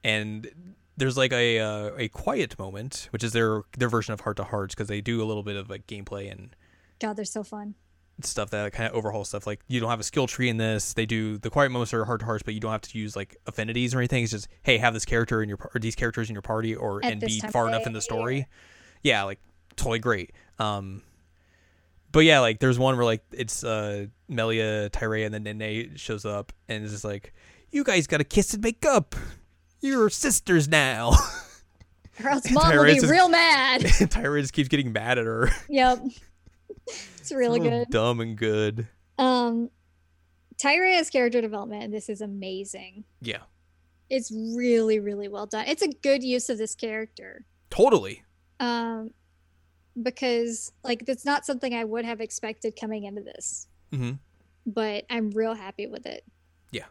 And 0.05 0.49
there's 0.95 1.17
like 1.17 1.33
a 1.33 1.59
uh, 1.59 1.91
a 1.97 2.07
quiet 2.07 2.57
moment, 2.57 3.09
which 3.09 3.21
is 3.21 3.33
their 3.33 3.63
their 3.77 3.89
version 3.89 4.13
of 4.13 4.21
heart 4.21 4.37
to 4.37 4.45
hearts 4.45 4.75
because 4.75 4.87
they 4.87 5.01
do 5.01 5.21
a 5.21 5.25
little 5.25 5.43
bit 5.43 5.57
of 5.57 5.69
like 5.69 5.85
gameplay 5.87 6.31
and 6.31 6.55
God, 7.01 7.17
they're 7.17 7.25
so 7.25 7.43
fun. 7.43 7.75
stuff 8.21 8.49
that 8.51 8.71
kind 8.71 8.89
of 8.89 8.95
overhaul 8.95 9.25
stuff. 9.25 9.45
Like 9.45 9.59
you 9.67 9.81
don't 9.81 9.89
have 9.89 9.99
a 9.99 10.03
skill 10.03 10.25
tree 10.25 10.47
in 10.47 10.55
this. 10.55 10.93
They 10.93 11.05
do 11.05 11.37
the 11.37 11.49
quiet 11.49 11.71
moments 11.71 11.93
are 11.93 12.05
heart 12.05 12.21
to 12.21 12.25
hearts, 12.25 12.43
but 12.43 12.53
you 12.53 12.61
don't 12.61 12.71
have 12.71 12.81
to 12.83 12.97
use 12.97 13.13
like 13.13 13.35
affinities 13.45 13.93
or 13.93 13.97
anything. 13.99 14.23
It's 14.23 14.31
just 14.31 14.47
hey, 14.63 14.77
have 14.77 14.93
this 14.93 15.03
character 15.03 15.43
in 15.43 15.49
your 15.49 15.57
or 15.73 15.81
these 15.81 15.95
characters 15.95 16.29
in 16.29 16.33
your 16.33 16.41
party, 16.41 16.73
or 16.73 17.03
At 17.03 17.11
and 17.11 17.19
be 17.19 17.41
far 17.51 17.67
enough 17.67 17.85
in 17.85 17.91
the 17.91 18.01
story. 18.01 18.47
Yeah, 19.03 19.23
like 19.23 19.39
totally 19.75 19.99
great. 19.99 20.31
Um, 20.59 21.01
but 22.15 22.21
yeah, 22.25 22.39
like 22.39 22.59
there's 22.59 22.79
one 22.79 22.95
where 22.95 23.05
like 23.05 23.23
it's 23.31 23.63
uh 23.63 24.07
Melia, 24.27 24.89
Tyrea, 24.89 25.25
and 25.27 25.33
then 25.33 25.43
Nene 25.43 25.95
shows 25.97 26.25
up 26.25 26.51
and 26.67 26.83
it's 26.83 26.91
just 26.93 27.03
like, 27.05 27.33
you 27.71 27.83
guys 27.83 28.07
got 28.07 28.17
to 28.17 28.23
kiss 28.23 28.53
and 28.55 28.63
make 28.63 28.85
up. 28.85 29.13
You're 29.81 30.09
sisters 30.09 30.67
now. 30.67 31.11
Or 32.23 32.29
else 32.29 32.49
mom 32.49 32.73
will 32.73 32.85
be 32.85 32.93
just- 32.95 33.07
real 33.11 33.27
mad. 33.43 33.83
and 33.83 34.09
Tyrea 34.09 34.39
just 34.39 34.53
keeps 34.53 34.69
getting 34.69 34.93
mad 34.93 35.17
at 35.19 35.25
her. 35.25 35.51
yep. 35.69 35.99
It's 36.87 37.31
really 37.33 37.59
It's 37.59 37.67
good. 37.69 37.89
dumb 37.91 38.21
and 38.21 38.37
good. 38.37 38.87
Um, 39.17 39.69
Tyrea's 40.57 41.09
character 41.09 41.41
development 41.41 41.91
this 41.91 42.07
is 42.07 42.21
amazing. 42.21 43.03
Yeah, 43.21 43.39
It's 44.09 44.31
really, 44.31 44.99
really 45.01 45.27
well 45.27 45.45
done. 45.45 45.65
It's 45.67 45.81
a 45.81 45.89
good 45.89 46.23
use 46.23 46.47
of 46.49 46.57
this 46.57 46.73
character. 46.75 47.43
totally. 47.69 48.23
Um, 48.61 49.11
because 50.01 50.71
like 50.83 51.05
that's 51.05 51.25
not 51.25 51.45
something 51.45 51.73
I 51.73 51.83
would 51.83 52.05
have 52.05 52.21
expected 52.21 52.77
coming 52.79 53.03
into 53.05 53.21
this, 53.21 53.67
hmm 53.91 54.13
but 54.65 55.05
I'm 55.09 55.29
real 55.31 55.53
happy 55.53 55.87
with 55.87 56.05
it. 56.05 56.23
Yeah. 56.71 56.85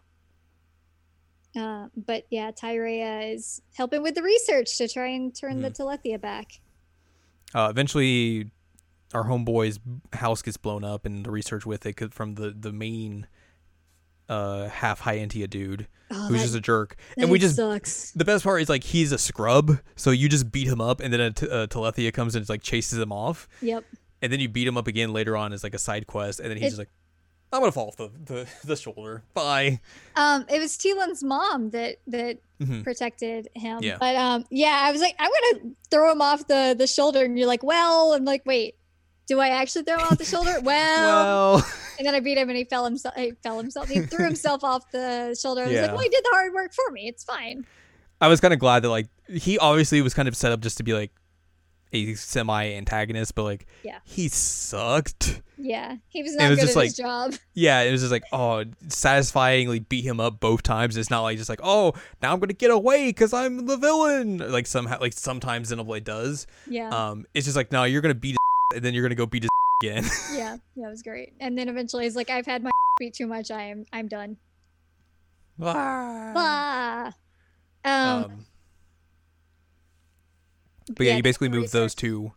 Uh, 1.59 1.89
but 1.97 2.25
yeah, 2.31 2.51
Tyrea 2.51 3.35
is 3.35 3.63
helping 3.77 4.03
with 4.03 4.15
the 4.15 4.23
research 4.23 4.77
to 4.79 4.89
try 4.89 5.09
and 5.09 5.35
turn 5.35 5.61
the 5.61 5.71
Telethia 5.71 6.21
back. 6.21 6.61
Uh, 7.55 7.69
eventually, 7.71 8.51
our 9.13 9.25
homeboy's 9.25 9.79
house 10.13 10.43
gets 10.43 10.57
blown 10.57 10.85
up, 10.85 11.05
and 11.07 11.25
the 11.25 11.31
research 11.31 11.65
with 11.67 11.87
it 11.87 12.13
from 12.13 12.35
the 12.35 12.51
the 12.51 12.73
main 12.73 13.27
uh 14.29 14.69
half 14.69 15.01
High 15.01 15.19
Entia 15.19 15.49
dude 15.49 15.87
Oh, 16.11 16.27
who's 16.29 16.39
that, 16.39 16.45
just 16.45 16.55
a 16.55 16.61
jerk, 16.61 16.97
and 17.17 17.31
we 17.31 17.39
just 17.39 17.57
sucks. 17.57 18.13
the 18.13 18.25
best 18.25 18.45
part 18.45 18.61
is 18.63 18.69
like 18.69 18.85
he's 18.85 19.11
a 19.11 19.19
scrub, 19.19 19.79
so 19.97 20.11
you 20.11 20.29
just 20.29 20.53
beat 20.53 20.69
him 20.69 20.81
up, 20.81 21.01
and 21.01 21.13
then 21.13 21.21
a, 21.21 21.31
t- 21.33 21.47
a 21.47 21.67
Telethia 21.67 22.13
comes 22.13 22.35
and 22.35 22.43
it's 22.43 22.51
like 22.51 22.63
chases 22.63 22.99
him 22.99 23.11
off, 23.11 23.49
Yep. 23.63 23.85
and 24.23 24.33
then 24.33 24.39
you 24.39 24.49
beat 24.49 24.69
him 24.69 24.77
up 24.77 24.87
again 24.87 25.13
later 25.13 25.37
on 25.37 25.53
as 25.53 25.65
like 25.65 25.75
a 25.75 25.79
side 25.79 26.07
quest, 26.07 26.41
and 26.41 26.51
then 26.51 26.59
he's 26.59 26.67
It- 26.67 26.71
just 26.71 26.79
like, 26.79 26.91
I'm 27.53 27.61
gonna 27.61 27.73
fall 27.73 27.89
off 27.89 27.97
the 27.97 28.11
the, 28.27 28.47
the 28.65 28.77
shoulder. 28.77 29.23
Bye. 29.33 29.81
Um, 30.15 30.45
it 30.49 30.59
was 30.61 30.77
Teelan's 30.77 31.25
mom 31.25 31.71
that 31.71 31.97
that 32.09 32.39
hmm 32.63 32.83
protected 32.83 33.49
him. 33.55 33.79
Yeah. 33.83 33.97
But 33.99 34.15
um, 34.17 34.45
yeah, 34.51 34.79
I 34.83 34.93
was 34.93 35.01
like, 35.01 35.15
I'm 35.19 35.31
gonna 35.53 35.71
throw 35.91 36.13
him 36.13 36.21
off 36.21 36.47
the 36.49 36.75
the 36.77 36.87
shoulder, 36.87 37.25
and 37.25 37.39
you're 37.39 37.49
like, 37.49 37.63
well, 37.63 38.13
I'm 38.13 38.25
like, 38.25 38.43
wait, 38.45 38.75
do 39.27 39.41
I 39.41 39.49
actually 39.49 39.85
throw 39.85 39.97
him 39.99 40.03
off 40.11 40.19
the 40.19 40.25
shoulder? 40.25 40.55
Well, 40.63 41.55
Well, 41.57 41.67
and 41.99 42.07
then 42.07 42.15
I 42.15 42.21
beat 42.21 42.39
him, 42.39 42.49
and 42.49 42.57
he 42.59 42.65
fell 42.65 42.85
himself. 42.85 43.15
He 43.17 43.33
fell 43.43 43.59
himself. 43.59 43.89
He 43.89 44.01
threw 44.01 44.25
himself 44.25 44.65
off 44.65 44.91
the 44.91 45.37
shoulder. 45.41 45.63
I 45.63 45.65
was 45.65 45.73
Yeah. 45.75 45.83
like, 45.83 45.91
well, 45.93 46.01
he 46.03 46.09
did 46.09 46.25
the 46.25 46.31
hard 46.33 46.53
work 46.55 46.73
for 46.73 46.91
me. 46.93 47.09
It's 47.09 47.25
fine. 47.25 47.67
I 48.21 48.29
was 48.29 48.41
kind 48.41 48.55
of 48.55 48.61
glad 48.61 48.83
that 48.85 48.89
like 48.91 49.09
he 49.29 49.59
obviously 49.59 50.01
was 50.03 50.15
kind 50.15 50.29
of 50.29 50.37
set 50.37 50.53
up 50.53 50.61
just 50.61 50.77
to 50.79 50.83
be 50.83 50.93
like 50.95 51.11
a 51.93 52.15
semi 52.15 52.73
antagonist, 52.73 53.35
but 53.35 53.43
like 53.45 53.67
Yeah. 53.83 53.99
he 54.05 54.29
sucked. 54.29 55.41
Yeah, 55.57 55.97
he 56.09 56.23
was 56.23 56.35
It 56.35 56.39
not 56.39 56.51
was 56.51 56.59
good 56.59 56.65
just 56.67 56.77
at 56.77 56.83
his 56.85 56.97
job. 56.97 57.35
Yeah, 57.55 57.83
it 57.83 57.93
was 57.93 58.01
just 58.01 58.11
like, 58.11 58.25
oh, 58.33 58.65
satisfyingly 58.89 59.79
beat 59.81 60.05
him 60.05 60.19
up 60.21 60.41
both 60.41 60.63
times. 60.63 60.97
It's 60.97 61.11
not 61.11 61.23
like 61.23 61.37
just 61.39 61.49
like, 61.49 61.61
oh, 61.63 61.93
now 62.23 62.33
I'm 62.33 62.41
gonna 62.41 62.53
get 62.55 62.71
away 62.71 63.09
because 63.09 63.33
I'm 63.33 63.67
the 63.67 63.77
villain. 63.77 64.39
Like 64.39 64.67
somehow, 64.67 64.99
like 65.01 65.13
sometimes 65.13 65.71
Xenoblade 65.71 66.05
does. 66.05 66.47
Yeah, 66.69 66.89
Um, 66.89 67.27
it's 67.35 67.45
just 67.45 67.57
like, 67.57 67.71
no, 67.71 67.85
you're 67.85 68.01
gonna 68.01 68.15
beat 68.15 68.31
his 68.33 68.39
and 68.77 68.85
then 68.85 68.95
you're 68.95 69.03
gonna 69.05 69.15
go 69.15 69.27
beat 69.27 69.43
his 69.45 69.51
again. 69.83 70.05
yeah, 70.33 70.57
that 70.77 70.89
was 70.91 71.03
great. 71.03 71.35
And 71.41 71.57
then 71.59 71.69
eventually, 71.69 72.05
he's 72.05 72.17
like, 72.17 72.31
I've 72.31 72.47
had 72.47 72.63
my 72.63 72.71
beat 72.99 73.15
too 73.15 73.27
much. 73.27 73.51
I 73.51 73.65
am, 73.65 73.87
I'm 73.93 74.09
done. 74.09 74.37
Ah. 75.63 77.13
Um, 77.85 77.93
Um, 78.25 78.47
but 80.97 81.07
yeah, 81.07 81.17
you 81.17 81.23
basically 81.23 81.49
move 81.49 81.71
those 81.71 81.95
two 81.95 82.33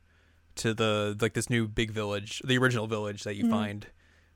to 0.55 0.73
the 0.73 1.17
like 1.19 1.33
this 1.33 1.49
new 1.49 1.67
big 1.67 1.91
village, 1.91 2.41
the 2.45 2.57
original 2.57 2.87
village 2.87 3.23
that 3.23 3.35
you 3.35 3.45
Mhm. 3.45 3.49
find, 3.49 3.87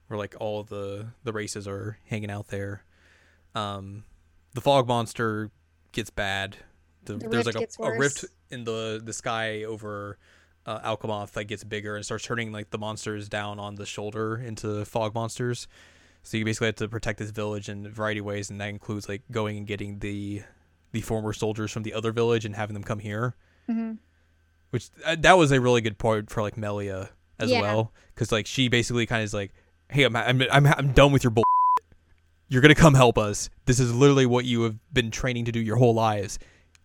where 0.07 0.17
like 0.17 0.35
all 0.39 0.63
the 0.63 1.07
the 1.23 1.31
races 1.33 1.67
are 1.67 1.97
hanging 2.07 2.29
out 2.31 2.47
there. 2.47 2.83
Um, 3.55 4.03
the 4.53 4.61
fog 4.61 4.87
monster 4.87 5.51
gets 5.91 6.09
bad. 6.09 6.57
The, 7.05 7.15
The 7.17 7.27
there's 7.29 7.45
like 7.45 7.55
a, 7.55 7.83
a 7.83 7.97
rift 7.97 8.25
in 8.49 8.63
the 8.63 9.01
the 9.03 9.13
sky 9.13 9.63
over 9.63 10.17
uh, 10.65 10.79
Alcamoth 10.95 11.31
that 11.31 11.45
gets 11.45 11.63
bigger 11.63 11.95
and 11.95 12.05
starts 12.05 12.23
turning 12.25 12.51
like 12.51 12.69
the 12.69 12.77
monsters 12.77 13.27
down 13.29 13.59
on 13.59 13.75
the 13.75 13.85
shoulder 13.85 14.37
into 14.37 14.85
fog 14.85 15.13
monsters. 15.15 15.67
So 16.23 16.37
you 16.37 16.45
basically 16.45 16.67
have 16.67 16.75
to 16.75 16.87
protect 16.87 17.17
this 17.19 17.31
village 17.31 17.67
in 17.67 17.85
a 17.87 17.89
variety 17.89 18.19
of 18.19 18.25
ways, 18.25 18.49
and 18.51 18.61
that 18.61 18.69
includes 18.69 19.09
like 19.09 19.23
going 19.31 19.57
and 19.57 19.65
getting 19.67 19.99
the 19.99 20.43
the 20.91 21.01
former 21.01 21.33
soldiers 21.33 21.71
from 21.71 21.83
the 21.83 21.93
other 21.93 22.11
village 22.11 22.43
and 22.45 22.53
having 22.55 22.73
them 22.73 22.83
come 22.83 22.99
here 22.99 23.33
mhm. 23.69 23.97
which 24.71 24.89
uh, 25.05 25.15
that 25.17 25.37
was 25.37 25.49
a 25.53 25.61
really 25.61 25.79
good 25.79 25.97
part 25.97 26.29
for 26.29 26.41
like 26.41 26.57
Melia 26.57 27.09
as 27.39 27.49
Yeah. 27.49 27.61
well 27.61 27.93
because 28.13 28.29
like 28.29 28.45
she 28.45 28.67
basically 28.67 29.05
kind 29.05 29.21
of 29.21 29.23
is 29.23 29.33
like 29.33 29.53
hey 29.89 30.03
I'm, 30.03 30.13
I'm 30.17 30.41
I'm 30.51 30.65
I'm 30.67 30.91
done 30.91 31.13
with 31.13 31.23
your 31.23 31.31
bull 31.31 31.45
you're 32.49 32.61
gonna 32.61 32.75
come 32.75 32.93
help 32.93 33.17
us 33.17 33.49
this 33.67 33.79
is 33.79 33.95
literally 33.95 34.25
what 34.25 34.43
you 34.43 34.63
have 34.63 34.75
been 34.93 35.11
training 35.11 35.45
to 35.45 35.51
do 35.53 35.61
your 35.61 35.77
whole 35.77 35.93
lives 35.93 36.39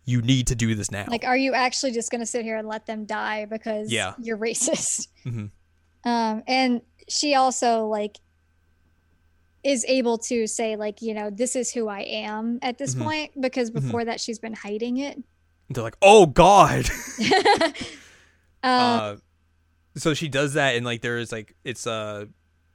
you 0.07 0.23
need 0.23 0.47
to 0.47 0.55
do 0.55 0.74
this 0.74 0.91
now 0.91 1.05
Like, 1.09 1.24
are 1.24 1.37
you 1.37 1.53
actually 1.53 1.93
just 1.93 2.11
going 2.11 2.20
to 2.20 2.27
sit 2.27 2.45
here 2.45 2.57
and 2.57 2.66
let 2.69 2.87
them 2.87 3.05
die 3.05 3.45
because 3.45 3.91
Yeah. 3.93 4.15
you're 4.23 4.39
racist? 4.49 5.09
Mhm. 5.24 5.51
Um, 6.05 6.43
and 6.47 6.81
she 7.09 7.35
also 7.35 7.87
like 7.87 8.16
is 9.65 9.85
able 9.89 10.16
to 10.19 10.47
say 10.47 10.77
like, 10.77 11.03
you 11.03 11.12
know, 11.12 11.28
this 11.28 11.57
is 11.57 11.73
who 11.73 11.89
I 11.89 12.01
am 12.03 12.61
at 12.62 12.78
this 12.78 12.95
Mhm. 12.95 13.03
point 13.03 13.41
because 13.41 13.70
before 13.73 14.05
that 14.05 14.20
she's 14.20 14.39
been 14.39 14.55
hiding 14.55 14.99
it. 14.99 15.20
they're 15.70 15.83
like 15.83 15.97
oh 16.01 16.27
god 16.27 16.89
um, 17.59 17.73
uh, 18.62 19.16
so 19.97 20.15
she 20.15 20.28
does 20.28 20.55
that 20.55 20.77
and 20.77 20.85
like 20.87 21.01
there's 21.03 21.33
like 21.33 21.57
it's 21.65 21.87
uh 21.89 22.27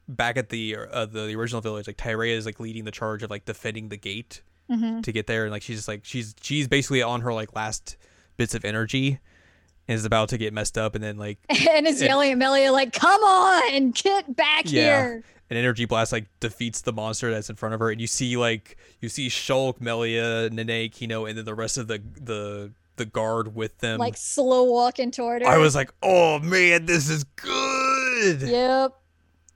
back 0.10 0.36
at 0.36 0.50
the 0.50 0.76
uh, 0.92 1.06
the, 1.06 1.28
the 1.28 1.36
original 1.38 1.62
village 1.62 1.88
like 1.88 1.96
Tyrea 1.96 2.36
is 2.36 2.46
like 2.46 2.60
leading 2.60 2.84
the 2.84 2.92
charge 2.92 3.24
of 3.24 3.30
like 3.30 3.46
defending 3.46 3.88
the 3.88 3.96
gate 3.96 4.42
mhm. 4.72 5.04
to 5.04 5.12
get 5.12 5.28
there 5.28 5.44
and 5.44 5.52
like 5.52 5.62
she's 5.62 5.78
just 5.78 5.88
like 5.88 6.06
she's 6.06 6.34
she's 6.42 6.68
basically 6.68 7.02
on 7.02 7.22
her 7.22 7.34
like 7.34 7.56
last 7.56 7.98
bits 8.38 8.56
of 8.56 8.64
energy 8.66 9.20
and 9.88 9.96
is 9.96 10.06
about 10.06 10.30
to 10.30 10.38
get 10.38 10.54
messed 10.54 10.78
up 10.78 10.96
and 10.96 11.04
then 11.04 11.18
like 11.18 11.38
and 11.70 11.86
is 11.86 12.02
yelling 12.02 12.32
at 12.32 12.38
Melia 12.38 12.72
like, 12.72 12.94
"Come 12.94 13.22
on, 13.22 13.92
get 13.92 14.36
back 14.36 14.72
Yeah. 14.72 14.82
here!" 15.04 15.24
an 15.50 15.58
energy 15.58 15.84
blast 15.84 16.14
like 16.14 16.28
defeats 16.40 16.82
the 16.82 16.94
monster 16.94 17.30
that's 17.30 17.50
in 17.50 17.58
front 17.58 17.76
of 17.76 17.82
her 17.82 17.90
and 17.92 18.00
you 18.00 18.08
see 18.08 18.38
like 18.38 18.78
you 19.02 19.10
see 19.10 19.28
Shulk, 19.28 19.82
Melia, 19.82 20.50
Nene, 20.50 20.90
Kino 20.90 21.26
and 21.26 21.38
then 21.38 21.44
the 21.44 21.54
rest 21.54 21.78
of 21.78 21.88
the 21.88 22.02
the 22.22 22.72
the 22.96 23.06
guard 23.06 23.56
with 23.56 23.78
them. 23.80 24.00
Like 24.00 24.16
slow 24.16 24.64
walking 24.64 25.12
toward 25.12 25.42
her. 25.42 25.48
I 25.48 25.58
was 25.58 25.76
like, 25.76 25.92
"Oh 26.04 26.40
man, 26.40 26.86
this 26.86 27.10
is 27.10 27.24
good." 27.24 28.42
Yep. 28.42 28.94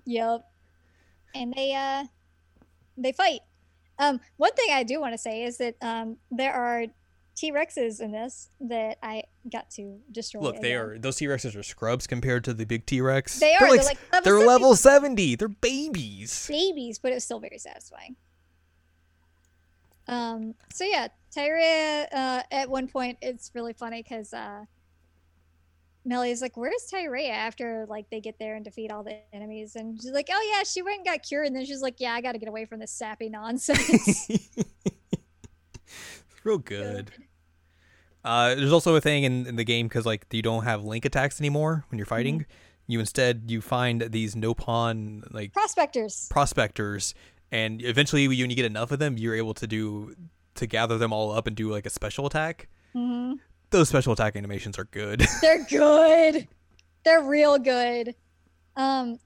Yep. 0.05 0.45
And 1.35 1.53
they 1.53 1.73
uh 1.73 2.05
they 2.97 3.11
fight. 3.11 3.41
Um 3.99 4.19
one 4.37 4.53
thing 4.53 4.67
I 4.71 4.83
do 4.83 4.99
want 4.99 5.13
to 5.13 5.17
say 5.17 5.43
is 5.43 5.57
that 5.57 5.75
um 5.81 6.17
there 6.31 6.53
are 6.53 6.85
T-Rexes 7.35 7.99
in 7.99 8.11
this 8.13 8.49
that 8.61 8.97
I 9.03 9.23
got 9.51 9.69
to 9.71 9.99
destroy. 10.11 10.41
Look, 10.41 10.61
they 10.61 10.73
again. 10.73 10.81
are 10.85 10.99
those 10.99 11.17
T-Rexes 11.17 11.55
are 11.57 11.63
scrubs 11.63 12.07
compared 12.07 12.43
to 12.45 12.53
the 12.53 12.65
big 12.65 12.85
T-Rex. 12.85 13.39
They 13.39 13.55
They're 13.59 13.67
are. 13.69 13.75
like 13.75 13.77
They're 13.77 13.85
like 13.85 14.13
level 14.13 14.23
they're 14.23 14.39
70 14.39 14.45
level 14.47 14.75
70. 14.75 15.35
They're 15.35 15.47
babies. 15.49 16.47
babies, 16.49 16.99
but 16.99 17.11
it 17.11 17.15
was 17.15 17.23
still 17.25 17.39
very 17.39 17.57
satisfying. 17.57 18.15
Um 20.07 20.55
so 20.73 20.83
yeah, 20.85 21.07
Tyrea 21.35 22.07
uh 22.13 22.43
at 22.51 22.69
one 22.69 22.87
point 22.87 23.17
it's 23.21 23.51
really 23.53 23.73
funny 23.73 24.01
because 24.03 24.33
uh 24.33 24.65
Melia's 26.05 26.41
like, 26.41 26.55
Where's 26.55 26.87
Tyrea 26.93 27.29
after 27.31 27.85
like 27.89 28.09
they 28.09 28.21
get 28.21 28.37
there 28.39 28.55
and 28.55 28.63
defeat 28.63 28.91
all 28.91 29.03
the 29.03 29.17
enemies? 29.33 29.75
And 29.75 29.99
she's 30.01 30.11
like, 30.11 30.27
Oh 30.31 30.51
yeah, 30.55 30.63
she 30.63 30.81
went 30.81 30.97
and 30.97 31.05
got 31.05 31.23
cured, 31.23 31.47
and 31.47 31.55
then 31.55 31.65
she's 31.65 31.81
like, 31.81 31.95
Yeah, 31.99 32.13
I 32.13 32.21
gotta 32.21 32.37
get 32.37 32.49
away 32.49 32.65
from 32.65 32.79
this 32.79 32.91
sappy 32.91 33.29
nonsense. 33.29 34.29
it's 34.29 34.49
real 36.43 36.57
good. 36.59 37.11
Uh, 38.23 38.55
there's 38.55 38.71
also 38.71 38.95
a 38.95 39.01
thing 39.01 39.23
in, 39.23 39.45
in 39.45 39.55
the 39.55 39.63
game 39.63 39.87
because 39.87 40.05
like 40.05 40.25
you 40.31 40.41
don't 40.41 40.63
have 40.63 40.83
link 40.83 41.05
attacks 41.05 41.39
anymore 41.39 41.85
when 41.89 41.97
you're 41.97 42.05
fighting. 42.07 42.39
Mm-hmm. 42.39 42.51
You 42.87 42.99
instead 42.99 43.45
you 43.47 43.61
find 43.61 44.01
these 44.11 44.35
Nopon 44.35 45.31
like 45.33 45.53
Prospectors. 45.53 46.27
prospectors, 46.29 47.15
and 47.51 47.83
eventually 47.83 48.27
when 48.27 48.37
you 48.37 48.55
get 48.55 48.65
enough 48.65 48.91
of 48.91 48.99
them, 48.99 49.17
you're 49.17 49.35
able 49.35 49.53
to 49.55 49.65
do 49.67 50.15
to 50.55 50.67
gather 50.67 50.97
them 50.97 51.11
all 51.11 51.31
up 51.31 51.47
and 51.47 51.55
do 51.55 51.71
like 51.71 51.85
a 51.85 51.89
special 51.89 52.25
attack. 52.27 52.67
hmm 52.93 53.33
Those 53.75 53.89
special 53.89 54.13
attack 54.13 54.37
animations 54.37 54.79
are 54.79 54.85
good. 54.85 55.19
They're 55.41 55.65
good. 55.65 56.47
They're 57.03 57.21
real 57.21 57.57
good. 57.59 58.15
Um, 58.77 59.19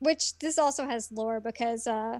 which 0.00 0.36
this 0.40 0.58
also 0.58 0.84
has 0.88 1.12
lore 1.12 1.38
because 1.38 1.86
uh, 1.86 2.18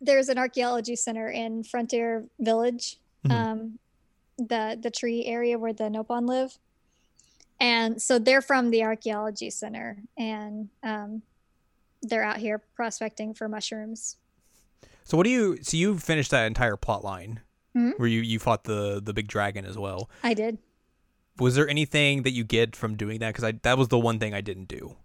there's 0.00 0.28
an 0.28 0.36
archaeology 0.36 0.96
center 0.96 1.28
in 1.28 1.62
Frontier 1.62 2.26
Village, 2.40 2.98
Mhm. 3.24 3.30
um, 3.30 3.78
the 4.36 4.76
the 4.82 4.90
tree 4.90 5.24
area 5.26 5.60
where 5.60 5.72
the 5.72 5.84
Nopon 5.84 6.26
live, 6.28 6.58
and 7.60 8.02
so 8.02 8.18
they're 8.18 8.42
from 8.42 8.70
the 8.70 8.82
archaeology 8.82 9.50
center, 9.50 9.98
and 10.18 10.70
um, 10.82 11.22
they're 12.02 12.24
out 12.24 12.38
here 12.38 12.58
prospecting 12.74 13.32
for 13.32 13.48
mushrooms. 13.48 14.16
So 15.04 15.16
what 15.16 15.22
do 15.22 15.30
you? 15.30 15.58
So 15.62 15.76
you 15.76 15.98
finished 15.98 16.32
that 16.32 16.46
entire 16.46 16.76
plot 16.76 17.04
line 17.04 17.42
Mhm. 17.76 17.98
where 17.98 18.08
you 18.08 18.20
you 18.22 18.38
fought 18.38 18.64
the 18.64 19.00
the 19.04 19.12
big 19.12 19.28
dragon 19.28 19.64
as 19.66 19.76
well. 19.76 20.08
I 20.22 20.32
did. 20.34 20.58
Was 21.38 21.54
there 21.54 21.68
anything 21.68 22.22
that 22.22 22.30
you 22.32 22.42
get 22.44 22.74
from 22.74 22.96
doing 22.96 23.18
that? 23.20 23.28
Because 23.34 23.44
I 23.44 23.52
that 23.62 23.76
was 23.76 23.88
the 23.88 23.98
one 23.98 24.18
thing 24.18 24.32
I 24.32 24.40
didn't 24.40 24.68
do, 24.68 24.96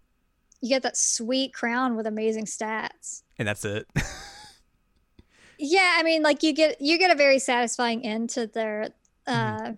You 0.62 0.70
get 0.70 0.84
that 0.84 0.96
sweet 0.96 1.54
crown 1.54 1.96
with 1.98 2.08
amazing 2.08 2.46
stats. 2.46 3.24
and 3.38 3.48
that's 3.48 3.66
it. 3.66 3.88
Yeah, 5.64 5.94
I 6.00 6.02
mean, 6.02 6.24
like 6.24 6.42
you 6.42 6.54
get 6.54 6.82
you 6.82 6.98
get 6.98 7.12
a 7.12 7.16
very 7.16 7.38
satisfying 7.38 8.04
end 8.04 8.32
to 8.32 8.48
their 8.48 8.90
uh 9.28 9.74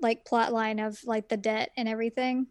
like 0.00 0.24
plot 0.24 0.52
line 0.52 0.78
of 0.78 1.02
like 1.04 1.28
the 1.28 1.36
debt 1.36 1.70
and 1.76 1.88
everything. 1.88 2.46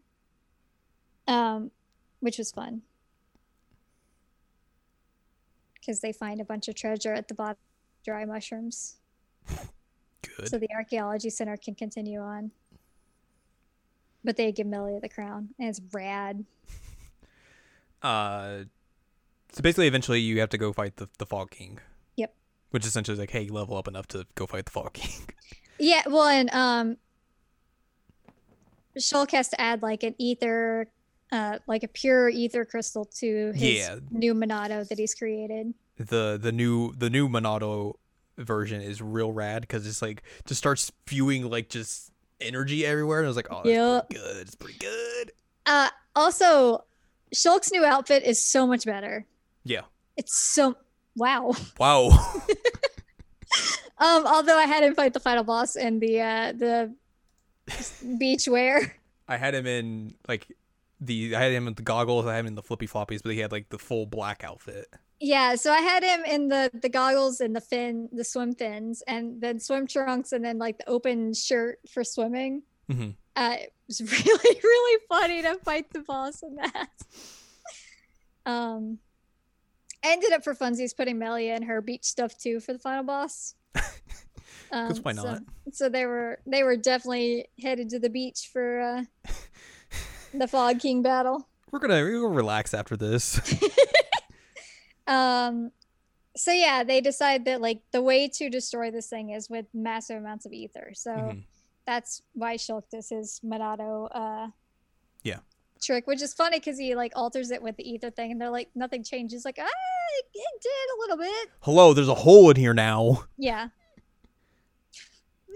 Um, 1.26 1.72
which 2.20 2.38
was 2.38 2.52
fun. 2.52 2.82
Because 5.76 6.02
they 6.02 6.12
find 6.12 6.42
a 6.42 6.46
bunch 6.46 6.68
of 6.68 6.76
treasure 6.76 7.14
at 7.14 7.28
the 7.30 7.34
bottom 7.34 7.52
of 7.52 8.04
dry 8.04 8.26
mushrooms. 8.26 8.98
Good. 10.38 10.50
So 10.50 10.58
the 10.58 10.70
archaeology 10.76 11.30
center 11.30 11.58
can 11.58 11.76
continue 11.76 12.20
on. 12.20 12.52
But 14.24 14.38
they 14.38 14.52
give 14.52 14.68
Melia 14.68 15.00
the 15.02 15.10
crown, 15.10 15.50
and 15.60 15.68
it's 15.70 15.82
rad. 15.92 16.46
uh, 18.02 18.60
so 19.52 19.62
basically, 19.62 19.88
eventually 19.88 20.20
you 20.22 20.40
have 20.40 20.50
to 20.50 20.58
go 20.58 20.72
fight 20.74 20.96
the 20.98 21.10
the 21.18 21.26
Fog 21.26 21.52
King. 21.52 21.80
Yep. 22.16 22.34
Which 22.72 22.86
essentially 22.86 23.14
is 23.14 23.20
like, 23.20 23.32
hey, 23.32 23.48
level 23.50 23.76
up 23.78 23.88
enough 23.88 24.08
to 24.10 24.26
go 24.36 24.46
fight 24.48 24.66
the 24.66 24.72
Fog 24.72 24.94
King. 24.94 25.12
Yeah, 25.80 26.04
well, 26.08 26.28
and 26.28 26.50
um, 26.54 26.98
Shulk 28.98 29.32
has 29.32 29.50
to 29.50 29.60
add 29.60 29.82
like 29.82 30.04
an 30.04 30.14
ether, 30.20 30.88
uh, 31.32 31.58
like 31.68 31.84
a 31.84 31.88
pure 31.88 32.30
ether 32.30 32.64
crystal 32.64 33.06
to 33.20 33.52
his 33.56 33.80
Yeah. 33.80 33.96
new 34.12 34.36
Monado 34.36 34.88
that 34.88 35.00
he's 35.00 35.16
created. 35.16 35.74
the 35.98 36.38
the 36.42 36.52
new 36.52 36.94
the 36.96 37.10
new 37.10 37.28
Monado 37.28 37.96
version 38.38 38.82
is 38.82 39.02
real 39.02 39.32
rad 39.32 39.62
because 39.62 39.86
it's 39.88 40.02
like 40.02 40.24
just 40.46 40.58
starts 40.60 40.84
spewing 40.84 41.50
like 41.50 41.70
just 41.70 42.12
energy 42.42 42.86
everywhere, 42.86 43.20
and 43.20 43.26
I 43.26 43.30
was 43.30 43.36
like, 43.38 43.48
oh, 43.52 43.62
that's 43.64 43.68
Yep. 43.70 44.10
pretty 44.10 44.24
good. 44.24 44.38
It's 44.48 44.56
pretty 44.56 44.80
good. 44.80 45.32
Uh, 45.66 45.90
also, 46.16 46.84
Shulk's 47.34 47.72
new 47.72 47.86
outfit 47.86 48.24
is 48.24 48.44
so 48.44 48.68
much 48.68 48.86
better. 48.86 49.26
Yeah. 49.64 49.82
It's 50.18 50.36
so 50.38 50.76
wow. 51.16 51.54
Wow. 51.80 52.10
Um, 54.00 54.26
although 54.26 54.58
I 54.58 54.66
had 54.66 54.84
him 54.84 54.96
fight 54.96 55.14
the 55.14 55.20
final 55.20 55.44
boss 55.44 55.76
in 55.76 56.00
the 56.00 56.20
uh 56.20 56.52
the 56.54 56.94
beach 58.18 58.48
wear. 58.48 58.98
I 59.28 59.38
had 59.38 59.54
him 59.56 59.66
in 59.66 60.16
like 60.28 60.48
the 61.00 61.36
I 61.36 61.42
had 61.42 61.52
him 61.54 61.66
with 61.66 61.76
the 61.78 61.84
goggles. 61.84 62.26
I 62.26 62.34
had 62.34 62.40
him 62.42 62.48
in 62.48 62.56
the 62.56 62.64
flippy 62.64 62.88
floppies, 62.88 63.22
but 63.24 63.32
he 63.32 63.40
had 63.40 63.52
like 63.52 63.70
the 63.70 63.78
full 63.78 64.06
black 64.06 64.44
outfit. 64.44 64.88
Yeah, 65.26 65.56
so 65.56 65.72
I 65.72 65.80
had 65.80 66.04
him 66.04 66.26
in 66.26 66.50
the 66.50 66.70
the 66.74 66.90
goggles 66.90 67.40
and 67.40 67.56
the 67.56 67.62
fin, 67.62 68.10
the 68.12 68.26
swim 68.26 68.54
fins, 68.56 69.02
and 69.08 69.40
then 69.40 69.58
swim 69.60 69.88
trunks, 69.88 70.34
and 70.34 70.44
then 70.44 70.58
like 70.58 70.80
the 70.80 70.90
open 70.90 71.34
shirt 71.34 71.80
for 71.90 72.04
swimming. 72.04 72.64
hmm 72.92 73.12
Uh, 73.38 73.56
it 73.62 73.74
was 73.88 74.02
really 74.26 74.60
really 74.62 75.02
funny 75.08 75.42
to 75.42 75.56
fight 75.64 75.90
the 75.94 76.02
boss 76.02 76.44
in 76.44 76.56
that. 76.56 76.90
um, 78.46 79.00
I 80.04 80.12
ended 80.12 80.34
up 80.34 80.44
for 80.44 80.54
funsies 80.54 80.94
putting 80.96 81.18
Melia 81.18 81.56
in 81.56 81.64
her 81.64 81.80
beach 81.82 82.04
stuff 82.04 82.38
too 82.38 82.60
for 82.60 82.74
the 82.74 82.80
final 82.80 83.04
boss. 83.06 83.56
'Cause 84.72 85.00
why 85.02 85.14
so- 85.14 85.24
not? 85.24 85.42
So, 85.72 85.88
they 85.88 86.06
were 86.06 86.40
they 86.46 86.64
were 86.64 86.76
definitely 86.76 87.46
headed 87.62 87.90
to 87.92 88.00
the 88.00 88.10
beach 88.10 88.50
for 88.52 88.82
uh, 88.82 89.04
the 90.34 90.48
Fog 90.50 90.80
King 90.82 91.02
battle. 91.02 91.48
We're 91.72 91.80
gonna 91.80 92.02
we're 92.02 92.22
gonna 92.22 92.28
relax 92.36 92.74
after 92.74 92.98
this. 92.98 93.40
Um, 95.08 95.72
so 96.36 96.52
yeah, 96.52 96.84
they 96.84 97.00
decide 97.02 97.46
that 97.46 97.62
like 97.62 97.82
the 97.92 98.02
way 98.02 98.28
to 98.28 98.50
destroy 98.50 98.90
this 98.92 99.08
thing 99.08 99.30
is 99.30 99.50
with 99.50 99.66
massive 99.74 100.18
amounts 100.18 100.46
of 100.46 100.52
ether. 100.54 100.92
So 100.96 101.12
Mhm. 101.12 101.44
that's 101.86 102.22
why 102.34 102.56
Shulk 102.56 102.90
does 102.90 103.10
his 103.10 103.40
Monado 103.44 104.08
uh 104.12 104.48
Yeah. 105.24 105.40
trick, 105.82 106.08
which 106.08 106.22
is 106.22 106.34
funny 106.34 106.58
because 106.60 106.78
he 106.80 106.96
like 106.96 107.12
alters 107.16 107.52
it 107.52 107.62
with 107.62 107.76
the 107.78 107.88
ether 107.90 108.10
thing, 108.10 108.32
and 108.32 108.42
they're 108.42 108.50
like 108.50 108.72
nothing 108.76 109.04
changes. 109.04 109.46
Like 109.46 109.58
ah, 109.60 109.64
it, 110.20 110.26
it 110.34 110.62
did 110.62 110.70
a 110.72 111.00
little 111.02 111.18
bit. 111.18 111.50
Hello, 111.62 111.94
there's 111.94 112.08
a 112.10 112.16
hole 112.16 112.50
in 112.50 112.56
here 112.56 112.74
now. 112.74 113.26
Yeah, 113.38 113.70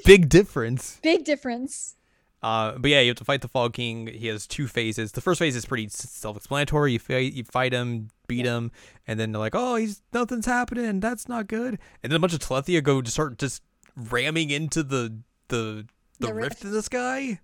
Big 0.06 0.30
difference. 0.30 1.00
big 1.02 1.24
difference. 1.26 1.96
Uh, 2.44 2.78
but 2.78 2.92
yeah, 2.92 3.02
you 3.02 3.10
have 3.10 3.18
to 3.18 3.26
fight 3.26 3.42
the 3.42 3.48
Fog 3.48 3.74
King. 3.74 4.08
He 4.08 4.28
has 4.28 4.46
two 4.46 4.68
phases. 4.68 5.12
The 5.14 5.22
first 5.22 5.40
phase 5.40 5.56
is 5.56 5.66
pretty 5.66 5.88
self-explanatory. 5.90 6.94
You 6.94 7.00
fight, 7.00 7.34
you 7.34 7.44
fight 7.44 7.74
him, 7.74 8.10
beat 8.28 8.46
him, 8.46 8.72
and 9.08 9.20
then 9.20 9.32
they're 9.32 9.40
like, 9.40 9.56
"Oh, 9.56 9.76
he's 9.76 10.02
nothing's 10.14 10.46
happening. 10.46 11.00
That's 11.00 11.28
not 11.28 11.48
good." 11.48 11.80
And 12.04 12.12
then 12.12 12.18
a 12.18 12.20
bunch 12.20 12.34
of 12.34 12.40
Telethia 12.40 12.84
go 12.84 13.02
to 13.02 13.10
start 13.12 13.40
just 13.40 13.64
ramming 13.96 14.52
into 14.52 14.84
the 14.84 15.18
the 15.48 15.88
the, 16.20 16.28
The 16.28 16.34
rift 16.34 16.50
rift. 16.52 16.66
in 16.66 16.72
the 16.72 16.84
sky. 16.84 17.40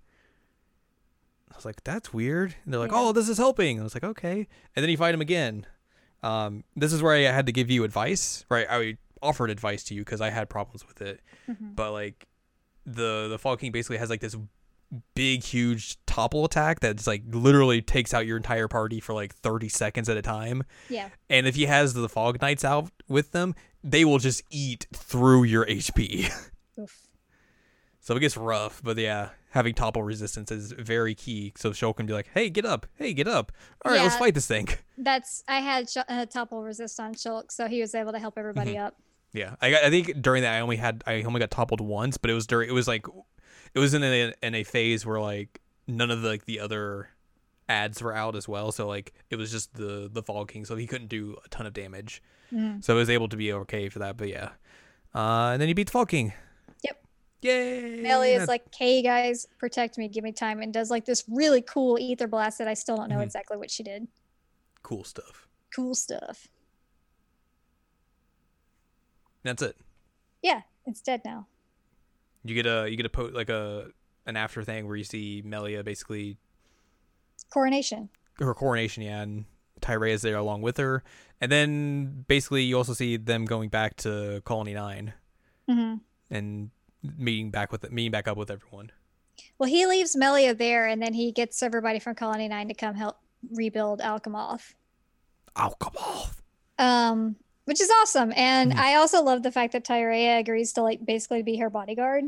I 1.51 1.55
was 1.55 1.65
like, 1.65 1.83
"That's 1.83 2.13
weird." 2.13 2.55
And 2.63 2.73
they're 2.73 2.79
like, 2.79 2.91
Yeah. 2.91 2.99
"Oh, 2.99 3.11
this 3.13 3.29
is 3.29 3.37
helping." 3.37 3.79
I 3.79 3.83
was 3.83 3.93
like, 3.95 4.03
"Okay." 4.03 4.47
And 4.75 4.83
then 4.83 4.89
you 4.89 4.97
fight 4.97 5.13
him 5.13 5.21
again. 5.21 5.65
Um, 6.21 6.63
this 6.75 6.93
is 6.93 7.01
where 7.01 7.15
I 7.15 7.31
had 7.31 7.45
to 7.47 7.51
give 7.51 7.69
you 7.69 7.83
advice. 7.83 8.45
Right, 8.49 8.65
I 8.69 8.97
offered 9.21 9.49
advice 9.49 9.83
to 9.85 9.93
you 9.95 10.01
because 10.01 10.21
I 10.21 10.29
had 10.29 10.49
problems 10.49 10.85
with 10.87 11.01
it 11.01 11.21
Mhm. 11.49 11.75
but 11.75 11.91
like 11.93 12.27
the 12.85 13.27
the 13.29 13.39
Fog 13.39 13.59
King 13.59 13.71
basically 13.71 13.97
has 13.97 14.09
like 14.09 14.19
this 14.21 14.35
big 15.15 15.43
huge 15.43 15.97
topple 16.05 16.45
attack 16.45 16.79
that's 16.79 17.07
like 17.07 17.23
literally 17.31 17.81
takes 17.81 18.13
out 18.13 18.25
your 18.25 18.37
entire 18.37 18.67
party 18.67 18.99
for 18.99 19.13
like 19.13 19.33
30 19.33 19.69
seconds 19.69 20.09
at 20.09 20.17
a 20.17 20.21
time. 20.21 20.63
Yeah, 20.89 21.09
and 21.29 21.47
if 21.47 21.55
he 21.55 21.65
has 21.65 21.93
the 21.93 22.07
fog 22.09 22.41
knights 22.41 22.63
out 22.65 22.89
with 23.07 23.31
them 23.31 23.55
they 23.83 24.05
will 24.05 24.19
just 24.19 24.41
eat 24.49 24.87
through 24.93 25.43
your 25.43 25.65
hp 25.65 26.31
Oof. 26.79 27.07
so 27.99 28.15
it 28.15 28.19
gets 28.21 28.37
rough 28.37 28.81
but 28.81 28.97
yeah 28.97 29.29
having 29.49 29.73
topple 29.73 30.01
resistance 30.01 30.51
is 30.51 30.71
very 30.71 31.13
key. 31.13 31.53
So 31.55 31.69
Shulk 31.71 31.97
can 31.97 32.05
be 32.07 32.13
like 32.13 32.27
hey 32.33 32.49
get 32.49 32.65
up. 32.65 32.87
Hey 32.95 33.13
get 33.13 33.27
up. 33.27 33.51
All 33.85 33.91
right 33.91 34.01
let's 34.01 34.15
fight 34.17 34.33
this 34.33 34.47
thing. 34.47 34.67
That's 34.97 35.43
I 35.47 35.59
had 35.59 35.89
Sh- 35.89 35.97
uh, 36.09 36.25
topple 36.25 36.63
resist 36.63 36.99
on 36.99 37.13
Shulk, 37.13 37.51
so 37.51 37.67
he 37.67 37.79
was 37.81 37.93
able 37.93 38.11
to 38.13 38.19
help 38.19 38.37
everybody 38.37 38.73
Mm-hmm. 38.73 38.85
up. 38.85 38.95
Yeah, 39.31 39.55
I, 39.61 39.75
I 39.75 39.89
think 39.89 40.21
during 40.21 40.41
that 40.43 40.53
I 40.53 40.59
only 40.61 40.77
had 40.77 41.03
I 41.07 41.21
only 41.23 41.39
got 41.39 41.51
toppled 41.51 41.81
once, 41.81 42.17
but 42.17 42.29
it 42.31 42.33
was 42.35 42.47
during 42.47 42.67
it 42.69 42.73
was 42.73 42.87
like 42.87 43.05
it 43.73 43.79
was 43.79 43.93
in 43.93 44.03
a 44.03 44.33
in 44.41 44.55
a 44.55 44.63
phase 44.63 45.05
where 45.05 45.19
like 45.19 45.61
none 45.87 46.11
of 46.11 46.21
the 46.21 46.29
like 46.29 46.45
the 46.45 46.59
other 46.59 47.09
ads 47.69 48.01
were 48.01 48.13
out 48.15 48.35
as 48.35 48.47
well, 48.47 48.71
so 48.71 48.87
like 48.87 49.13
it 49.29 49.35
was 49.37 49.51
just 49.51 49.73
the 49.73 50.09
the 50.11 50.21
Fog 50.23 50.51
King, 50.51 50.65
so 50.65 50.75
he 50.75 50.87
couldn't 50.87 51.07
do 51.07 51.37
a 51.45 51.49
ton 51.49 51.65
of 51.65 51.73
damage, 51.73 52.21
Mhm. 52.51 52.83
so 52.83 52.93
I 52.93 52.97
was 52.97 53.09
able 53.09 53.29
to 53.29 53.37
be 53.37 53.51
okay 53.53 53.89
for 53.89 53.99
that. 53.99 54.17
But 54.17 54.27
yeah, 54.29 54.49
uh, 55.15 55.51
and 55.53 55.61
then 55.61 55.67
he 55.67 55.73
beat 55.73 55.87
the 55.87 55.91
Fog 55.91 56.09
King. 56.09 56.33
Yep. 56.83 57.03
Yay! 57.41 58.01
Melly 58.01 58.31
is 58.33 58.47
like, 58.47 58.63
"Hey 58.75 59.01
guys, 59.01 59.47
protect 59.57 59.97
me, 59.97 60.07
give 60.07 60.23
me 60.23 60.31
time," 60.31 60.61
and 60.61 60.71
does 60.73 60.89
like 60.89 61.05
this 61.05 61.23
really 61.27 61.61
cool 61.61 61.97
ether 61.99 62.27
blast 62.27 62.57
that 62.59 62.67
I 62.67 62.73
still 62.73 62.95
don't 62.97 63.09
know 63.09 63.17
Mhm. 63.17 63.23
exactly 63.23 63.57
what 63.57 63.71
she 63.71 63.83
did. 63.83 64.07
cool 64.81 65.03
stuff. 65.05 65.47
Cool 65.73 65.95
stuff. 65.95 66.49
That's 69.43 69.61
it. 69.61 69.77
Yeah, 70.41 70.61
it's 70.85 71.01
dead 71.01 71.21
now. 71.25 71.47
You 72.43 72.55
get 72.55 72.65
a 72.65 72.87
you 72.89 72.97
get 72.97 73.05
a 73.05 73.09
po- 73.09 73.31
like 73.33 73.49
a 73.49 73.87
an 74.25 74.35
after 74.37 74.63
thing 74.63 74.87
where 74.87 74.95
you 74.95 75.03
see 75.03 75.41
Melia 75.45 75.83
basically 75.83 76.37
Coronation. 77.49 78.09
her 78.39 78.53
coronation, 78.53 79.03
yeah, 79.03 79.21
and 79.21 79.45
Tyree 79.81 80.11
is 80.13 80.21
there 80.21 80.37
along 80.37 80.61
with 80.61 80.77
her, 80.77 81.03
and 81.39 81.51
then 81.51 82.25
basically 82.27 82.63
you 82.63 82.77
also 82.77 82.93
see 82.93 83.17
them 83.17 83.45
going 83.45 83.69
back 83.69 83.95
to 83.97 84.41
Colony 84.45 84.73
Nine 84.73 85.13
hmm 85.67 85.95
and 86.29 86.71
meeting 87.17 87.51
back 87.51 87.71
with 87.71 87.89
meeting 87.91 88.11
back 88.11 88.27
up 88.27 88.37
with 88.37 88.49
everyone. 88.49 88.91
Well, 89.57 89.69
he 89.69 89.85
leaves 89.85 90.15
Melia 90.15 90.53
there, 90.55 90.87
and 90.87 91.01
then 91.01 91.13
he 91.13 91.31
gets 91.31 91.61
everybody 91.61 91.99
from 91.99 92.15
Colony 92.15 92.47
Nine 92.47 92.67
to 92.69 92.73
come 92.73 92.95
help 92.95 93.17
rebuild 93.51 93.99
Alcamoth, 93.99 94.73
on! 95.55 96.31
um, 96.79 97.35
which 97.65 97.81
is 97.81 97.89
awesome. 98.01 98.33
And 98.35 98.71
Mhm. 98.73 98.77
I 98.77 98.95
also 98.95 99.21
love 99.23 99.43
the 99.43 99.51
fact 99.51 99.73
that 99.73 99.83
Tyrea 99.85 100.39
agrees 100.39 100.73
to 100.73 100.81
like 100.81 101.05
basically 101.05 101.43
be 101.43 101.57
her 101.57 101.69
bodyguard. 101.69 102.25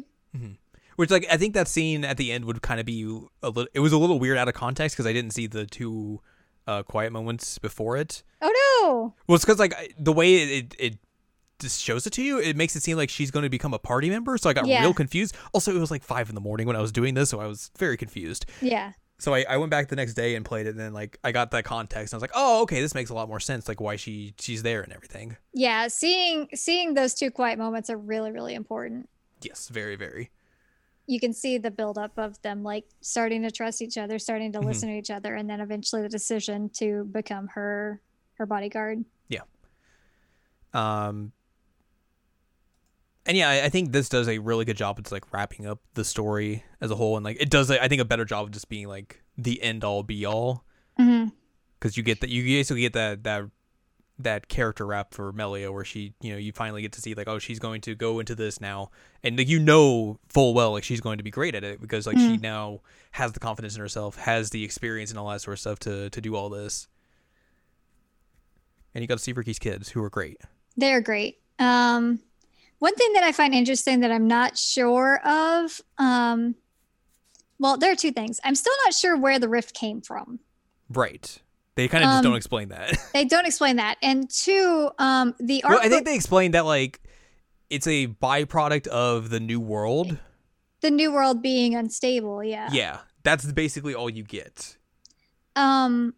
Which 0.98 1.10
like 1.12 1.26
I 1.30 1.36
think 1.36 1.54
that 1.56 1.68
scene 1.68 2.06
at 2.06 2.16
the 2.16 2.32
end 2.32 2.46
would 2.46 2.62
kind 2.62 2.80
of 2.80 2.86
be 2.86 3.04
a 3.44 3.50
little. 3.50 3.68
It 3.74 3.82
was 3.82 3.92
a 3.92 3.98
little 3.98 4.18
weird 4.18 4.38
out 4.38 4.48
of 4.48 4.54
context 4.54 4.96
because 4.96 5.06
I 5.06 5.12
didn't 5.12 5.32
see 5.32 5.46
the 5.46 5.66
two 5.66 6.22
uh, 6.68 6.84
quiet 6.84 7.12
moments 7.12 7.60
before 7.60 7.98
it. 7.98 8.24
Oh 8.42 8.80
no! 8.82 9.14
Well, 9.28 9.36
it's 9.36 9.44
because 9.44 9.60
like 9.60 9.74
I- 9.76 9.90
the 10.00 10.14
way 10.14 10.36
it, 10.36 10.50
it 10.50 10.76
it 10.80 10.98
just 11.60 11.82
shows 11.82 12.08
it 12.08 12.12
to 12.14 12.24
you, 12.24 12.40
it 12.40 12.56
makes 12.56 12.78
it 12.78 12.84
seem 12.84 12.96
like 12.96 13.10
she's 13.10 13.30
going 13.30 13.44
to 13.44 13.50
become 13.50 13.74
a 13.74 13.80
party 13.80 14.10
member. 14.10 14.38
So 14.38 14.50
I 14.50 14.54
got 14.54 14.68
Yeah. 14.68 14.82
real 14.82 14.94
confused. 14.94 15.36
Also, 15.54 15.76
it 15.76 15.80
was 15.80 15.92
like 15.92 16.04
five 16.04 16.30
in 16.30 16.36
the 16.36 16.42
morning 16.42 16.66
when 16.66 16.78
I 16.78 16.82
was 16.82 16.94
doing 16.94 17.14
this, 17.14 17.30
so 17.30 17.42
I 17.42 17.46
was 17.48 17.72
very 17.78 17.98
confused. 17.98 18.46
Yeah, 18.62 18.94
So 19.18 19.34
I, 19.34 19.46
I 19.48 19.58
went 19.58 19.72
back 19.72 19.88
the 19.88 19.96
next 19.96 20.14
day 20.16 20.36
and 20.36 20.44
played 20.44 20.66
it, 20.68 20.72
and 20.72 20.80
then 20.80 20.94
like 20.94 21.18
I 21.24 21.32
got 21.32 21.52
that 21.52 21.64
context, 21.64 22.12
and 22.12 22.18
I 22.18 22.18
was 22.18 22.22
like, 22.22 22.32
oh, 22.36 22.62
okay, 22.64 22.82
this 22.82 22.94
makes 22.94 23.10
a 23.10 23.14
lot 23.14 23.30
more 23.30 23.40
sense, 23.40 23.68
like 23.68 23.80
why 23.80 23.96
she 23.96 24.34
she's 24.40 24.62
there 24.64 24.82
and 24.82 24.92
everything. 24.92 25.38
yeah. 25.54 25.88
Seeing 25.88 26.48
seeing 26.54 26.94
those 26.96 27.14
two 27.14 27.32
quiet 27.32 27.58
moments 27.58 27.90
are 27.90 27.98
really 27.98 28.32
really 28.32 28.56
important. 28.56 29.08
Yes, 29.42 29.70
very, 29.70 29.96
very. 29.96 30.32
You 31.08 31.20
can 31.20 31.34
see 31.34 31.58
the 31.60 31.70
buildup 31.72 32.18
of 32.18 32.42
them 32.42 32.64
like 32.64 32.86
starting 33.02 33.44
to 33.44 33.52
trust 33.52 33.82
each 33.82 33.98
other, 33.98 34.18
starting 34.20 34.52
to 34.54 34.60
Mhm. 34.60 34.66
listen 34.66 34.90
to 34.90 34.96
each 34.96 35.12
other, 35.12 35.36
and 35.36 35.50
then 35.50 35.62
eventually 35.62 36.02
the 36.02 36.10
decision 36.10 36.70
to 36.80 37.06
become 37.06 37.48
her 37.50 38.02
her 38.34 38.46
bodyguard. 38.46 39.06
Yeah. 39.30 39.42
Um, 40.74 41.32
and 43.26 43.36
yeah, 43.38 43.50
I, 43.64 43.70
think 43.70 43.92
this 43.92 44.08
does 44.10 44.28
a 44.28 44.38
really 44.40 44.66
good 44.66 44.78
job. 44.78 45.00
It's 45.00 45.12
like 45.12 45.32
wrapping 45.34 45.66
up 45.66 45.80
the 45.96 46.04
story 46.06 46.64
as 46.82 46.92
a 46.92 46.96
whole, 46.96 47.16
and 47.18 47.24
like 47.24 47.42
it 47.42 47.50
does, 47.50 47.72
I 47.72 47.88
think, 47.88 48.02
a 48.02 48.06
better 48.06 48.26
job 48.26 48.46
of 48.46 48.52
just 48.52 48.70
being 48.70 48.88
like 48.88 49.22
the 49.38 49.62
end 49.62 49.84
all 49.84 50.04
be 50.04 50.26
all 50.26 50.64
Mm-hmm. 51.00 51.30
because 51.80 51.98
you 51.98 52.04
get 52.04 52.22
that 52.22 52.30
you 52.30 52.44
basically 52.44 52.82
get 52.82 52.94
that 52.94 53.24
that 53.24 53.44
that 54.18 54.48
character 54.48 54.86
wrap 54.86 55.14
for 55.14 55.34
Melia 55.34 55.70
where 55.74 55.84
she 55.84 56.14
you 56.22 56.32
know 56.32 56.38
you 56.38 56.54
finally 56.54 56.82
get 56.82 56.94
to 56.94 57.02
see 57.02 57.14
like 57.14 57.28
oh 57.28 57.38
she's 57.38 57.60
going 57.60 57.82
to 57.82 57.96
go 57.96 58.22
into 58.22 58.34
this 58.34 58.62
now 58.62 58.92
and 59.22 59.38
like 59.38 59.50
you 59.50 59.60
know 59.60 60.18
full 60.30 60.54
well 60.54 60.72
like 60.72 60.86
she's 60.86 61.02
going 61.02 61.18
to 61.18 61.24
be 61.26 61.32
great 61.32 61.54
at 61.54 61.66
it 61.66 61.82
because 61.82 62.08
like 62.08 62.18
she 62.18 62.38
Mhm. 62.38 62.42
now 62.42 62.80
has 63.12 63.34
the 63.34 63.42
confidence 63.42 63.76
in 63.76 63.82
herself 63.82 64.16
has 64.16 64.52
the 64.52 64.64
experience 64.64 65.10
and 65.10 65.20
all 65.20 65.28
that 65.30 65.42
sort 65.42 65.56
of 65.56 65.60
stuff 65.60 65.80
to 65.80 66.10
to 66.12 66.22
do 66.22 66.34
all 66.34 66.48
this 66.50 66.88
and 68.94 69.02
you 69.02 69.08
got 69.10 69.18
to 69.18 69.24
see 69.24 69.34
Riki's 69.34 69.60
kids 69.60 69.90
who 69.90 70.02
are 70.02 70.10
great 70.10 70.40
They're 70.78 71.02
great. 71.02 71.40
Um, 71.60 72.20
one 72.80 72.96
thing 72.96 73.14
that 73.14 73.24
I 73.24 73.32
find 73.32 73.54
interesting 73.54 74.02
that 74.02 74.12
I'm 74.12 74.28
not 74.28 74.58
sure 74.58 75.20
of, 75.26 75.82
um, 75.98 76.56
well, 77.60 77.78
there 77.78 77.92
are 77.92 77.96
two 77.96 78.12
things. 78.12 78.40
I'm 78.44 78.56
still 78.56 78.74
not 78.86 78.94
sure 78.94 79.18
where 79.18 79.40
the 79.40 79.50
rift 79.50 79.74
came 79.74 80.02
from. 80.02 80.40
right 80.90 81.40
they 81.76 81.90
kind 81.90 82.04
of 82.06 82.10
just 82.10 82.24
don't 82.24 82.32
Um, 82.32 82.38
explain 82.38 82.70
that 82.70 82.98
They 83.14 83.26
don't 83.26 83.46
explain 83.46 83.76
that. 83.78 83.98
And 84.02 84.30
two, 84.30 84.90
um, 84.98 85.36
the 85.40 85.62
art 85.64 85.76
well, 85.76 85.86
I 85.86 85.90
think 85.90 86.06
they 86.06 86.16
explained 86.16 86.54
that 86.54 86.66
like 86.66 87.02
it's 87.70 87.88
a 87.88 88.08
byproduct 88.08 88.88
of 88.88 89.30
the 89.30 89.40
new 89.40 89.60
world 89.60 90.18
the 90.82 90.92
new 90.92 91.12
world 91.12 91.42
being 91.42 91.76
unstable. 91.76 92.44
Yeah. 92.44 92.70
yeah 92.72 93.00
that's 93.24 93.52
basically 93.52 93.96
all 93.96 94.10
you 94.10 94.24
get 94.24 94.78
Um, 95.56 96.14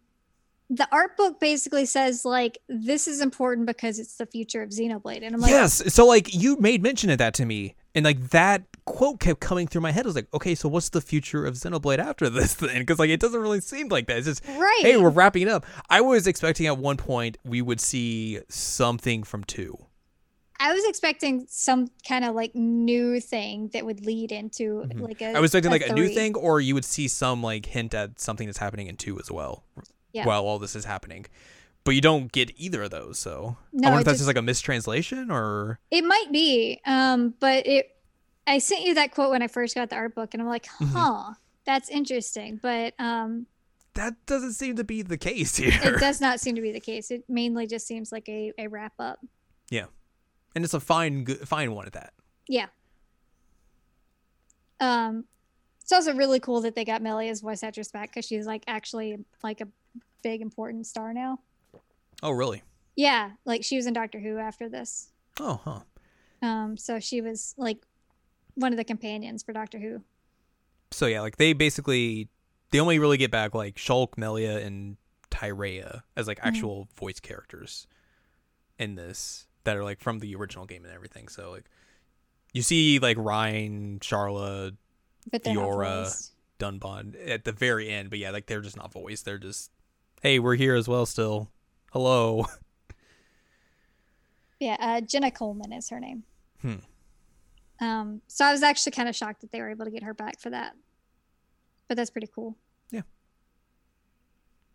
the 0.70 0.86
art 0.92 1.16
book 1.16 1.40
basically 1.40 1.86
says 1.86 2.24
like 2.24 2.58
this 2.68 3.08
is 3.08 3.20
important 3.20 3.66
because 3.66 3.98
it's 3.98 4.16
the 4.16 4.26
future 4.26 4.62
of 4.62 4.70
Xenoblade, 4.70 5.22
and 5.24 5.34
I'm 5.34 5.40
like, 5.40 5.50
yes. 5.50 5.92
So 5.94 6.06
like 6.06 6.34
you 6.34 6.56
made 6.58 6.82
mention 6.82 7.08
of 7.10 7.18
that 7.18 7.34
to 7.34 7.46
me, 7.46 7.74
and 7.94 8.04
like 8.04 8.30
that 8.30 8.64
quote 8.84 9.20
kept 9.20 9.40
coming 9.40 9.66
through 9.66 9.80
my 9.80 9.92
head. 9.92 10.04
I 10.04 10.08
was 10.08 10.14
like, 10.14 10.28
okay, 10.34 10.54
so 10.54 10.68
what's 10.68 10.90
the 10.90 11.00
future 11.00 11.46
of 11.46 11.54
Xenoblade 11.54 11.98
after 11.98 12.28
this 12.28 12.54
then? 12.54 12.80
Because 12.80 12.98
like 12.98 13.10
it 13.10 13.20
doesn't 13.20 13.40
really 13.40 13.60
seem 13.60 13.88
like 13.88 14.06
that. 14.08 14.18
It's 14.18 14.26
just 14.26 14.46
right. 14.46 14.80
hey, 14.82 14.96
we're 14.98 15.08
wrapping 15.10 15.42
it 15.42 15.48
up. 15.48 15.64
I 15.88 16.00
was 16.02 16.26
expecting 16.26 16.66
at 16.66 16.76
one 16.78 16.96
point 16.98 17.38
we 17.44 17.62
would 17.62 17.80
see 17.80 18.40
something 18.48 19.22
from 19.22 19.44
two. 19.44 19.76
I 20.60 20.74
was 20.74 20.84
expecting 20.86 21.46
some 21.48 21.86
kind 22.08 22.24
of 22.24 22.34
like 22.34 22.52
new 22.54 23.20
thing 23.20 23.70
that 23.72 23.86
would 23.86 24.04
lead 24.04 24.32
into 24.32 24.84
Mhm. 24.86 25.00
like 25.00 25.22
a. 25.22 25.36
I 25.36 25.40
was 25.40 25.54
expecting 25.54 25.70
like 25.70 25.88
a 25.88 25.94
new 25.94 26.08
thing, 26.08 26.34
or 26.34 26.60
you 26.60 26.74
would 26.74 26.84
see 26.84 27.08
some 27.08 27.42
like 27.42 27.64
hint 27.64 27.94
at 27.94 28.20
something 28.20 28.46
that's 28.46 28.58
happening 28.58 28.88
in 28.88 28.96
two 28.96 29.18
as 29.20 29.30
well. 29.30 29.64
Yeah. 30.12 30.24
While 30.26 30.44
all 30.46 30.58
this 30.58 30.74
is 30.74 30.84
happening. 30.84 31.26
But 31.84 31.94
you 31.94 32.00
don't 32.00 32.30
get 32.32 32.50
either 32.56 32.82
of 32.82 32.90
those, 32.90 33.18
so 33.18 33.56
No, 33.72 33.88
I 33.88 33.90
wonder 33.92 34.00
if 34.00 34.04
that's 34.06 34.14
just- 34.18 34.20
just 34.20 34.26
like 34.28 34.36
a 34.36 34.42
mistranslation 34.42 35.30
or 35.30 35.78
It 35.90 36.02
might 36.04 36.30
be, 36.32 36.80
um, 36.86 37.34
but 37.40 37.66
it. 37.66 37.94
I 38.46 38.58
sent 38.58 38.82
you 38.82 38.94
that 38.94 39.12
quote 39.12 39.30
when 39.30 39.42
I 39.42 39.46
first 39.48 39.74
got 39.74 39.90
the 39.90 39.96
art 39.96 40.14
book, 40.14 40.32
and 40.34 40.42
I'm 40.42 40.48
like, 40.48 40.66
Mhm. 40.80 40.88
huh, 40.92 41.34
that's 41.64 41.88
interesting. 41.90 42.58
But 42.62 42.94
um, 42.98 43.46
that 43.94 44.14
doesn't 44.26 44.52
seem 44.54 44.76
to 44.76 44.84
be 44.84 45.02
the 45.02 45.18
case 45.18 45.56
here. 45.56 45.72
it 45.82 45.98
does 46.00 46.20
not 46.20 46.40
seem 46.40 46.54
to 46.56 46.62
be 46.62 46.72
the 46.72 46.80
case. 46.80 47.10
It 47.10 47.24
mainly 47.28 47.66
just 47.66 47.86
seems 47.86 48.10
like 48.12 48.28
a, 48.28 48.52
a 48.58 48.66
wrap 48.68 48.94
up. 48.98 49.18
Yeah. 49.70 49.86
And 50.54 50.64
it's 50.64 50.74
a 50.74 50.80
fine 50.80 51.24
good, 51.24 51.46
fine 51.46 51.72
one 51.74 51.86
at 51.86 51.92
that. 51.92 52.12
Yeah. 52.48 52.66
Um, 54.80 55.24
it's 55.88 55.92
also 55.94 56.12
really 56.12 56.38
cool 56.38 56.60
that 56.60 56.74
they 56.74 56.84
got 56.84 57.00
Melia's 57.00 57.40
voice 57.40 57.62
actress 57.62 57.90
back 57.90 58.10
because 58.10 58.26
she's 58.26 58.46
like 58.46 58.62
actually 58.66 59.16
like 59.42 59.62
a 59.62 59.68
big 60.22 60.42
important 60.42 60.86
star 60.86 61.14
now. 61.14 61.38
Oh, 62.22 62.30
really? 62.32 62.62
Yeah, 62.94 63.30
like 63.46 63.64
she 63.64 63.76
was 63.76 63.86
in 63.86 63.94
Doctor 63.94 64.18
Who 64.20 64.36
after 64.36 64.68
this. 64.68 65.08
Oh, 65.40 65.58
huh. 65.64 65.80
Um, 66.46 66.76
so 66.76 67.00
she 67.00 67.22
was 67.22 67.54
like 67.56 67.78
one 68.54 68.72
of 68.72 68.76
the 68.76 68.84
companions 68.84 69.42
for 69.42 69.54
Doctor 69.54 69.78
Who. 69.78 70.02
So 70.90 71.06
yeah, 71.06 71.22
like 71.22 71.38
they 71.38 71.54
basically 71.54 72.28
they 72.70 72.80
only 72.80 72.98
really 72.98 73.16
get 73.16 73.30
back 73.30 73.54
like 73.54 73.76
Shulk, 73.76 74.18
Melia, 74.18 74.58
and 74.58 74.98
Tyrea 75.30 76.02
as 76.16 76.26
like 76.26 76.38
Mhm. 76.40 76.46
actual 76.48 76.88
voice 76.98 77.18
characters 77.18 77.86
in 78.78 78.94
this 78.94 79.46
that 79.64 79.74
are 79.74 79.84
like 79.84 80.00
from 80.00 80.18
the 80.18 80.34
original 80.34 80.66
game 80.66 80.84
and 80.84 80.92
everything. 80.92 81.28
So 81.28 81.50
like 81.50 81.64
you 82.52 82.60
see 82.60 82.98
like 82.98 83.16
Reyn, 83.16 84.00
Sharla, 84.00 84.76
But 85.30 85.44
Fiora. 85.44 86.04
not. 86.04 86.30
Dunban 86.80 87.14
at 87.28 87.44
the 87.44 87.52
very 87.52 87.88
end, 87.88 88.10
but 88.10 88.18
yeah, 88.18 88.30
like 88.30 88.46
they're 88.46 88.60
just 88.60 88.76
not 88.76 88.92
voiced. 88.92 89.24
They're 89.24 89.38
just 89.38 89.70
hey, 90.22 90.38
we're 90.40 90.56
here 90.56 90.74
as 90.74 90.88
well 90.88 91.06
still. 91.06 91.50
Hello. 91.92 92.46
Yeah, 94.60 94.76
uh, 94.80 95.00
Jenna 95.00 95.30
Coleman 95.30 95.72
is 95.72 95.88
her 95.90 96.00
name. 96.00 96.24
Hmm. 96.62 96.74
Um, 97.80 98.22
so 98.26 98.44
I 98.44 98.50
was 98.50 98.64
actually 98.64 98.90
kind 98.90 99.08
of 99.08 99.14
shocked 99.14 99.42
that 99.42 99.52
they 99.52 99.60
were 99.60 99.70
able 99.70 99.84
to 99.84 99.90
get 99.92 100.02
her 100.02 100.14
back 100.14 100.40
for 100.40 100.50
that. 100.50 100.74
But 101.86 101.96
that's 101.96 102.10
pretty 102.10 102.26
cool. 102.34 102.56
Yeah. 102.90 103.02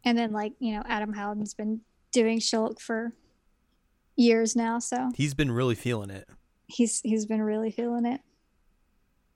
And 0.05 0.17
then 0.17 0.31
like, 0.31 0.53
you 0.59 0.73
know, 0.73 0.84
Adam 0.88 1.11
Howden's 1.11 1.53
been 1.53 1.81
doing 2.13 2.39
Shulk 2.39 2.80
for 2.80 3.11
years 4.15 4.55
now, 4.55 4.80
so 4.80 5.11
He's 5.15 5.34
been 5.34 5.51
really 5.51 5.75
feeling 5.75 6.09
it. 6.09 6.30
he's 6.67 7.01
he's 7.01 7.25
been 7.25 7.41
really 7.41 7.69
feeling 7.71 8.05
it. 8.05 8.21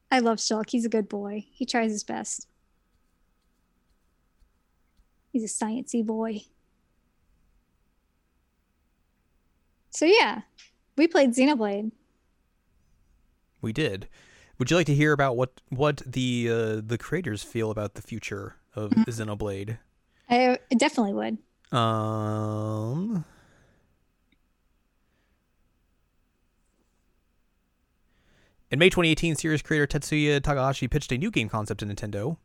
I 0.10 0.20
love 0.20 0.38
Shulk. 0.38 0.70
He's 0.70 0.86
a 0.86 0.90
good 0.90 1.10
boy. 1.10 1.46
He 1.52 1.66
tries 1.66 1.92
his 1.92 2.04
best. 2.04 2.48
He's 5.32 5.44
a 5.44 5.48
sciencey 5.66 6.06
boy. 6.06 6.42
So 9.90 10.06
yeah, 10.06 10.42
we 10.96 11.08
played 11.08 11.32
Xenoblade. 11.32 11.92
We 13.62 13.74
did. 13.74 14.08
Would 14.58 14.72
you 14.72 14.78
like 14.78 14.86
to 14.88 14.96
hear 14.96 15.12
about 15.12 15.36
what 15.36 15.62
what 15.70 16.02
the 16.06 16.48
uh, 16.50 16.82
the 16.86 16.98
creators 16.98 17.44
feel 17.44 17.70
about 17.72 17.96
the 17.96 18.02
future 18.02 18.56
of 18.76 18.92
Xenoblade? 18.92 19.78
I 20.30 20.60
definitely 20.76 21.14
would. 21.14 21.78
Um. 21.78 23.26
In 28.70 28.80
May 28.80 28.90
2018, 28.90 29.38
series 29.38 29.62
creator 29.62 29.88
Tetsuya 29.88 30.42
Takahashi 30.42 30.90
pitched 30.90 31.14
a 31.14 31.18
new 31.18 31.32
game 31.32 31.48
concept 31.48 31.80
to 31.80 31.86
Nintendo. 31.86 32.36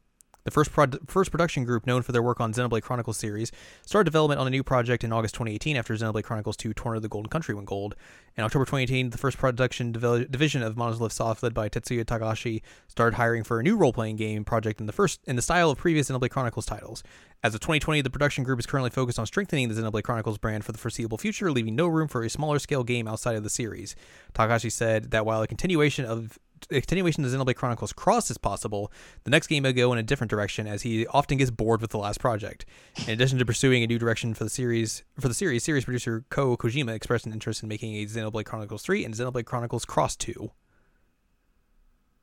The 0.44 0.50
first 0.50 0.72
prod- 0.72 0.98
first 1.06 1.30
production 1.30 1.64
group 1.64 1.86
known 1.86 2.02
for 2.02 2.10
their 2.10 2.22
work 2.22 2.40
on 2.40 2.52
Xenoblade 2.52 2.82
Chronicles 2.82 3.16
series 3.16 3.52
started 3.86 4.04
development 4.04 4.40
on 4.40 4.46
a 4.48 4.50
new 4.50 4.64
project 4.64 5.04
in 5.04 5.12
August 5.12 5.34
2018 5.34 5.76
after 5.76 5.94
Xenoblade 5.94 6.24
Chronicles 6.24 6.56
2 6.56 6.74
Torna 6.74 6.98
the 6.98 7.08
Golden 7.08 7.28
Country 7.28 7.54
went 7.54 7.68
gold. 7.68 7.94
In 8.36 8.42
October 8.42 8.64
2018, 8.64 9.10
the 9.10 9.18
first 9.18 9.38
production 9.38 9.92
division 9.92 10.62
of 10.62 10.76
Monolith 10.76 11.12
Soft, 11.12 11.44
led 11.44 11.54
by 11.54 11.68
Tetsuya 11.68 12.04
Takahashi, 12.04 12.62
started 12.88 13.16
hiring 13.16 13.44
for 13.44 13.60
a 13.60 13.62
new 13.62 13.76
role-playing 13.76 14.16
game 14.16 14.44
project 14.44 14.80
in 14.80 14.86
the 14.86 14.92
first 14.92 15.20
in 15.26 15.36
the 15.36 15.42
style 15.42 15.70
of 15.70 15.78
previous 15.78 16.10
Xenoblade 16.10 16.30
Chronicles 16.30 16.66
titles. 16.66 17.04
As 17.44 17.54
of 17.54 17.60
2020, 17.60 18.00
the 18.00 18.10
production 18.10 18.42
group 18.42 18.58
is 18.58 18.66
currently 18.66 18.90
focused 18.90 19.20
on 19.20 19.26
strengthening 19.26 19.68
the 19.68 19.80
Xenoblade 19.80 20.02
Chronicles 20.02 20.38
brand 20.38 20.64
for 20.64 20.72
the 20.72 20.78
foreseeable 20.78 21.18
future, 21.18 21.52
leaving 21.52 21.76
no 21.76 21.86
room 21.86 22.08
for 22.08 22.24
a 22.24 22.30
smaller 22.30 22.58
scale 22.58 22.82
game 22.82 23.06
outside 23.06 23.36
of 23.36 23.44
the 23.44 23.50
series. 23.50 23.94
Takahashi 24.34 24.70
said 24.70 25.12
that 25.12 25.24
while 25.24 25.40
a 25.40 25.46
continuation 25.46 26.04
of 26.04 26.38
continuation 26.68 27.24
of 27.24 27.30
Xenoblade 27.30 27.56
Chronicles 27.56 27.92
Cross 27.92 28.30
is 28.30 28.38
possible, 28.38 28.92
the 29.24 29.30
next 29.30 29.46
game 29.46 29.62
may 29.62 29.72
go 29.72 29.92
in 29.92 29.98
a 29.98 30.02
different 30.02 30.30
direction 30.30 30.66
as 30.66 30.82
he 30.82 31.06
often 31.08 31.38
gets 31.38 31.50
bored 31.50 31.80
with 31.80 31.90
the 31.90 31.98
last 31.98 32.20
project. 32.20 32.64
In 33.06 33.12
addition 33.12 33.38
to 33.38 33.46
pursuing 33.46 33.82
a 33.82 33.86
new 33.86 33.98
direction 33.98 34.34
for 34.34 34.44
the 34.44 34.50
series, 34.50 35.04
for 35.18 35.28
the 35.28 35.34
series, 35.34 35.64
series 35.64 35.84
producer 35.84 36.24
Koh 36.30 36.56
Kojima 36.56 36.94
expressed 36.94 37.26
an 37.26 37.32
interest 37.32 37.62
in 37.62 37.68
making 37.68 37.94
a 37.96 38.06
Xenoblade 38.06 38.44
Chronicles 38.44 38.82
3 38.82 39.04
and 39.04 39.14
Xenoblade 39.14 39.46
Chronicles 39.46 39.84
Cross 39.84 40.16
2. 40.16 40.50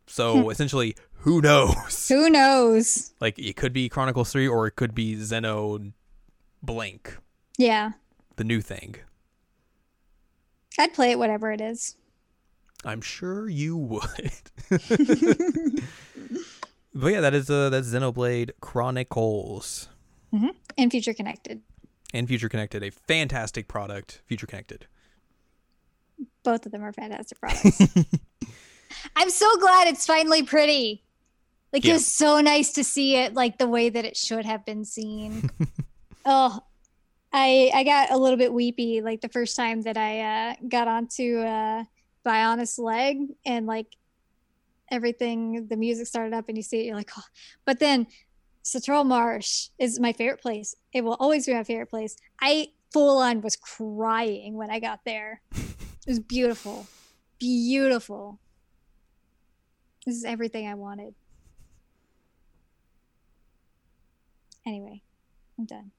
So 0.08 0.44
hmm. 0.44 0.52
essentially, 0.52 0.96
who 1.20 1.42
knows? 1.42 2.08
Who 2.10 2.30
knows? 2.30 3.14
Like 3.20 3.38
it 3.38 3.56
could 3.56 3.74
be 3.74 3.90
Chronicles 3.90 4.32
3 4.32 4.48
or 4.48 4.68
it 4.68 4.76
could 4.76 4.96
be 4.96 5.16
Xeno 5.16 5.94
blank, 6.64 7.18
Yeah, 7.58 7.92
the 8.36 8.44
new 8.44 8.62
thing. 8.62 8.96
I'd 10.78 10.94
play 10.94 11.12
it 11.12 11.20
whatever 11.20 11.52
it 11.52 11.62
is. 11.62 11.96
I'm 12.86 13.02
sure 13.02 13.50
you 13.50 13.76
would. 13.78 14.32
but 16.94 17.12
yeah, 17.12 17.22
that 17.22 17.34
is 17.34 17.50
uh 17.50 17.70
that's 17.70 17.88
Xenoblade 17.88 18.52
Chronicles 18.62 19.90
And 20.78 20.92
future 20.92 21.14
connected. 21.14 21.62
and 22.14 22.28
Future 22.28 22.50
Connected, 22.50 22.84
a 22.84 22.92
fantastic 22.92 23.68
product. 23.68 24.22
Future 24.28 24.48
Connected. 24.48 24.88
Both 26.44 26.66
of 26.66 26.72
them 26.72 26.84
are 26.84 26.94
fantastic 26.94 27.40
products. 27.40 27.80
I'm 29.16 29.30
so 29.30 29.58
glad 29.60 29.88
it's 29.88 30.06
finally 30.06 30.44
pretty. 30.44 31.04
Like 31.72 31.84
Yeah. 31.86 31.92
it 31.92 31.94
was 31.96 32.08
so 32.08 32.42
nice 32.42 32.72
to 32.74 32.84
see 32.84 33.16
it 33.16 33.34
like 33.34 33.58
the 33.58 33.68
way 33.68 33.90
that 33.90 34.06
it 34.06 34.18
should 34.18 34.46
have 34.46 34.66
been 34.66 34.86
seen. 34.86 35.50
oh, 36.26 36.60
I 37.32 37.72
I 37.74 37.84
got 37.84 38.10
a 38.12 38.18
little 38.18 38.38
bit 38.38 38.52
weepy 38.54 39.02
like 39.02 39.22
the 39.22 39.30
first 39.30 39.56
time 39.56 39.84
that 39.84 39.98
I 39.98 40.20
uh, 40.22 40.56
got 40.68 40.88
onto 40.88 41.38
uh, 41.40 41.84
Bionis 42.26 42.78
leg 42.80 43.18
and 43.46 43.66
like 43.66 43.96
everything, 44.92 45.68
the 45.68 45.78
music 45.78 46.08
started 46.08 46.34
up 46.34 46.50
and 46.50 46.58
you 46.58 46.64
see 46.64 46.82
it, 46.82 46.86
you're 46.86 46.96
like, 46.96 47.12
oh. 47.18 47.24
but 47.66 47.80
then 47.80 48.08
Satorl 48.64 49.06
Marsh 49.06 49.70
is 49.80 50.00
my 50.00 50.14
favorite 50.14 50.42
place. 50.42 50.76
It 50.94 51.04
will 51.04 51.18
always 51.20 51.46
be 51.46 51.54
my 51.54 51.64
favorite 51.64 51.90
place. 51.90 52.16
I 52.42 52.68
full 52.92 53.20
on 53.20 53.42
was 53.42 53.56
crying 53.56 54.56
when 54.56 54.70
I 54.70 54.80
got 54.80 55.02
there. 55.06 55.42
it 55.56 56.08
was 56.08 56.20
beautiful. 56.20 56.88
Beautiful. 57.40 58.40
This 60.06 60.16
is 60.16 60.26
everything 60.26 60.68
I 60.68 60.76
wanted. 60.76 61.14
Anyway, 64.66 65.02
I'm 65.58 65.66
done. 65.66 65.92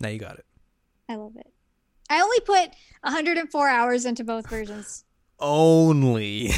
Now 0.00 0.08
you 0.08 0.18
got 0.18 0.38
it. 0.38 0.46
I 1.08 1.16
love 1.16 1.36
it. 1.36 1.52
I 2.10 2.20
only 2.20 2.40
put 2.40 2.70
104 3.02 3.68
hours 3.68 4.04
into 4.04 4.24
both 4.24 4.48
versions. 4.48 5.04
Only. 5.40 6.50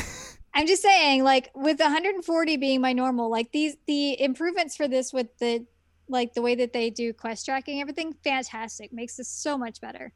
I'm 0.54 0.66
just 0.66 0.82
saying, 0.82 1.22
like 1.22 1.50
with 1.54 1.78
140 1.78 2.56
being 2.56 2.80
my 2.80 2.92
normal, 2.92 3.30
like 3.30 3.52
these 3.52 3.76
the 3.86 4.20
improvements 4.20 4.76
for 4.76 4.88
this 4.88 5.12
with 5.12 5.28
the 5.38 5.64
like 6.08 6.34
the 6.34 6.42
way 6.42 6.56
that 6.56 6.72
they 6.72 6.90
do 6.90 7.12
quest 7.12 7.46
tracking, 7.46 7.80
everything 7.80 8.12
fantastic, 8.24 8.92
makes 8.92 9.16
this 9.16 9.28
so 9.28 9.56
much 9.56 9.80
better. 9.80 10.12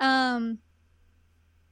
Um, 0.00 0.58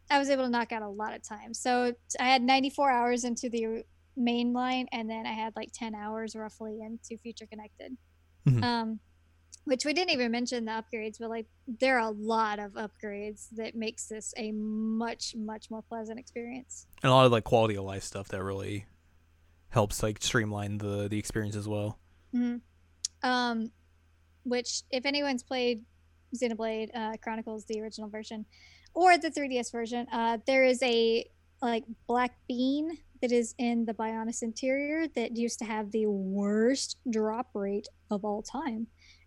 I 0.09 0.19
was 0.19 0.31
able 0.31 0.45
to 0.45 0.51
knock 0.51 0.71
out 0.71 0.83
a 0.83 0.89
lot 0.89 1.15
of 1.15 1.23
time. 1.23 1.53
So 1.53 1.93
I 2.21 2.25
had 2.25 2.43
94 2.43 2.91
hours 2.91 3.25
into 3.25 3.49
the 3.49 3.85
main 4.17 4.53
line, 4.53 4.87
and 4.93 5.11
then 5.11 5.27
I 5.27 5.33
had 5.33 5.55
like 5.57 5.71
10 5.73 5.95
hours 5.97 6.37
roughly 6.37 6.81
into 6.81 7.21
Future 7.21 7.47
Connected. 7.47 7.97
Mhm. 8.47 8.63
Um, 8.63 9.01
which 9.67 9.85
we 9.85 9.93
didn't 9.93 10.13
even 10.13 10.31
mention 10.31 10.65
the 10.65 10.71
upgrades, 10.71 11.17
but 11.19 11.29
like 11.29 11.47
there 11.67 11.97
are 11.97 12.09
a 12.09 12.11
lot 12.11 12.61
of 12.61 12.73
upgrades 12.75 13.49
that 13.57 13.75
makes 13.75 14.07
this 14.07 14.33
a 14.37 14.53
much 14.53 15.35
much 15.37 15.71
more 15.71 15.83
pleasant 15.83 16.19
experience. 16.19 16.87
And 17.03 17.11
a 17.11 17.15
lot 17.15 17.27
of 17.27 17.33
like 17.33 17.45
quality 17.45 17.77
of 17.77 17.85
life 17.85 18.05
stuff 18.05 18.29
that 18.29 18.43
really 18.43 18.87
helps 19.71 20.03
like 20.03 20.23
streamline 20.23 20.79
the 20.79 21.09
the 21.09 21.19
experience 21.19 21.57
as 21.57 21.67
well. 21.67 21.99
hmm 22.33 22.57
Um, 23.25 23.73
which 24.45 24.83
if 24.91 25.05
anyone's 25.05 25.43
played 25.43 25.85
Xenoblade 26.35 26.91
uh, 26.95 27.17
Chronicles, 27.21 27.65
the 27.67 27.81
original 27.81 28.09
version, 28.09 28.47
or 28.95 29.19
the 29.19 29.31
3DS 29.31 29.73
version, 29.73 30.07
uh, 30.13 30.39
there 30.47 30.65
is 30.65 30.81
a 30.83 31.29
like 31.61 31.85
black 32.07 32.37
bean 32.47 32.99
that 33.21 33.33
is 33.33 33.55
in 33.59 33.85
the 33.85 33.95
Bionis 33.95 34.43
interior 34.43 35.09
that 35.17 35.37
used 35.37 35.59
to 35.59 35.65
have 35.65 35.91
the 35.91 36.07
worst 36.07 36.99
drop 37.11 37.49
rate 37.55 37.89
of 38.13 38.25
all 38.25 38.43
time. 38.43 38.87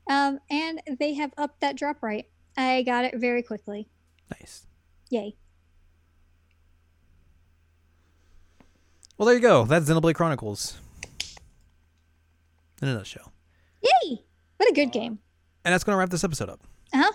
Um, 0.10 0.40
and 0.50 0.82
they 1.00 1.14
have 1.14 1.32
upped 1.38 1.62
that 1.62 1.78
drop 1.78 2.02
rate. 2.04 2.26
I 2.58 2.82
got 2.82 3.06
it 3.06 3.14
very 3.18 3.44
quickly. 3.44 3.88
Nice. 4.32 4.66
Yay. 5.10 5.36
Well, 9.18 9.28
there 9.28 9.36
you 9.36 9.42
go. 9.42 9.66
That's 9.66 9.90
Xenoblade 9.90 10.16
Chronicles. 10.16 10.80
In 12.82 12.88
a 12.88 12.94
nutshell. 12.94 13.32
Yay! 13.82 14.24
What 14.58 14.70
a 14.70 14.74
good 14.74 14.92
game. 14.92 15.20
And 15.64 15.74
that's 15.74 15.84
going 15.84 15.94
to 15.94 16.00
wrap 16.00 16.10
this 16.10 16.24
episode 16.24 16.50
up. 16.50 16.62
Uh 16.94 17.04
huh. 17.04 17.12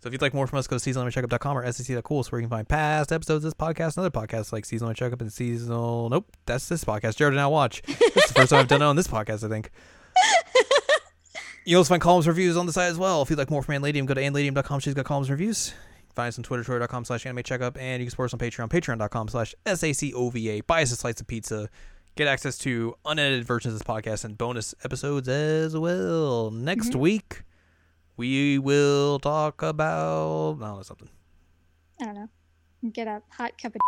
So 0.00 0.08
if 0.08 0.12
you'd 0.12 0.22
like 0.22 0.34
more 0.34 0.46
from 0.46 0.58
us, 0.60 0.68
go 0.68 0.78
to 0.78 0.90
seasonalcheckup.com 0.90 1.58
or 1.58 1.72
sec.cool, 1.72 2.22
so 2.22 2.30
where 2.30 2.40
you 2.40 2.46
can 2.46 2.50
find 2.56 2.68
past 2.68 3.10
episodes 3.10 3.44
of 3.44 3.50
this 3.50 3.54
podcast 3.54 3.96
and 3.96 4.06
other 4.06 4.10
podcasts 4.10 4.52
like 4.52 4.64
Seasonal 4.64 4.94
Checkup 4.94 5.20
and 5.20 5.32
Seasonal. 5.32 6.08
Nope, 6.10 6.30
that's 6.46 6.68
this 6.68 6.84
podcast. 6.84 7.16
Jared 7.16 7.34
and 7.34 7.40
I 7.40 7.48
watch. 7.48 7.82
It's 7.88 8.28
the 8.28 8.34
first 8.34 8.50
time 8.50 8.60
I've 8.60 8.68
done 8.68 8.82
it 8.82 8.84
on 8.84 8.94
this 8.94 9.08
podcast, 9.08 9.42
I 9.44 9.48
think. 9.48 9.70
You 11.68 11.76
also 11.78 11.88
find 11.88 12.00
columns 12.00 12.28
reviews 12.28 12.56
on 12.56 12.66
the 12.66 12.72
site 12.72 12.90
as 12.90 12.96
well. 12.96 13.22
If 13.22 13.28
you'd 13.30 13.38
like 13.40 13.50
more 13.50 13.60
from 13.60 13.74
Anladium, 13.74 14.06
go 14.06 14.14
to 14.14 14.20
anladium.com. 14.20 14.78
She's 14.80 14.94
got 14.94 15.04
columns 15.04 15.28
reviews. 15.28 15.74
Find 16.14 16.28
us 16.28 16.38
on 16.38 16.44
Twitter, 16.44 16.62
twitter.com 16.62 17.04
slash 17.04 17.26
anime 17.26 17.42
checkup, 17.42 17.76
and 17.76 18.00
you 18.00 18.06
can 18.06 18.10
support 18.10 18.32
us 18.32 18.34
on 18.34 18.38
Patreon, 18.38 18.68
patreon.com 18.70 19.28
slash 19.28 19.52
SACOVA. 19.66 20.64
Buy 20.66 20.82
us 20.82 20.92
a 20.92 20.96
slice 20.96 21.20
of 21.20 21.26
pizza. 21.26 21.68
Get 22.14 22.28
access 22.28 22.56
to 22.58 22.94
unedited 23.04 23.44
versions 23.44 23.74
of 23.74 23.80
this 23.80 23.86
podcast 23.86 24.24
and 24.24 24.38
bonus 24.38 24.74
episodes 24.84 25.28
as 25.28 25.76
well. 25.76 26.52
Next 26.52 26.90
Mhm. 26.92 27.00
week, 27.00 27.42
we 28.16 28.58
will 28.60 29.18
talk 29.18 29.60
about. 29.60 30.58
No, 30.60 30.76
that's 30.76 30.88
something. 30.88 31.10
I 32.00 32.04
don't 32.04 32.14
know. 32.14 32.28
Get 32.92 33.08
a 33.08 33.22
hot 33.36 33.58
cup 33.60 33.74
of 33.74 33.80